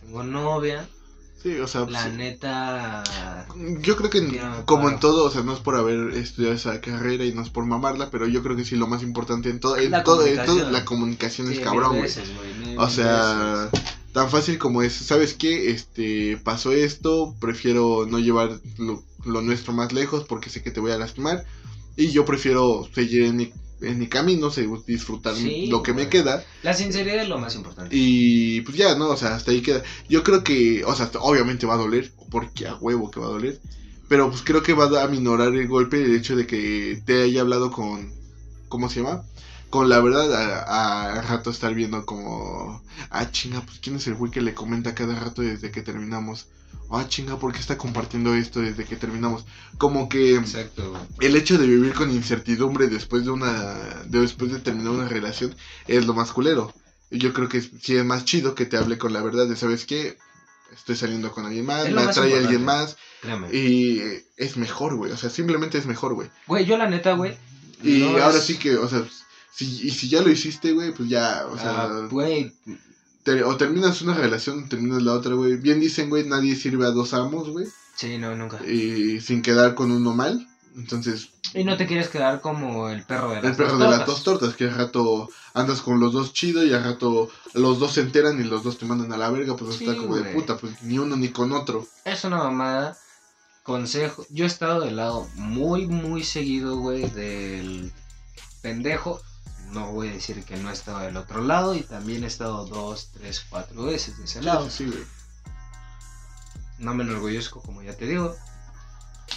Tengo 0.02 0.24
novia. 0.24 0.88
Sí, 1.46 1.60
o 1.60 1.68
sea, 1.68 1.86
La 1.86 2.10
neta. 2.10 3.04
yo 3.82 3.96
creo 3.96 4.10
que 4.10 4.42
como 4.66 4.90
en 4.90 5.00
todo, 5.00 5.26
o 5.26 5.30
sea, 5.30 5.44
no 5.44 5.54
es 5.54 5.60
por 5.60 5.76
haber 5.76 6.16
estudiado 6.16 6.56
esa 6.56 6.82
carrera 6.82 7.24
y 7.24 7.34
no 7.34 7.44
es 7.44 7.52
por 7.52 7.68
mamarla, 7.68 8.10
pero 8.10 8.26
yo 8.26 8.42
creo 8.42 8.56
que 8.56 8.66
sí 8.66 8.76
lo 8.76 8.88
más 8.88 9.04
importante 9.04 9.52
en 9.52 9.60
todo, 9.60 9.78
en 9.78 9.92
La 9.92 10.04
todo, 10.04 10.26
en 10.26 10.44
todo, 10.44 10.72
la 10.72 10.86
comunicación 10.86 11.48
sí, 11.48 11.54
es 11.54 11.60
cabrón, 11.60 11.98
güey. 12.00 12.12
O 12.78 12.90
sea, 12.90 13.70
veces. 13.72 13.86
tan 14.12 14.32
fácil 14.32 14.58
como 14.58 14.82
es, 14.82 14.94
¿sabes 14.94 15.36
qué? 15.36 15.70
Este, 15.70 16.38
pasó 16.38 16.72
esto, 16.72 17.36
prefiero 17.40 18.08
no 18.08 18.18
llevar 18.18 18.60
lo, 18.80 19.04
lo 19.24 19.44
nuestro 19.44 19.72
más 19.72 19.94
lejos 19.94 20.24
porque 20.24 20.50
sé 20.50 20.64
que 20.64 20.72
te 20.72 20.80
voy 20.80 20.94
a 20.94 20.98
lastimar. 20.98 21.46
Y 21.96 22.10
yo 22.10 22.26
prefiero 22.26 22.90
seguir 22.96 23.22
en 23.22 23.36
mi, 23.36 23.54
en 23.82 24.00
mi 24.00 24.08
camino, 24.08 24.50
se- 24.50 24.68
disfrutar 24.88 25.36
Sí, 25.36 25.68
lo 25.68 25.84
que 25.84 25.94
me 25.94 26.10
queda. 26.10 26.44
La 26.64 26.74
sinceridad 26.74 27.24
es 27.24 27.30
lo 27.30 27.38
más 27.38 27.56
importante. 27.56 27.96
Y 27.96 28.62
pues 28.62 28.78
ya, 28.78 28.96
¿no? 28.96 29.10
O 29.10 29.18
sea, 29.18 29.36
hasta 29.36 29.52
ahí 29.52 29.62
queda. 29.62 29.84
Yo 30.10 30.24
creo 30.24 30.44
que, 30.44 30.84
o 30.86 30.96
sea, 30.96 31.10
obviamente 31.20 31.66
va 31.66 31.76
a 31.76 31.78
doler, 31.78 32.14
porque 32.30 32.68
a 32.68 32.76
huevo 32.76 33.12
que 33.12 33.20
va 33.20 33.28
a 33.28 33.30
doler. 33.30 33.60
Pero 34.08 34.30
pues 34.30 34.44
creo 34.44 34.62
que 34.62 34.74
va 34.74 35.04
a 35.04 35.08
minorar 35.08 35.54
el 35.56 35.68
golpe 35.68 36.02
el 36.04 36.16
hecho 36.16 36.36
de 36.36 36.46
que 36.46 37.02
te 37.06 37.24
haya 37.24 37.42
hablado 37.42 37.72
con, 37.72 38.14
¿cómo 38.68 38.90
se 38.90 39.02
llama? 39.02 39.24
Con 39.70 39.90
la 39.90 40.00
verdad, 40.00 40.32
a, 40.34 41.14
a 41.18 41.22
rato 41.22 41.50
estar 41.50 41.74
viendo 41.74 42.06
como, 42.06 42.84
ah, 43.10 43.32
chinga, 43.32 43.62
pues 43.66 43.80
quién 43.80 43.96
es 43.98 44.08
el 44.08 44.16
güey 44.16 44.32
que 44.32 44.42
le 44.42 44.54
comenta 44.54 44.96
cada 44.96 45.16
rato 45.20 45.42
desde 45.42 45.72
que 45.72 45.82
terminamos. 45.82 46.48
Ah, 46.92 47.06
chinga, 47.08 47.38
¿por 47.38 47.52
qué 47.52 47.60
está 47.60 47.78
compartiendo 47.78 48.34
esto 48.36 48.62
desde 48.62 48.86
que 48.86 48.96
terminamos? 48.96 49.46
Como 49.78 50.08
que 50.08 50.36
Exacto, 50.36 50.94
el 51.20 51.36
hecho 51.36 51.58
de 51.58 51.66
vivir 51.68 51.94
con 51.94 52.12
incertidumbre 52.12 52.88
después 52.88 53.26
de 53.26 53.32
una 53.32 53.74
de 54.06 54.20
después 54.22 54.52
de 54.52 54.60
terminar 54.60 54.92
una 54.92 55.08
relación 55.08 55.56
es 55.88 56.06
lo 56.06 56.14
más 56.14 56.32
culero. 56.32 56.74
Y 57.12 57.18
Yo 57.20 57.34
creo 57.34 57.50
que 57.50 57.62
sí 57.62 57.96
es 57.96 58.06
más 58.06 58.26
chido 58.26 58.56
que 58.56 58.66
te 58.66 58.78
hable 58.78 58.98
con 58.98 59.14
la 59.14 59.22
verdad 59.22 59.48
de 59.48 59.56
sabes 59.56 59.86
qué 59.86 60.18
estoy 60.74 60.96
saliendo 60.96 61.32
con 61.32 61.46
alguien 61.46 61.66
más, 61.66 61.86
me 61.86 61.92
más 61.92 62.18
atrae 62.18 62.38
alguien 62.38 62.66
más 62.66 62.98
Créame. 63.22 63.56
y 63.56 64.02
es 64.38 64.58
mejor, 64.58 64.96
güey, 64.96 65.12
o 65.12 65.18
sea, 65.18 65.30
simplemente 65.30 65.78
es 65.78 65.86
mejor, 65.86 66.14
güey. 66.16 66.30
Güey, 66.48 66.66
yo 66.66 66.78
la 66.78 66.90
neta, 66.90 67.14
güey. 67.14 67.38
Y 67.84 68.00
no 68.00 68.10
ahora 68.24 68.38
es- 68.38 68.44
sí 68.46 68.58
que, 68.58 68.76
o 68.78 68.88
sea, 68.90 69.04
si 69.54 69.66
y 69.88 69.92
si 69.92 70.10
ya 70.10 70.22
lo 70.22 70.30
hiciste, 70.30 70.72
güey, 70.74 70.92
pues 70.94 71.08
ya, 71.10 71.46
o 71.50 71.58
sea, 71.58 71.84
Ah, 71.84 72.08
güey, 72.10 72.52
te- 73.26 73.44
o 73.44 73.58
terminas 73.58 74.02
una 74.02 74.14
relación, 74.14 74.70
terminas 74.70 75.02
la 75.04 75.12
otra, 75.14 75.34
güey. 75.36 75.58
Bien 75.58 75.82
dicen, 75.82 76.10
güey, 76.10 76.26
nadie 76.26 76.56
sirve 76.56 76.86
a 76.86 76.92
dos 76.92 77.14
amos, 77.14 77.50
güey, 77.50 77.68
sí, 77.96 78.18
no, 78.18 78.34
nunca. 78.36 78.66
y 78.66 79.20
sin 79.20 79.42
quedar 79.42 79.76
con 79.76 79.92
uno 79.92 80.14
mal. 80.14 80.48
Entonces, 80.78 81.30
Y 81.54 81.64
no 81.64 81.78
te 81.78 81.88
quieres 81.88 82.10
quedar 82.10 82.42
como 82.42 82.90
el 82.90 83.04
perro 83.04 83.30
de 83.30 83.36
las 83.38 83.46
El 83.46 83.56
perro 83.56 83.78
dos 83.78 83.80
de 83.80 83.86
las 83.86 83.98
tortas. 84.00 84.08
dos 84.08 84.24
tortas, 84.24 84.56
que 84.58 84.66
al 84.66 84.76
rato 84.76 85.30
andas 85.54 85.80
con 85.82 86.02
los 86.02 86.12
dos 86.12 86.34
chido 86.34 86.66
y 86.66 86.74
al 86.74 86.84
rato 86.84 87.30
los 87.54 87.80
dos 87.80 87.94
se 87.94 88.02
enteran 88.02 88.40
y 88.42 88.44
los 88.44 88.62
dos 88.64 88.78
te 88.78 88.86
mandan 88.86 89.14
a 89.14 89.18
la 89.18 89.30
verga, 89.30 89.56
pues 89.56 89.76
Sí, 89.78 89.86
está 89.86 89.98
como 89.98 90.18
de 90.18 90.34
puta, 90.34 90.58
pues 90.58 90.82
ni 90.84 91.00
uno 91.00 91.16
ni 91.16 91.30
con 91.30 91.54
otro. 91.54 91.88
Es 92.04 92.26
una 92.26 92.38
mamada. 92.40 92.98
Consejo. 93.64 94.26
Yo 94.30 94.44
he 94.44 94.48
estado 94.48 94.82
del 94.82 94.98
lado 94.98 95.28
muy, 95.36 95.88
muy 95.88 96.24
seguido, 96.26 96.78
güey, 96.78 97.10
del 97.10 97.92
pendejo. 98.62 99.22
No 99.72 99.92
voy 99.92 100.10
a 100.10 100.14
decir 100.14 100.44
que 100.46 100.58
no 100.58 100.70
he 100.70 100.74
estado 100.74 101.00
del 101.00 101.18
otro 101.18 101.42
lado. 101.42 101.76
Y 101.76 101.82
también 101.82 102.24
he 102.24 102.28
estado 102.28 102.66
dos, 102.66 103.10
tres, 103.14 103.46
cuatro 103.50 103.84
veces 103.84 104.18
de 104.18 104.26
ese 104.26 104.42
lado. 104.42 104.70
Sí, 104.70 104.86
sí, 104.86 104.92
güey. 104.92 105.04
No 106.78 106.94
me 106.94 107.04
enorgullezco, 107.04 107.62
como 107.62 107.82
ya 107.82 107.96
te 107.96 108.06
digo. 108.06 108.36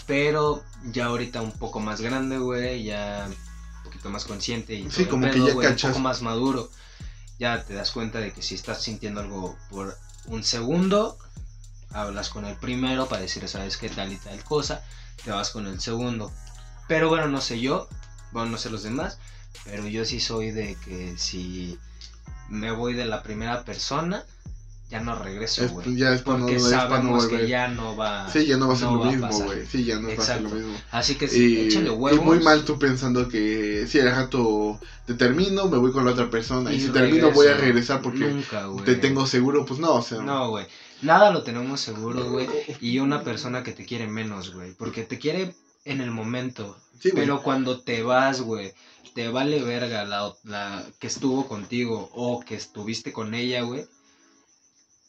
Pero 0.06 0.62
ya 0.92 1.06
ahorita 1.06 1.40
un 1.40 1.52
poco 1.52 1.80
más 1.80 2.00
grande, 2.00 2.38
güey. 2.38 2.84
Ya 2.84 3.28
un 3.28 3.84
poquito 3.84 4.10
más 4.10 4.24
consciente. 4.24 4.74
Y 4.74 4.90
Sí, 4.90 5.06
como 5.06 5.30
que 5.30 5.40
ya 5.40 5.52
güey, 5.52 5.68
cachas. 5.68 5.84
Un 5.84 5.90
poco 5.92 6.02
más 6.02 6.22
maduro. 6.22 6.70
Ya 7.38 7.64
te 7.64 7.74
das 7.74 7.92
cuenta 7.92 8.18
de 8.18 8.32
que 8.32 8.42
si 8.42 8.54
estás 8.54 8.82
sintiendo 8.82 9.20
algo 9.20 9.56
por 9.70 9.96
un 10.26 10.42
segundo, 10.42 11.16
hablas 11.92 12.28
con 12.30 12.44
el 12.44 12.56
primero 12.56 13.06
para 13.06 13.22
decir, 13.22 13.48
¿sabes 13.48 13.76
qué 13.76 13.88
tal 13.88 14.12
y 14.12 14.16
tal 14.16 14.42
cosa? 14.44 14.82
Te 15.24 15.30
vas 15.30 15.50
con 15.50 15.66
el 15.66 15.80
segundo. 15.80 16.32
Pero 16.88 17.08
bueno, 17.08 17.28
no 17.28 17.40
sé 17.40 17.60
yo. 17.60 17.88
Bueno, 18.32 18.50
no 18.50 18.58
sé 18.58 18.70
los 18.70 18.82
demás. 18.82 19.18
Pero 19.64 19.86
yo 19.86 20.04
sí 20.04 20.20
soy 20.20 20.50
de 20.50 20.76
que 20.84 21.14
si 21.16 21.78
me 22.48 22.70
voy 22.72 22.94
de 22.94 23.04
la 23.04 23.22
primera 23.22 23.64
persona, 23.64 24.24
ya 24.90 25.00
no 25.00 25.18
regreso, 25.18 25.64
Es- 25.64 25.72
güey. 25.72 25.96
ya 25.96 26.14
es 26.14 26.22
para 26.22 26.38
no, 26.38 26.44
Porque 26.44 26.56
es 26.56 26.62
no 26.62 26.70
sabemos 26.70 27.26
que 27.26 27.46
ya 27.46 27.68
no 27.68 27.94
va. 27.94 28.30
Sí, 28.32 28.46
ya 28.46 28.56
no 28.56 28.68
va 28.68 28.74
a 28.74 28.76
ser 28.78 28.86
no 28.88 28.96
lo 28.96 29.04
mismo, 29.04 29.28
güey. 29.28 29.66
Sí, 29.66 29.84
ya 29.84 29.98
no 30.00 30.08
va 30.08 30.14
a 30.14 30.26
ser 30.26 30.40
lo 30.40 30.48
mismo. 30.48 30.74
Así 30.90 31.16
que 31.16 31.28
sí, 31.28 31.54
Y, 31.56 31.66
échale 31.66 31.88
y 31.88 31.90
huevos. 31.90 32.24
muy 32.24 32.40
mal 32.40 32.64
tú 32.64 32.78
pensando 32.78 33.28
que 33.28 33.86
si 33.86 34.00
al 34.00 34.10
rato 34.12 34.80
te 35.04 35.12
termino, 35.12 35.68
me 35.68 35.76
voy 35.76 35.92
con 35.92 36.06
la 36.06 36.12
otra 36.12 36.30
persona. 36.30 36.72
Y, 36.72 36.76
Y 36.76 36.80
si 36.80 36.88
termino, 36.88 37.30
voy 37.32 37.48
a 37.48 37.54
regresar 37.58 38.00
porque 38.00 38.20
Nunca, 38.20 38.66
te 38.86 38.94
tengo 38.94 39.26
seguro, 39.26 39.66
pues 39.66 39.78
no, 39.78 39.92
o 39.92 40.02
sea. 40.02 40.22
No, 40.22 40.48
güey. 40.48 40.66
Nada 41.02 41.30
lo 41.30 41.42
tenemos 41.42 41.82
seguro, 41.82 42.30
güey. 42.30 42.48
Y 42.80 42.98
una 42.98 43.22
persona 43.22 43.62
que 43.62 43.72
te 43.72 43.84
quiere 43.84 44.06
menos, 44.08 44.54
güey. 44.54 44.72
Porque 44.72 45.02
te 45.02 45.18
quiere 45.18 45.54
en 45.84 46.00
el 46.00 46.10
momento. 46.10 46.78
Sí. 46.98 47.10
Pero 47.14 47.42
cuando 47.42 47.80
te 47.82 48.02
vas, 48.02 48.40
güey, 48.40 48.72
te 49.18 49.28
vale 49.28 49.60
verga 49.64 50.04
la, 50.04 50.32
la 50.44 50.84
que 51.00 51.08
estuvo 51.08 51.48
contigo 51.48 52.08
o 52.14 52.38
que 52.38 52.54
estuviste 52.54 53.12
con 53.12 53.34
ella, 53.34 53.62
güey. 53.62 53.84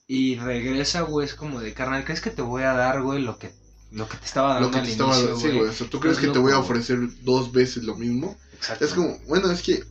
Y 0.08 0.36
regresa, 0.38 1.02
güey, 1.02 1.28
es 1.28 1.36
como 1.36 1.60
de 1.60 1.76
carnal, 1.76 2.04
¿crees 2.04 2.20
que 2.20 2.32
te 2.32 2.42
voy 2.42 2.64
a 2.64 2.74
dar, 2.74 3.04
güey, 3.04 3.22
lo 3.22 3.38
que, 3.38 3.54
lo 3.92 4.10
que 4.10 4.18
te 4.18 4.26
estaba 4.26 4.54
dando 4.56 4.70
Lo 4.70 4.72
que 4.74 4.80
al 4.80 4.86
te 4.86 4.92
estaba 4.94 5.16
inicio, 5.16 5.38
sí, 5.38 5.56
güey. 5.56 5.70
O 5.70 5.74
sea, 5.74 5.88
¿tú 5.88 6.00
crees 6.00 6.18
que 6.18 6.30
te 6.30 6.40
voy 6.40 6.54
a 6.54 6.58
ofrecer 6.58 6.98
dos 7.22 7.52
veces 7.52 7.84
lo 7.84 7.94
mismo? 7.98 8.36
Exacto. 8.56 8.84
Es 8.84 8.96
como, 8.96 9.16
bueno, 9.28 9.52
es 9.52 9.62
que 9.62 9.84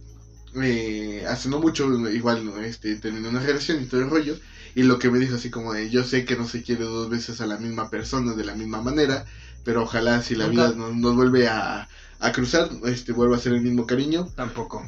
eh, 0.61 1.25
hace 1.29 1.49
no 1.49 1.61
mucho, 1.61 1.87
igual, 2.09 2.53
este, 2.65 2.97
terminé 2.97 3.29
una 3.29 3.39
relación 3.39 3.81
y 3.81 3.87
todo 3.87 4.01
el 4.01 4.11
rollo. 4.11 4.37
Y 4.75 4.83
lo 4.83 4.99
que 4.99 5.13
me 5.13 5.21
dijo 5.21 5.37
así 5.37 5.49
como 5.49 5.75
de, 5.75 5.91
yo 5.91 6.03
sé 6.03 6.25
que 6.25 6.35
no 6.35 6.49
se 6.49 6.65
quiere 6.65 6.83
dos 6.83 7.09
veces 7.09 7.41
a 7.41 7.47
la 7.47 7.59
misma 7.59 7.89
persona 7.89 8.35
de 8.35 8.45
la 8.45 8.57
misma 8.57 8.83
manera, 8.83 9.27
pero 9.63 9.85
ojalá 9.85 10.23
si 10.23 10.35
la 10.35 10.49
Nunca. 10.49 10.71
vida 10.71 10.77
nos, 10.77 10.97
nos 10.97 11.15
vuelve 11.15 11.47
a, 11.47 11.89
a 12.21 12.33
cruzar, 12.33 12.69
este, 12.87 13.13
vuelva 13.13 13.37
a 13.37 13.41
ser 13.41 13.53
el 13.53 13.61
mismo 13.63 13.87
cariño. 13.87 14.29
Tampoco. 14.35 14.85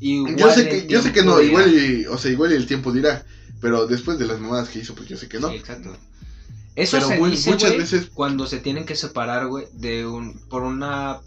Igual 0.00 0.36
yo 0.36 0.50
sé 0.50 0.68
que, 0.68 0.86
yo 0.86 1.02
sé 1.02 1.12
que 1.12 1.22
no, 1.24 1.38
dirá. 1.38 1.48
igual, 1.48 1.74
y, 1.74 2.06
o 2.06 2.16
sea, 2.18 2.30
igual 2.30 2.52
y 2.52 2.54
el 2.54 2.66
tiempo 2.66 2.92
dirá, 2.92 3.24
pero 3.60 3.86
después 3.86 4.18
de 4.18 4.26
las 4.26 4.38
mamadas 4.38 4.68
que 4.68 4.78
hizo, 4.78 4.94
pues 4.94 5.08
yo 5.08 5.16
sé 5.16 5.28
que 5.28 5.40
no. 5.40 5.48
Sí, 5.50 5.56
exacto. 5.56 5.96
Eso 6.76 6.96
Pero 6.98 7.08
se 7.08 7.18
mu- 7.18 7.26
dice, 7.26 7.50
muchas 7.50 7.76
veces- 7.76 8.10
cuando 8.14 8.46
se 8.46 8.58
tienen 8.58 8.86
que 8.86 8.94
separar, 8.94 9.48
güey, 9.48 9.66
de 9.72 10.06
un, 10.06 10.38
por 10.48 10.62
una 10.62 11.18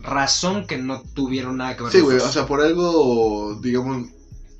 razón 0.00 0.66
que 0.66 0.78
no 0.78 1.02
tuvieron 1.14 1.56
nada 1.58 1.76
que 1.76 1.84
ver. 1.84 1.92
Sí, 1.92 2.00
güey, 2.00 2.16
o 2.18 2.28
sea, 2.28 2.46
por 2.46 2.60
algo, 2.60 3.58
digamos, 3.62 4.08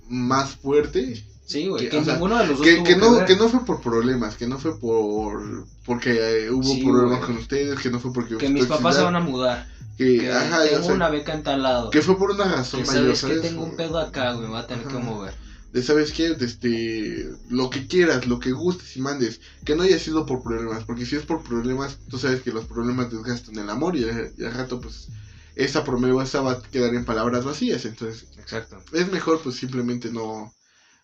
más 0.09 0.55
fuerte, 0.55 1.25
sí, 1.45 1.67
güey, 1.67 1.83
que- 1.85 1.89
que, 1.91 1.99
o 1.99 2.05
sea, 2.05 2.15
ninguno 2.15 2.39
de 2.39 2.47
los 2.47 2.59
dos 2.59 2.67
Que, 2.67 2.77
tuvo 2.77 2.85
que 2.85 2.97
no, 2.97 3.13
ver. 3.17 3.25
que 3.25 3.37
no 3.37 3.49
fue 3.49 3.65
por 3.65 3.81
problemas, 3.81 4.37
que 4.37 4.47
no 4.47 4.59
fue 4.61 4.79
por 4.79 5.67
porque 5.85 6.45
eh, 6.47 6.51
hubo 6.51 6.63
Sí, 6.63 6.83
problemas 6.85 7.25
con 7.27 7.37
ustedes, 7.39 7.81
que 7.81 7.91
no 7.91 7.99
fue 7.99 8.13
porque 8.13 8.37
Que 8.37 8.49
mis 8.49 8.67
papás 8.67 8.95
se 8.97 9.03
van 9.03 9.17
a 9.17 9.21
mudar. 9.21 9.67
Que, 9.97 10.18
Que 10.18 10.32
ajá, 10.32 10.62
tengo 10.64 10.81
o 10.81 10.82
sea, 10.85 10.94
una 10.94 11.09
beca 11.09 11.32
en 11.35 11.43
tal 11.43 11.62
lado. 11.62 11.90
que 11.90 12.02
fue 12.02 12.18
por 12.18 12.31
una 12.32 12.44
razón 12.44 12.81
Que 12.82 12.86
mayor, 12.86 13.16
sabes 13.16 13.20
que 13.20 13.27
¿sabes? 13.28 13.43
tengo 13.43 13.64
un 13.64 13.77
pedo 13.77 13.98
acá, 13.98 14.32
güey, 14.32 14.48
voy 14.48 14.59
a 14.59 14.66
tener 14.66 14.86
que 14.86 14.97
Ajá. 14.97 15.05
mover. 15.05 15.35
De 15.73 15.82
sabes 15.82 16.12
qué, 16.12 16.35
De 16.35 16.47
este, 16.47 17.28
lo 17.51 17.68
que 17.70 17.86
quieras, 17.86 18.27
lo 18.27 18.39
que 18.39 18.52
gustes 18.52 18.97
y 18.97 19.01
mandes, 19.01 19.40
que 19.64 19.74
no 19.77 19.82
haya 19.82 19.98
sido 19.98 20.24
por 20.24 20.43
problemas, 20.43 20.85
porque 20.85 21.05
si 21.05 21.16
es 21.16 21.24
por 21.24 21.43
problemas, 21.43 21.98
tú 22.09 22.18
sabes 22.18 22.40
que 22.43 22.52
los 22.52 22.64
problemas 22.66 23.10
desgastan 23.10 23.59
el 23.59 23.68
amor 23.68 23.97
y, 23.97 24.05
al- 24.05 24.32
y 24.39 24.44
al 24.44 24.55
rato 24.55 24.81
pues 24.81 25.09
esa 25.55 25.85
promesa 25.85 26.40
va 26.43 26.52
a 26.52 26.62
quedar 26.62 26.94
en 26.94 27.05
palabras 27.05 27.44
vacías, 27.44 27.85
entonces 27.85 28.27
Exacto. 28.39 28.82
es 28.93 29.10
mejor 29.10 29.40
pues 29.43 29.56
simplemente 29.56 30.10
no 30.10 30.52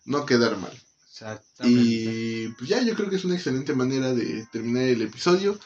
no 0.05 0.25
quedar 0.25 0.57
mal. 0.57 0.71
Exactamente. 1.07 1.79
Y 1.79 2.47
pues 2.49 2.69
ya, 2.69 2.81
yo 2.83 2.95
creo 2.95 3.09
que 3.09 3.15
es 3.17 3.25
una 3.25 3.35
excelente 3.35 3.73
manera 3.73 4.13
de 4.13 4.45
terminar 4.51 4.83
el 4.83 5.01
episodio. 5.03 5.57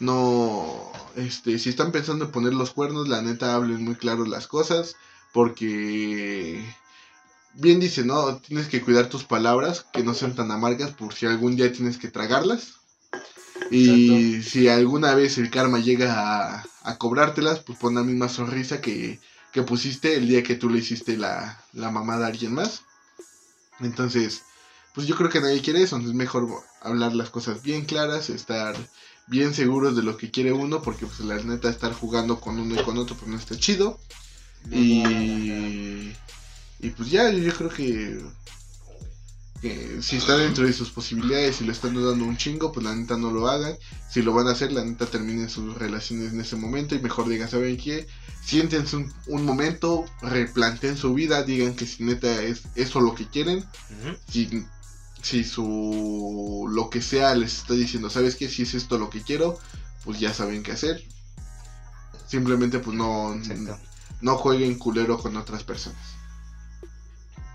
No, 0.00 0.92
este, 1.14 1.58
si 1.58 1.68
están 1.68 1.92
pensando 1.92 2.24
en 2.24 2.30
poner 2.30 2.54
los 2.54 2.70
cuernos, 2.70 3.08
la 3.08 3.22
neta 3.22 3.54
hablen 3.54 3.84
muy 3.84 3.94
claro 3.94 4.24
las 4.24 4.46
cosas, 4.46 4.96
porque 5.32 6.64
bien 7.54 7.80
dice, 7.80 8.04
¿no? 8.04 8.38
Tienes 8.38 8.68
que 8.68 8.80
cuidar 8.80 9.08
tus 9.08 9.24
palabras, 9.24 9.86
que 9.92 10.02
no 10.02 10.14
sean 10.14 10.34
tan 10.34 10.50
amargas, 10.50 10.92
por 10.92 11.14
si 11.14 11.26
algún 11.26 11.54
día 11.54 11.70
tienes 11.70 11.98
que 11.98 12.08
tragarlas. 12.08 12.80
Y 13.70 14.42
si 14.42 14.68
alguna 14.68 15.14
vez 15.14 15.38
el 15.38 15.50
karma 15.50 15.78
llega 15.78 16.14
a, 16.56 16.64
a 16.82 16.98
cobrártelas, 16.98 17.60
pues 17.60 17.78
pon 17.78 17.94
la 17.94 18.02
misma 18.02 18.28
sonrisa 18.28 18.80
que, 18.80 19.20
que 19.52 19.62
pusiste 19.62 20.16
el 20.16 20.28
día 20.28 20.42
que 20.42 20.56
tú 20.56 20.70
le 20.70 20.78
hiciste 20.78 21.16
la, 21.16 21.62
la 21.72 21.90
mamada 21.90 22.26
a 22.26 22.28
alguien 22.30 22.54
más. 22.54 22.82
Entonces, 23.80 24.42
pues 24.94 25.06
yo 25.06 25.14
creo 25.16 25.30
que 25.30 25.40
nadie 25.40 25.60
quiere 25.60 25.82
eso, 25.82 25.98
es 25.98 26.04
mejor 26.14 26.48
hablar 26.80 27.14
las 27.14 27.30
cosas 27.30 27.62
bien 27.62 27.84
claras, 27.84 28.30
estar 28.30 28.74
bien 29.30 29.54
seguros 29.54 29.96
de 29.96 30.02
lo 30.02 30.16
que 30.16 30.30
quiere 30.30 30.52
uno, 30.52 30.82
porque 30.82 31.06
pues 31.06 31.20
la 31.20 31.36
neta 31.36 31.70
estar 31.70 31.94
jugando 31.94 32.40
con 32.40 32.58
uno 32.58 32.74
y 32.74 32.84
con 32.84 32.98
otro 32.98 33.16
pues 33.16 33.30
no 33.30 33.36
está 33.38 33.56
chido. 33.56 33.98
Y, 34.70 36.12
y 36.80 36.90
pues 36.90 37.10
ya, 37.10 37.30
yo 37.30 37.54
creo 37.54 37.70
que, 37.70 38.20
que 39.62 40.02
si 40.02 40.16
está 40.16 40.36
dentro 40.36 40.66
de 40.66 40.72
sus 40.72 40.90
posibilidades 40.90 41.60
y 41.60 41.64
le 41.64 41.72
están 41.72 41.94
dando 41.94 42.24
un 42.24 42.36
chingo, 42.36 42.72
pues 42.72 42.84
la 42.84 42.94
neta 42.94 43.16
no 43.16 43.30
lo 43.30 43.48
hagan. 43.48 43.76
Si 44.10 44.20
lo 44.20 44.34
van 44.34 44.48
a 44.48 44.52
hacer, 44.52 44.72
la 44.72 44.84
neta 44.84 45.06
terminen 45.06 45.48
sus 45.48 45.78
relaciones 45.78 46.32
en 46.32 46.40
ese 46.40 46.56
momento 46.56 46.96
y 46.96 47.00
mejor 47.00 47.28
digan, 47.28 47.48
¿saben 47.48 47.76
qué? 47.76 48.08
Siéntense 48.44 48.96
un, 48.96 49.12
un 49.28 49.44
momento, 49.44 50.04
replanteen 50.22 50.96
su 50.96 51.14
vida, 51.14 51.44
digan 51.44 51.74
que 51.74 51.86
si 51.86 52.02
neta 52.02 52.42
es 52.42 52.62
eso 52.74 53.00
lo 53.00 53.14
que 53.14 53.28
quieren 53.28 53.64
si, 54.28 54.64
si 55.22 55.44
su 55.44 56.68
lo 56.72 56.90
que 56.90 57.02
sea 57.02 57.34
les 57.34 57.58
está 57.58 57.74
diciendo, 57.74 58.10
¿sabes 58.10 58.36
qué? 58.36 58.48
Si 58.48 58.62
es 58.62 58.74
esto 58.74 58.98
lo 58.98 59.10
que 59.10 59.22
quiero, 59.22 59.58
pues 60.04 60.18
ya 60.20 60.32
saben 60.34 60.62
qué 60.62 60.72
hacer. 60.72 61.04
Simplemente 62.26 62.78
pues 62.78 62.96
no, 62.96 63.34
Exacto. 63.34 63.78
no 64.20 64.36
jueguen 64.36 64.78
culero 64.78 65.18
con 65.18 65.36
otras 65.36 65.64
personas. 65.64 66.00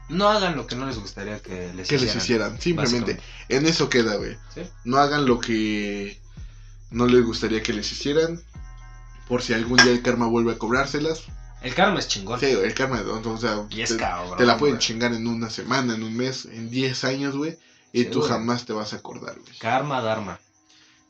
No 0.09 0.29
hagan 0.29 0.55
lo 0.55 0.67
que 0.67 0.75
no 0.75 0.85
les 0.85 0.99
gustaría 0.99 1.41
que 1.41 1.73
les 1.73 1.87
Que 1.87 1.95
hicieran. 1.95 2.15
les 2.15 2.23
hicieran, 2.23 2.61
simplemente. 2.61 3.19
En 3.49 3.65
eso 3.65 3.89
queda, 3.89 4.17
güey. 4.17 4.37
Sí. 4.53 4.61
No 4.83 4.97
hagan 4.97 5.25
lo 5.25 5.39
que 5.39 6.21
no 6.91 7.07
les 7.07 7.23
gustaría 7.25 7.63
que 7.63 7.73
les 7.73 7.91
hicieran. 7.91 8.39
Por 9.27 9.41
si 9.41 9.53
algún 9.53 9.77
día 9.77 9.91
el 9.91 10.03
karma 10.03 10.27
vuelve 10.27 10.51
a 10.51 10.57
cobrárselas. 10.59 11.23
El 11.65 11.73
karma 11.73 11.99
es 11.99 12.07
chingón. 12.07 12.39
Sí, 12.39 12.45
el 12.45 12.73
karma, 12.73 13.01
o 13.01 13.37
sea, 13.37 13.67
Y 13.71 13.81
es 13.81 13.89
te, 13.89 13.97
cabrón. 13.97 14.37
te 14.37 14.45
la 14.45 14.57
pueden 14.57 14.75
güey. 14.75 14.85
chingar 14.85 15.13
en 15.13 15.25
una 15.27 15.49
semana, 15.49 15.95
en 15.95 16.03
un 16.03 16.15
mes, 16.15 16.45
en 16.45 16.69
10 16.69 17.03
años, 17.05 17.35
güey. 17.35 17.57
Y 17.91 18.03
Sí, 18.03 18.09
tú 18.11 18.19
güey. 18.19 18.29
jamás 18.31 18.65
te 18.65 18.73
vas 18.73 18.93
a 18.93 18.97
acordar, 18.97 19.37
güey. 19.39 19.57
Karma, 19.57 20.01
Dharma. 20.01 20.39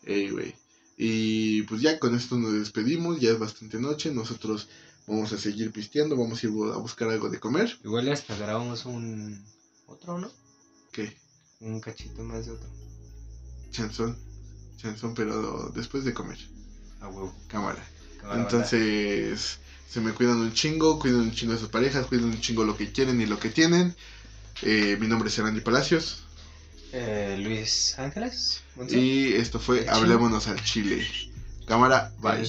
Ey, 0.06 0.30
güey. 0.30 0.56
Y 0.98 1.64
pues 1.64 1.82
ya 1.82 2.00
con 2.00 2.16
esto 2.16 2.38
nos 2.38 2.54
despedimos, 2.54 3.20
ya 3.20 3.32
es 3.32 3.40
bastante 3.40 3.80
noche, 3.80 4.12
nosotros 4.12 4.70
vamos 5.08 5.34
a 5.34 5.38
seguir 5.38 5.72
pisteando, 5.74 6.16
vamos 6.16 6.42
a 6.42 6.48
ir 6.48 6.54
a 6.74 6.78
buscar 6.78 7.10
algo 7.10 7.30
de 7.30 7.40
comer. 7.40 7.78
Igual 7.84 8.08
hasta 8.12 8.36
grabamos 8.38 8.86
un. 8.86 9.44
Otro, 9.88 10.18
¿no? 10.20 10.32
¿Qué? 10.94 11.18
Un 11.60 11.82
cachito 11.82 12.24
más 12.24 12.46
de 12.46 12.54
otro. 12.54 12.70
Chanzón. 13.72 14.18
Chanzón, 14.78 15.14
pero 15.16 15.70
después 15.76 16.06
de 16.06 16.14
comer. 16.14 16.38
A 17.02 17.08
huevo. 17.10 17.34
Cámara. 17.48 17.84
Cámara, 18.22 18.42
Entonces, 18.42 19.60
se 19.90 20.02
me 20.02 20.12
cuidan 20.12 20.38
un 20.38 20.54
chingo, 20.54 21.00
cuidan 21.00 21.22
un 21.22 21.32
chingo 21.34 21.54
de 21.54 21.60
sus 21.60 21.70
parejas, 21.70 22.08
cuidan 22.08 22.26
un 22.26 22.42
chingo 22.42 22.64
lo 22.64 22.78
que 22.78 22.92
quieren 22.92 23.22
y 23.22 23.26
lo 23.26 23.40
que 23.40 23.50
tienen. 23.50 23.96
Eh, 24.62 24.98
mi 25.00 25.08
nombre 25.08 25.30
es 25.30 25.38
Randy 25.38 25.62
Palacios. 25.62 26.24
Eh, 26.92 27.38
Luis 27.40 27.98
Ángeles. 28.00 28.62
Y 28.90 29.34
esto 29.34 29.60
fue 29.60 29.88
Hablémonos 29.90 30.48
al 30.48 30.64
Chile. 30.64 31.06
Cámara, 31.66 32.12
bye. 32.20 32.46